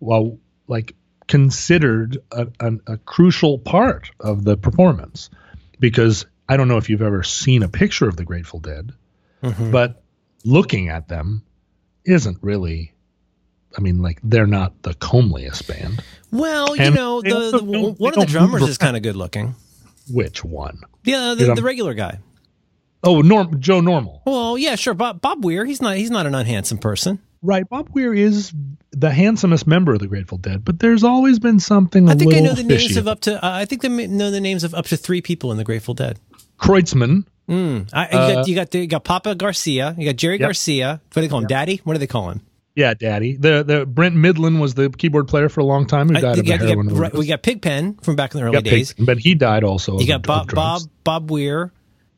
well 0.00 0.38
like 0.68 0.94
considered 1.26 2.18
a, 2.32 2.46
an 2.60 2.80
a 2.86 2.96
crucial 2.98 3.58
part 3.58 4.10
of 4.20 4.44
the 4.44 4.56
performance 4.56 5.30
because 5.78 6.26
i 6.48 6.56
don't 6.56 6.68
know 6.68 6.76
if 6.76 6.88
you've 6.90 7.02
ever 7.02 7.22
seen 7.22 7.62
a 7.62 7.68
picture 7.68 8.08
of 8.08 8.16
the 8.16 8.24
grateful 8.24 8.60
dead 8.60 8.92
Mhm. 9.42 9.70
but 9.72 10.02
looking 10.44 10.88
at 10.88 11.08
them 11.08 11.42
isn't 12.04 12.38
really 12.42 12.92
i 13.76 13.80
mean 13.80 14.00
like 14.02 14.18
they're 14.22 14.46
not 14.46 14.82
the 14.82 14.94
comeliest 14.94 15.66
band 15.68 16.02
Well, 16.32 16.76
you 16.76 16.82
And 16.84 16.94
know, 16.94 17.20
the, 17.22 17.58
the 17.58 17.62
one 17.98 18.14
of 18.14 18.20
the 18.20 18.26
drummers 18.26 18.62
is 18.62 18.78
kind 18.78 18.96
of 18.96 19.02
good 19.02 19.16
looking. 19.16 19.54
which 20.10 20.44
one? 20.44 20.80
Yeah, 21.04 21.34
Dude, 21.36 21.48
the, 21.50 21.54
the 21.56 21.62
regular 21.62 21.92
guy. 21.94 22.18
Oh, 23.02 23.20
Norm 23.22 23.60
joe 23.60 23.80
normal 23.80 24.22
Well, 24.26 24.56
yeah, 24.58 24.76
sure. 24.76 24.94
Bob 24.94 25.20
Bob 25.20 25.44
Weir. 25.44 25.64
He's 25.64 25.80
not. 25.82 25.96
He's 25.96 26.10
not 26.10 26.26
an 26.26 26.34
unhandsome 26.34 26.78
person. 26.78 27.18
Right, 27.42 27.66
Bob 27.68 27.88
Weir 27.94 28.12
is 28.12 28.52
the 28.92 29.10
handsomest 29.10 29.66
member 29.66 29.94
of 29.94 29.98
the 30.00 30.06
Grateful 30.06 30.36
Dead, 30.36 30.62
but 30.64 30.78
there's 30.78 31.02
always 31.04 31.38
been 31.38 31.58
something 31.58 32.06
a 32.08 32.12
I 32.12 32.14
think 32.14 32.34
I 32.34 32.40
know 32.40 32.52
the 32.52 32.62
names 32.62 32.96
of 32.98 33.08
up 33.08 33.20
to. 33.22 33.36
Uh, 33.36 33.50
I 33.50 33.64
think 33.64 33.82
I 33.84 33.88
know 33.88 34.30
the 34.30 34.40
names 34.42 34.62
of 34.62 34.74
up 34.74 34.84
to 34.88 34.96
three 34.98 35.22
people 35.22 35.50
in 35.50 35.56
the 35.58 35.64
Grateful 35.64 35.94
Dead. 35.94 36.18
Kreutzmann, 36.60 37.24
Mm. 37.50 37.90
I, 37.92 38.04
you, 38.04 38.34
got, 38.34 38.48
you 38.48 38.54
got 38.54 38.74
you 38.74 38.86
got 38.86 39.04
Papa 39.04 39.34
Garcia. 39.34 39.94
You 39.98 40.06
got 40.06 40.16
Jerry 40.16 40.34
Uh, 40.36 40.38
Yep. 40.38 40.46
Garcia. 40.46 41.00
What 41.12 41.14
do 41.14 41.20
they 41.22 41.28
call 41.28 41.40
him? 41.40 41.46
Daddy. 41.48 41.80
What 41.84 41.94
do 41.94 41.98
they 41.98 42.06
call 42.06 42.30
him? 42.30 42.40
yeah, 42.76 42.94
Daddy. 42.94 43.36
The 43.36 43.64
the 43.64 43.84
Brent 43.86 44.14
Mydland 44.14 44.60
was 44.60 44.74
the 44.74 44.88
keyboard 44.90 45.26
player 45.28 45.48
for 45.48 45.60
a 45.60 45.64
long 45.64 45.86
time 45.86 46.08
who 46.08 46.14
died 46.14 46.38
of 46.38 46.46
got- 46.46 46.60
got- 46.60 47.12
we 47.14 47.26
got 47.26 47.42
Pigpen 47.42 47.94
from 48.02 48.14
back 48.16 48.32
in 48.34 48.40
the 48.40 48.46
early 48.46 48.62
days. 48.62 48.92
Pig- 48.94 49.04
but 49.04 49.18
he 49.18 49.34
died 49.34 49.64
also. 49.64 49.98
You 49.98 50.06
got 50.06 50.22
Bob. 50.22 50.54
Bob 50.54 50.82
Bob 51.04 51.30
Weir, 51.30 51.72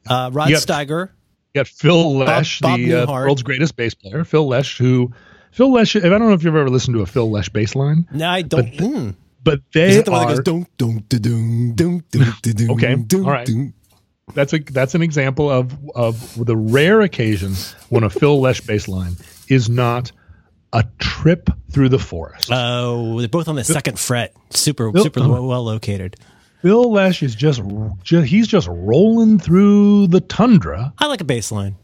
uh, 0.07 0.31
Rod 0.33 0.51
You 0.51 0.57
got- 0.57 0.63
Steiger. 0.67 1.09
You 1.55 1.61
got 1.61 1.69
Phil 1.69 2.17
Lesh, 2.19 2.61
Bob 2.61 2.79
the 2.79 2.95
uh, 2.95 3.07
world's 3.13 3.43
greatest 3.43 3.75
bass 3.77 3.95
player. 3.95 4.25
Phil 4.25 4.47
Lesh, 4.47 4.77
who 4.79 5.13
Phil 5.51 5.73
Lesh. 5.73 5.97
I 5.97 6.01
don't 6.01 6.21
know 6.21 6.33
if 6.33 6.45
you've 6.45 6.55
ever 6.55 6.69
listened 6.71 6.95
to 6.97 7.01
a 7.03 7.07
Phil 7.07 7.31
Lesh 7.31 7.49
bass 7.49 7.75
line, 7.75 8.07
No, 8.13 8.29
I 8.29 8.43
don't. 8.43 8.73
mm. 8.73 9.15
but 9.43 9.61
they 9.75 9.89
Is 9.91 9.97
it 9.97 10.05
the 10.05 10.11
one 10.13 10.27
are. 10.29 10.35
that 10.35 10.45
goes? 10.45 10.67
Okay, 12.71 12.95
all 13.15 13.21
right. 13.31 13.49
That's 14.35 14.53
a 14.53 14.59
that's 14.59 14.95
an 14.95 15.03
example 15.03 15.51
of 15.51 15.75
of 15.95 16.45
the 16.45 16.57
rare 16.57 17.01
occasion 17.01 17.55
when 17.89 18.05
a 18.05 18.11
Phil 18.11 18.41
Lesh 18.41 18.61
bass 18.61 18.89
line 18.89 19.17
is 19.49 19.69
not 19.69 20.13
a 20.73 20.85
trip 20.99 21.51
through 21.71 21.89
the 21.91 21.99
forest. 21.99 22.51
Oh, 22.53 23.19
they're 23.19 23.29
both 23.29 23.49
on 23.49 23.57
the 23.57 23.65
second 23.65 23.99
fret. 23.99 24.35
Super 24.51 24.91
Bill- 24.91 25.05
super 25.05 25.29
well, 25.29 25.47
well 25.47 25.65
located. 25.65 26.17
Phil 26.63 26.93
Lesh 26.93 27.23
is 27.25 27.35
just, 27.35 27.61
ju- 28.05 28.21
he's 28.21 28.47
just 28.47 28.69
rolling 28.69 29.41
through 29.41 30.07
the 30.07 30.21
tundra. 30.21 30.95
I 30.97 31.07
like 31.09 31.21
a 31.21 31.25
bass 31.25 31.51
line. 31.51 31.75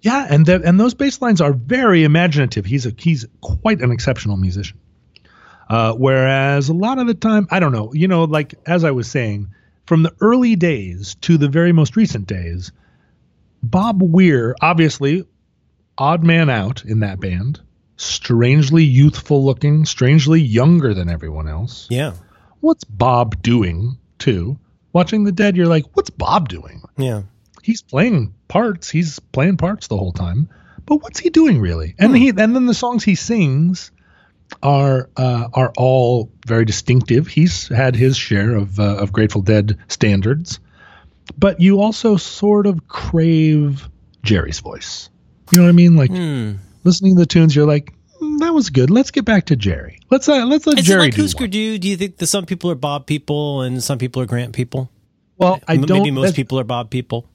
Yeah, 0.00 0.26
and 0.28 0.44
that 0.46 0.62
and 0.64 0.78
those 0.78 0.92
bass 0.92 1.22
lines 1.22 1.40
are 1.40 1.52
very 1.52 2.02
imaginative. 2.04 2.66
He's 2.66 2.84
a 2.84 2.92
he's 2.98 3.24
quite 3.40 3.80
an 3.80 3.90
exceptional 3.92 4.36
musician. 4.36 4.78
Uh, 5.70 5.94
whereas 5.94 6.68
a 6.68 6.74
lot 6.74 6.98
of 6.98 7.06
the 7.06 7.14
time, 7.14 7.46
I 7.50 7.58
don't 7.60 7.72
know, 7.72 7.94
you 7.94 8.06
know, 8.06 8.24
like 8.24 8.54
as 8.66 8.84
I 8.84 8.90
was 8.90 9.10
saying, 9.10 9.48
from 9.86 10.02
the 10.02 10.12
early 10.20 10.56
days 10.56 11.14
to 11.22 11.36
the 11.38 11.48
very 11.48 11.72
most 11.72 11.96
recent 11.96 12.26
days, 12.26 12.72
Bob 13.62 14.02
Weir, 14.02 14.54
obviously, 14.60 15.24
odd 15.98 16.22
man 16.24 16.50
out 16.50 16.84
in 16.84 17.00
that 17.00 17.20
band, 17.20 17.60
strangely 17.96 18.84
youthful 18.84 19.44
looking, 19.44 19.84
strangely 19.84 20.40
younger 20.40 20.94
than 20.94 21.08
everyone 21.08 21.48
else 21.48 21.86
Yeah. 21.90 22.12
what's 22.60 22.84
Bob 22.84 23.40
doing 23.42 23.96
too? 24.18 24.58
Watching 24.92 25.24
the 25.24 25.32
dead, 25.32 25.56
you're 25.56 25.66
like, 25.66 25.84
what's 25.94 26.10
Bob 26.10 26.48
doing? 26.48 26.82
Yeah. 26.96 27.22
He's 27.62 27.82
playing 27.82 28.34
parts. 28.48 28.90
He's 28.90 29.18
playing 29.18 29.56
parts 29.56 29.86
the 29.88 29.96
whole 29.96 30.12
time. 30.12 30.48
But 30.86 30.96
what's 31.02 31.18
he 31.18 31.30
doing 31.30 31.60
really? 31.60 31.94
And 31.98 32.10
Hmm. 32.10 32.16
he 32.16 32.28
and 32.28 32.38
then 32.54 32.66
the 32.66 32.74
songs 32.74 33.02
he 33.04 33.14
sings 33.14 33.90
are 34.62 35.10
uh, 35.16 35.48
are 35.52 35.72
all 35.76 36.30
very 36.46 36.64
distinctive. 36.64 37.26
He's 37.26 37.68
had 37.68 37.96
his 37.96 38.16
share 38.16 38.54
of 38.54 38.78
uh, 38.78 38.96
of 38.96 39.12
Grateful 39.12 39.42
Dead 39.42 39.78
standards, 39.88 40.60
but 41.38 41.60
you 41.60 41.80
also 41.80 42.16
sort 42.16 42.66
of 42.66 42.86
crave 42.88 43.88
Jerry's 44.22 44.60
voice. 44.60 45.10
You 45.52 45.58
know 45.58 45.64
what 45.64 45.70
I 45.70 45.72
mean? 45.72 45.96
Like 45.96 46.10
Hmm. 46.10 46.52
listening 46.84 47.16
to 47.16 47.20
the 47.20 47.26
tunes, 47.26 47.54
you're 47.54 47.66
like, 47.66 47.92
"Mm, 48.22 48.38
that 48.40 48.54
was 48.54 48.70
good. 48.70 48.90
Let's 48.90 49.10
get 49.10 49.24
back 49.24 49.46
to 49.46 49.56
Jerry. 49.56 49.98
Let's 50.10 50.28
uh, 50.28 50.44
let's 50.46 50.66
let 50.66 50.78
Is 50.78 50.86
Jerry 50.86 51.02
it 51.02 51.04
like 51.06 51.14
do 51.14 51.22
Husker 51.22 51.44
one." 51.44 51.50
Du? 51.50 51.78
Do 51.78 51.88
you 51.88 51.96
think 51.96 52.16
that 52.18 52.26
some 52.26 52.46
people 52.46 52.70
are 52.70 52.74
Bob 52.76 53.06
people 53.06 53.62
and 53.62 53.82
some 53.82 53.98
people 53.98 54.22
are 54.22 54.26
Grant 54.26 54.54
people? 54.54 54.90
Well, 55.36 55.60
I 55.66 55.76
don't. 55.76 55.90
Maybe 55.90 56.10
most 56.10 56.34
people 56.36 56.58
are 56.60 56.64
Bob 56.64 56.90
people. 56.90 57.28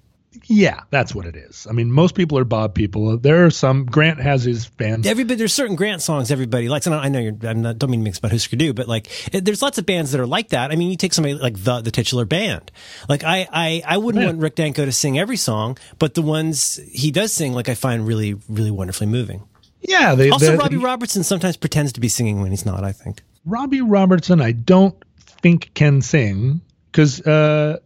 Yeah, 0.52 0.82
that's 0.90 1.14
what 1.14 1.28
it 1.28 1.36
is. 1.36 1.68
I 1.70 1.74
mean, 1.74 1.92
most 1.92 2.16
people 2.16 2.38
are 2.40 2.44
Bob 2.44 2.74
people. 2.74 3.18
There 3.20 3.46
are 3.46 3.52
some. 3.52 3.86
Grant 3.86 4.20
has 4.20 4.44
his 4.44 4.66
fans. 4.66 5.06
Everybody, 5.06 5.36
there's 5.36 5.54
certain 5.54 5.76
Grant 5.76 6.02
songs 6.02 6.32
everybody 6.32 6.68
likes, 6.68 6.88
and 6.88 6.96
I 6.96 7.06
I 7.06 7.10
know 7.10 7.20
you're. 7.20 7.36
I'm 7.44 7.62
not. 7.62 7.78
Don't 7.78 7.92
mean 7.92 8.00
to 8.00 8.04
mix 8.04 8.18
about 8.18 8.32
Husker 8.32 8.56
Du, 8.56 8.74
but 8.74 8.88
like, 8.88 9.08
there's 9.32 9.62
lots 9.62 9.78
of 9.78 9.86
bands 9.86 10.12
that 10.12 10.20
are 10.20 10.26
like 10.26 10.50
that. 10.50 10.72
I 10.72 10.76
mean, 10.76 10.90
you 10.90 10.98
take 10.98 11.14
somebody 11.14 11.36
like 11.36 11.64
the 11.64 11.82
the 11.82 11.92
titular 11.92 12.26
band. 12.26 12.72
Like, 13.08 13.24
I 13.24 13.48
I, 13.52 13.84
I 13.86 13.98
wouldn't 13.98 14.24
Yeah. 14.24 14.30
want 14.32 14.42
Rick 14.42 14.56
Danko 14.56 14.86
to 14.86 14.92
sing 14.92 15.20
every 15.20 15.38
song, 15.38 15.78
but 16.00 16.16
the 16.16 16.24
ones 16.24 16.80
he 16.92 17.12
does 17.12 17.32
sing, 17.32 17.54
like, 17.54 17.70
I 17.70 17.76
find 17.76 18.08
really 18.08 18.34
really 18.50 18.72
wonderfully 18.72 19.06
moving. 19.08 19.44
yeah, 19.82 20.16
they, 20.16 20.32
Also, 20.32 20.58
Robbie 20.58 20.78
Robertson 20.78 21.24
sometimes 21.24 21.58
pretends 21.58 21.94
to 21.94 22.00
be 22.00 22.10
singing 22.10 22.42
when 22.42 22.50
he's 22.50 22.66
not. 22.66 22.84
I 22.84 22.92
think. 22.92 23.22
Robbie 23.46 23.82
Robertson, 23.82 24.42
I 24.42 24.54
don't 24.54 24.96
think 25.44 25.72
can 25.76 26.02
sing 26.02 26.62
because. 26.92 27.22
Uh, 27.22 27.78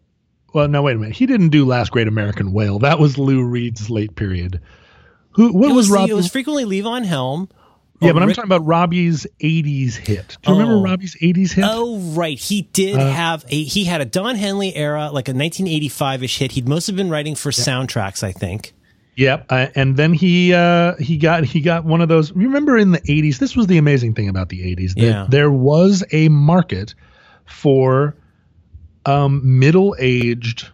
well, 0.53 0.67
no, 0.67 0.81
wait 0.81 0.95
a 0.95 0.99
minute. 0.99 1.15
He 1.15 1.25
didn't 1.25 1.49
do 1.49 1.65
Last 1.65 1.91
Great 1.91 2.07
American 2.07 2.53
Whale. 2.53 2.79
That 2.79 2.99
was 2.99 3.17
Lou 3.17 3.43
Reed's 3.43 3.89
late 3.89 4.15
period. 4.15 4.61
Who? 5.31 5.51
What 5.53 5.71
It 5.71 5.73
was, 5.73 5.89
was, 5.89 5.91
Robbie? 5.91 6.11
it 6.11 6.15
was 6.15 6.27
frequently 6.29 6.63
Levon 6.65 7.03
Helm, 7.05 7.49
Yeah, 8.01 8.11
but 8.13 8.21
I'm 8.21 8.29
talking 8.29 8.43
about 8.43 8.65
Robbie's 8.65 9.25
'80s 9.41 9.95
hit. 9.95 10.37
Do 10.43 10.51
you 10.51 10.57
remember 10.59 10.75
Oh. 10.79 10.83
Robbie's 10.83 11.15
'80s 11.21 11.53
hit? 11.53 11.65
Oh 11.67 11.97
right, 12.13 12.37
he 12.37 12.63
did 12.73 12.97
Uh, 12.97 13.11
have 13.11 13.43
a 13.49 13.63
he 13.63 13.85
had 13.85 14.01
a 14.01 14.05
Don 14.05 14.35
Henley 14.35 14.75
era 14.75 15.09
like 15.11 15.27
a 15.29 15.33
1985ish 15.33 16.37
hit. 16.37 16.51
He'd 16.51 16.67
most 16.67 16.87
have 16.87 16.95
been 16.95 17.09
writing 17.09 17.33
for 17.35 17.49
soundtracks, 17.51 18.23
I 18.23 18.31
think. 18.31 18.73
Yep, 19.15 19.45
uh, 19.49 19.67
and 19.75 19.95
then 19.95 20.11
he 20.13 20.53
uh, 20.53 20.95
he 20.97 21.17
got 21.17 21.45
he 21.45 21.61
got 21.61 21.85
one 21.85 22.01
of 22.01 22.09
those. 22.09 22.31
Remember 22.33 22.77
in 22.77 22.91
the 22.91 22.99
'80s, 23.01 23.37
this 23.39 23.55
was 23.55 23.67
the 23.67 23.77
amazing 23.77 24.13
thing 24.15 24.27
about 24.27 24.49
the 24.49 24.61
'80s. 24.75 24.95
that 24.95 25.01
Yeah. 25.01 25.27
there 25.29 25.51
was 25.51 26.03
a 26.11 26.29
market 26.29 26.93
for 27.45 28.15
um, 29.05 29.59
middle-aged 29.59 30.67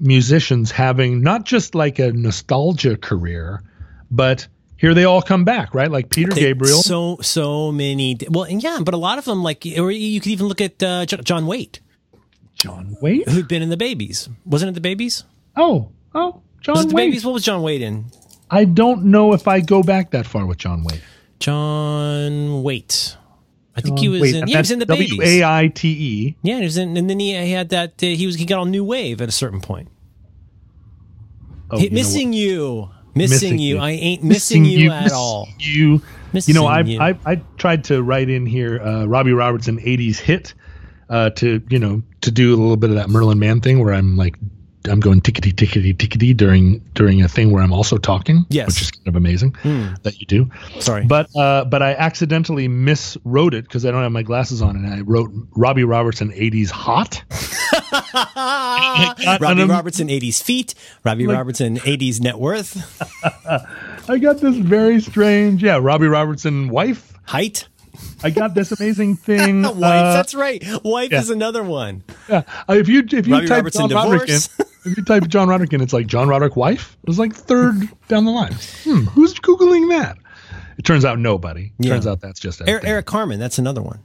musicians 0.00 0.70
having 0.70 1.22
not 1.22 1.44
just 1.44 1.74
like 1.74 1.98
a 1.98 2.12
nostalgia 2.12 2.96
career, 2.96 3.62
but 4.10 4.46
here 4.76 4.92
they 4.94 5.04
all 5.04 5.22
come 5.22 5.44
back, 5.44 5.72
right? 5.74 5.90
Like 5.90 6.10
Peter 6.10 6.32
They- 6.32 6.40
Gabriel. 6.40 6.82
So 6.82 7.18
so 7.22 7.70
many. 7.72 8.18
Well, 8.28 8.44
and 8.44 8.62
yeah, 8.62 8.80
but 8.82 8.94
a 8.94 8.98
lot 8.98 9.18
of 9.18 9.24
them 9.24 9.42
like, 9.42 9.64
or 9.78 9.90
you 9.90 10.20
could 10.20 10.32
even 10.32 10.46
look 10.46 10.60
at 10.60 10.82
uh, 10.82 11.06
Jo- 11.06 11.18
John 11.18 11.46
Waite, 11.46 11.80
John 12.54 12.96
Waite. 13.00 13.28
who'd 13.28 13.48
been 13.48 13.62
in 13.62 13.70
the 13.70 13.76
Babys. 13.76 14.28
Wasn't 14.44 14.68
it 14.68 14.74
the 14.74 14.80
Babys? 14.80 15.24
Oh, 15.56 15.90
oh, 16.14 16.42
John 16.60 16.74
Was 16.76 16.84
it 16.84 16.88
the 16.88 16.94
Waite. 16.96 17.10
Babys? 17.12 17.24
What 17.24 17.34
was 17.34 17.44
John 17.44 17.62
Waite 17.62 17.82
in? 17.82 18.06
I 18.50 18.64
don't 18.64 19.06
know 19.06 19.32
if 19.32 19.48
I 19.48 19.60
go 19.60 19.82
back 19.82 20.10
that 20.10 20.26
far 20.26 20.44
with 20.44 20.58
John 20.58 20.84
Waite. 20.84 21.02
John 21.38 22.62
Waite. 22.62 23.16
I 23.76 23.80
think 23.80 23.98
he 23.98 24.08
was 24.08 24.20
Waite, 24.20 24.34
in. 24.34 24.48
Yeah, 24.48 24.56
he 24.56 24.58
was 24.58 24.70
in 24.70 24.78
the 24.78 24.86
Babys. 24.86 25.10
W 25.10 25.28
A 25.28 25.44
I 25.44 25.68
T 25.68 25.88
E. 25.88 26.36
Yeah, 26.42 26.58
he 26.58 26.64
was 26.64 26.76
in, 26.76 26.96
and 26.96 27.10
then 27.10 27.18
he, 27.18 27.32
had 27.32 27.70
that. 27.70 28.02
Uh, 28.02 28.06
he 28.06 28.26
was 28.26 28.36
he 28.36 28.44
got 28.44 28.60
on 28.60 28.70
New 28.70 28.84
Wave 28.84 29.20
at 29.20 29.28
a 29.28 29.32
certain 29.32 29.60
point. 29.60 29.88
Oh, 31.70 31.78
you 31.78 31.90
missing 31.90 32.32
you, 32.32 32.90
missing, 33.14 33.34
Missing 33.34 33.58
you. 33.58 33.76
You. 33.76 33.80
I 33.80 33.90
ain't 33.90 34.22
missing, 34.22 34.64
you, 34.64 34.90
at 34.90 35.04
missing 35.04 35.16
all. 35.16 35.48
You, 35.58 36.02
Missing 36.32 36.54
you 36.54 36.60
know, 36.60 36.66
I, 36.66 36.80
you. 36.80 37.00
I 37.00 37.18
I 37.24 37.36
tried 37.56 37.84
to 37.84 38.02
write 38.02 38.28
in 38.28 38.44
here 38.44 38.80
uh, 38.80 39.06
Robbie 39.06 39.32
Robertson 39.32 39.78
'80s 39.78 40.18
hit 40.18 40.54
uh, 41.08 41.30
to 41.30 41.62
you 41.70 41.78
know 41.78 42.02
to 42.22 42.30
do 42.30 42.50
a 42.52 42.56
little 42.56 42.76
bit 42.76 42.90
of 42.90 42.96
that 42.96 43.08
Merlin 43.08 43.38
Mann 43.38 43.60
thing 43.60 43.82
where 43.82 43.94
I'm 43.94 44.16
like 44.16 44.36
I'm 44.86 45.00
going 45.00 45.20
tickety 45.22 45.50
tickety 45.52 45.96
tickety 45.96 46.36
during 46.36 46.78
during 46.94 47.22
a 47.22 47.28
thing 47.28 47.52
where 47.52 47.62
I'm 47.62 47.72
also 47.72 47.96
talking, 47.96 48.44
Yes. 48.50 48.66
Which 48.68 48.82
is 48.82 48.90
kind 48.90 49.08
of 49.08 49.16
amazing 49.16 49.52
that 50.02 50.20
you 50.20 50.26
do. 50.26 50.50
Sorry, 50.80 51.04
But 51.06 51.34
uh, 51.36 51.64
but 51.64 51.82
I 51.82 51.94
accidentally 51.94 52.68
miswrote 52.68 53.54
it 53.54 53.62
because 53.64 53.86
I 53.86 53.90
don't 53.90 54.02
have 54.02 54.12
my 54.12 54.22
glasses 54.22 54.60
on, 54.60 54.76
and 54.76 54.86
I 54.92 55.00
wrote 55.00 55.30
Robbie 55.56 55.84
Robertson 55.84 56.30
'80s 56.32 56.70
hot. 56.70 57.22
Robbie 59.40 59.62
an- 59.62 59.68
Robertson, 59.68 60.08
80s 60.08 60.42
feet. 60.42 60.74
Robbie 61.04 61.26
Like- 61.26 61.36
Robertson, 61.36 61.76
80s 61.78 62.20
net 62.20 62.38
worth. 62.38 63.02
I 64.08 64.18
got 64.18 64.38
this 64.38 64.56
very 64.56 65.00
strange, 65.00 65.62
yeah, 65.62 65.78
Robbie 65.80 66.06
Robertson 66.08 66.68
wife. 66.68 67.12
Height. 67.26 67.68
I 68.22 68.30
got 68.30 68.54
this 68.54 68.72
amazing 68.78 69.16
thing. 69.28 69.62
Wife. 69.62 69.76
uh, 69.76 69.80
That's 70.14 70.34
right. 70.34 70.62
Wife 70.84 71.12
yeah. 71.12 71.20
is 71.20 71.30
another 71.30 71.62
one. 71.62 72.02
Yeah. 72.28 72.42
Uh, 72.68 72.74
if 72.74 72.88
you 72.88 73.02
if 73.10 73.26
you 73.26 73.34
Robbie 73.34 73.46
type 73.48 73.56
Robertson 73.58 73.82
in, 73.84 73.88
divorce. 73.88 74.48
If 74.84 74.96
you 74.96 75.04
type 75.04 75.26
John 75.28 75.48
Roderick 75.48 75.72
in, 75.72 75.80
it's 75.80 75.92
like 75.92 76.06
John 76.06 76.28
Roderick 76.28 76.56
wife. 76.56 76.96
It 77.02 77.08
was 77.08 77.18
like 77.18 77.34
third 77.34 77.76
down 78.08 78.24
the 78.24 78.30
line. 78.30 78.54
Hmm, 78.84 79.04
who's 79.06 79.34
googling 79.34 79.90
that? 79.90 80.16
It 80.78 80.84
turns 80.84 81.04
out 81.04 81.18
nobody. 81.18 81.72
Yeah. 81.78 81.90
Turns 81.90 82.06
out 82.06 82.20
that's 82.20 82.40
just 82.40 82.60
Eric. 82.66 82.84
Eric 82.84 83.06
Carmen. 83.06 83.38
That's 83.38 83.58
another 83.58 83.82
one. 83.82 84.00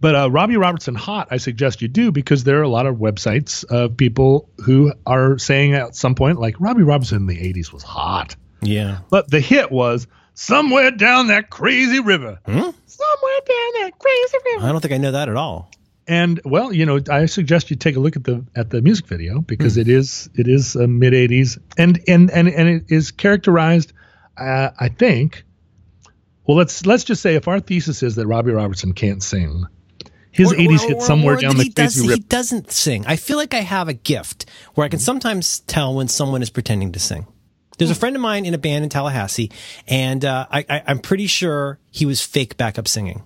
But 0.00 0.14
uh, 0.14 0.30
Robbie 0.30 0.56
Robertson 0.58 0.94
hot, 0.94 1.28
I 1.30 1.38
suggest 1.38 1.80
you 1.82 1.88
do 1.88 2.12
because 2.12 2.44
there 2.44 2.58
are 2.60 2.62
a 2.62 2.68
lot 2.68 2.84
of 2.86 2.96
websites 2.96 3.64
of 3.64 3.96
people 3.96 4.48
who 4.64 4.92
are 5.06 5.38
saying 5.38 5.72
at 5.74 5.96
some 5.96 6.14
point 6.14 6.38
like 6.38 6.60
Robbie 6.60 6.82
Robertson 6.82 7.16
in 7.18 7.26
the 7.26 7.36
'80s 7.54 7.72
was 7.72 7.82
hot, 7.82 8.36
Yeah. 8.60 8.98
but 9.10 9.30
the 9.30 9.40
hit 9.40 9.72
was 9.72 10.06
somewhere 10.34 10.90
down 10.90 11.28
that 11.28 11.48
crazy 11.48 12.00
river. 12.00 12.38
Hmm? 12.44 12.52
Somewhere 12.52 13.40
down 13.46 13.72
that 13.80 13.90
crazy 13.98 14.36
river. 14.54 14.66
I 14.66 14.72
don't 14.72 14.80
think 14.80 14.92
I 14.94 14.98
know 14.98 15.12
that 15.12 15.28
at 15.28 15.36
all. 15.36 15.70
And 16.06 16.40
well, 16.44 16.72
you 16.72 16.84
know, 16.84 17.00
I 17.10 17.26
suggest 17.26 17.70
you 17.70 17.76
take 17.76 17.96
a 17.96 18.00
look 18.00 18.16
at 18.16 18.24
the 18.24 18.44
at 18.54 18.70
the 18.70 18.82
music 18.82 19.06
video 19.06 19.34
Hmm. 19.36 19.40
because 19.40 19.76
it 19.78 19.88
is 19.88 20.28
it 20.34 20.46
is 20.48 20.76
uh, 20.76 20.86
mid 20.86 21.12
'80s 21.14 21.58
and 21.78 22.00
and 22.06 22.30
and 22.30 22.48
and 22.48 22.68
it 22.68 22.84
is 22.88 23.10
characterized, 23.10 23.92
uh, 24.36 24.70
I 24.78 24.88
think. 24.88 25.44
Well, 26.46 26.58
let's 26.58 26.84
let's 26.84 27.04
just 27.04 27.22
say 27.22 27.36
if 27.36 27.48
our 27.48 27.58
thesis 27.60 28.02
is 28.02 28.16
that 28.16 28.26
Robbie 28.26 28.52
Robertson 28.52 28.92
can't 28.92 29.22
sing, 29.22 29.64
his 30.30 30.52
Or- 30.52 30.56
'80s 30.56 30.84
or- 30.84 30.88
hit 30.88 31.02
somewhere 31.02 31.36
or 31.36 31.40
down 31.40 31.56
the 31.56 31.62
he 31.64 31.68
does, 31.70 31.94
He 31.94 32.18
doesn't 32.18 32.70
sing. 32.70 33.06
I 33.06 33.16
feel 33.16 33.38
like 33.38 33.54
I 33.54 33.60
have 33.60 33.88
a 33.88 33.94
gift 33.94 34.44
where 34.74 34.84
I 34.84 34.88
can 34.90 34.98
sometimes 34.98 35.60
tell 35.60 35.94
when 35.94 36.08
someone 36.08 36.42
is 36.42 36.50
pretending 36.50 36.92
to 36.92 36.98
sing. 36.98 37.26
There's 37.78 37.90
a 37.90 37.94
friend 37.94 38.14
of 38.14 38.20
mine 38.22 38.44
in 38.44 38.52
a 38.54 38.58
band 38.58 38.84
in 38.84 38.90
Tallahassee, 38.90 39.50
and 39.88 40.22
uh, 40.24 40.46
I, 40.50 40.64
I, 40.68 40.82
I'm 40.86 40.98
pretty 41.00 41.26
sure 41.26 41.80
he 41.90 42.04
was 42.06 42.20
fake 42.20 42.56
backup 42.58 42.86
singing. 42.86 43.22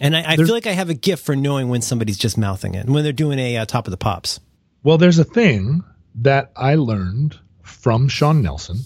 And 0.00 0.16
I, 0.16 0.32
I 0.32 0.36
feel 0.36 0.48
like 0.52 0.66
I 0.66 0.72
have 0.72 0.90
a 0.90 0.94
gift 0.94 1.24
for 1.24 1.36
knowing 1.36 1.68
when 1.68 1.82
somebody's 1.82 2.18
just 2.18 2.36
mouthing 2.38 2.74
it, 2.74 2.86
when 2.86 3.04
they're 3.04 3.12
doing 3.12 3.38
a 3.38 3.58
uh, 3.58 3.66
top 3.66 3.86
of 3.86 3.90
the 3.90 3.96
pops. 3.96 4.40
Well, 4.82 4.98
there's 4.98 5.18
a 5.18 5.24
thing 5.24 5.84
that 6.16 6.50
I 6.56 6.74
learned 6.74 7.38
from 7.62 8.08
Sean 8.08 8.42
Nelson. 8.42 8.78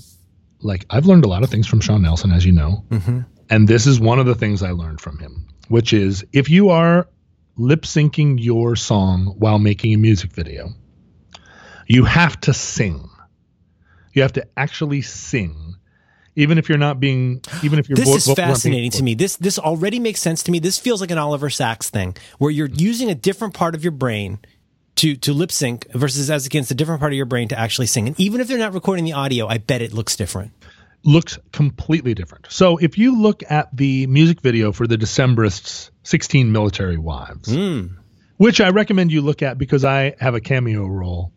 Like 0.61 0.85
I've 0.91 1.07
learned 1.07 1.25
a 1.25 1.29
lot 1.29 1.43
of 1.43 1.51
things 1.51 1.67
from 1.67 1.81
Sean 1.81 2.03
Nelson, 2.03 2.33
as 2.33 2.45
you 2.45 2.53
know, 2.53 2.85
Mm-hmm. 2.91 3.21
and 3.51 3.69
this 3.69 3.87
is 3.87 4.01
one 4.01 4.19
of 4.19 4.27
the 4.27 4.35
things 4.35 4.63
I 4.63 4.71
learned 4.73 5.01
from 5.01 5.19
him, 5.19 5.47
which 5.69 5.93
is 5.93 6.25
if 6.33 6.51
you 6.51 6.71
are 6.71 7.09
lip 7.57 7.83
syncing 7.83 8.37
your 8.43 8.77
song 8.77 9.35
while 9.39 9.59
making 9.59 9.95
a 9.95 9.97
music 9.99 10.33
video, 10.33 10.71
you 11.87 12.05
have 12.05 12.39
to 12.43 12.53
sing. 12.53 13.09
You 14.13 14.23
have 14.23 14.33
to 14.35 14.47
actually 14.57 15.03
sing, 15.03 15.77
even 16.37 16.59
if 16.59 16.69
you're 16.69 16.79
not 16.79 17.01
being, 17.01 17.41
even 17.65 17.79
if 17.79 17.89
you're. 17.89 17.97
This 17.97 18.27
is 18.29 18.35
fascinating 18.35 18.91
to 18.93 19.03
me. 19.03 19.15
This 19.15 19.37
this 19.37 19.59
already 19.59 19.99
makes 19.99 20.21
sense 20.21 20.43
to 20.45 20.53
me. 20.53 20.59
This 20.59 20.79
feels 20.79 21.01
like 21.01 21.11
an 21.11 21.19
Oliver 21.19 21.51
Sacks 21.51 21.91
thing, 21.91 22.17
where 22.39 22.51
you're 22.51 22.69
using 22.69 23.11
a 23.11 23.15
different 23.15 23.55
part 23.55 23.75
of 23.75 23.83
your 23.83 23.93
brain 23.93 24.39
to 24.97 25.17
to 25.17 25.33
lip 25.33 25.51
sync 25.51 25.91
versus 25.93 26.31
as 26.31 26.47
against 26.47 26.71
a 26.71 26.75
different 26.75 27.01
part 27.01 27.13
of 27.13 27.17
your 27.17 27.27
brain 27.27 27.49
to 27.49 27.59
actually 27.59 27.87
sing. 27.87 28.07
And 28.07 28.21
even 28.21 28.41
if 28.41 28.49
they're 28.49 28.59
not 28.59 28.75
recording 28.75 29.05
the 29.05 29.15
audio, 29.15 29.47
I 29.47 29.59
bet 29.59 29.83
it 29.83 29.93
looks 29.93 30.15
different. 30.15 30.53
looks 31.05 31.39
completely 31.53 32.15
different. 32.15 32.47
So 32.51 32.77
if 32.77 32.99
you 32.99 33.21
look 33.21 33.43
at 33.49 33.75
the 33.75 34.07
music 34.07 34.41
video 34.41 34.73
for 34.73 34.87
the 34.87 34.97
Decemberists' 34.97 35.91
16 36.03 36.53
Military 36.53 36.99
Wives, 36.99 37.55
hmm. 37.55 37.87
which 38.37 38.61
I 38.61 38.71
recommend 38.71 39.11
you 39.11 39.23
look 39.23 39.43
at 39.43 39.57
because 39.57 39.85
I 39.85 40.17
have 40.21 40.35
a 40.35 40.41
cameo 40.41 40.85
role 40.87 41.33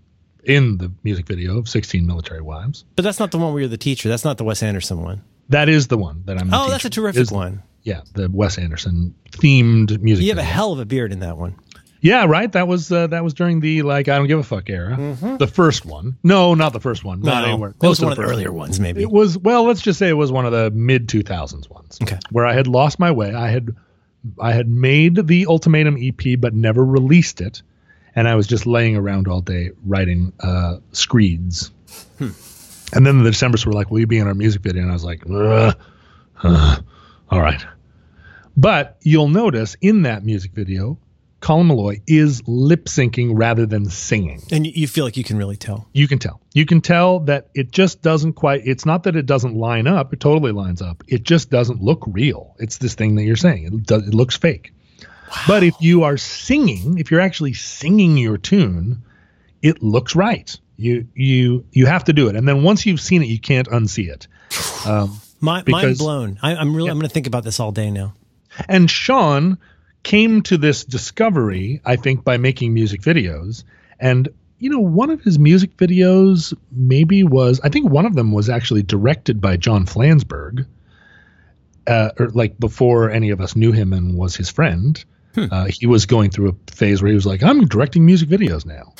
in 0.49 0.77
the 0.77 0.91
music 1.03 1.27
video 1.27 1.57
of 1.57 1.69
16 1.69 2.05
Military 2.05 2.41
Wives. 2.41 2.85
But 2.95 3.03
that's 3.03 3.19
not 3.19 3.31
the 3.31 3.37
one 3.37 3.53
where 3.53 3.61
you're 3.61 3.69
the 3.69 3.77
teacher. 3.77 4.09
That's 4.09 4.25
not 4.25 4.37
the 4.37 4.43
Wes 4.43 4.63
Anderson 4.63 5.01
one. 5.01 5.23
That 5.49 5.69
is 5.69 5.87
the 5.87 5.97
one 5.97 6.23
that 6.25 6.37
I'm. 6.39 6.53
Oh, 6.53 6.69
that's 6.69 6.85
a 6.85 6.89
teacher. 6.89 7.01
terrific 7.01 7.21
Is- 7.21 7.31
one. 7.31 7.63
Yeah, 7.83 8.01
the 8.13 8.29
Wes 8.29 8.57
Anderson 8.57 9.15
themed 9.31 9.99
music. 10.01 10.23
You 10.23 10.31
have 10.31 10.37
a 10.37 10.43
hell 10.43 10.73
of 10.73 10.79
a 10.79 10.85
beard 10.85 11.11
in 11.13 11.19
that 11.21 11.37
one. 11.37 11.55
Yeah, 12.01 12.25
right. 12.25 12.51
That 12.51 12.67
was 12.67 12.91
uh, 12.91 13.07
that 13.07 13.23
was 13.23 13.33
during 13.33 13.59
the 13.61 13.81
like 13.83 14.07
I 14.09 14.17
don't 14.17 14.27
give 14.27 14.39
a 14.39 14.43
fuck 14.43 14.69
era. 14.69 15.15
The 15.37 15.47
first 15.47 15.85
one. 15.85 16.17
No, 16.23 16.53
not 16.55 16.73
the 16.73 16.79
first 16.79 17.03
one. 17.03 17.21
Not 17.21 17.41
No, 17.43 17.47
anywhere. 17.51 17.69
That 17.79 17.87
was 17.87 17.97
close 17.97 17.99
to 17.99 18.03
one 18.05 18.11
of 18.13 18.17
the 18.17 18.23
earlier 18.23 18.51
ones, 18.53 18.79
maybe. 18.79 19.01
It 19.01 19.09
was 19.11 19.37
well, 19.37 19.63
let's 19.65 19.81
just 19.81 19.97
say 19.99 20.07
it 20.09 20.13
was 20.13 20.31
one 20.31 20.45
of 20.45 20.51
the 20.51 20.71
mid 20.71 21.07
2000s 21.07 21.69
ones. 21.69 21.97
Okay. 22.01 22.17
Where 22.31 22.45
I 22.45 22.53
had 22.53 22.67
lost 22.67 22.99
my 22.99 23.11
way. 23.11 23.33
I 23.33 23.49
had 23.49 23.75
I 24.39 24.51
had 24.51 24.69
made 24.69 25.27
the 25.27 25.45
Ultimatum 25.47 25.97
EP 25.99 26.37
but 26.39 26.53
never 26.53 26.85
released 26.85 27.39
it, 27.41 27.61
and 28.15 28.27
I 28.27 28.35
was 28.35 28.47
just 28.47 28.65
laying 28.65 28.95
around 28.95 29.27
all 29.27 29.41
day 29.41 29.71
writing 29.85 30.33
uh, 30.39 30.77
screeds. 30.91 31.71
Hmm. 32.17 32.29
And 32.93 33.05
then 33.05 33.23
the 33.23 33.29
Decembers 33.29 33.65
were 33.65 33.73
like, 33.73 33.91
"Will 33.91 33.99
you 33.99 34.07
be 34.07 34.17
in 34.17 34.27
our 34.27 34.33
music 34.33 34.61
video?" 34.63 34.81
And 34.81 34.89
I 34.91 34.93
was 34.93 35.03
like, 35.03 35.23
"Ugh, 35.29 35.75
uh, 36.43 36.77
"All 37.29 37.41
right." 37.41 37.63
But 38.57 38.97
you'll 39.01 39.29
notice 39.29 39.75
in 39.81 40.01
that 40.03 40.25
music 40.25 40.51
video, 40.53 40.97
Colin 41.39 41.67
Meloy 41.69 42.01
is 42.07 42.41
lip 42.47 42.85
syncing 42.85 43.31
rather 43.33 43.65
than 43.65 43.85
singing 43.89 44.41
And 44.51 44.65
you- 44.67 44.73
you 44.75 44.87
feel 44.87 45.05
like 45.05 45.15
you 45.15 45.23
can 45.23 45.37
really 45.37 45.55
tell. 45.55 45.87
you 45.93 46.07
can 46.07 46.19
tell. 46.19 46.41
You 46.53 46.65
can 46.65 46.81
tell 46.81 47.21
that 47.21 47.47
it 47.55 47.71
just 47.71 48.01
doesn't 48.01 48.33
quite. 48.33 48.63
It's 48.65 48.85
not 48.85 49.03
that 49.03 49.15
it 49.15 49.25
doesn't 49.25 49.55
line 49.55 49.87
up. 49.87 50.11
It 50.11 50.19
totally 50.19 50.51
lines 50.51 50.81
up. 50.81 51.03
It 51.07 51.23
just 51.23 51.49
doesn't 51.49 51.81
look 51.81 52.03
real. 52.07 52.55
It's 52.59 52.77
this 52.79 52.95
thing 52.95 53.15
that 53.15 53.23
you're 53.23 53.37
saying. 53.37 53.65
It, 53.67 53.83
does, 53.85 54.07
it 54.07 54.13
looks 54.13 54.35
fake. 54.35 54.73
But 55.47 55.63
if 55.63 55.75
you 55.79 56.03
are 56.03 56.17
singing, 56.17 56.97
if 56.97 57.11
you're 57.11 57.21
actually 57.21 57.53
singing 57.53 58.17
your 58.17 58.37
tune, 58.37 59.01
it 59.61 59.83
looks 59.83 60.15
right. 60.15 60.57
You 60.77 61.07
you 61.13 61.65
you 61.71 61.85
have 61.85 62.05
to 62.05 62.13
do 62.13 62.29
it, 62.29 62.35
and 62.35 62.47
then 62.47 62.63
once 62.63 62.85
you've 62.85 63.01
seen 63.01 63.21
it, 63.21 63.27
you 63.27 63.39
can't 63.39 63.67
unsee 63.67 64.09
it. 64.09 64.27
Um, 64.85 65.19
My, 65.41 65.63
mind 65.67 65.97
blown. 65.97 66.39
I, 66.41 66.55
I'm 66.55 66.75
really. 66.75 66.89
I'm 66.89 66.97
going 66.97 67.07
to 67.07 67.13
think 67.13 67.27
about 67.27 67.43
this 67.45 67.59
all 67.59 67.71
day 67.71 67.91
now. 67.91 68.13
And 68.67 68.89
Sean 68.89 69.57
came 70.03 70.41
to 70.43 70.57
this 70.57 70.83
discovery, 70.83 71.81
I 71.85 71.95
think, 71.95 72.23
by 72.23 72.37
making 72.37 72.73
music 72.73 73.01
videos. 73.01 73.63
And, 73.99 74.29
you 74.59 74.69
know, 74.69 74.79
one 74.79 75.09
of 75.09 75.21
his 75.21 75.39
music 75.39 75.77
videos 75.77 76.53
maybe 76.71 77.23
was, 77.23 77.59
I 77.63 77.69
think 77.69 77.89
one 77.89 78.05
of 78.05 78.15
them 78.15 78.31
was 78.31 78.49
actually 78.49 78.83
directed 78.83 79.39
by 79.39 79.57
John 79.57 79.85
Flansburgh, 79.85 80.65
uh, 81.87 82.09
or 82.17 82.29
like 82.29 82.59
before 82.59 83.09
any 83.09 83.29
of 83.29 83.41
us 83.41 83.55
knew 83.55 83.71
him 83.71 83.93
and 83.93 84.17
was 84.17 84.35
his 84.35 84.49
friend. 84.49 85.03
Uh, 85.51 85.65
he 85.65 85.85
was 85.85 86.05
going 86.05 86.29
through 86.29 86.49
a 86.49 86.71
phase 86.71 87.01
where 87.01 87.09
he 87.09 87.15
was 87.15 87.25
like, 87.25 87.43
"I'm 87.43 87.65
directing 87.67 88.05
music 88.05 88.29
videos 88.29 88.65
now." 88.65 88.93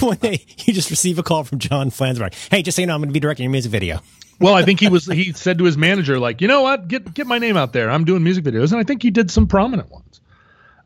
One 0.06 0.16
day, 0.16 0.44
you 0.64 0.72
just 0.72 0.90
receive 0.90 1.18
a 1.18 1.22
call 1.22 1.44
from 1.44 1.58
John 1.58 1.90
Flansburgh. 1.90 2.34
Hey, 2.50 2.62
just 2.62 2.76
so 2.76 2.82
you 2.82 2.86
know, 2.86 2.94
I'm 2.94 3.00
going 3.00 3.08
to 3.08 3.12
be 3.12 3.20
directing 3.20 3.44
your 3.44 3.52
music 3.52 3.72
video. 3.72 4.00
Well, 4.40 4.54
I 4.54 4.62
think 4.62 4.78
he 4.78 4.88
was. 4.88 5.06
He 5.06 5.32
said 5.32 5.58
to 5.58 5.64
his 5.64 5.76
manager, 5.76 6.20
like, 6.20 6.40
"You 6.40 6.46
know 6.46 6.62
what? 6.62 6.86
Get 6.86 7.12
get 7.12 7.26
my 7.26 7.38
name 7.38 7.56
out 7.56 7.72
there. 7.72 7.90
I'm 7.90 8.04
doing 8.04 8.22
music 8.22 8.44
videos," 8.44 8.70
and 8.70 8.80
I 8.80 8.84
think 8.84 9.02
he 9.02 9.10
did 9.10 9.32
some 9.32 9.48
prominent 9.48 9.90
ones. 9.90 10.20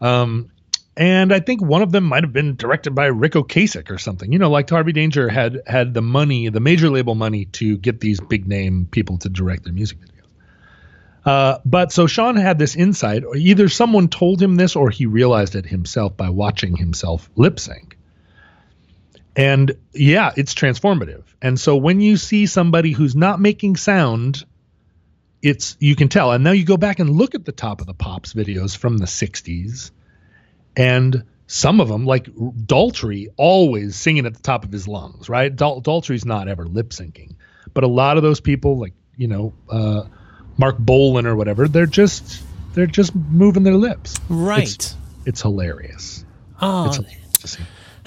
Um, 0.00 0.50
and 0.96 1.32
I 1.32 1.40
think 1.40 1.62
one 1.62 1.82
of 1.82 1.92
them 1.92 2.04
might 2.04 2.22
have 2.22 2.32
been 2.32 2.56
directed 2.56 2.94
by 2.94 3.06
Ric 3.06 3.32
Ocasek 3.32 3.90
or 3.90 3.98
something. 3.98 4.32
You 4.32 4.38
know, 4.38 4.50
like 4.50 4.70
Harvey 4.70 4.92
Danger 4.92 5.28
had 5.28 5.60
had 5.66 5.94
the 5.94 6.02
money, 6.02 6.48
the 6.48 6.60
major 6.60 6.88
label 6.88 7.14
money, 7.14 7.46
to 7.46 7.76
get 7.78 8.00
these 8.00 8.20
big 8.20 8.46
name 8.46 8.88
people 8.90 9.18
to 9.18 9.28
direct 9.28 9.64
their 9.64 9.72
music 9.72 9.98
videos. 9.98 10.11
Uh, 11.24 11.58
but 11.64 11.92
so 11.92 12.06
Sean 12.06 12.36
had 12.36 12.58
this 12.58 12.74
insight, 12.74 13.22
either 13.36 13.68
someone 13.68 14.08
told 14.08 14.42
him 14.42 14.56
this 14.56 14.74
or 14.74 14.90
he 14.90 15.06
realized 15.06 15.54
it 15.54 15.66
himself 15.66 16.16
by 16.16 16.30
watching 16.30 16.76
himself 16.76 17.30
lip 17.36 17.60
sync. 17.60 17.96
And 19.36 19.72
yeah, 19.92 20.32
it's 20.36 20.54
transformative. 20.54 21.22
And 21.40 21.58
so 21.58 21.76
when 21.76 22.00
you 22.00 22.16
see 22.16 22.46
somebody 22.46 22.92
who's 22.92 23.14
not 23.14 23.40
making 23.40 23.76
sound, 23.76 24.44
it's 25.42 25.76
you 25.80 25.96
can 25.96 26.08
tell. 26.08 26.32
And 26.32 26.44
now 26.44 26.52
you 26.52 26.64
go 26.64 26.76
back 26.76 26.98
and 26.98 27.10
look 27.10 27.34
at 27.34 27.44
the 27.44 27.52
top 27.52 27.80
of 27.80 27.86
the 27.86 27.94
Pops 27.94 28.34
videos 28.34 28.76
from 28.76 28.98
the 28.98 29.06
60s, 29.06 29.90
and 30.76 31.24
some 31.46 31.80
of 31.80 31.88
them, 31.88 32.06
like 32.06 32.26
Daltrey, 32.26 33.28
always 33.36 33.96
singing 33.96 34.26
at 34.26 34.34
the 34.34 34.42
top 34.42 34.64
of 34.64 34.72
his 34.72 34.88
lungs, 34.88 35.28
right? 35.28 35.54
Dal- 35.54 35.82
Daltrey's 35.82 36.24
not 36.24 36.48
ever 36.48 36.66
lip 36.66 36.90
syncing. 36.90 37.34
But 37.74 37.84
a 37.84 37.88
lot 37.88 38.16
of 38.16 38.22
those 38.22 38.40
people, 38.40 38.78
like, 38.78 38.94
you 39.16 39.28
know, 39.28 39.52
uh, 39.68 40.04
Marc 40.62 40.78
Bolan 40.78 41.26
or 41.26 41.34
whatever, 41.34 41.66
they're 41.66 41.86
just 41.86 42.40
they're 42.74 42.86
just 42.86 43.14
moving 43.16 43.64
their 43.64 43.74
lips. 43.74 44.14
Right. 44.28 44.62
It's, 44.62 44.96
it's 45.26 45.42
hilarious. 45.42 46.24
Oh, 46.60 46.86
It's 46.86 46.96
hilarious. 46.96 47.56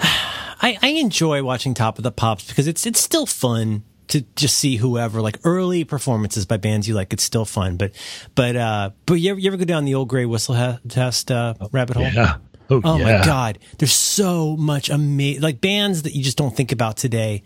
I, 0.00 0.78
I 0.80 0.88
enjoy 0.88 1.42
watching 1.42 1.74
Top 1.74 1.98
of 1.98 2.02
the 2.04 2.10
Pops 2.10 2.48
because 2.48 2.66
it's 2.66 2.86
it's 2.86 2.98
still 2.98 3.26
fun 3.26 3.84
to 4.08 4.22
just 4.36 4.56
see 4.56 4.76
whoever 4.76 5.20
like 5.20 5.38
early 5.44 5.84
performances 5.84 6.46
by 6.46 6.56
bands 6.56 6.88
you 6.88 6.94
like. 6.94 7.12
It's 7.12 7.22
still 7.22 7.44
fun, 7.44 7.76
but 7.76 7.92
but 8.34 8.56
uh, 8.56 8.90
but 9.04 9.14
you 9.14 9.32
ever, 9.32 9.40
you 9.40 9.48
ever 9.50 9.58
go 9.58 9.66
down 9.66 9.84
the 9.84 9.94
old 9.94 10.08
gray 10.08 10.24
whistle 10.24 10.54
ha- 10.54 10.78
test 10.88 11.30
uh, 11.30 11.52
rabbit 11.72 11.96
hole? 11.98 12.08
Yeah. 12.10 12.36
Oh, 12.70 12.80
Oh 12.82 12.96
yeah. 12.96 13.18
my 13.18 13.24
god, 13.24 13.58
there's 13.78 13.92
so 13.92 14.56
much 14.56 14.88
amazing 14.88 15.42
like 15.42 15.60
bands 15.60 16.02
that 16.02 16.14
you 16.16 16.24
just 16.24 16.38
don't 16.38 16.56
think 16.56 16.72
about 16.72 16.96
today. 16.96 17.42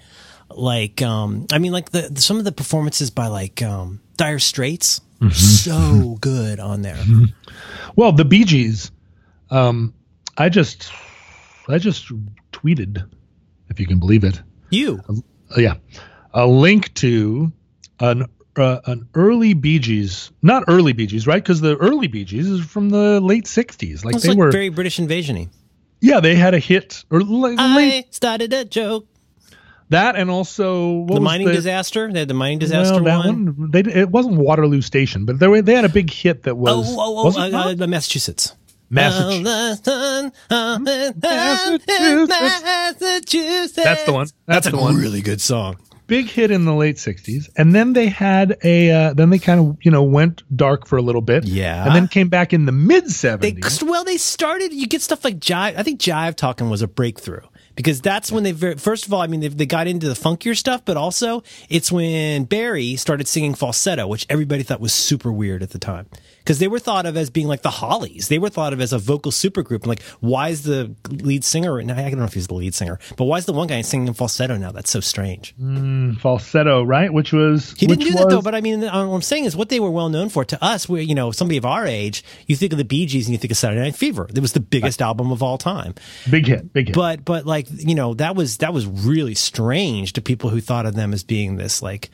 Like 0.51 1.01
um, 1.03 1.47
I 1.53 1.59
mean, 1.59 1.73
like 1.73 1.91
the 1.91 2.21
some 2.21 2.39
of 2.39 2.45
the 2.45 2.53
performances 2.53 3.11
by 3.11 3.29
like 3.29 3.63
um, 3.63 4.01
Dire 4.17 4.39
Straits, 4.39 5.01
Mm-hmm. 5.21 5.31
so 5.33 6.17
good 6.23 6.61
on 6.61 6.81
there. 6.81 6.97
Well, 7.95 8.13
the 8.13 8.25
Bee 8.25 8.45
Gees, 8.45 8.91
um, 9.51 9.93
I 10.39 10.49
just, 10.49 10.91
I 11.69 11.77
just 11.77 12.11
tweeted, 12.53 13.07
if 13.69 13.79
you 13.79 13.87
can 13.87 13.99
believe 13.99 14.25
it, 14.25 14.41
You 14.71 15.03
uh, 15.09 15.61
yeah, 15.61 15.75
a 16.33 16.47
link 16.47 16.95
to 16.95 17.53
an 18.01 18.27
uh, 18.57 18.81
an 18.87 19.09
early 19.15 19.53
Bee 19.53 19.79
Gees, 19.79 20.31
not 20.41 20.65
early 20.69 20.95
Bee 20.95 21.07
Gees, 21.07 21.27
right? 21.27 21.43
Because 21.43 21.61
the 21.61 21.77
early 21.77 22.07
Bee 22.07 22.25
Gees 22.25 22.49
is 22.49 22.65
from 22.65 22.89
the 22.89 23.21
late 23.21 23.45
'60s. 23.45 24.05
Like 24.05 24.19
they 24.23 24.31
like 24.31 24.39
were, 24.39 24.51
very 24.51 24.71
British 24.71 24.97
invasiony. 24.99 25.51
yeah, 26.01 26.21
they 26.21 26.35
had 26.35 26.55
a 26.55 26.59
hit 26.59 27.05
or 27.11 27.21
like, 27.21 27.59
late 27.59 28.05
I 28.05 28.07
started 28.11 28.55
a 28.55 28.65
joke. 28.65 29.07
That, 29.91 30.17
and 30.17 30.31
also 30.31 30.91
what 31.01 31.07
The 31.09 31.13
was 31.15 31.21
mining 31.21 31.47
the, 31.49 31.53
disaster. 31.53 32.11
They 32.13 32.21
had 32.21 32.29
the 32.29 32.35
mining 32.35 32.59
disaster 32.59 33.03
well, 33.03 33.23
that 33.23 33.27
one. 33.29 33.57
one. 33.57 33.71
They 33.71 33.81
it 33.81 34.11
wasn't 34.11 34.37
Waterloo 34.39 34.81
Station, 34.81 35.25
but 35.27 35.39
they 35.39 35.47
were, 35.49 35.63
they 35.63 35.75
had 35.75 35.85
a 35.85 35.89
big 35.91 36.11
hit 36.11 36.45
that 36.45 36.57
was 36.57 36.89
Oh, 36.91 36.97
oh, 36.99 37.19
oh, 37.21 37.25
was 37.25 37.37
it 37.37 37.41
uh, 37.41 37.49
not? 37.49 37.81
uh, 37.81 37.87
Massachusetts. 37.87 38.55
Massachusetts. 38.93 39.87
Massachusetts. 42.29 43.73
That's 43.75 44.05
the 44.05 44.13
one. 44.13 44.27
That's 44.47 44.67
a 44.67 44.71
the 44.71 44.77
one. 44.79 44.97
really 44.97 45.21
good 45.23 45.41
song. 45.41 45.77
big 46.07 46.27
hit 46.27 46.51
in 46.51 46.65
the 46.65 46.75
late 46.75 46.97
60s 46.97 47.49
and 47.57 47.73
then 47.73 47.93
they 47.93 48.09
had 48.09 48.57
a 48.65 48.91
uh, 48.91 49.15
then 49.15 49.31
they 49.31 49.39
kind 49.39 49.61
of 49.61 49.77
you 49.83 49.91
know 49.93 50.03
went 50.03 50.43
dark 50.57 50.87
for 50.89 50.97
a 50.97 51.03
little 51.03 51.21
bit 51.23 51.45
Yeah. 51.45 51.87
and 51.87 51.95
then 51.95 52.09
came 52.09 52.29
back 52.29 52.53
in 52.53 52.65
the 52.67 52.73
mid 52.73 53.05
They 53.05 53.53
70s 53.53 53.83
well, 53.85 54.03
they 54.05 54.17
started. 54.17 54.73
You 54.73 54.87
get 54.89 55.03
stuff 55.03 55.25
like 55.25 55.39
jive. 55.39 55.77
I 55.77 55.83
think 55.85 56.01
jive 56.01 56.35
talking 56.35 56.69
was 56.69 56.83
a 56.83 56.89
breakthrough 56.89 57.43
because 57.77 58.01
that's 58.01 58.31
when 58.31 58.43
they 58.43 58.53
ver- 58.53 58.77
first 58.77 59.07
of 59.07 59.13
all. 59.13 59.21
I 59.21 59.27
mean, 59.27 59.41
they, 59.41 59.49
they 59.49 59.67
got 59.67 59.87
into 59.87 60.09
the 60.09 60.15
funkier 60.15 60.57
stuff, 60.57 60.85
but 60.85 60.97
also 60.97 61.43
it's 61.69 61.91
when 61.91 62.45
Barry 62.45 62.97
started 62.97 63.29
singing 63.29 63.55
falsetto, 63.55 64.07
which 64.07 64.27
everybody 64.29 64.63
thought 64.63 64.81
was 64.81 64.93
super 64.93 65.33
weird 65.33 65.63
at 65.63 65.71
the 65.71 65.79
time 65.79 66.07
because 66.41 66.59
they 66.59 66.69
were 66.69 66.79
thought 66.79 67.07
of 67.07 67.17
as 67.17 67.31
being 67.31 67.47
like 67.47 67.63
the 67.63 67.71
Hollies. 67.71 68.29
They 68.29 68.39
were 68.39 68.49
thought 68.49 68.73
of 68.73 68.81
as 68.81 68.93
a 68.93 68.99
vocal 68.99 69.33
supergroup. 69.33 69.83
And 69.83 69.87
like, 69.87 70.03
why 70.21 70.49
is 70.49 70.65
the 70.65 70.95
lead 71.09 71.45
singer? 71.45 71.79
And 71.79 71.93
I 71.93 72.09
don't 72.11 72.19
know 72.19 72.25
if 72.25 72.35
he's 72.35 72.49
the 72.49 72.55
lead 72.55 72.75
singer, 72.75 72.99
but 73.17 73.25
why 73.25 73.39
is 73.39 73.47
the 73.47 73.53
one 73.53 73.67
guy 73.67 73.81
singing 73.83 74.09
in 74.09 74.15
falsetto 74.15 74.57
now? 74.57 74.73
That's 74.73 74.91
so 74.91 75.01
strange. 75.01 75.55
falsetto 76.17 76.83
right 76.83 77.13
which 77.13 77.33
was 77.33 77.73
He 77.79 77.87
didn't 77.87 78.05
do 78.05 78.13
that 78.13 78.29
though, 78.29 78.43
but 78.43 78.55
I 78.55 78.61
mean, 78.61 78.85
uh, 78.85 79.07
what 79.07 79.15
I'm 79.15 79.23
saying 79.23 79.45
is 79.45 79.57
what 79.57 79.69
they 79.69 79.81
were 79.81 79.91
well 79.91 80.09
known 80.09 80.29
for. 80.29 80.45
To 80.45 80.65
us, 80.65 80.89
we 80.89 81.03
you 81.03 81.15
know 81.15 81.31
somebody 81.31 81.59
of 81.59 81.65
our 81.65 81.87
age, 81.87 82.25
you 82.47 82.57
think 82.57 82.73
of 82.73 82.79
the 82.79 82.85
Bee 82.85 83.07
Gees 83.07 83.27
and 83.27 83.33
you 83.33 83.39
think 83.39 83.51
of 83.51 83.57
Saturday 83.57 83.81
Night 83.81 83.95
Fever. 83.95 84.29
It 84.35 84.41
was 84.41 84.53
the 84.53 84.61
biggest 84.61 85.01
album 85.03 85.31
of 85.33 85.43
all 85.43 85.59
time. 85.59 85.95
big 86.31 86.47
hit 86.47 86.73
big 86.73 86.89
hit 86.89 86.95
But 86.95 87.25
but 87.25 87.47
like 87.47 87.67
you 87.71 87.95
know 87.95 88.15
that 88.15 88.35
was 88.35 88.59
that 88.59 88.73
was 88.73 88.87
really 88.87 89.35
strange 89.35 90.15
to 90.15 90.21
people 90.21 90.51
who 90.51 90.61
thought 90.61 90.87
of 90.87 90.95
them 90.95 91.13
as 91.13 91.23
being 91.23 91.57
this 91.57 91.83
like 91.83 92.11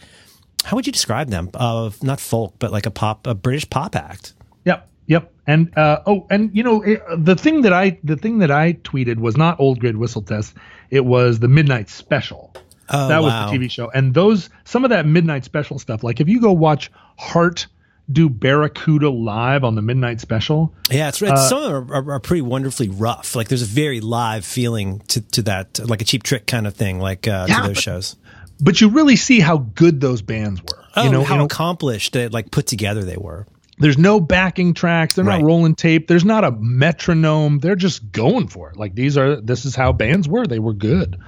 how 0.66 0.76
would 0.76 0.86
you 0.86 0.92
describe 0.92 1.28
them? 1.30 1.50
Of 1.54 2.02
not 2.02 2.20
folk, 2.20 2.54
but 2.58 2.70
like 2.72 2.86
a 2.86 2.90
pop, 2.90 3.26
a 3.26 3.34
British 3.34 3.68
pop 3.70 3.96
act. 3.96 4.34
yep 4.64 4.88
yep 5.06 5.32
and 5.46 5.76
uh, 5.78 6.00
oh 6.06 6.26
and 6.30 6.50
you 6.56 6.62
know 6.62 6.82
it, 6.82 7.00
the 7.16 7.36
thing 7.36 7.62
that 7.62 7.72
i 7.72 7.96
the 8.02 8.16
thing 8.16 8.38
that 8.40 8.50
i 8.50 8.72
tweeted 8.82 9.18
was 9.18 9.36
not 9.36 9.58
Old 9.60 9.78
Grey 9.78 9.92
Whistle 9.92 10.22
Test 10.22 10.54
it 10.90 11.04
was 11.04 11.38
the 11.38 11.48
midnight 11.48 11.88
special 11.88 12.52
Oh, 12.88 13.08
that 13.08 13.22
was 13.22 13.32
wow. 13.32 13.50
the 13.50 13.56
tv 13.58 13.70
show 13.70 13.88
and 13.90 14.14
those 14.14 14.50
some 14.64 14.82
of 14.84 14.90
that 14.90 15.06
midnight 15.06 15.44
special 15.44 15.78
stuff 15.78 16.02
like 16.02 16.20
if 16.20 16.28
you 16.28 16.40
go 16.40 16.52
watch 16.52 16.90
heart 17.18 17.66
do 18.12 18.28
barracuda 18.28 19.08
live 19.10 19.62
on 19.64 19.74
the 19.76 19.82
midnight 19.82 20.20
special 20.20 20.72
Yeah, 20.90 21.08
it's, 21.08 21.20
Uh, 21.22 21.36
some 21.48 21.58
of 21.62 21.64
them 21.72 21.92
are, 21.92 21.94
are, 22.02 22.12
are 22.14 22.20
pretty 22.20 22.42
wonderfully 22.42 22.88
rough. 22.88 23.34
Like 23.34 23.48
there's 23.48 23.62
a 23.62 23.72
very 23.84 24.00
live 24.00 24.44
feeling 24.44 25.00
to, 25.08 25.20
to 25.32 25.42
that, 25.42 25.80
like 25.88 26.00
a 26.02 26.04
cheap 26.04 26.22
trick 26.22 26.46
kind 26.46 26.66
of 26.68 26.74
thing, 26.74 27.00
like 27.00 27.26
uh, 27.26 27.46
Yeah, 27.48 27.56
to 27.56 27.62
those 27.68 27.76
but- 27.76 27.82
shows. 27.82 28.16
But 28.60 28.80
you 28.80 28.88
really 28.88 29.16
see 29.16 29.40
how 29.40 29.58
good 29.58 30.00
those 30.00 30.22
bands 30.22 30.60
were. 30.62 30.82
Oh, 30.96 31.04
you 31.04 31.10
know, 31.10 31.24
how 31.24 31.34
you 31.34 31.38
know, 31.40 31.44
accomplished, 31.46 32.16
uh, 32.16 32.28
like 32.32 32.50
put 32.50 32.66
together 32.66 33.02
they 33.04 33.16
were. 33.18 33.46
there's 33.78 33.98
no 33.98 34.18
backing 34.20 34.72
tracks. 34.72 35.14
They're 35.14 35.24
Right. 35.26 35.38
not 35.40 35.46
rolling 35.46 35.74
tape. 35.74 36.08
There's 36.08 36.24
not 36.24 36.44
a 36.44 36.52
metronome. 36.52 37.58
They're 37.58 37.76
just 37.76 38.10
going 38.12 38.48
for 38.48 38.70
it. 38.70 38.76
Like 38.78 38.94
these 38.94 39.18
are 39.18 39.38
this 39.40 39.66
is 39.66 39.74
how 39.76 39.92
bands 39.92 40.26
were. 40.28 40.46
They 40.46 40.58
were 40.58 40.72
good. 40.72 41.18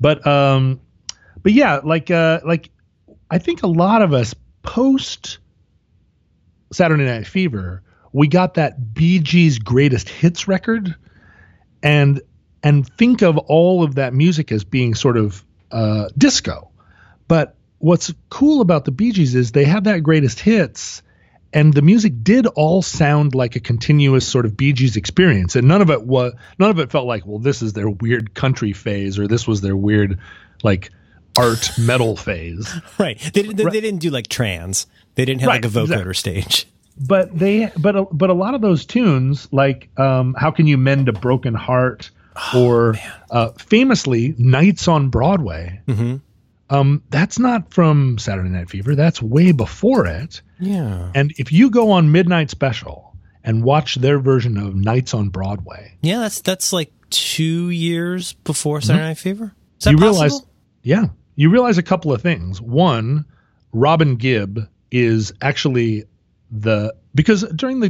But 0.00 0.24
um 0.26 0.80
but 1.42 1.52
yeah, 1.52 1.80
like 1.82 2.10
uh 2.10 2.40
like 2.46 2.70
I 3.30 3.38
think 3.38 3.64
a 3.64 3.66
lot 3.66 4.02
of 4.02 4.12
us 4.12 4.34
post 4.62 5.38
Saturday 6.72 7.04
Night 7.04 7.26
Fever, 7.26 7.82
we 8.12 8.28
got 8.28 8.54
that 8.54 8.94
Bee 8.94 9.18
Gees 9.18 9.58
greatest 9.58 10.08
hits 10.08 10.46
record 10.46 10.94
and 11.82 12.20
and 12.62 12.86
think 12.96 13.22
of 13.22 13.36
all 13.38 13.82
of 13.82 13.96
that 13.96 14.14
music 14.14 14.52
as 14.52 14.62
being 14.62 14.94
sort 14.94 15.16
of 15.16 15.44
uh, 15.72 16.08
disco. 16.16 16.70
But 17.28 17.56
what's 17.78 18.12
cool 18.30 18.60
about 18.60 18.84
the 18.84 18.90
Bee 18.92 19.12
Gees 19.12 19.34
is 19.34 19.52
they 19.52 19.64
had 19.64 19.84
that 19.84 20.02
greatest 20.02 20.38
hits, 20.40 21.02
and 21.52 21.72
the 21.74 21.82
music 21.82 22.22
did 22.22 22.46
all 22.46 22.82
sound 22.82 23.34
like 23.34 23.56
a 23.56 23.60
continuous 23.60 24.26
sort 24.26 24.44
of 24.46 24.56
Bee 24.56 24.72
Gees 24.72 24.96
experience, 24.96 25.56
and 25.56 25.66
none 25.66 25.82
of 25.82 25.90
it 25.90 26.02
was 26.02 26.34
none 26.58 26.70
of 26.70 26.78
it 26.78 26.90
felt 26.90 27.06
like, 27.06 27.26
well, 27.26 27.38
this 27.38 27.62
is 27.62 27.72
their 27.72 27.88
weird 27.90 28.34
country 28.34 28.72
phase 28.72 29.18
or 29.18 29.26
this 29.26 29.46
was 29.46 29.60
their 29.60 29.76
weird 29.76 30.18
like 30.62 30.90
art 31.38 31.70
metal 31.78 32.16
phase. 32.16 32.72
Right. 32.98 33.18
They, 33.32 33.42
they, 33.42 33.64
they 33.64 33.80
didn't 33.80 34.00
do 34.00 34.10
like 34.10 34.28
trans. 34.28 34.86
They 35.14 35.24
didn't 35.24 35.40
have 35.40 35.48
Right, 35.48 35.64
like 35.64 35.70
a 35.70 35.74
vocoder 35.74 36.10
exactly. 36.10 36.42
stage. 36.42 36.66
but 37.08 37.36
they 37.36 37.70
but 37.78 37.96
a, 37.96 38.04
but 38.04 38.28
a 38.30 38.34
lot 38.34 38.54
of 38.54 38.60
those 38.60 38.84
tunes 38.84 39.48
like 39.50 39.88
um 39.98 40.34
how 40.38 40.50
can 40.50 40.66
you 40.66 40.76
mend 40.76 41.08
a 41.08 41.12
broken 41.12 41.54
heart 41.54 42.10
or 42.54 42.94
uh 43.30 43.50
famously 43.52 44.34
nights 44.38 44.88
on 44.88 45.08
broadway. 45.08 45.80
Um 46.70 47.02
that's 47.10 47.38
not 47.38 47.72
from 47.72 48.18
saturday 48.18 48.48
night 48.48 48.70
fever. 48.70 48.94
That's 48.94 49.20
way 49.20 49.52
before 49.52 50.06
it. 50.06 50.42
Yeah. 50.58 51.10
and 51.14 51.32
if 51.38 51.52
you 51.52 51.70
go 51.70 51.90
on 51.92 52.12
midnight 52.12 52.50
special 52.50 53.14
and 53.44 53.64
watch 53.64 53.96
their 53.96 54.18
version 54.20 54.56
of 54.56 54.74
nights 54.76 55.14
on 55.14 55.28
broadway. 55.28 55.98
Yeah, 56.00 56.20
that's 56.20 56.40
that's 56.40 56.72
like 56.72 56.92
two 57.10 57.70
years 57.70 58.32
before 58.32 58.80
Saturday 58.80 59.04
Night 59.04 59.18
Fever. 59.18 59.52
Is 59.78 59.84
that 59.84 59.90
you 59.90 59.98
possible? 59.98 60.20
realize 60.22 60.42
yeah. 60.82 61.06
You 61.34 61.50
realize 61.50 61.76
a 61.78 61.82
couple 61.82 62.12
of 62.12 62.22
things. 62.22 62.60
One 62.60 63.24
robin 63.72 64.16
gibb 64.16 64.68
is 64.90 65.32
actually 65.42 66.04
the 66.54 66.94
because 67.14 67.42
during 67.56 67.80
the 67.80 67.88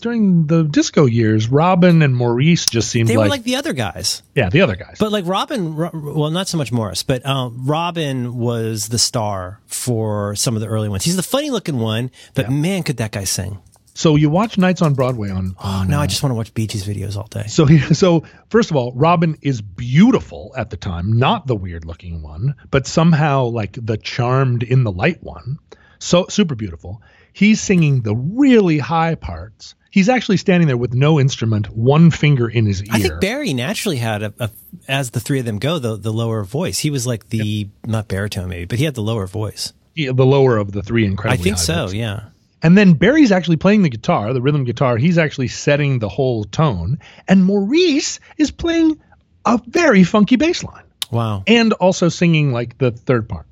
during 0.00 0.46
the 0.46 0.64
disco 0.64 1.04
years 1.04 1.48
robin 1.48 2.00
and 2.00 2.16
maurice 2.16 2.64
just 2.64 2.88
seemed 2.90 3.06
like 3.08 3.12
they 3.12 3.18
like, 3.18 3.26
were 3.26 3.30
like 3.30 3.42
the 3.44 3.56
other 3.56 3.74
guys. 3.74 4.22
yeah 4.34 4.48
the 4.48 4.62
other 4.62 4.76
guys 4.76 4.96
But 4.98 5.12
like 5.12 5.26
Robin, 5.26 5.76
well, 5.76 6.30
not 6.30 6.48
so 6.48 6.56
much 6.56 6.72
Maurice, 6.72 7.02
but 7.02 7.24
um, 7.26 7.66
Robin 7.66 8.36
was 8.36 8.88
the 8.88 8.98
star 8.98 9.60
for 9.66 10.34
some 10.36 10.54
of 10.54 10.62
the 10.62 10.68
early 10.68 10.88
ones. 10.88 11.04
He's 11.04 11.16
the 11.16 11.22
funny 11.22 11.50
looking 11.50 11.78
one, 11.78 12.10
but 12.34 12.50
man, 12.50 12.82
could 12.82 12.96
that 12.96 13.12
guy 13.12 13.24
sing? 13.24 13.58
So 13.94 14.16
you 14.16 14.30
watch 14.30 14.56
Nights 14.56 14.80
on 14.80 14.94
Broadway 14.94 15.30
on. 15.30 15.54
Oh, 15.62 15.84
now 15.86 15.98
uh, 15.98 16.02
I 16.04 16.06
just 16.06 16.22
want 16.22 16.30
to 16.30 16.36
watch 16.36 16.54
Gees 16.54 16.86
videos 16.86 17.16
all 17.16 17.26
day. 17.26 17.46
So 17.48 17.66
he, 17.66 17.78
so 17.94 18.24
first 18.48 18.70
of 18.70 18.76
all, 18.76 18.92
Robin 18.94 19.36
is 19.42 19.60
beautiful 19.60 20.54
at 20.56 20.70
the 20.70 20.76
time, 20.76 21.18
not 21.18 21.46
the 21.46 21.56
weird 21.56 21.84
looking 21.84 22.22
one, 22.22 22.54
but 22.70 22.86
somehow 22.86 23.44
like 23.46 23.76
the 23.80 23.96
charmed 23.96 24.62
in 24.62 24.84
the 24.84 24.92
light 24.92 25.22
one. 25.22 25.58
So 25.98 26.26
super 26.28 26.54
beautiful. 26.54 27.02
He's 27.32 27.60
singing 27.60 28.02
the 28.02 28.14
really 28.14 28.78
high 28.78 29.14
parts. 29.14 29.74
He's 29.90 30.08
actually 30.08 30.36
standing 30.36 30.66
there 30.68 30.76
with 30.76 30.92
no 30.94 31.18
instrument, 31.18 31.68
one 31.70 32.10
finger 32.10 32.48
in 32.48 32.66
his 32.66 32.82
ear. 32.82 32.88
I 32.92 32.98
think 33.00 33.20
Barry 33.20 33.54
naturally 33.54 33.96
had 33.96 34.22
a, 34.22 34.34
a 34.38 34.50
as 34.86 35.10
the 35.10 35.20
three 35.20 35.38
of 35.40 35.46
them 35.46 35.58
go, 35.58 35.78
the 35.78 35.96
the 35.96 36.12
lower 36.12 36.44
voice. 36.44 36.78
He 36.78 36.90
was 36.90 37.06
like 37.06 37.28
the 37.30 37.68
not 37.86 38.06
baritone 38.08 38.48
maybe, 38.48 38.66
but 38.66 38.78
he 38.78 38.84
had 38.84 38.94
the 38.94 39.02
lower 39.02 39.26
voice. 39.26 39.72
Yeah, 39.94 40.12
the 40.12 40.26
lower 40.26 40.58
of 40.58 40.70
the 40.72 40.82
three 40.82 41.04
incredibly 41.06 41.40
I 41.40 41.42
think 41.42 41.58
so. 41.58 41.74
voices. 41.82 41.94
Yeah. 41.94 42.28
And 42.62 42.76
then 42.76 42.92
Barry's 42.94 43.32
actually 43.32 43.56
playing 43.56 43.82
the 43.82 43.88
guitar, 43.88 44.32
the 44.32 44.42
rhythm 44.42 44.64
guitar. 44.64 44.96
He's 44.96 45.16
actually 45.18 45.48
setting 45.48 46.00
the 46.00 46.08
whole 46.08 46.44
tone. 46.44 46.98
And 47.26 47.44
Maurice 47.44 48.18
is 48.36 48.50
playing 48.50 48.98
a 49.44 49.60
very 49.66 50.02
funky 50.04 50.36
bass 50.36 50.62
line 50.64 50.84
Wow. 51.10 51.44
and 51.46 51.72
also 51.74 52.08
singing 52.08 52.52
like 52.52 52.76
the 52.78 52.90
third 52.90 53.28
part. 53.28 53.46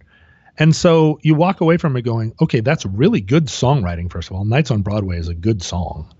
And 0.58 0.74
so 0.74 1.18
you 1.22 1.34
walk 1.34 1.60
away 1.60 1.76
from 1.76 1.96
it 1.96 2.02
going, 2.02 2.34
okay, 2.40 2.60
that's 2.60 2.86
really 2.86 3.20
good 3.20 3.46
songwriting, 3.46 4.10
first 4.10 4.30
of 4.30 4.36
all. 4.36 4.44
Nights 4.44 4.70
on 4.70 4.82
Broadway 4.82 5.18
is 5.18 5.28
a 5.28 5.34
good 5.34 5.62
song. 5.62 6.12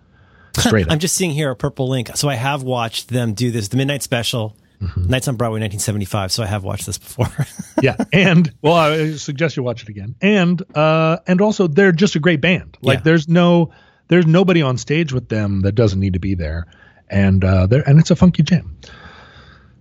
Straight 0.59 0.87
I'm 0.91 0.99
just 0.99 1.15
seeing 1.17 1.33
here 1.33 1.51
a 1.51 1.57
purple 1.57 1.89
link. 1.89 2.11
So 2.17 2.29
I 2.29 2.35
have 2.35 2.63
watched 2.63 3.09
them 3.09 3.35
do 3.35 3.51
this, 3.51 3.69
the 3.69 3.77
Midnight 3.77 4.03
Special, 4.03 4.57
Mm-hmm. 4.79 5.09
Nights 5.09 5.27
on 5.27 5.37
Broadway 5.37 5.61
1975. 5.61 6.31
So 6.33 6.43
I 6.43 6.47
have 6.49 6.63
watched 6.63 6.85
this 6.85 6.99
before. 6.99 7.29
yeah. 7.83 7.97
And 8.13 8.53
well, 8.61 8.75
I 8.75 9.13
suggest 9.13 9.57
you 9.57 9.63
watch 9.63 9.83
it 9.83 9.89
again. 9.89 10.15
And 10.21 10.63
uh 10.77 11.17
and 11.27 11.41
also 11.41 11.67
they're 11.67 11.93
just 11.93 12.15
a 12.15 12.19
great 12.19 12.43
band. 12.43 12.77
Like 12.83 12.99
Yeah. 12.99 13.03
there's 13.05 13.27
no 13.27 13.71
there's 14.09 14.27
nobody 14.27 14.61
on 14.61 14.77
stage 14.77 15.15
with 15.15 15.31
them 15.31 15.63
that 15.63 15.73
doesn't 15.77 15.99
need 15.99 16.13
to 16.13 16.19
be 16.19 16.35
there. 16.35 16.67
And 17.09 17.43
uh 17.43 17.67
there 17.67 17.89
and 17.89 17.99
it's 17.99 18.11
a 18.11 18.17
funky 18.17 18.43
jam. 18.43 18.77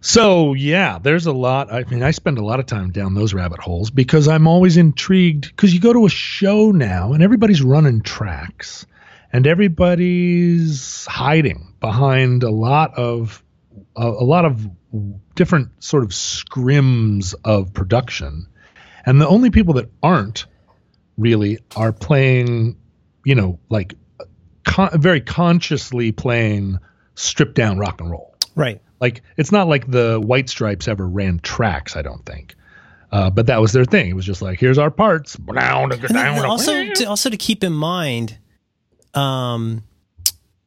So 0.05 0.53
yeah, 0.53 0.99
there's 1.01 1.25
a 1.25 1.31
lot. 1.31 1.73
I 1.73 1.83
mean, 1.85 2.03
I 2.03 2.11
spend 2.11 2.37
a 2.37 2.45
lot 2.45 2.59
of 2.59 2.67
time 2.67 2.91
down 2.91 3.15
those 3.15 3.33
rabbit 3.33 3.59
holes 3.59 3.89
because 3.89 4.27
I'm 4.27 4.47
always 4.47 4.77
intrigued. 4.77 5.47
Because 5.47 5.73
you 5.73 5.79
go 5.79 5.93
to 5.93 6.05
a 6.05 6.09
show 6.09 6.69
now 6.69 7.13
and 7.13 7.23
everybody's 7.23 7.63
running 7.63 8.03
tracks, 8.03 8.85
and 9.33 9.47
everybody's 9.47 11.07
hiding 11.07 11.73
behind 11.79 12.43
a 12.43 12.51
lot 12.51 12.93
of 12.95 13.43
a, 13.95 14.05
a 14.05 14.23
lot 14.23 14.45
of 14.45 14.69
different 15.33 15.83
sort 15.83 16.03
of 16.03 16.11
scrims 16.11 17.33
of 17.43 17.73
production, 17.73 18.45
and 19.07 19.19
the 19.19 19.27
only 19.27 19.49
people 19.49 19.73
that 19.73 19.89
aren't 20.03 20.45
really 21.17 21.57
are 21.75 21.91
playing, 21.91 22.77
you 23.23 23.33
know, 23.33 23.57
like 23.69 23.95
con- 24.65 25.01
very 25.01 25.21
consciously 25.21 26.11
playing 26.11 26.77
stripped 27.15 27.55
down 27.55 27.79
rock 27.79 28.01
and 28.01 28.11
roll. 28.11 28.35
right. 28.53 28.81
Like 29.05 29.21
it's 29.37 29.51
not 29.51 29.67
like 29.67 29.89
the 29.89 30.19
White 30.19 30.49
Stripes 30.49 30.87
ever 30.87 31.07
ran 31.07 31.39
tracks. 31.39 31.95
I 31.95 32.01
don't 32.01 32.25
think. 32.25 32.55
Uh, 33.11 33.29
but 33.29 33.45
that 33.45 33.61
was 33.61 33.71
their 33.71 33.85
thing. 33.85 34.09
It 34.09 34.15
was 34.15 34.25
just 34.25 34.41
like, 34.41 34.59
here's 34.59 34.79
our 34.79 34.89
parts. 34.89 35.37
And 36.41 36.45
also, 36.45 36.71
to, 36.95 37.05
also 37.05 37.29
to 37.29 37.37
keep 37.37 37.63
in 37.63 37.71
mind, 37.71 38.39
um, 39.13 39.83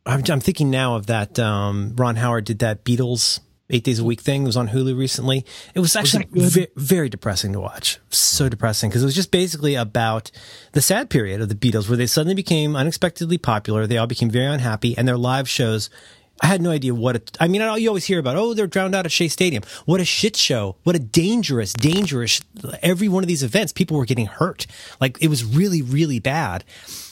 I'm, 0.06 0.22
I'm 0.30 0.40
thinking 0.40 0.70
now 0.70 0.94
of 0.94 1.06
that. 1.06 1.38
Um, 1.38 1.94
Ron 1.96 2.16
Howard 2.16 2.44
did 2.44 2.60
that 2.60 2.84
Beatles 2.84 3.40
eight 3.70 3.84
days 3.84 3.98
a 3.98 4.04
week 4.04 4.20
thing. 4.20 4.44
It 4.44 4.46
was 4.46 4.56
on 4.56 4.68
Hulu 4.68 4.96
recently. 4.96 5.44
It 5.74 5.80
was 5.80 5.94
actually 5.94 6.24
good? 6.24 6.52
ve- 6.52 6.68
very 6.76 7.08
depressing 7.08 7.52
to 7.52 7.60
watch. 7.60 7.98
So 8.08 8.48
depressing 8.48 8.88
because 8.88 9.02
it 9.02 9.06
was 9.06 9.14
just 9.16 9.30
basically 9.30 9.74
about 9.74 10.30
the 10.72 10.80
sad 10.80 11.10
period 11.10 11.42
of 11.42 11.50
the 11.50 11.54
Beatles 11.54 11.88
where 11.88 11.98
they 11.98 12.06
suddenly 12.06 12.34
became 12.34 12.76
unexpectedly 12.76 13.36
popular. 13.36 13.86
They 13.86 13.98
all 13.98 14.06
became 14.06 14.30
very 14.30 14.46
unhappy 14.46 14.96
and 14.96 15.06
their 15.06 15.18
live 15.18 15.48
shows. 15.48 15.90
I 16.40 16.46
had 16.46 16.62
no 16.62 16.70
idea 16.70 16.94
what 16.94 17.16
it, 17.16 17.36
I 17.40 17.48
mean, 17.48 17.60
you 17.80 17.88
always 17.88 18.04
hear 18.04 18.18
about, 18.18 18.36
oh, 18.36 18.54
they're 18.54 18.66
drowned 18.66 18.94
out 18.94 19.04
at 19.04 19.12
Shea 19.12 19.28
Stadium. 19.28 19.62
What 19.86 20.00
a 20.00 20.04
shit 20.04 20.36
show. 20.36 20.76
What 20.84 20.96
a 20.96 21.00
dangerous, 21.00 21.72
dangerous, 21.72 22.40
every 22.82 23.08
one 23.08 23.24
of 23.24 23.28
these 23.28 23.42
events, 23.42 23.72
people 23.72 23.96
were 23.96 24.04
getting 24.04 24.26
hurt. 24.26 24.66
Like 25.00 25.18
it 25.20 25.28
was 25.28 25.44
really, 25.44 25.82
really 25.82 26.20
bad. 26.20 26.64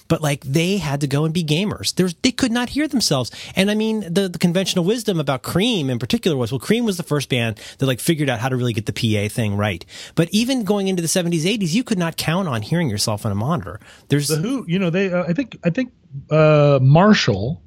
But 0.08 0.22
like 0.22 0.44
they 0.44 0.78
had 0.78 1.00
to 1.00 1.06
go 1.06 1.24
and 1.24 1.34
be 1.34 1.42
gamers. 1.42 1.94
There's, 1.94 2.14
they 2.22 2.30
could 2.30 2.52
not 2.52 2.68
hear 2.68 2.86
themselves. 2.86 3.30
And 3.56 3.70
I 3.70 3.74
mean, 3.74 4.12
the, 4.12 4.28
the 4.28 4.38
conventional 4.38 4.84
wisdom 4.84 5.18
about 5.18 5.42
Cream 5.42 5.90
in 5.90 5.98
particular 5.98 6.36
was, 6.36 6.52
well, 6.52 6.60
Cream 6.60 6.84
was 6.84 6.96
the 6.96 7.02
first 7.02 7.28
band 7.28 7.60
that 7.78 7.86
like 7.86 7.98
figured 8.00 8.28
out 8.28 8.38
how 8.38 8.48
to 8.48 8.56
really 8.56 8.72
get 8.72 8.86
the 8.86 8.92
PA 8.92 9.32
thing 9.32 9.56
right. 9.56 9.84
But 10.14 10.28
even 10.30 10.62
going 10.62 10.86
into 10.88 11.02
the 11.02 11.08
70s, 11.08 11.42
80s, 11.42 11.74
you 11.74 11.82
could 11.82 11.98
not 11.98 12.16
count 12.16 12.46
on 12.46 12.62
hearing 12.62 12.88
yourself 12.88 13.26
on 13.26 13.32
a 13.32 13.34
monitor. 13.34 13.80
There's, 14.08 14.28
the 14.28 14.36
Who, 14.36 14.64
you 14.68 14.78
know, 14.78 14.90
they. 14.90 15.12
Uh, 15.12 15.24
I 15.24 15.32
think. 15.32 15.58
I 15.64 15.70
think 15.70 15.92
uh, 16.30 16.78
Marshall, 16.80 17.62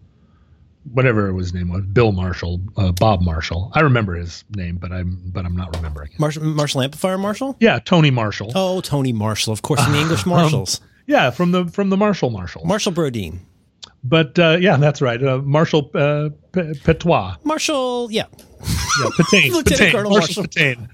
whatever 0.94 1.32
his 1.34 1.54
name 1.54 1.70
was, 1.70 1.84
Bill 1.86 2.12
Marshall, 2.12 2.60
uh, 2.78 2.92
Bob 2.94 3.22
Marshall. 3.22 3.72
I 3.74 3.82
remember 3.82 4.16
his 4.16 4.44
name, 4.56 4.78
but 4.78 4.92
I'm 4.92 5.20
but 5.26 5.46
I'm 5.46 5.56
not 5.56 5.76
remembering 5.76 6.12
it. 6.14 6.20
Marshall, 6.20 6.44
Marshall 6.44 6.82
Amplifier 6.82 7.18
Marshall? 7.18 7.56
Yeah, 7.60 7.80
Tony 7.80 8.12
Marshall. 8.12 8.52
Oh, 8.56 8.82
Tony 8.82 9.14
Marshall, 9.14 9.54
of 9.54 9.62
course, 9.62 9.86
in 9.86 9.92
the 9.94 10.00
English 10.00 10.26
Marshalls. 10.28 10.82
Yeah, 11.08 11.30
from 11.32 11.52
the 11.52 11.66
from 11.66 11.90
the 11.90 11.98
Marshall 11.98 12.30
Marshall. 12.30 12.66
Marshall 12.66 12.92
Brodeen. 12.94 13.40
but 14.04 14.38
uh, 14.40 14.58
yeah, 14.60 14.78
that's 14.78 15.02
right. 15.02 15.22
Uh, 15.24 15.40
Marshall 15.40 15.90
uh, 15.96 16.30
P- 16.54 16.74
Petois. 16.84 17.36
Marshall, 17.44 18.10
yeah. 18.12 18.26
Yeah, 18.62 19.10
Pétain. 19.18 19.52
Lieutenant. 19.54 19.92
Colonel 19.92 20.12
Marshall 20.12 20.46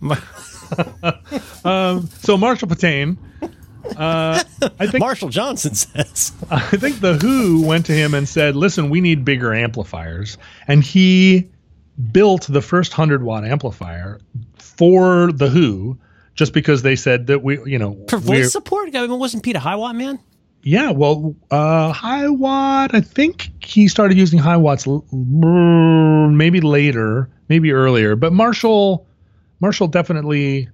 Marshall. 0.02 0.24
Um, 1.64 2.08
so 2.22 2.38
Marshall 2.38 2.68
Pétain. 2.68 3.18
Uh, 3.98 4.44
I 4.80 4.88
think 4.88 5.00
Marshall 5.00 5.30
Johnson 5.30 5.74
says. 5.76 6.32
I 6.50 6.60
think 6.78 7.00
the 7.00 7.16
Who 7.16 7.66
went 7.66 7.86
to 7.88 7.92
him 7.94 8.14
and 8.14 8.28
said, 8.28 8.56
"Listen, 8.56 8.90
we 8.90 9.02
need 9.02 9.24
bigger 9.26 9.54
amplifiers," 9.54 10.38
and 10.68 10.84
he 10.84 11.50
built 12.12 12.48
the 12.50 12.62
first 12.62 12.94
hundred 12.94 13.24
watt 13.24 13.46
amplifier 13.46 14.20
for 14.58 15.32
the 15.32 15.50
Who, 15.50 15.98
just 16.34 16.52
because 16.54 16.82
they 16.82 16.96
said 16.96 17.28
that 17.28 17.42
we, 17.44 17.60
you 17.66 17.80
know, 17.80 17.98
For 18.10 18.18
voice 18.18 18.52
support? 18.52 18.96
I 18.96 19.08
mean, 19.08 19.18
wasn't 19.20 19.44
Pete 19.44 19.56
a 19.56 19.60
Hiwatt 19.60 19.96
man? 19.96 20.20
yeah, 20.68 20.90
well, 20.92 21.36
uh, 21.52 21.94
Hiwatt. 21.94 22.94
I 22.94 23.02
think 23.02 23.52
he 23.64 23.88
started 23.88 24.18
using 24.18 24.40
Hiwatts 24.40 24.88
l- 24.88 25.06
maybe 26.30 26.60
later, 26.60 27.30
maybe 27.50 27.72
earlier, 27.72 28.16
but 28.16 28.34
Marshall, 28.34 29.06
Marshall 29.60 29.88
definitely. 29.88 30.70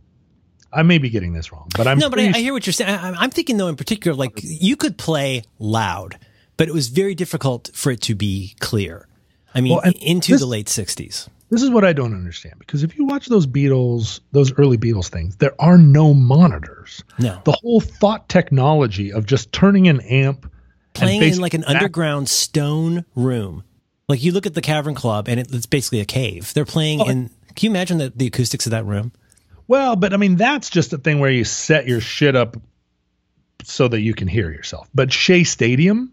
I 0.74 0.84
may 0.84 0.98
be 0.98 1.10
getting 1.10 1.34
this 1.34 1.52
wrong, 1.52 1.68
but 1.78 1.88
I'm 1.88 2.00
No, 2.00 2.10
but 2.10 2.20
I, 2.20 2.28
I 2.30 2.40
hear 2.40 2.54
what 2.54 2.66
you're 2.66 2.74
saying. 2.74 2.90
I, 2.90 3.12
I'm 3.12 3.30
thinking 3.30 3.58
though, 3.58 3.68
in 3.68 3.76
particular, 3.76 4.16
like 4.16 4.40
you 4.42 4.76
could 4.76 4.98
play 4.98 5.44
loud, 5.60 6.18
but 6.58 6.68
it 6.68 6.74
was 6.74 6.88
very 6.90 7.16
difficult 7.16 7.70
for 7.74 7.92
it 7.92 8.02
to 8.02 8.16
be 8.16 8.56
clear. 8.60 9.08
I 9.54 9.62
mean, 9.62 9.74
Well, 9.74 9.92
into 10.02 10.32
this- 10.34 10.42
the 10.42 10.48
late 10.48 10.68
'60s. 10.68 11.28
This 11.50 11.62
is 11.64 11.70
what 11.70 11.84
I 11.84 11.92
don't 11.92 12.14
understand 12.14 12.56
because 12.60 12.82
if 12.82 12.98
you 12.98 13.04
watch 13.06 13.26
those 13.26 13.46
Beatles, 13.46 14.22
those 14.32 14.54
early 14.58 14.78
Beatles 14.78 15.10
things, 15.10 15.36
there 15.36 15.54
are 15.60 15.78
no 15.78 16.14
monitors. 16.14 17.04
No, 17.20 17.42
The 17.44 17.52
whole 17.52 17.82
thought 17.82 18.30
technology 18.30 19.12
of 19.12 19.26
just 19.26 19.52
turning 19.52 19.90
an 19.90 20.00
amp, 20.00 20.44
and 20.44 20.52
playing 20.94 21.22
in 21.34 21.40
like 21.42 21.54
an 21.54 21.62
back- 21.62 21.76
underground 21.76 22.30
stone 22.30 23.04
room. 23.16 23.64
Like 24.08 24.24
you 24.24 24.32
look 24.32 24.46
at 24.46 24.54
the 24.54 24.62
Cavern 24.62 24.96
Club, 24.96 25.28
and 25.28 25.42
it, 25.42 25.54
it's 25.54 25.66
basically 25.66 26.00
a 26.00 26.06
cave. 26.06 26.54
They're 26.54 26.64
playing 26.64 27.02
in. 27.02 27.30
Can 27.56 27.66
you 27.66 27.70
imagine 27.72 27.98
the, 27.98 28.14
the 28.16 28.28
acoustics 28.28 28.66
of 28.66 28.72
that 28.72 28.86
room? 28.86 29.12
Well, 29.68 29.96
but 29.96 30.14
I 30.14 30.18
mean 30.18 30.36
that's 30.36 30.70
just 30.70 30.94
a 30.94 30.98
thing 30.98 31.20
where 31.20 31.32
you 31.32 31.44
set 31.44 31.88
your 31.88 32.02
shit 32.02 32.36
up 32.36 32.58
so 33.64 33.88
that 33.88 34.02
you 34.02 34.14
can 34.14 34.28
hear 34.28 34.50
yourself. 34.52 34.90
But 34.94 35.12
Shea 35.14 35.44
Stadium, 35.44 36.12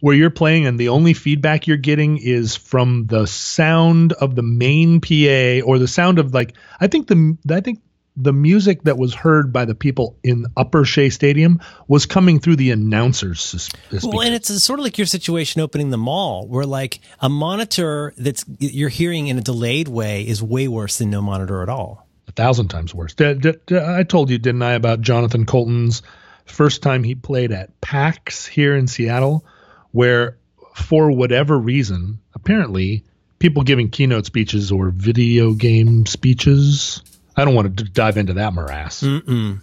where 0.00 0.14
you're 0.14 0.30
playing 0.30 0.66
and 0.66 0.78
the 0.78 0.88
only 0.90 1.14
feedback 1.14 1.66
you're 1.66 1.76
getting 1.76 2.18
is 2.18 2.54
from 2.56 3.06
the 3.06 3.26
sound 3.26 4.12
of 4.14 4.34
the 4.34 4.42
main 4.42 5.00
PA 5.00 5.64
or 5.66 5.78
the 5.78 5.88
sound 5.88 6.18
of 6.18 6.34
like 6.34 6.54
I 6.80 6.86
think 6.88 7.06
the 7.08 7.36
I 7.50 7.60
think 7.60 7.80
the 8.14 8.32
music 8.32 8.82
that 8.82 8.98
was 8.98 9.14
heard 9.14 9.54
by 9.54 9.64
the 9.64 9.74
people 9.74 10.18
in 10.22 10.44
Upper 10.54 10.84
Shea 10.84 11.08
Stadium 11.08 11.60
was 11.88 12.04
coming 12.04 12.40
through 12.40 12.56
the 12.56 12.70
announcers. 12.70 13.54
s- 13.54 13.70
s- 13.90 14.04
Well, 14.04 14.20
and 14.20 14.34
it's 14.34 14.62
sort 14.62 14.78
of 14.78 14.84
like 14.84 14.98
your 14.98 15.06
situation 15.06 15.62
opening 15.62 15.88
the 15.88 15.96
mall, 15.96 16.46
where 16.46 16.66
like 16.66 17.00
a 17.20 17.30
monitor 17.30 18.12
that's 18.18 18.44
you're 18.58 18.90
hearing 18.90 19.28
in 19.28 19.38
a 19.38 19.40
delayed 19.40 19.88
way 19.88 20.28
is 20.28 20.42
way 20.42 20.68
worse 20.68 20.98
than 20.98 21.08
no 21.08 21.22
monitor 21.22 21.62
at 21.62 21.70
all. 21.70 22.06
A 22.32 22.34
thousand 22.34 22.68
times 22.68 22.94
worse. 22.94 23.14
I 23.20 24.02
told 24.04 24.30
you, 24.30 24.38
didn't 24.38 24.62
I, 24.62 24.72
about 24.72 25.02
Jonathan 25.02 25.44
Coulton's 25.44 26.02
first 26.46 26.82
time 26.82 27.04
he 27.04 27.14
played 27.14 27.52
at 27.52 27.78
PAX 27.82 28.46
here 28.46 28.74
in 28.74 28.86
Seattle, 28.86 29.44
where 29.90 30.38
for 30.74 31.10
whatever 31.10 31.58
reason, 31.58 32.20
apparently 32.34 33.04
people 33.38 33.62
giving 33.64 33.90
keynote 33.90 34.24
speeches 34.24 34.72
or 34.72 34.88
video 34.90 35.52
game 35.52 36.06
speeches. 36.06 37.02
I 37.36 37.44
don't 37.44 37.54
want 37.54 37.76
to 37.76 37.84
d- 37.84 37.90
dive 37.92 38.16
into 38.16 38.32
that 38.34 38.54
morass. 38.54 39.02
Mm-mm. 39.02 39.60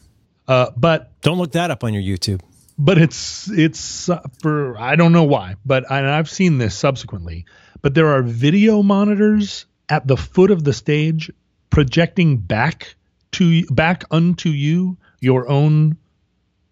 Uh, 0.47 0.69
but 0.77 1.19
Don't 1.21 1.37
look 1.39 1.53
that 1.53 1.71
up 1.71 1.83
on 1.83 1.93
your 1.95 2.03
YouTube. 2.03 2.41
but 2.77 2.97
it's 2.99 3.49
it's 3.49 4.09
uh, 4.09 4.21
for 4.41 4.77
I 4.79 4.95
don't 4.95 5.11
know 5.11 5.23
why, 5.23 5.55
but 5.65 5.85
and 5.89 6.05
I've 6.07 6.29
seen 6.29 6.59
this 6.59 6.75
subsequently. 6.75 7.45
But 7.81 7.93
there 7.95 8.09
are 8.09 8.21
video 8.21 8.83
monitors 8.83 9.65
at 9.87 10.05
the 10.05 10.17
foot 10.17 10.51
of 10.51 10.63
the 10.63 10.73
stage 10.73 11.31
projecting 11.79 12.35
back 12.35 12.93
to 13.31 13.65
back 13.67 14.03
unto 14.11 14.49
you 14.49 14.97
your 15.21 15.49
own 15.49 15.95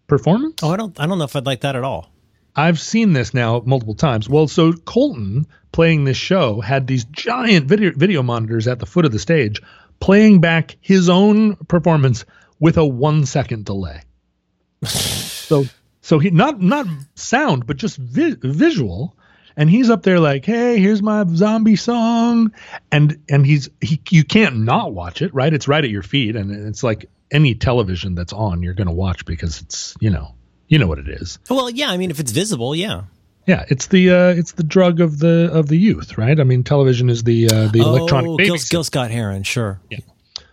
performance. 0.06 0.62
Oh, 0.62 0.70
I 0.70 0.76
don't. 0.76 1.00
I 1.00 1.06
don't 1.06 1.16
know 1.16 1.24
if 1.24 1.34
I'd 1.34 1.46
like 1.46 1.62
that 1.62 1.74
at 1.76 1.82
all. 1.82 2.12
I've 2.54 2.78
seen 2.78 3.14
this 3.14 3.32
now 3.32 3.62
multiple 3.64 3.94
times. 3.94 4.28
Well, 4.28 4.48
so 4.48 4.74
Coulton 4.74 5.46
playing 5.72 6.04
this 6.04 6.18
show 6.18 6.60
had 6.60 6.86
these 6.86 7.04
giant 7.06 7.64
video 7.64 7.92
video 7.96 8.22
monitors 8.22 8.68
at 8.68 8.80
the 8.80 8.84
foot 8.84 9.06
of 9.06 9.12
the 9.12 9.18
stage, 9.18 9.62
playing 9.98 10.42
back 10.42 10.76
his 10.82 11.08
own 11.08 11.56
performance 11.56 12.26
with 12.60 12.76
a 12.76 12.84
one 12.84 13.24
second 13.24 13.64
delay. 13.64 14.02
so 14.84 15.64
so 16.02 16.18
he 16.18 16.28
not 16.28 16.60
not 16.60 16.86
sound, 17.14 17.66
but 17.66 17.78
just 17.78 17.96
vi- 17.96 18.36
visual. 18.42 19.16
And 19.58 19.68
he's 19.68 19.90
up 19.90 20.04
there 20.04 20.20
like, 20.20 20.44
"Hey, 20.44 20.78
here's 20.78 21.02
my 21.02 21.24
zombie 21.34 21.74
song," 21.74 22.52
and 22.92 23.20
and 23.28 23.44
he's 23.44 23.68
he 23.80 24.00
you 24.08 24.22
can't 24.22 24.60
not 24.60 24.94
watch 24.94 25.20
it, 25.20 25.34
right? 25.34 25.52
It's 25.52 25.66
right 25.66 25.82
at 25.82 25.90
your 25.90 26.04
feet, 26.04 26.36
and 26.36 26.52
it's 26.68 26.84
like 26.84 27.10
any 27.32 27.56
television 27.56 28.14
that's 28.14 28.32
on, 28.32 28.62
you're 28.62 28.74
going 28.74 28.86
to 28.86 28.94
watch 28.94 29.24
because 29.24 29.60
it's 29.60 29.96
you 29.98 30.10
know 30.10 30.36
you 30.68 30.78
know 30.78 30.86
what 30.86 31.00
it 31.00 31.08
is. 31.08 31.40
Well, 31.50 31.68
yeah, 31.70 31.90
I 31.90 31.96
mean, 31.96 32.12
if 32.12 32.20
it's 32.20 32.30
visible, 32.30 32.74
yeah. 32.76 33.02
Yeah, 33.48 33.64
it's 33.68 33.88
the 33.88 34.10
uh, 34.10 34.28
it's 34.28 34.52
the 34.52 34.62
drug 34.62 35.00
of 35.00 35.18
the 35.18 35.50
of 35.52 35.66
the 35.66 35.76
youth, 35.76 36.16
right? 36.18 36.38
I 36.38 36.44
mean, 36.44 36.62
television 36.62 37.10
is 37.10 37.24
the 37.24 37.50
uh, 37.50 37.66
the 37.66 37.80
oh, 37.80 37.96
electronic. 37.96 38.38
Gil, 38.38 38.56
Gil 38.70 38.84
Scott 38.84 39.10
Heron, 39.10 39.42
sure. 39.42 39.80
Yeah. 39.90 39.98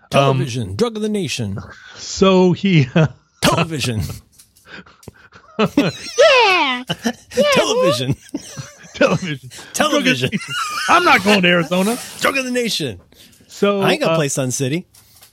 Television, 0.09 0.69
um, 0.69 0.75
drug 0.77 0.95
of 0.95 1.03
the 1.03 1.09
nation. 1.09 1.59
So 1.95 2.53
he 2.53 2.87
uh, 2.95 3.07
television. 3.41 4.01
yeah. 5.59 5.67
yeah. 6.17 6.83
Television. 7.53 8.15
Television. 8.95 9.49
Television. 9.73 10.29
I'm 10.89 11.03
not 11.03 11.23
going 11.23 11.41
to 11.43 11.47
Arizona. 11.47 11.97
Drug 12.19 12.37
of 12.37 12.45
the 12.45 12.51
nation. 12.51 12.99
So 13.47 13.81
I 13.81 13.91
ain't 13.91 14.01
gonna 14.01 14.13
uh, 14.13 14.17
play 14.17 14.27
Sun 14.27 14.51
City. 14.51 14.85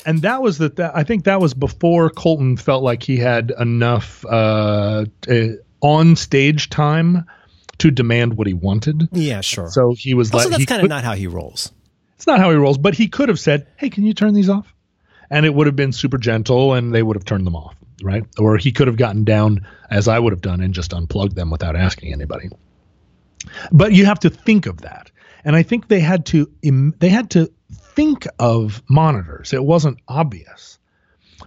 and 0.07 0.23
that 0.23 0.43
was 0.43 0.59
the. 0.59 0.69
that. 0.71 0.95
I 0.95 1.03
think 1.05 1.25
that 1.25 1.41
was 1.41 1.55
before 1.55 2.11
Coulton 2.11 2.57
felt 2.57 2.83
like 2.83 3.03
he 3.03 3.17
had 3.17 3.53
enough 3.59 4.25
uh, 4.27 5.07
uh, 5.29 5.47
on 5.81 6.17
stage 6.17 6.71
time 6.71 7.25
to 7.79 7.91
demand 7.91 8.37
what 8.37 8.47
he 8.47 8.55
wanted. 8.55 9.09
Yeah, 9.13 9.41
sure. 9.41 9.69
So 9.71 9.95
he 9.95 10.15
was 10.15 10.33
also, 10.33 10.49
like, 10.49 10.59
that's 10.59 10.69
kind 10.69 10.83
of 10.83 10.89
not 10.89 11.03
how 11.03 11.15
he 11.15 11.27
rolls. 11.27 11.73
It's 12.17 12.27
not 12.27 12.39
how 12.39 12.51
he 12.51 12.57
rolls, 12.57 12.79
but 12.79 12.95
he 12.95 13.09
could 13.09 13.29
have 13.29 13.41
said, 13.41 13.67
"Hey, 13.77 13.91
can 13.91 14.05
you 14.05 14.15
turn 14.15 14.35
these 14.35 14.49
off?" 14.49 14.73
And 15.31 15.45
it 15.47 15.53
would 15.55 15.67
have 15.67 15.77
been 15.77 15.93
super 15.93 16.19
gentle, 16.19 16.75
and 16.75 16.95
they 16.95 17.03
would 17.03 17.17
have 17.17 17.25
turned 17.25 17.47
them 17.47 17.57
off, 17.57 17.75
right? 18.03 18.23
Or 18.39 18.59
he 18.59 18.71
could 18.71 18.87
have 18.87 18.97
gotten 18.97 19.25
down 19.25 19.67
as 19.91 20.07
I 20.07 20.19
would 20.19 20.33
have 20.33 20.43
done 20.43 20.61
and 20.61 20.73
just 20.75 20.93
unplugged 20.93 21.35
them 21.35 21.51
without 21.51 21.75
asking 21.75 22.13
anybody. 22.13 22.51
But 23.71 23.93
you 23.93 24.07
have 24.07 24.21
to 24.21 24.31
think 24.31 24.67
of 24.67 24.83
that, 24.83 25.11
and 25.45 25.57
I 25.57 25.63
think 25.63 25.89
they 25.89 26.01
had 26.01 26.27
to 26.27 26.51
im- 26.63 26.95
they 26.99 27.09
had 27.09 27.31
to 27.31 27.51
think 27.71 28.27
of 28.39 28.83
monitors. 28.89 29.53
It 29.53 29.65
wasn't 29.65 29.99
obvious. 30.09 30.79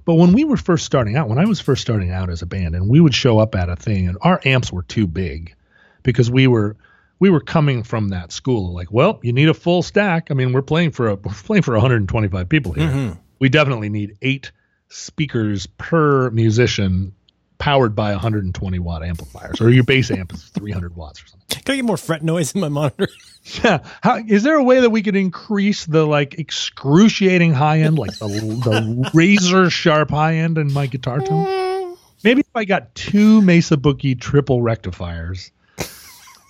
But 0.04 0.16
when 0.16 0.34
we 0.34 0.44
were 0.44 0.58
first 0.58 0.86
starting 0.86 1.16
out, 1.16 1.30
when 1.30 1.38
I 1.38 1.46
was 1.46 1.60
first 1.60 1.82
starting 1.82 2.12
out 2.12 2.30
as 2.30 2.42
a 2.42 2.46
band, 2.46 2.76
and 2.76 2.90
we 2.90 3.00
would 3.00 3.16
show 3.16 3.40
up 3.40 3.56
at 3.56 3.70
a 3.70 3.76
thing, 3.76 4.08
and 4.08 4.18
our 4.22 4.42
amps 4.46 4.72
were 4.72 4.84
too 4.84 5.08
big 5.08 5.56
because 6.04 6.30
we 6.30 6.48
were 6.48 6.76
we 7.20 7.30
were 7.30 7.40
coming 7.40 7.84
from 7.84 8.10
that 8.10 8.32
school. 8.32 8.74
Like, 8.74 8.92
well, 8.92 9.20
you 9.24 9.34
need 9.34 9.50
a 9.50 9.54
full 9.54 9.82
stack. 9.82 10.28
I 10.32 10.34
mean, 10.34 10.54
we're 10.54 10.62
playing 10.62 10.92
for 10.92 11.10
a 11.10 11.16
we're 11.24 11.34
playing 11.34 11.64
for 11.64 11.74
125 11.74 12.50
people 12.50 12.74
here. 12.74 12.88
Mm-hmm. 12.90 13.20
We 13.40 13.50
definitely 13.50 13.90
need 13.90 14.18
eight 14.22 14.52
speakers 14.90 15.68
per 15.68 16.30
musician, 16.30 17.14
powered 17.57 17.95
by 17.95 18.11
120 18.11 18.80
watt 18.80 19.03
amplifiers, 19.03 19.61
or 19.61 19.69
your 19.69 19.84
bass 19.84 20.11
amp 20.11 20.34
is 20.34 20.44
300 20.49 20.95
watts 20.95 21.23
or 21.23 21.27
something. 21.27 21.61
Can 21.64 21.73
I 21.73 21.76
get 21.77 21.86
more 21.86 21.98
fret 21.98 22.23
noise 22.23 22.53
in 22.53 22.61
my 22.61 22.69
monitor? 22.69 23.07
Yeah. 23.64 23.84
How, 24.02 24.18
is 24.27 24.41
there 24.41 24.56
a 24.56 24.64
way 24.64 24.80
that 24.80 24.90
we 24.90 25.03
could 25.03 25.15
increase 25.15 25.86
the 25.86 26.03
like 26.03 26.40
excruciating 26.40 27.53
high 27.53 27.82
end, 27.82 27.99
like 27.99 28.18
the, 28.18 28.27
the 28.27 29.11
razor 29.14 29.69
sharp 29.69 30.10
high 30.10 30.38
end 30.38 30.57
in 30.57 30.73
my 30.73 30.88
guitar 30.88 31.19
tone? 31.19 31.95
Maybe 32.23 32.40
if 32.40 32.56
I 32.56 32.65
got 32.65 32.95
two 32.95 33.44
Mesa 33.44 33.77
Boogie 33.77 34.19
triple 34.19 34.64
rectifiers 34.64 35.52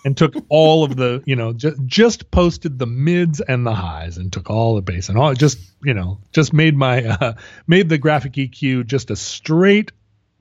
and 0.06 0.16
took 0.16 0.36
all 0.48 0.86
of 0.86 0.96
the, 0.96 1.22
you 1.26 1.36
know, 1.36 1.52
just 1.52 1.86
just 1.86 2.32
posted 2.32 2.80
the 2.80 2.88
mids 2.88 3.42
and 3.42 3.68
the 3.68 3.76
highs 3.76 4.18
and 4.18 4.32
took 4.32 4.50
all 4.50 4.76
the 4.76 4.82
bass 4.82 5.10
and 5.10 5.18
all 5.18 5.34
just, 5.34 5.60
you 5.84 5.94
know, 5.94 6.20
just 6.32 6.54
made 6.54 6.78
my 6.78 7.04
uh, 7.04 7.34
made 7.68 7.90
the 7.90 7.98
graphic 7.98 8.32
EQ 8.34 8.86
just 8.86 9.12
a 9.12 9.18
straight 9.18 9.92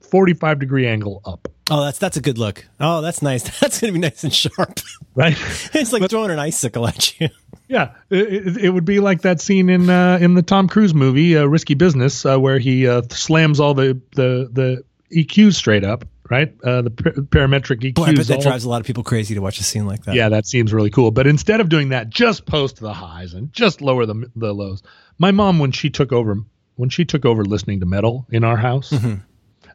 45 0.05 0.59
degree 0.59 0.87
angle 0.87 1.21
up, 1.25 1.47
Oh, 1.71 1.83
that's 1.83 1.97
that's 1.97 2.15
a 2.15 2.21
good 2.21 2.37
look. 2.37 2.63
Oh, 2.79 3.01
that's 3.01 3.21
nice. 3.23 3.43
That's 3.59 3.81
gonna 3.81 3.93
be 3.93 3.99
nice 3.99 4.23
and 4.23 4.31
sharp. 4.33 4.79
right? 5.15 5.35
it's 5.73 5.91
like 5.91 6.07
throwing 6.09 6.29
an 6.29 6.37
icicle 6.37 6.87
at 6.87 7.19
you. 7.19 7.29
Yeah, 7.67 7.93
it, 8.11 8.57
it, 8.57 8.69
would 8.69 8.85
be 8.85 8.99
like 8.99 9.21
that 9.21 9.41
scene 9.41 9.69
in 9.69 9.89
uh, 9.89 10.19
in 10.21 10.35
the 10.35 10.43
Tom 10.43 10.67
Cruise 10.67 10.93
movie 10.93 11.35
uh, 11.35 11.45
Risky 11.45 11.73
Business 11.73 12.23
uh, 12.23 12.39
where 12.39 12.59
he 12.59 12.87
uh, 12.87 13.01
slams 13.09 13.59
all 13.59 13.73
the, 13.73 13.99
the 14.15 14.47
the 14.51 14.83
EQs 15.23 15.55
straight 15.55 15.83
up, 15.83 16.05
right? 16.29 16.53
Uh, 16.63 16.83
the 16.83 16.91
par- 16.91 17.13
parametric 17.13 17.79
EQs. 17.81 17.95
Boy, 17.95 18.03
I 18.03 18.13
bet 18.13 18.27
that 18.27 18.35
all- 18.35 18.41
drives 18.43 18.65
a 18.65 18.69
lot 18.69 18.81
of 18.81 18.85
people 18.85 19.03
crazy 19.03 19.33
to 19.33 19.41
watch 19.41 19.59
a 19.59 19.63
scene 19.63 19.87
like 19.87 20.03
that. 20.03 20.13
yeah, 20.13 20.29
that 20.29 20.45
seems 20.45 20.71
really 20.71 20.91
cool. 20.91 21.09
But 21.09 21.25
instead 21.25 21.59
of 21.61 21.69
doing 21.69 21.89
that, 21.89 22.11
just 22.11 22.45
post 22.45 22.79
the 22.79 22.93
highs 22.93 23.33
and 23.33 23.51
just 23.51 23.81
lower 23.81 24.05
the 24.05 24.29
the 24.35 24.53
lows. 24.53 24.83
My 25.17 25.31
mom, 25.31 25.57
when 25.57 25.71
she 25.71 25.89
took 25.89 26.11
over, 26.11 26.37
when 26.75 26.89
she 26.89 27.05
took 27.05 27.25
over 27.25 27.43
listening 27.43 27.79
to 27.79 27.87
metal 27.87 28.27
in 28.29 28.43
our 28.43 28.57
house, 28.57 28.93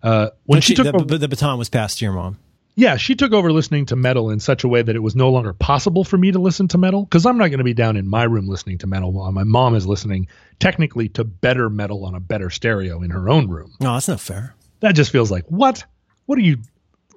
uh, 0.03 0.31
when 0.45 0.59
But 0.59 0.65
she, 0.65 0.73
she, 0.73 0.75
took 0.77 0.87
the, 0.87 0.95
over, 1.03 1.19
the 1.19 1.29
baton 1.29 1.59
was 1.59 1.69
passed 1.69 1.99
to 1.99 2.05
your 2.05 2.15
mom. 2.15 2.39
yeah, 2.77 2.97
she 2.97 3.15
took 3.15 3.33
over 3.33 3.53
listening 3.53 3.87
to 3.87 3.97
metal 3.97 4.31
in 4.31 4.41
such 4.41 4.65
a 4.65 4.69
way 4.69 4.81
that 4.83 4.97
it 4.97 5.01
was 5.01 5.15
no 5.15 5.31
longer 5.31 5.53
possible 5.53 6.05
for 6.05 6.17
me 6.17 6.33
to 6.33 6.39
listen 6.39 6.69
to 6.69 6.79
metal 6.79 7.05
because 7.05 7.27
I'm 7.27 7.37
not 7.39 7.49
going 7.49 7.59
to 7.59 7.65
be 7.65 7.75
down 7.75 7.97
in 7.97 8.09
my 8.09 8.23
room 8.25 8.49
listening 8.49 8.79
to 8.79 8.87
metal 8.87 9.13
while 9.13 9.33
my 9.33 9.45
mom 9.45 9.75
is 9.75 9.87
listening 9.87 10.29
technically 10.59 11.09
to 11.11 11.25
better 11.25 11.69
metal 11.69 12.05
on 12.05 12.15
a 12.15 12.21
better 12.21 12.49
stereo 12.51 13.03
in 13.03 13.11
her 13.11 13.29
own 13.29 13.49
room. 13.49 13.73
No, 13.81 13.95
that's 13.95 14.09
not 14.09 14.21
fair. 14.21 14.55
That 14.81 14.93
just 14.95 15.11
feels 15.13 15.31
like 15.31 15.45
what? 15.49 15.85
What 16.27 16.39
are 16.39 16.43
you? 16.43 16.59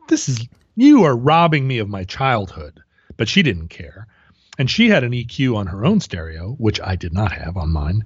This 0.09 0.27
is 0.27 0.45
you 0.75 1.03
are 1.03 1.15
robbing 1.15 1.67
me 1.67 1.77
of 1.77 1.87
my 1.87 2.03
childhood. 2.03 2.81
But 3.15 3.29
she 3.29 3.43
didn't 3.43 3.67
care, 3.67 4.07
and 4.57 4.67
she 4.69 4.89
had 4.89 5.03
an 5.03 5.11
EQ 5.11 5.55
on 5.55 5.67
her 5.67 5.85
own 5.85 5.99
stereo, 5.99 6.53
which 6.57 6.81
I 6.81 6.95
did 6.95 7.13
not 7.13 7.31
have 7.31 7.55
on 7.57 7.69
mine, 7.71 8.05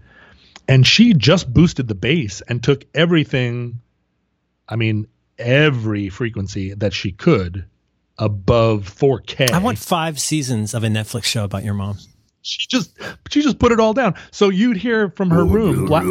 and 0.68 0.86
she 0.86 1.14
just 1.14 1.52
boosted 1.54 1.88
the 1.88 1.96
bass 1.96 2.42
and 2.42 2.62
took 2.62 2.84
everything. 2.94 3.80
I 4.70 4.76
mean, 4.76 5.08
every 5.38 6.10
frequency 6.10 6.74
that 6.74 6.94
she 6.94 7.12
could 7.12 7.66
above 8.18 8.90
4K. 8.90 9.52
I 9.52 9.60
want 9.60 9.78
five 9.78 10.20
seasons 10.20 10.74
of 10.74 10.84
a 10.84 10.88
Netflix 10.88 11.26
show 11.26 11.44
about 11.44 11.64
your 11.64 11.76
mom. 11.76 11.98
she 12.42 12.66
just 12.68 12.98
she 13.30 13.42
just 13.42 13.60
put 13.60 13.72
it 13.72 13.80
all 13.80 13.94
down. 13.94 14.16
So 14.32 14.50
you'd 14.50 14.78
hear 14.78 15.10
from 15.12 15.30
her 15.30 15.46
room 15.46 15.86
Black, 15.86 16.06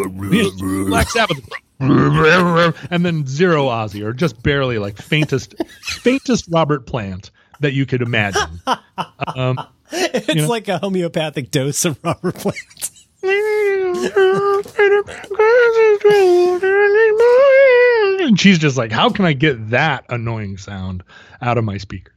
Black 0.88 1.08
Sabbath, 1.10 1.40
and 1.80 3.04
then 3.04 3.26
zero 3.26 3.66
Ozzy, 3.66 4.04
or 4.04 4.12
just 4.12 4.42
barely 4.42 4.78
like 4.78 4.96
faintest 5.00 5.54
faintest 5.80 6.46
Robert 6.50 6.86
Plant 6.86 7.30
that 7.60 7.72
you 7.72 7.86
could 7.86 8.02
imagine. 8.02 8.60
Um, 9.34 9.58
It's 9.90 10.34
know? 10.34 10.48
like 10.48 10.68
a 10.68 10.78
homeopathic 10.78 11.50
dose 11.50 11.84
of 11.84 11.98
Robert 12.04 12.34
Plant. 12.34 12.90
and 18.26 18.38
she's 18.38 18.58
just 18.58 18.76
like, 18.76 18.92
how 18.92 19.10
can 19.10 19.24
I 19.24 19.32
get 19.32 19.70
that 19.70 20.04
annoying 20.08 20.56
sound 20.58 21.02
out 21.40 21.58
of 21.58 21.64
my 21.64 21.78
speakers? 21.78 22.12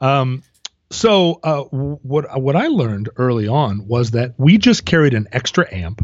Um, 0.00 0.42
so 0.90 1.40
uh, 1.42 1.62
what 1.62 2.40
what 2.40 2.56
I 2.56 2.68
learned 2.68 3.10
early 3.16 3.48
on 3.48 3.86
was 3.86 4.12
that 4.12 4.34
we 4.38 4.58
just 4.58 4.84
carried 4.84 5.14
an 5.14 5.26
extra 5.32 5.72
amp, 5.72 6.02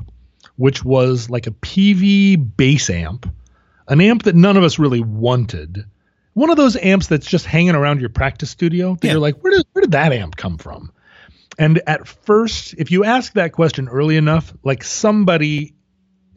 which 0.57 0.85
was 0.85 1.31
like 1.31 1.47
a 1.47 1.53
Peavey 1.53 2.37
bass 2.57 2.91
amp, 2.91 3.31
an 3.89 4.01
amp 4.01 4.25
that 4.25 4.35
none 4.35 4.57
of 4.57 4.65
us 4.65 4.79
really 4.79 5.01
wanted. 5.01 5.85
One 6.35 6.51
of 6.51 6.57
those 6.57 6.77
amps 6.77 7.09
that's 7.09 7.27
just 7.27 7.45
hanging 7.45 7.75
around 7.75 8.01
your 8.01 8.09
practice 8.09 8.51
studio. 8.51 8.95
That 8.97 9.07
Yeah. 9.07 9.13
You're 9.13 9.21
like, 9.21 9.43
where 9.43 9.53
did 9.53 9.67
where 9.73 9.83
did 9.83 9.93
that 9.93 10.13
amp 10.13 10.37
come 10.37 10.59
from? 10.59 10.93
And 11.59 11.83
at 11.87 12.09
first, 12.09 12.75
if 12.79 12.91
you 12.91 13.05
ask 13.05 13.35
that 13.35 13.53
question 13.53 13.89
early 13.89 14.17
enough, 14.17 14.55
like 14.65 14.83
somebody 14.83 15.75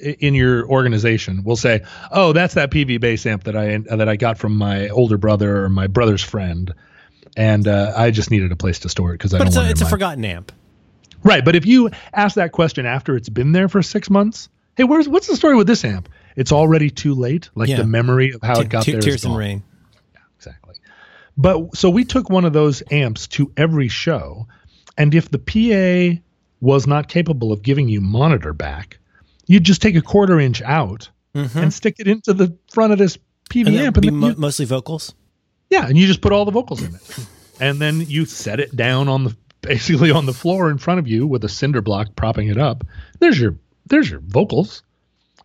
in 0.04 0.34
your 0.36 0.68
organization 0.68 1.44
will 1.44 1.56
say, 1.56 1.84
"Oh, 2.12 2.34
that's 2.34 2.54
that 2.56 2.72
Peavey 2.72 3.00
bass 3.00 3.26
amp 3.26 3.44
that 3.46 3.56
I 3.56 3.78
that 3.96 4.08
I 4.10 4.16
got 4.16 4.38
from 4.38 4.56
my 4.58 4.90
older 4.90 5.18
brother 5.18 5.64
or 5.64 5.70
my 5.70 5.88
brother's 5.88 6.24
friend." 6.24 6.74
And 7.36 7.68
uh, 7.68 7.94
I 7.96 8.12
just 8.12 8.30
needed 8.30 8.52
a 8.52 8.56
place 8.56 8.80
to 8.80 8.90
store 8.90 9.12
it 9.12 9.18
because 9.18 9.34
I 9.34 9.40
But 9.40 9.46
don't 9.46 9.48
it's 9.48 9.58
a, 9.58 9.70
it's 9.72 9.82
a 9.82 9.86
forgotten 9.90 10.24
amp. 10.24 10.52
Right, 11.24 11.44
but 11.44 11.56
if 11.56 11.66
you 11.66 11.90
ask 12.14 12.36
that 12.36 12.52
question 12.52 12.86
after 12.86 13.16
it's 13.16 13.30
been 13.30 13.54
there 13.54 13.70
for 13.70 13.82
six 13.82 14.10
months, 14.10 14.50
hey, 14.76 14.84
where's 14.84 15.08
what's 15.08 15.28
the 15.28 15.36
story 15.36 15.56
with 15.56 15.66
this 15.68 15.84
amp? 15.86 16.10
It's 16.36 16.52
already 16.52 16.90
too 16.90 17.14
late. 17.16 17.50
Like 17.56 17.70
Yeah. 17.70 17.78
the 17.78 17.86
memory 17.88 18.34
of 18.34 18.42
how 18.44 18.56
Te- 18.56 18.62
it 18.62 18.70
got 18.70 18.84
te- 18.84 18.92
there. 18.92 19.00
is 19.00 19.06
Tears 19.06 19.26
and 19.26 19.36
rain. 19.38 19.64
Exactly. 20.38 20.76
But 21.38 21.76
so 21.76 21.90
we 21.90 22.04
took 22.04 22.30
one 22.30 22.46
of 22.46 22.54
those 22.54 22.84
amps 22.92 23.28
to 23.30 23.52
every 23.58 23.88
show, 23.88 24.48
and 24.98 25.16
if 25.16 25.30
the 25.32 25.40
PA 25.40 26.22
was 26.60 26.86
not 26.86 27.08
capable 27.08 27.52
of 27.52 27.62
giving 27.64 27.88
you 27.90 28.00
monitor 28.02 28.54
back, 28.54 29.00
you'd 29.48 29.64
just 29.64 29.82
take 29.82 29.96
a 29.96 30.02
quarter 30.02 30.40
inch 30.40 30.62
out 30.62 31.10
and 31.34 31.74
stick 31.74 31.96
it 32.00 32.08
into 32.08 32.34
the 32.34 32.56
front 32.72 32.94
of 32.94 33.00
this 33.00 33.18
Peavey 33.50 33.66
Mm-hmm. 33.66 33.68
And 33.68 33.78
amp, 33.80 33.98
and 33.98 34.02
be 34.02 34.10
then 34.10 34.18
mo- 34.18 34.28
you- 34.30 34.36
mostly 34.38 34.66
vocals. 34.66 35.14
yeah, 35.70 35.88
and 35.88 35.98
you 35.98 36.08
just 36.08 36.22
put 36.22 36.32
all 36.32 36.46
the 36.46 36.52
vocals 36.52 36.82
in 36.82 36.94
it. 36.96 37.02
And 37.60 37.80
then 37.80 38.02
you 38.02 38.26
set 38.26 38.60
it 38.60 38.76
down 38.76 39.08
on 39.10 39.24
the 39.26 39.36
basically 39.62 40.12
on 40.12 40.26
the 40.26 40.34
floor 40.34 40.70
in 40.70 40.78
front 40.78 41.00
of 41.00 41.08
you 41.08 41.26
with 41.28 41.44
a 41.44 41.50
cinder 41.50 41.82
block 41.82 42.16
propping 42.16 42.48
it 42.50 42.58
up. 42.58 42.84
There's 43.20 43.40
your 43.40 43.56
there's 43.88 44.10
your 44.10 44.20
vocals. 44.22 44.84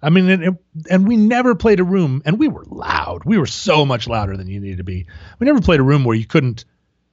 I 0.03 0.11
mean, 0.11 0.29
and, 0.31 0.59
and 0.89 1.09
we 1.09 1.17
never 1.17 1.55
played 1.57 1.81
a 1.81 1.85
room, 1.85 2.23
and 2.25 2.39
we 2.39 2.47
were 2.49 2.65
loud. 2.67 3.25
We 3.25 3.37
were 3.37 3.47
so 3.47 3.85
much 3.85 4.07
louder 4.07 4.37
than 4.37 4.47
you 4.47 4.61
needed 4.61 4.79
to 4.79 4.85
be. 4.85 5.07
We 5.41 5.45
never 5.47 5.61
played 5.61 5.81
a 5.81 5.83
room 5.83 6.05
where 6.05 6.17
you 6.17 6.25
couldn't 6.27 6.65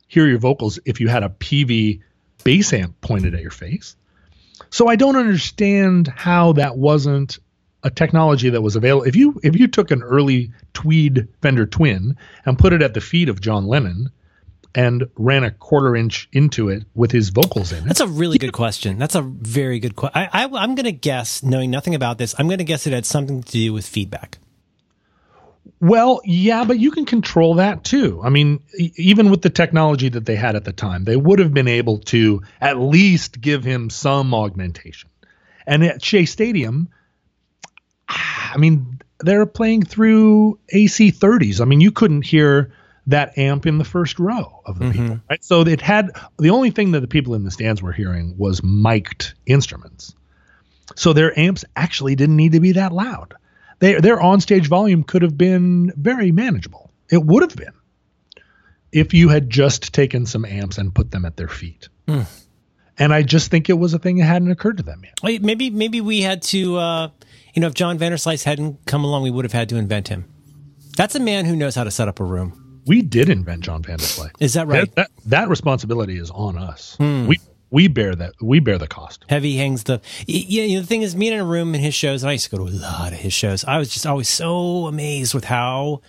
hear 0.07 0.27
your 0.27 0.37
vocals 0.37 0.77
if 0.85 0.99
you 1.01 1.07
had 1.07 1.23
a 1.23 1.29
Peavey 1.29 2.01
bass 2.43 2.71
amp 2.73 3.01
pointed 3.01 3.33
at 3.33 3.41
your 3.41 3.49
face. 3.51 3.95
So 4.75 4.89
I 4.89 4.97
don't 4.97 5.15
understand 5.15 6.09
how 6.09 6.51
that 6.51 6.77
wasn't 6.77 7.39
a 7.83 7.89
technology 7.89 8.49
that 8.49 8.61
was 8.61 8.75
available. 8.75 9.05
If 9.05 9.15
you 9.15 9.39
if 9.41 9.55
you 9.57 9.67
took 9.67 9.89
an 9.89 10.03
early 10.03 10.51
Tweed 10.73 11.29
Fender 11.41 11.65
Twin 11.65 12.17
and 12.45 12.59
put 12.59 12.73
it 12.73 12.81
at 12.81 12.93
the 12.93 12.99
feet 12.99 13.29
of 13.29 13.39
John 13.39 13.67
Lennon 13.67 14.09
and 14.75 15.05
ran 15.15 15.45
a 15.45 15.51
quarter 15.51 15.95
inch 15.95 16.27
into 16.33 16.67
it 16.67 16.83
with 16.93 17.09
his 17.09 17.29
vocals 17.29 17.71
in 17.71 17.85
it. 17.85 17.87
That's 17.87 18.01
a 18.01 18.07
really 18.07 18.37
good 18.37 18.51
question. 18.51 18.99
That's 18.99 19.15
a 19.15 19.21
very 19.21 19.79
good 19.79 19.95
question. 19.95 20.27
I, 20.33 20.43
I, 20.43 20.43
I'm 20.43 20.75
going 20.75 20.83
to 20.83 20.91
guess, 20.91 21.41
knowing 21.41 21.71
nothing 21.71 21.95
about 21.95 22.17
this, 22.17 22.35
I'm 22.37 22.47
going 22.47 22.57
to 22.57 22.65
guess 22.65 22.85
it 22.85 22.91
had 22.91 23.05
something 23.05 23.43
to 23.43 23.51
do 23.53 23.71
with 23.71 23.87
feedback. 23.87 24.39
Well, 25.85 26.21
yeah, 26.25 26.63
but 26.63 26.79
you 26.79 26.89
can 26.89 27.05
control 27.05 27.55
that 27.55 27.83
too. 27.83 28.19
I 28.23 28.29
mean, 28.29 28.63
e- 28.75 28.91
even 28.97 29.29
with 29.29 29.43
the 29.43 29.51
technology 29.51 30.09
that 30.09 30.25
they 30.25 30.35
had 30.35 30.55
at 30.55 30.63
the 30.63 30.73
time, 30.73 31.03
they 31.03 31.15
would 31.15 31.37
have 31.37 31.53
been 31.53 31.67
able 31.67 31.99
to 31.99 32.41
at 32.59 32.79
least 32.79 33.39
give 33.39 33.63
him 33.63 33.91
some 33.91 34.33
augmentation. 34.33 35.11
And 35.67 35.83
at 35.83 36.03
Shea 36.03 36.25
Stadium, 36.25 36.89
ah, 38.09 38.53
I 38.55 38.57
mean, 38.57 38.99
they're 39.19 39.45
playing 39.45 39.83
through 39.83 40.57
AC 40.69 41.11
30s. 41.11 41.61
I 41.61 41.65
mean, 41.65 41.81
you 41.81 41.91
couldn't 41.91 42.23
hear 42.23 42.73
that 43.05 43.37
amp 43.37 43.67
in 43.67 43.77
the 43.77 43.85
first 43.85 44.17
row 44.17 44.61
of 44.65 44.79
the 44.79 44.85
mm-hmm. 44.85 45.01
people, 45.03 45.19
right? 45.29 45.43
So 45.43 45.61
it 45.61 45.81
had 45.81 46.09
the 46.39 46.49
only 46.49 46.71
thing 46.71 46.93
that 46.93 47.01
the 47.01 47.07
people 47.07 47.35
in 47.35 47.43
the 47.43 47.51
stands 47.51 47.83
were 47.83 47.93
hearing 47.93 48.35
was 48.39 48.63
mic'd 48.63 49.35
instruments. 49.45 50.15
So 50.95 51.13
their 51.13 51.37
amps 51.37 51.63
actually 51.75 52.15
didn't 52.15 52.37
need 52.37 52.53
to 52.53 52.59
be 52.59 52.71
that 52.71 52.91
loud. 52.91 53.35
They, 53.79 53.99
their 53.99 54.17
onstage 54.17 54.67
volume 54.67 55.03
could 55.03 55.21
have 55.21 55.37
been 55.37 55.91
very 55.97 56.31
manageable. 56.31 56.91
It 57.11 57.23
would 57.23 57.43
have 57.43 57.55
been 57.55 57.73
if 58.91 59.13
you 59.13 59.29
had 59.29 59.49
just 59.49 59.93
taken 59.93 60.25
some 60.25 60.45
amps 60.45 60.77
and 60.77 60.95
put 60.95 61.11
them 61.11 61.25
at 61.25 61.35
their 61.35 61.49
feet. 61.49 61.89
And 62.97 63.13
I 63.13 63.23
just 63.23 63.51
think 63.51 63.69
it 63.69 63.73
was 63.73 63.93
a 63.93 63.99
thing 63.99 64.17
that 64.17 64.25
hadn't 64.25 64.51
occurred 64.51 64.77
to 64.77 64.83
them 64.83 65.01
yet. 65.03 65.19
Wait, 65.21 65.41
maybe 65.41 65.69
maybe 65.69 65.99
we 65.99 66.21
had 66.21 66.41
to, 66.43 66.77
uh, 66.77 67.09
you 67.53 67.61
know, 67.61 67.67
if 67.67 67.73
John 67.73 67.99
Vanderslice 67.99 68.43
hadn't 68.43 68.85
come 68.85 69.03
along, 69.03 69.23
we 69.23 69.31
would 69.31 69.43
have 69.43 69.51
had 69.51 69.67
to 69.69 69.75
invent 69.75 70.07
him. 70.07 70.25
That's 70.95 71.13
a 71.15 71.19
man 71.19 71.43
who 71.43 71.57
knows 71.57 71.75
how 71.75 71.83
to 71.83 71.91
set 71.91 72.07
up 72.07 72.21
a 72.21 72.23
room. 72.23 72.81
We 72.85 73.01
did 73.01 73.29
invent 73.29 73.63
John 73.63 73.83
Vanderslice. 73.83 74.31
Is 74.39 74.53
that 74.53 74.67
right? 74.67 74.93
That, 74.95 75.09
that, 75.15 75.29
that 75.29 75.49
responsibility 75.49 76.17
is 76.17 76.31
on 76.31 76.57
us. 76.57 76.95
We 76.99 77.39
we 77.75 77.89
bear 77.89 78.15
that. 78.15 78.35
We 78.41 78.61
bear 78.61 78.77
the 78.77 78.87
cost. 78.87 79.25
Heavy 79.27 79.57
hangs 79.57 79.83
the. 79.83 79.99
Yeah, 80.27 80.63
you 80.63 80.75
know, 80.75 80.81
the 80.81 80.87
thing 80.87 81.01
is, 81.01 81.13
me 81.13 81.27
in 81.27 81.37
a 81.37 81.43
room 81.43 81.75
in 81.75 81.81
his 81.81 81.93
shows, 81.93 82.23
and 82.23 82.29
I 82.29 82.31
used 82.31 82.45
to 82.45 82.55
go 82.55 82.65
to 82.65 82.71
a 82.71 82.73
lot 82.73 83.11
of 83.11 83.19
his 83.19 83.33
shows. 83.33 83.65
I 83.65 83.77
was 83.77 83.89
just 83.89 84.07
always 84.07 84.29
so 84.29 84.87
amazed 84.87 85.33
with 85.33 85.43
how 85.43 86.01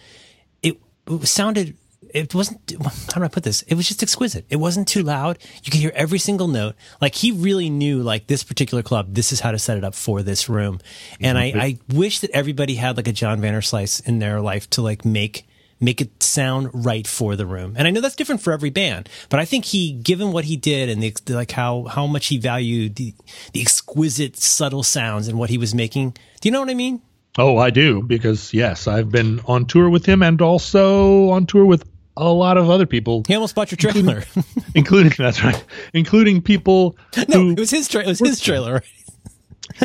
it, 0.63 0.81
it 1.09 1.27
sounded. 1.27 1.77
It 2.15 2.37
wasn't. 2.37 2.73
How 3.13 3.19
do 3.19 3.25
I 3.25 3.29
put 3.29 3.43
this? 3.43 3.63
It 3.63 3.75
was 3.75 3.89
just 3.89 4.01
exquisite. 4.01 4.47
It 4.49 4.57
wasn't 4.57 4.87
too 4.87 5.03
loud. 5.03 5.39
You 5.65 5.73
could 5.73 5.81
hear 5.81 5.91
every 5.97 6.21
single 6.21 6.47
note. 6.47 6.77
Like 7.01 7.17
he 7.17 7.33
really 7.33 7.69
knew, 7.69 8.01
like 8.01 8.29
this 8.29 8.45
particular 8.45 8.85
club, 8.85 9.15
this 9.15 9.33
is 9.33 9.41
how 9.41 9.51
to 9.51 9.59
set 9.59 9.77
it 9.77 9.83
up 9.83 9.97
for 9.97 10.23
this 10.23 10.49
room. 10.49 10.79
And 11.21 11.37
I, 11.37 11.47
I 11.47 11.79
wish 11.93 12.21
that 12.21 12.31
everybody 12.31 12.77
had 12.77 12.97
like 12.97 13.09
a 13.09 13.13
John 13.13 13.41
Vanderslice 13.41 14.07
in 14.07 14.21
their 14.21 14.41
life 14.41 14.71
to 14.71 14.83
like 14.83 15.05
make 15.05 15.49
make 15.81 16.01
it 16.01 16.23
sound 16.23 16.71
right 16.73 17.07
for 17.07 17.37
the 17.37 17.47
room. 17.47 17.75
And 17.77 17.87
I 17.87 17.91
know 17.91 18.01
that's 18.01 18.17
different 18.17 18.41
for 18.41 18.53
every 18.53 18.71
band, 18.71 19.09
but 19.29 19.41
I 19.41 19.45
think 19.45 19.67
he, 19.67 19.93
given 19.93 20.33
what 20.33 20.45
he 20.45 20.57
did 20.57 20.89
and 20.89 21.03
the, 21.03 21.15
like 21.29 21.51
how, 21.53 21.85
how 21.85 22.07
much 22.07 22.27
he 22.27 22.39
valued 22.39 22.97
the, 22.97 23.15
the 23.53 23.61
exquisite, 23.61 24.37
subtle 24.37 24.83
sounds 24.83 25.29
and 25.29 25.39
what 25.39 25.51
he 25.51 25.59
was 25.59 25.75
making. 25.75 26.11
Do 26.41 26.49
you 26.49 26.53
know 26.53 26.61
what 26.61 26.71
I 26.71 26.75
mean? 26.75 27.03
Oh, 27.39 27.59
I 27.59 27.71
do 27.71 28.03
because 28.03 28.55
yes, 28.55 28.87
I've 28.87 29.11
been 29.11 29.41
on 29.47 29.67
tour 29.67 29.91
with 29.91 30.07
him 30.07 30.23
and 30.23 30.41
also 30.41 31.29
on 31.31 31.45
tour 31.47 31.67
with 31.67 31.87
a 32.17 32.29
lot 32.33 32.57
of 32.57 32.71
other 32.71 32.87
people, 32.87 33.23
He 33.27 33.35
almost 33.35 33.55
bought 33.55 33.71
your 33.71 33.77
trailer. 33.77 34.25
including 34.75 35.13
that's 35.19 35.45
right, 35.45 35.63
including 35.93 36.41
people 36.41 36.97
no, 37.29 37.51
it 37.51 37.61
was 37.61 37.71
his 37.71 37.89
trailer. 37.89 38.07
It 38.07 38.09
was 38.09 38.19
his 38.21 38.41
trailer. 38.41 38.83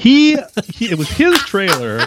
he, 0.02 0.38
he 0.74 0.92
it 0.92 0.98
was 0.98 1.10
his 1.10 1.38
trailer. 1.40 2.06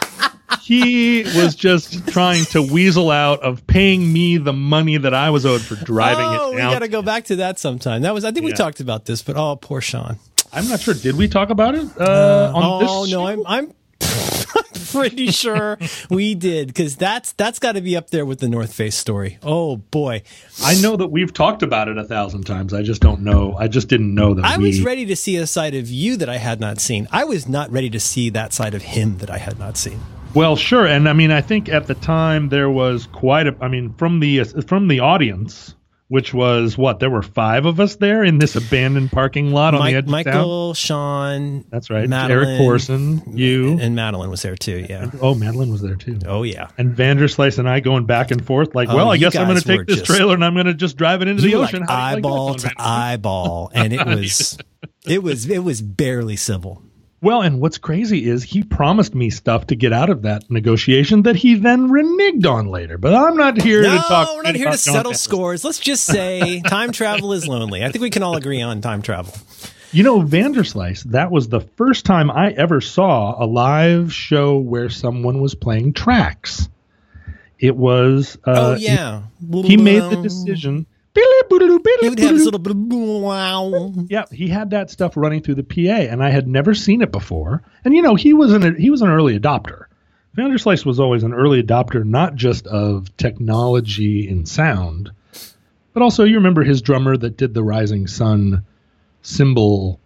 He 0.61 1.23
was 1.23 1.55
just 1.55 2.07
trying 2.09 2.45
to 2.47 2.63
weasel 2.63 3.11
out 3.11 3.41
of 3.41 3.67
paying 3.67 4.13
me 4.13 4.37
the 4.39 4.53
money 4.53 4.97
that 4.97 5.13
I 5.13 5.31
was 5.31 5.45
owed 5.45 5.61
for 5.61 5.75
driving 5.75 6.25
oh, 6.25 6.53
it 6.53 6.57
Down. 6.57 6.69
we 6.69 6.75
got 6.75 6.79
to 6.81 6.89
go 6.89 7.03
back 7.03 7.25
to 7.25 7.37
that 7.37 7.59
sometime. 7.59 8.03
That 8.03 8.15
was, 8.15 8.25
I 8.25 8.33
think 8.33 8.47
we 8.47 8.53
talked 8.53 8.81
about 8.81 9.05
this, 9.05 9.23
but 9.23 9.37
oh, 9.37 9.57
poor 9.57 9.81
Sean. 9.81 10.19
I'm 10.55 10.69
not 10.69 10.81
sure. 10.81 10.95
Did 10.95 11.17
we 11.17 11.29
talk 11.29 11.51
about 11.51 11.75
it 11.75 11.87
uh, 12.01 12.53
on 12.55 12.81
this? 12.81 12.91
Oh 12.91 13.07
no. 13.11 13.27
I'm 13.27 13.43
I'm 13.45 13.73
pretty 14.93 15.33
sure 15.33 15.79
we 16.09 16.35
did 16.35 16.69
because 16.69 16.97
that's 16.97 17.33
that's 17.33 17.59
got 17.59 17.73
to 17.73 17.81
be 17.81 17.97
up 17.97 18.11
there 18.11 18.25
with 18.25 18.39
the 18.39 18.49
North 18.49 18.73
Face 18.73 18.95
story. 18.95 19.39
Oh 19.43 19.77
boy, 19.77 20.23
I 20.63 20.81
know 20.81 20.97
that 20.97 21.09
we've 21.09 21.33
talked 21.33 21.65
about 21.65 21.89
it 21.89 21.99
a 21.99 22.05
thousand 22.05 22.45
times. 22.45 22.73
I 22.73 22.83
just 22.83 23.03
don't 23.03 23.23
know. 23.23 23.57
I 23.59 23.67
just 23.67 23.89
didn't 23.89 24.15
know 24.15 24.35
that 24.35 24.45
I 24.45 24.57
we. 24.59 24.69
was 24.69 24.83
ready 24.83 25.07
to 25.07 25.17
see 25.17 25.37
a 25.37 25.47
side 25.47 25.75
of 25.75 25.91
you 25.91 26.17
that 26.19 26.29
I 26.29 26.37
had 26.37 26.61
not 26.61 26.79
seen. 26.79 27.09
I 27.11 27.25
was 27.25 27.49
not 27.49 27.73
ready 27.73 27.91
to 27.91 28.01
see 28.01 28.31
that 28.31 28.53
side 28.53 28.75
of 28.75 28.83
him 28.83 29.19
that 29.19 29.31
I 29.31 29.39
had 29.39 29.59
not 29.59 29.77
seen. 29.77 30.01
Well, 30.35 30.57
sure, 30.57 30.87
and 30.87 31.09
I 31.09 31.13
mean, 31.13 31.31
I 31.31 31.41
think 31.41 31.69
at 31.69 31.87
the 31.87 31.95
time 31.95 32.49
there 32.49 32.71
was 32.71 33.07
quite 33.07 33.47
a. 33.47 33.57
I 33.61 33.69
mean, 33.69 33.93
from 33.95 34.21
the 34.21 34.43
from 34.67 34.89
the 34.89 35.01
audience, 35.01 35.75
which 36.09 36.35
was 36.35 36.77
what 36.77 36.99
there 37.01 37.09
were 37.11 37.23
five 37.23 37.67
of 37.67 37.79
us 37.81 37.97
there 37.97 38.23
in 38.25 38.39
this 38.39 38.57
abandoned 38.57 39.11
parking 39.13 39.53
lot 39.53 39.75
on 39.75 39.79
the 39.81 39.85
Mike, 39.85 39.95
edge 39.95 40.05
of 40.05 40.11
town. 40.11 40.13
Michael, 40.25 40.75
Sean, 40.75 41.65
That's 41.71 41.89
right. 41.89 42.09
Madeline, 42.09 42.49
Eric 42.49 42.59
Corson, 42.59 43.23
you. 43.37 43.79
and 43.81 43.95
Madeline 43.97 44.29
was 44.31 44.43
there 44.43 44.57
too. 44.57 44.85
Yeah. 44.89 45.11
oh, 45.21 45.35
Madeline 45.35 45.71
was 45.71 45.81
there 45.83 45.97
too. 45.97 46.19
Oh 46.27 46.43
yeah. 46.43 46.69
And 46.79 46.95
Vanderslice 46.97 47.59
and 47.59 47.69
I 47.69 47.81
going 47.81 48.05
back 48.05 48.31
and 48.31 48.45
forth, 48.45 48.75
like, 48.75 48.89
Oh, 48.91 48.97
well, 48.97 49.11
I 49.13 49.17
guess 49.17 49.35
I'm 49.37 49.47
going 49.49 49.59
to 49.61 49.65
take 49.67 49.87
this 49.87 49.99
just- 49.99 50.07
trailer 50.07 50.35
and 50.35 50.45
I'm 50.45 50.55
going 50.55 50.67
to 50.67 50.75
just 50.75 50.97
drive 50.97 51.23
it 51.23 51.29
into 51.29 51.43
the 51.43 51.55
ocean. 51.55 51.81
like 51.81 51.89
do 51.89 51.95
like 51.95 52.17
eyeball 52.19 52.55
to 52.57 52.71
eyeball, 52.77 53.71
and 53.75 53.93
it 53.93 54.05
was 54.07 54.59
it 55.07 55.23
was 55.23 55.49
it 55.49 55.61
was 55.65 55.81
barely 55.81 56.37
civil. 56.37 56.83
Well, 57.21 57.41
and 57.41 57.61
what's 57.61 57.79
crazy 57.79 58.29
is 58.29 58.43
he 58.43 58.63
promised 58.63 59.15
me 59.15 59.31
stuff 59.31 59.69
to 59.69 59.75
get 59.75 59.93
out 59.95 60.11
of 60.11 60.23
that 60.23 60.51
negotiation 60.51 61.23
that 61.23 61.37
he 61.37 61.55
then 61.55 61.89
reneged 61.89 62.47
on 62.47 62.67
later. 62.69 62.99
But 62.99 63.15
I'm 63.15 63.37
not 63.37 63.61
here 63.61 63.83
No, 63.83 63.93
to 63.97 63.99
talk. 64.03 64.29
No, 64.29 64.37
we're 64.37 64.43
not 64.43 64.55
here 64.57 64.67
to 64.67 64.71
John 64.73 64.79
settle 64.95 65.15
scores. 65.15 65.65
Let's 65.65 65.79
just 65.79 66.05
say 66.05 66.61
time 66.67 66.93
travel 66.93 67.33
is 67.33 67.49
lonely. 67.49 67.83
I 67.83 67.91
think 67.91 68.03
we 68.03 68.11
can 68.11 68.23
all 68.23 68.37
agree 68.37 68.61
on 68.61 68.81
time 68.83 69.01
travel. 69.01 69.33
You 69.93 70.03
know, 70.03 70.21
Vanderslice, 70.21 71.05
that 71.05 71.31
was 71.31 71.49
the 71.49 71.61
first 71.61 72.05
time 72.05 72.31
I 72.31 72.51
ever 72.51 72.81
saw 72.81 73.43
a 73.43 73.47
live 73.47 74.13
show 74.13 74.59
where 74.59 74.91
someone 74.91 75.41
was 75.41 75.55
playing 75.55 75.93
tracks. 75.93 76.69
It 77.61 77.77
was. 77.77 78.37
Uh, 78.45 78.53
oh 78.57 78.75
yeah, 78.75 79.23
He, 79.51 79.63
he 79.63 79.77
made 79.77 80.03
the 80.03 80.21
decision. 80.21 80.85
He 82.01 82.09
would 82.11 82.19
have 82.19 82.35
this 82.35 82.45
little 82.45 83.21
wow. 83.21 83.93
Yeah, 84.09 84.25
he 84.33 84.49
had 84.49 84.71
that 84.71 84.91
stuff 84.91 85.17
running 85.17 85.43
through 85.43 85.55
the 85.57 85.63
PA, 85.63 86.03
and 86.11 86.23
I 86.23 86.31
had 86.31 86.49
never 86.49 86.75
seen 86.75 87.03
it 87.03 87.13
before. 87.13 87.63
And 87.85 87.95
you 87.95 88.03
know, 88.03 88.15
he 88.15 88.33
was 88.35 88.53
an 88.53 88.77
he 88.77 88.91
was 88.91 89.03
an 89.03 89.09
early 89.09 89.39
adopter. 89.39 89.85
Vanderslice 90.37 90.85
was 90.85 90.99
always 90.99 91.23
an 91.23 91.33
early 91.33 91.63
adopter, 91.63 92.05
not 92.05 92.35
just 92.35 92.67
of 92.67 93.17
technology 93.17 94.29
and 94.29 94.49
sound, 94.49 95.13
but 95.93 96.03
also 96.03 96.25
you 96.25 96.35
remember 96.35 96.65
his 96.65 96.83
drummer 96.83 97.17
that 97.17 97.37
did 97.37 97.55
the 97.55 97.63
Rising 97.63 98.09
Sun 98.09 98.65
cymbal 99.23 100.01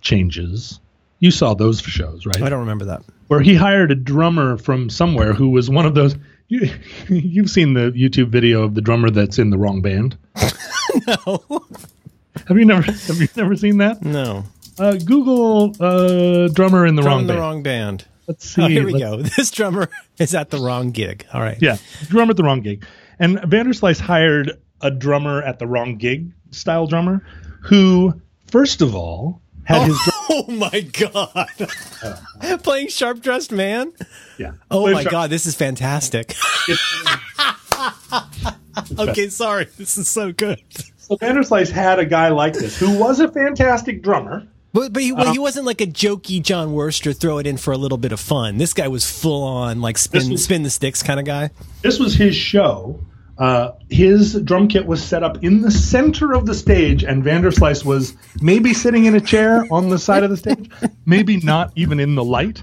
changes. 0.00 0.78
You 1.18 1.30
saw 1.30 1.54
those 1.54 1.80
shows, 1.80 2.26
right? 2.26 2.42
I 2.42 2.48
don't 2.48 2.60
remember 2.60 2.84
that. 2.86 3.02
where 3.28 3.40
he 3.40 3.54
hired 3.54 3.90
a 3.90 3.96
drummer 3.96 4.56
from 4.56 4.90
somewhere 4.90 5.32
who 5.32 5.50
was 5.50 5.68
one 5.70 5.86
of 5.86 5.94
those. 5.94 6.14
You, 6.52 6.68
you've 7.08 7.48
seen 7.50 7.72
the 7.72 7.92
YouTube 7.92 8.28
video 8.28 8.62
of 8.62 8.74
the 8.74 8.82
drummer 8.82 9.08
that's 9.08 9.38
in 9.38 9.48
the 9.50 9.56
wrong 9.58 9.80
band. 9.80 10.16
No, 11.06 11.42
Have 12.48 12.58
you 12.58 12.66
never? 12.66 12.82
Have 12.82 13.18
you 13.18 13.28
never 13.34 13.56
seen 13.56 13.78
that? 13.78 14.02
no. 14.04 14.44
Uh, 14.78 14.92
Google 14.96 15.74
uh, 15.80 16.48
drummer 16.48 16.84
in 16.86 16.96
the 16.96 17.02
Drum 17.02 17.12
wrong 17.12 17.20
in 17.22 17.26
the 17.26 17.32
band. 17.32 17.40
wrong 17.40 17.62
band. 17.62 18.04
Let's 18.26 18.48
see. 18.50 18.62
Oh, 18.62 18.66
here 18.68 18.84
we 18.84 18.92
Let's- 18.92 19.02
go. 19.04 19.22
This 19.36 19.50
drummer 19.50 19.88
is 20.18 20.34
at 20.34 20.50
the 20.50 20.58
wrong 20.58 20.90
gig. 20.90 21.24
All 21.32 21.40
right. 21.40 21.56
Yeah, 21.62 21.78
drummer 22.08 22.32
at 22.32 22.36
the 22.36 22.42
wrong 22.44 22.60
gig. 22.60 22.84
And 23.18 23.38
Vanderslice 23.38 24.00
hired 24.00 24.60
a 24.82 24.90
drummer 24.90 25.42
at 25.42 25.58
the 25.58 25.66
wrong 25.66 25.96
gig 25.96 26.30
style 26.50 26.86
drummer 26.86 27.24
who, 27.62 28.20
first 28.50 28.82
of 28.82 28.94
all, 28.94 29.40
had 29.64 29.86
his 29.86 29.98
drum- 30.04 30.11
Oh 30.30 30.46
my 30.48 30.80
god! 30.80 32.60
Playing 32.62 32.88
sharp 32.88 33.20
dressed 33.20 33.52
man. 33.52 33.92
yeah. 34.38 34.52
Oh 34.70 34.82
Played 34.82 34.94
my 34.94 35.02
sharp- 35.02 35.12
god, 35.12 35.30
this 35.30 35.46
is 35.46 35.54
fantastic. 35.54 36.34
okay, 38.98 39.28
sorry. 39.28 39.66
This 39.76 39.98
is 39.98 40.08
so 40.08 40.32
good. 40.32 40.60
So 40.98 41.16
Vanderslice 41.16 41.70
had 41.70 41.98
a 41.98 42.04
guy 42.04 42.28
like 42.28 42.54
this 42.54 42.78
who 42.78 42.98
was 42.98 43.20
a 43.20 43.28
fantastic 43.28 44.02
drummer. 44.02 44.46
But 44.72 44.92
but 44.92 45.02
he, 45.02 45.12
well, 45.12 45.24
he 45.24 45.30
uh-huh. 45.30 45.42
wasn't 45.42 45.66
like 45.66 45.80
a 45.80 45.86
jokey 45.86 46.42
Jon 46.42 46.68
Wurster 46.68 47.16
throw 47.16 47.38
it 47.38 47.46
in 47.46 47.56
for 47.56 47.72
a 47.72 47.76
little 47.76 47.98
bit 47.98 48.12
of 48.12 48.20
fun. 48.20 48.58
This 48.58 48.72
guy 48.72 48.88
was 48.88 49.10
full 49.10 49.42
on 49.42 49.80
like 49.80 49.98
spin 49.98 50.30
was- 50.30 50.44
spin 50.44 50.62
the 50.62 50.70
sticks 50.70 51.02
kind 51.02 51.20
of 51.20 51.26
guy. 51.26 51.50
This 51.82 51.98
was 51.98 52.14
his 52.14 52.34
show. 52.34 52.98
Uh, 53.42 53.72
his 53.90 54.40
drum 54.42 54.68
kit 54.68 54.86
was 54.86 55.02
set 55.02 55.24
up 55.24 55.42
in 55.42 55.62
the 55.62 55.70
center 55.70 56.32
of 56.32 56.46
the 56.46 56.54
stage, 56.54 57.02
and 57.02 57.24
Vanderslice 57.24 57.84
was 57.84 58.14
maybe 58.40 58.72
sitting 58.72 59.04
in 59.06 59.16
a 59.16 59.20
chair 59.20 59.66
on 59.68 59.88
the 59.88 59.98
side 59.98 60.22
of 60.22 60.30
the 60.30 60.36
stage, 60.36 60.70
maybe 61.06 61.38
not 61.38 61.72
even 61.74 61.98
in 61.98 62.14
the 62.14 62.22
light. 62.22 62.62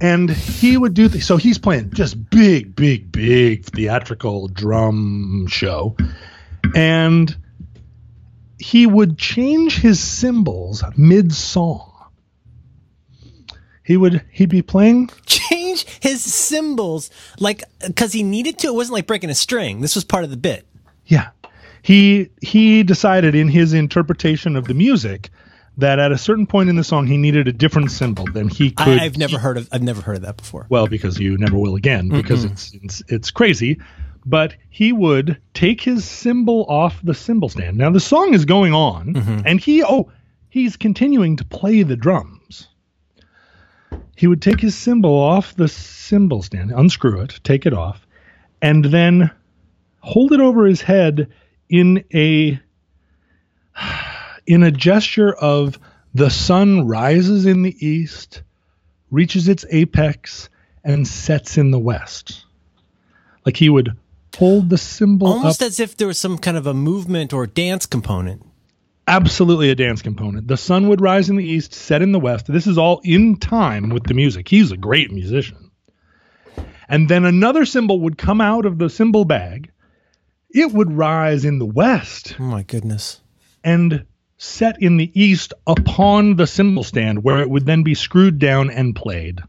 and 0.00 0.30
he 0.30 0.76
would 0.76 0.94
do 0.94 1.08
th- 1.08 1.24
so 1.24 1.36
he's 1.36 1.58
playing 1.58 1.90
just 1.92 2.30
big 2.30 2.76
big 2.76 3.10
big 3.10 3.64
theatrical 3.64 4.46
drum 4.48 5.46
show 5.48 5.96
and 6.76 7.36
he 8.58 8.86
would 8.86 9.18
change 9.18 9.78
his 9.80 9.98
cymbals 10.00 10.84
mid 10.96 11.32
song 11.32 11.88
he 13.84 13.96
would 13.96 14.24
he'd 14.30 14.48
be 14.48 14.62
playing 14.62 15.08
Change 15.26 15.71
his 16.02 16.22
cymbals, 16.22 17.10
like 17.38 17.62
because 17.86 18.12
he 18.12 18.22
needed 18.22 18.58
to. 18.58 18.66
It 18.66 18.74
wasn't 18.74 18.94
like 18.94 19.06
breaking 19.06 19.30
a 19.30 19.34
string. 19.34 19.80
This 19.80 19.94
was 19.94 20.04
part 20.04 20.24
of 20.24 20.30
the 20.30 20.36
bit. 20.36 20.66
yeah 21.06 21.30
he 21.82 22.30
he 22.40 22.82
decided 22.82 23.34
in 23.34 23.48
his 23.48 23.74
interpretation 23.74 24.56
of 24.56 24.66
the 24.66 24.74
music 24.74 25.30
that 25.76 25.98
at 25.98 26.12
a 26.12 26.18
certain 26.18 26.46
point 26.46 26.68
in 26.68 26.76
the 26.76 26.84
song 26.84 27.06
he 27.06 27.16
needed 27.16 27.48
a 27.48 27.52
different 27.52 27.90
cymbal 27.90 28.24
than 28.32 28.48
he 28.48 28.70
could 28.70 29.00
I, 29.00 29.04
I've 29.04 29.18
never 29.18 29.38
heard 29.38 29.58
of. 29.58 29.68
I've 29.72 29.82
never 29.82 30.00
heard 30.00 30.16
of 30.16 30.22
that 30.22 30.36
before. 30.36 30.66
well 30.70 30.86
because 30.86 31.18
you 31.18 31.36
never 31.36 31.58
will 31.58 31.74
again 31.74 32.08
because 32.08 32.44
it's, 32.44 32.72
it's 32.82 33.02
it's 33.08 33.30
crazy 33.30 33.80
but 34.24 34.54
he 34.70 34.92
would 34.92 35.40
take 35.52 35.80
his 35.80 36.04
cymbal 36.04 36.64
off 36.68 37.00
the 37.02 37.14
cymbal 37.14 37.48
stand 37.48 37.76
now 37.76 37.90
the 37.90 38.00
song 38.00 38.32
is 38.32 38.44
going 38.44 38.72
on 38.72 39.14
mm-hmm. 39.14 39.40
and 39.44 39.60
he 39.60 39.82
oh 39.82 40.10
he's 40.48 40.76
continuing 40.76 41.36
to 41.36 41.44
play 41.44 41.82
the 41.82 41.96
drums 41.96 42.38
he 44.22 44.28
would 44.28 44.40
take 44.40 44.60
his 44.60 44.76
cymbal 44.76 45.18
off 45.18 45.56
the 45.56 45.66
cymbal 45.66 46.42
stand 46.42 46.70
unscrew 46.70 47.20
it 47.22 47.40
take 47.42 47.66
it 47.66 47.72
off 47.72 48.06
and 48.60 48.84
then 48.84 49.28
hold 49.98 50.30
it 50.30 50.38
over 50.38 50.64
his 50.64 50.80
head 50.80 51.26
in 51.68 52.04
a 52.14 52.56
in 54.46 54.62
a 54.62 54.70
gesture 54.70 55.34
of 55.34 55.76
the 56.14 56.30
sun 56.30 56.86
rises 56.86 57.46
in 57.46 57.62
the 57.62 57.74
east 57.84 58.42
reaches 59.10 59.48
its 59.48 59.64
apex 59.70 60.48
and 60.84 61.08
sets 61.08 61.58
in 61.58 61.72
the 61.72 61.78
west. 61.80 62.44
Like 63.44 63.56
he 63.56 63.68
would 63.68 63.96
hold 64.36 64.70
the 64.70 64.78
cymbal 64.78 65.26
Almost 65.26 65.62
up, 65.62 65.66
as 65.66 65.80
if 65.80 65.96
there 65.96 66.06
was 66.06 66.18
some 66.18 66.38
kind 66.38 66.56
of 66.56 66.68
a 66.68 66.74
movement 66.74 67.32
or 67.32 67.48
dance 67.48 67.86
component. 67.86 68.46
Absolutely 69.08 69.70
a 69.70 69.74
dance 69.74 70.00
component. 70.02 70.46
The 70.48 70.56
sun 70.56 70.88
would 70.88 71.00
rise 71.00 71.28
in 71.28 71.36
the 71.36 71.44
east, 71.44 71.74
set 71.74 72.02
in 72.02 72.12
the 72.12 72.20
west. 72.20 72.46
This 72.46 72.66
is 72.66 72.78
all 72.78 73.00
in 73.04 73.36
time 73.36 73.90
with 73.90 74.04
the 74.04 74.14
music. 74.14 74.48
He's 74.48 74.70
a 74.70 74.76
great 74.76 75.10
musician. 75.10 75.70
And 76.88 77.08
then 77.08 77.24
another 77.24 77.64
cymbal 77.64 78.00
would 78.00 78.18
come 78.18 78.40
out 78.40 78.64
of 78.64 78.78
the 78.78 78.88
cymbal 78.90 79.24
bag. 79.24 79.70
It 80.50 80.72
would 80.72 80.92
rise 80.92 81.44
in 81.44 81.58
the 81.58 81.66
west 81.66 82.36
Oh 82.38 82.44
my 82.44 82.62
goodness. 82.62 83.20
and 83.64 84.04
set 84.36 84.80
in 84.82 84.96
the 84.98 85.10
east 85.20 85.52
upon 85.66 86.36
the 86.36 86.46
cymbal 86.46 86.84
stand 86.84 87.24
where 87.24 87.40
it 87.40 87.48
would 87.48 87.64
then 87.66 87.82
be 87.82 87.94
screwed 87.94 88.38
down 88.38 88.70
and 88.70 88.94
played 88.94 89.40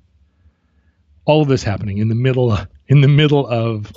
all 1.26 1.42
of 1.42 1.48
this 1.48 1.64
happening 1.64 1.98
in 1.98 2.10
the 2.10 2.16
middle 2.16 2.58
in 2.88 3.02
the 3.02 3.08
middle 3.08 3.48
of 3.48 3.92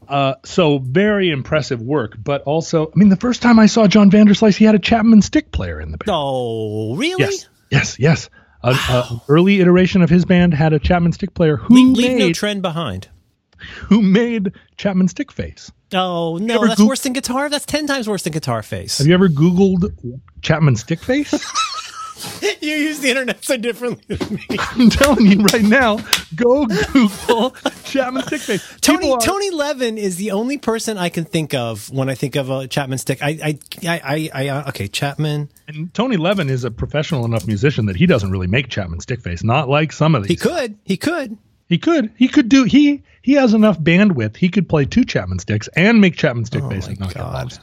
uh, 0.08 0.34
so 0.44 0.78
very 0.78 1.30
impressive 1.30 1.80
work 1.80 2.14
but 2.22 2.42
also 2.42 2.86
i 2.88 2.92
mean 2.94 3.08
the 3.08 3.16
first 3.16 3.42
time 3.42 3.58
i 3.58 3.66
saw 3.66 3.86
john 3.86 4.10
vanderslice 4.10 4.56
he 4.56 4.64
had 4.64 4.74
a 4.74 4.78
chapman 4.78 5.22
stick 5.22 5.50
player 5.52 5.80
in 5.80 5.90
the 5.90 5.98
band 5.98 6.10
Oh, 6.12 6.94
really? 6.96 7.22
yes 7.24 7.48
yes 7.70 7.98
yes 7.98 8.30
an 8.62 9.20
early 9.28 9.60
iteration 9.60 10.02
of 10.02 10.10
his 10.10 10.24
band 10.24 10.54
had 10.54 10.72
a 10.72 10.78
chapman 10.78 11.12
stick 11.12 11.34
player 11.34 11.56
who 11.56 11.74
Leave, 11.74 11.96
leave 11.96 12.18
no 12.18 12.32
trend 12.32 12.62
behind. 12.62 13.08
who 13.88 14.02
made 14.02 14.52
Chapman 14.76 15.08
Stick 15.08 15.30
Face. 15.30 15.70
Oh 15.92 16.38
no, 16.38 16.66
that's 16.66 16.80
Goog- 16.80 16.88
worse 16.88 17.02
than 17.02 17.12
guitar. 17.12 17.48
That's 17.48 17.66
ten 17.66 17.86
times 17.86 18.08
worse 18.08 18.22
than 18.22 18.32
guitar 18.32 18.62
face. 18.62 18.98
Have 18.98 19.06
you 19.06 19.14
ever 19.14 19.28
Googled 19.28 19.92
Chapman 20.42 20.76
Stick 20.76 21.00
Face? 21.00 21.32
you 22.60 22.74
use 22.74 23.00
the 23.00 23.08
internet 23.10 23.44
so 23.44 23.56
differently 23.56 24.16
than 24.16 24.34
me. 24.36 24.46
I'm 24.58 24.88
telling 24.90 25.26
you 25.26 25.40
right 25.42 25.62
now, 25.64 25.98
go 26.34 26.66
Google 26.66 27.50
Chapman 27.84 28.22
Stick 28.24 28.40
Face. 28.40 28.76
Tony 28.80 29.10
are- 29.12 29.20
Tony 29.20 29.50
Levin 29.50 29.98
is 29.98 30.16
the 30.16 30.30
only 30.30 30.58
person 30.58 30.96
I 30.96 31.08
can 31.08 31.24
think 31.24 31.54
of 31.54 31.90
when 31.90 32.08
I 32.08 32.14
think 32.14 32.36
of 32.36 32.50
a 32.50 32.66
Chapman 32.68 32.98
stick. 32.98 33.22
I 33.22 33.28
I 33.28 33.58
I, 33.88 34.00
I, 34.04 34.30
I 34.44 34.48
uh, 34.48 34.68
okay 34.68 34.88
Chapman. 34.88 35.48
and 35.68 35.92
Tony 35.94 36.16
Levin 36.16 36.48
is 36.50 36.64
a 36.64 36.70
professional 36.70 37.24
enough 37.24 37.46
musician 37.46 37.86
that 37.86 37.96
he 37.96 38.06
doesn't 38.06 38.30
really 38.30 38.46
make 38.46 38.68
Chapman 38.68 39.00
Stick 39.00 39.20
Face. 39.20 39.42
Not 39.42 39.68
like 39.68 39.92
some 39.92 40.14
of 40.14 40.22
these. 40.22 40.30
He 40.30 40.36
could. 40.36 40.78
He 40.84 40.96
could. 40.96 41.36
He 41.68 41.78
could. 41.78 42.10
He 42.16 42.28
could 42.28 42.48
do. 42.48 42.64
He 42.64 43.02
he 43.22 43.32
has 43.32 43.54
enough 43.54 43.78
bandwidth. 43.80 44.36
He 44.36 44.48
could 44.48 44.68
play 44.68 44.84
two 44.84 45.04
Chapman 45.04 45.38
Sticks 45.38 45.68
and 45.74 46.00
make 46.00 46.16
Chapman 46.16 46.44
Stick 46.44 46.62
Face 46.68 46.84
my 46.86 46.90
and 46.90 47.00
knock 47.00 47.10
it 47.12 47.14
God. 47.16 47.58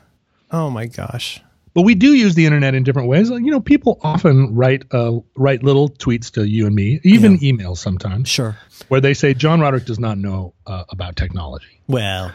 Oh 0.52 0.69
my 0.69 0.88
gosh. 0.88 1.40
But 1.73 1.84
we 1.84 1.95
do 1.95 2.14
use 2.14 2.35
the 2.35 2.45
internet 2.45 2.76
in 2.76 2.84
different 2.84 3.07
ways. 3.07 3.30
You 3.30 3.39
know, 3.52 3.61
people 3.61 3.98
often 4.03 4.53
write 4.56 4.84
uh, 4.91 5.19
write 5.35 5.64
little 5.64 5.89
tweets 5.89 6.31
to 6.34 6.43
you 6.45 6.65
and 6.68 6.76
me, 6.76 6.99
even 7.03 7.39
emails 7.39 7.77
sometimes. 7.77 8.27
Sure. 8.27 8.57
where 8.89 8.99
they 8.99 9.14
say 9.14 9.34
John 9.34 9.61
Roderick 9.61 9.85
does 9.85 9.99
not 9.99 10.18
know 10.18 10.53
uh, 10.68 10.84
about 10.89 11.15
technology, 11.15 11.81
Well, 11.88 12.34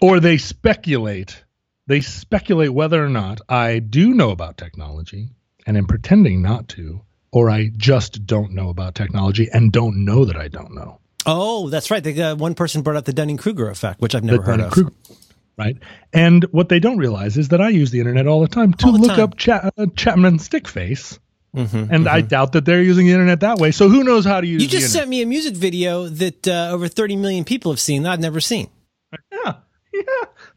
or 0.00 0.20
they 0.20 0.36
speculate. 0.38 1.42
They 1.86 2.00
speculate 2.00 2.72
whether 2.72 3.04
or 3.04 3.08
not 3.08 3.40
I 3.48 3.78
do 3.80 4.12
know 4.14 4.30
about 4.30 4.56
technology 4.56 5.30
and 5.66 5.76
am 5.76 5.86
pretending 5.86 6.42
not 6.42 6.68
to, 6.68 7.00
or 7.32 7.50
I 7.50 7.70
just 7.76 8.26
don't 8.26 8.52
know 8.52 8.68
about 8.68 8.94
technology 8.94 9.48
and 9.52 9.72
don't 9.72 10.04
know 10.04 10.24
that 10.26 10.36
I 10.36 10.48
don't 10.48 10.74
know. 10.74 11.00
oh, 11.26 11.68
that's 11.70 11.90
right. 11.90 12.02
The, 12.02 12.22
uh, 12.22 12.34
one 12.36 12.54
person 12.54 12.82
brought 12.82 12.96
up 12.96 13.04
the 13.04 13.12
Dunning 13.12 13.36
Kruger 13.36 13.68
effect, 13.70 14.00
which 14.00 14.14
I've 14.14 14.24
never 14.24 14.42
heard 14.42 14.60
of. 14.60 14.72
Dunning-Kruger, 15.56 15.76
right? 15.76 15.76
And 16.12 16.44
what 16.52 16.68
they 16.68 16.78
don't 16.80 16.98
realize 16.98 17.36
is 17.36 17.48
that 17.48 17.60
I 17.60 17.68
use 17.68 17.90
the 17.90 17.98
internet 18.00 18.26
all 18.26 18.40
the 18.40 18.48
time 18.48 18.72
to 18.74 18.86
the 18.86 18.98
look 18.98 19.10
time. 19.12 19.20
up 19.20 19.36
Cha- 19.36 19.70
uh, 19.76 19.86
Chapman 19.96 20.38
Stickface. 20.38 21.18
Mm-hmm, 21.56 21.92
and 21.92 22.08
I 22.08 22.22
doubt 22.22 22.52
that 22.52 22.64
they're 22.64 22.82
using 22.82 23.04
the 23.06 23.12
internet 23.12 23.40
that 23.40 23.58
way. 23.58 23.72
So 23.72 23.90
who 23.90 24.04
knows 24.04 24.24
how 24.24 24.40
to 24.40 24.46
use 24.46 24.62
You 24.62 24.68
the 24.68 24.72
just 24.72 24.86
internet? 24.86 25.02
sent 25.02 25.10
me 25.10 25.20
a 25.22 25.26
music 25.26 25.54
video 25.54 26.08
that 26.08 26.48
uh, 26.48 26.70
over 26.72 26.88
30 26.88 27.16
million 27.16 27.44
people 27.44 27.70
have 27.70 27.78
seen 27.80 28.04
that 28.04 28.12
I've 28.12 28.20
never 28.20 28.40
seen. 28.40 28.70
yeah, 29.30 29.56
yeah. 29.92 30.02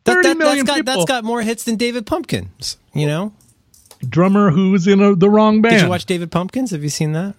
That, 0.05 0.13
30 0.13 0.27
that, 0.29 0.37
million 0.37 0.65
that's 0.65 0.69
got 0.69 0.75
people. 0.85 0.93
that's 0.93 1.05
got 1.05 1.23
more 1.25 1.41
hits 1.41 1.65
than 1.65 1.75
David 1.75 2.05
Pumpkins. 2.05 2.77
You 2.93 3.07
know? 3.07 3.33
drummer 4.07 4.51
who's 4.51 4.87
in 4.87 5.01
a, 5.01 5.15
the 5.15 5.29
wrong 5.29 5.61
band. 5.61 5.75
Did 5.75 5.81
you 5.83 5.89
watch 5.89 6.05
David 6.05 6.31
Pumpkins? 6.31 6.71
Have 6.71 6.83
you 6.83 6.89
seen 6.89 7.11
that? 7.13 7.33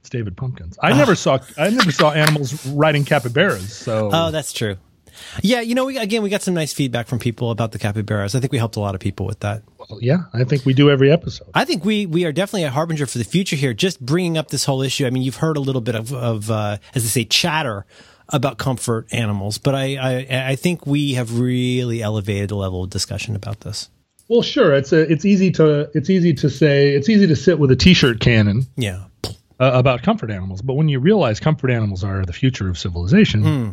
It's 0.00 0.08
David 0.10 0.36
Pumpkins. 0.36 0.78
I 0.82 0.92
never 0.96 1.14
saw 1.14 1.38
I 1.58 1.70
never 1.70 1.90
saw 1.92 2.10
animals 2.12 2.64
riding 2.68 3.04
capybaras. 3.04 3.70
So 3.74 4.10
Oh, 4.12 4.30
that's 4.30 4.52
true. 4.54 4.76
Yeah, 5.42 5.60
you 5.60 5.74
know, 5.74 5.86
we, 5.86 5.98
again, 5.98 6.22
we 6.22 6.30
got 6.30 6.42
some 6.42 6.54
nice 6.54 6.72
feedback 6.72 7.06
from 7.06 7.18
people 7.18 7.50
about 7.50 7.72
the 7.72 7.78
capybaras. 7.78 8.34
I 8.34 8.40
think 8.40 8.52
we 8.52 8.58
helped 8.58 8.76
a 8.76 8.80
lot 8.80 8.94
of 8.94 9.00
people 9.00 9.26
with 9.26 9.40
that. 9.40 9.62
well, 9.78 9.98
yeah, 10.00 10.24
I 10.32 10.44
think 10.44 10.64
we 10.64 10.74
do 10.74 10.90
every 10.90 11.10
episode. 11.10 11.48
I 11.54 11.64
think 11.64 11.84
we 11.84 12.06
we 12.06 12.24
are 12.24 12.32
definitely 12.32 12.64
a 12.64 12.70
harbinger 12.70 13.06
for 13.06 13.18
the 13.18 13.24
future 13.24 13.56
here. 13.56 13.74
Just 13.74 14.00
bringing 14.04 14.36
up 14.38 14.48
this 14.48 14.64
whole 14.64 14.82
issue. 14.82 15.06
I 15.06 15.10
mean, 15.10 15.22
you've 15.22 15.36
heard 15.36 15.56
a 15.56 15.60
little 15.60 15.80
bit 15.82 15.94
of, 15.94 16.12
of 16.12 16.50
uh, 16.50 16.78
as 16.94 17.02
they 17.02 17.08
say, 17.08 17.24
chatter 17.24 17.84
about 18.30 18.56
comfort 18.58 19.06
animals, 19.12 19.58
but 19.58 19.74
I, 19.74 19.96
I 19.96 20.50
I 20.52 20.56
think 20.56 20.86
we 20.86 21.12
have 21.14 21.38
really 21.38 22.00
elevated 22.02 22.48
the 22.50 22.56
level 22.56 22.82
of 22.84 22.90
discussion 22.90 23.36
about 23.36 23.60
this. 23.60 23.90
Well, 24.28 24.40
sure. 24.40 24.72
It's 24.72 24.90
a, 24.92 25.00
it's 25.12 25.26
easy 25.26 25.50
to 25.52 25.90
it's 25.94 26.08
easy 26.08 26.32
to 26.34 26.48
say 26.48 26.94
it's 26.94 27.10
easy 27.10 27.26
to 27.26 27.36
sit 27.36 27.58
with 27.58 27.70
a 27.70 27.76
t-shirt 27.76 28.20
cannon 28.20 28.66
Yeah. 28.76 29.04
uh, 29.26 29.30
about 29.74 30.02
comfort 30.02 30.30
animals, 30.30 30.62
but 30.62 30.74
when 30.74 30.88
you 30.88 30.98
realize 31.00 31.38
comfort 31.38 31.70
animals 31.70 32.02
are 32.02 32.24
the 32.24 32.32
future 32.32 32.70
of 32.70 32.78
civilization, 32.78 33.42
Hmm. 33.42 33.70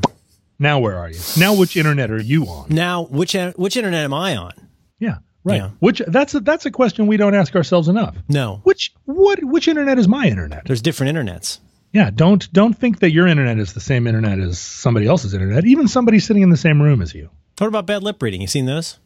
Now 0.62 0.80
where 0.80 0.98
are 0.98 1.10
you? 1.10 1.20
Now 1.38 1.56
which 1.56 1.76
internet 1.76 2.10
are 2.12 2.22
you 2.22 2.46
on? 2.46 2.68
Now, 2.70 3.04
which 3.06 3.36
which 3.56 3.76
internet 3.76 4.06
am 4.06 4.14
I 4.14 4.38
on? 4.38 4.54
Yeah, 5.00 5.18
right. 5.44 5.58
Yeah. 5.58 5.70
Which 5.80 6.02
that's 6.08 6.34
a, 6.36 6.40
that's 6.40 6.66
a 6.66 6.72
question 6.72 7.08
we 7.08 7.18
don't 7.18 7.36
ask 7.36 7.56
ourselves 7.56 7.88
enough. 7.90 8.16
No, 8.30 8.62
Which 8.64 8.94
what 9.06 9.44
which 9.44 9.68
internet 9.68 9.98
is 10.00 10.08
my 10.08 10.28
internet? 10.28 10.66
there's 10.66 10.82
different 10.82 11.18
internets. 11.18 11.60
Yeah, 11.94 12.10
don't 12.10 12.52
don't 12.54 12.74
think 12.78 13.00
that 13.00 13.12
your 13.12 13.28
internet 13.28 13.58
is 13.60 13.74
the 13.74 13.82
same 13.82 14.08
internet 14.08 14.40
as 14.40 14.60
somebody 14.60 15.08
else's 15.08 15.34
internet, 15.34 15.66
even 15.66 15.88
somebody 15.90 16.20
sitting 16.20 16.44
in 16.44 16.50
the 16.50 16.58
same 16.58 16.82
room 16.82 17.02
as 17.02 17.14
you. 17.14 17.30
What 17.58 17.68
about 17.68 17.86
bad 17.86 18.02
lip 18.04 18.22
reading? 18.22 18.40
You 18.42 18.48
seen 18.48 18.66
those? 18.66 18.98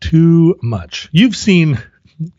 Too 0.00 0.58
much. 0.62 1.08
You've 1.12 1.36
seen 1.36 1.78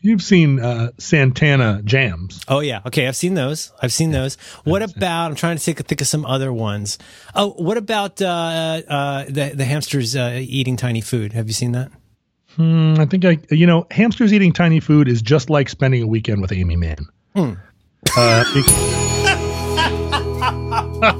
you've 0.00 0.22
seen 0.22 0.60
uh, 0.60 0.90
Santana 0.98 1.82
jams. 1.84 2.40
Oh 2.48 2.60
yeah, 2.60 2.80
okay. 2.86 3.08
I've 3.08 3.16
seen 3.16 3.34
those. 3.34 3.72
I've 3.82 3.92
seen 3.92 4.10
those. 4.10 4.36
What 4.64 4.82
about? 4.82 5.30
I'm 5.30 5.34
trying 5.34 5.56
to 5.56 5.62
think, 5.62 5.84
think 5.86 6.00
of 6.00 6.06
some 6.06 6.24
other 6.24 6.52
ones. 6.52 6.98
Oh, 7.34 7.50
what 7.50 7.76
about 7.76 8.20
uh, 8.22 8.82
uh, 8.88 9.24
the 9.28 9.52
the 9.54 9.64
hamsters 9.64 10.14
uh, 10.16 10.38
eating 10.40 10.76
tiny 10.76 11.00
food? 11.00 11.32
Have 11.32 11.48
you 11.48 11.54
seen 11.54 11.72
that? 11.72 11.90
Mm, 12.58 12.98
I 12.98 13.06
think 13.06 13.24
I 13.24 13.38
you 13.54 13.66
know 13.66 13.86
hamsters 13.90 14.32
eating 14.32 14.52
tiny 14.52 14.80
food 14.80 15.08
is 15.08 15.22
just 15.22 15.50
like 15.50 15.68
spending 15.68 16.02
a 16.02 16.06
weekend 16.06 16.40
with 16.42 16.52
Aimee 16.52 16.76
Mann. 16.76 17.06
Hmm. 17.34 17.52
Uh, 18.16 18.44
it- 18.54 18.92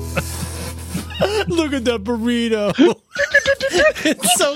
Look 1.49 1.73
at 1.73 1.85
that 1.87 2.05
burrito. 2.05 2.73
it's 4.05 4.39
so. 4.39 4.55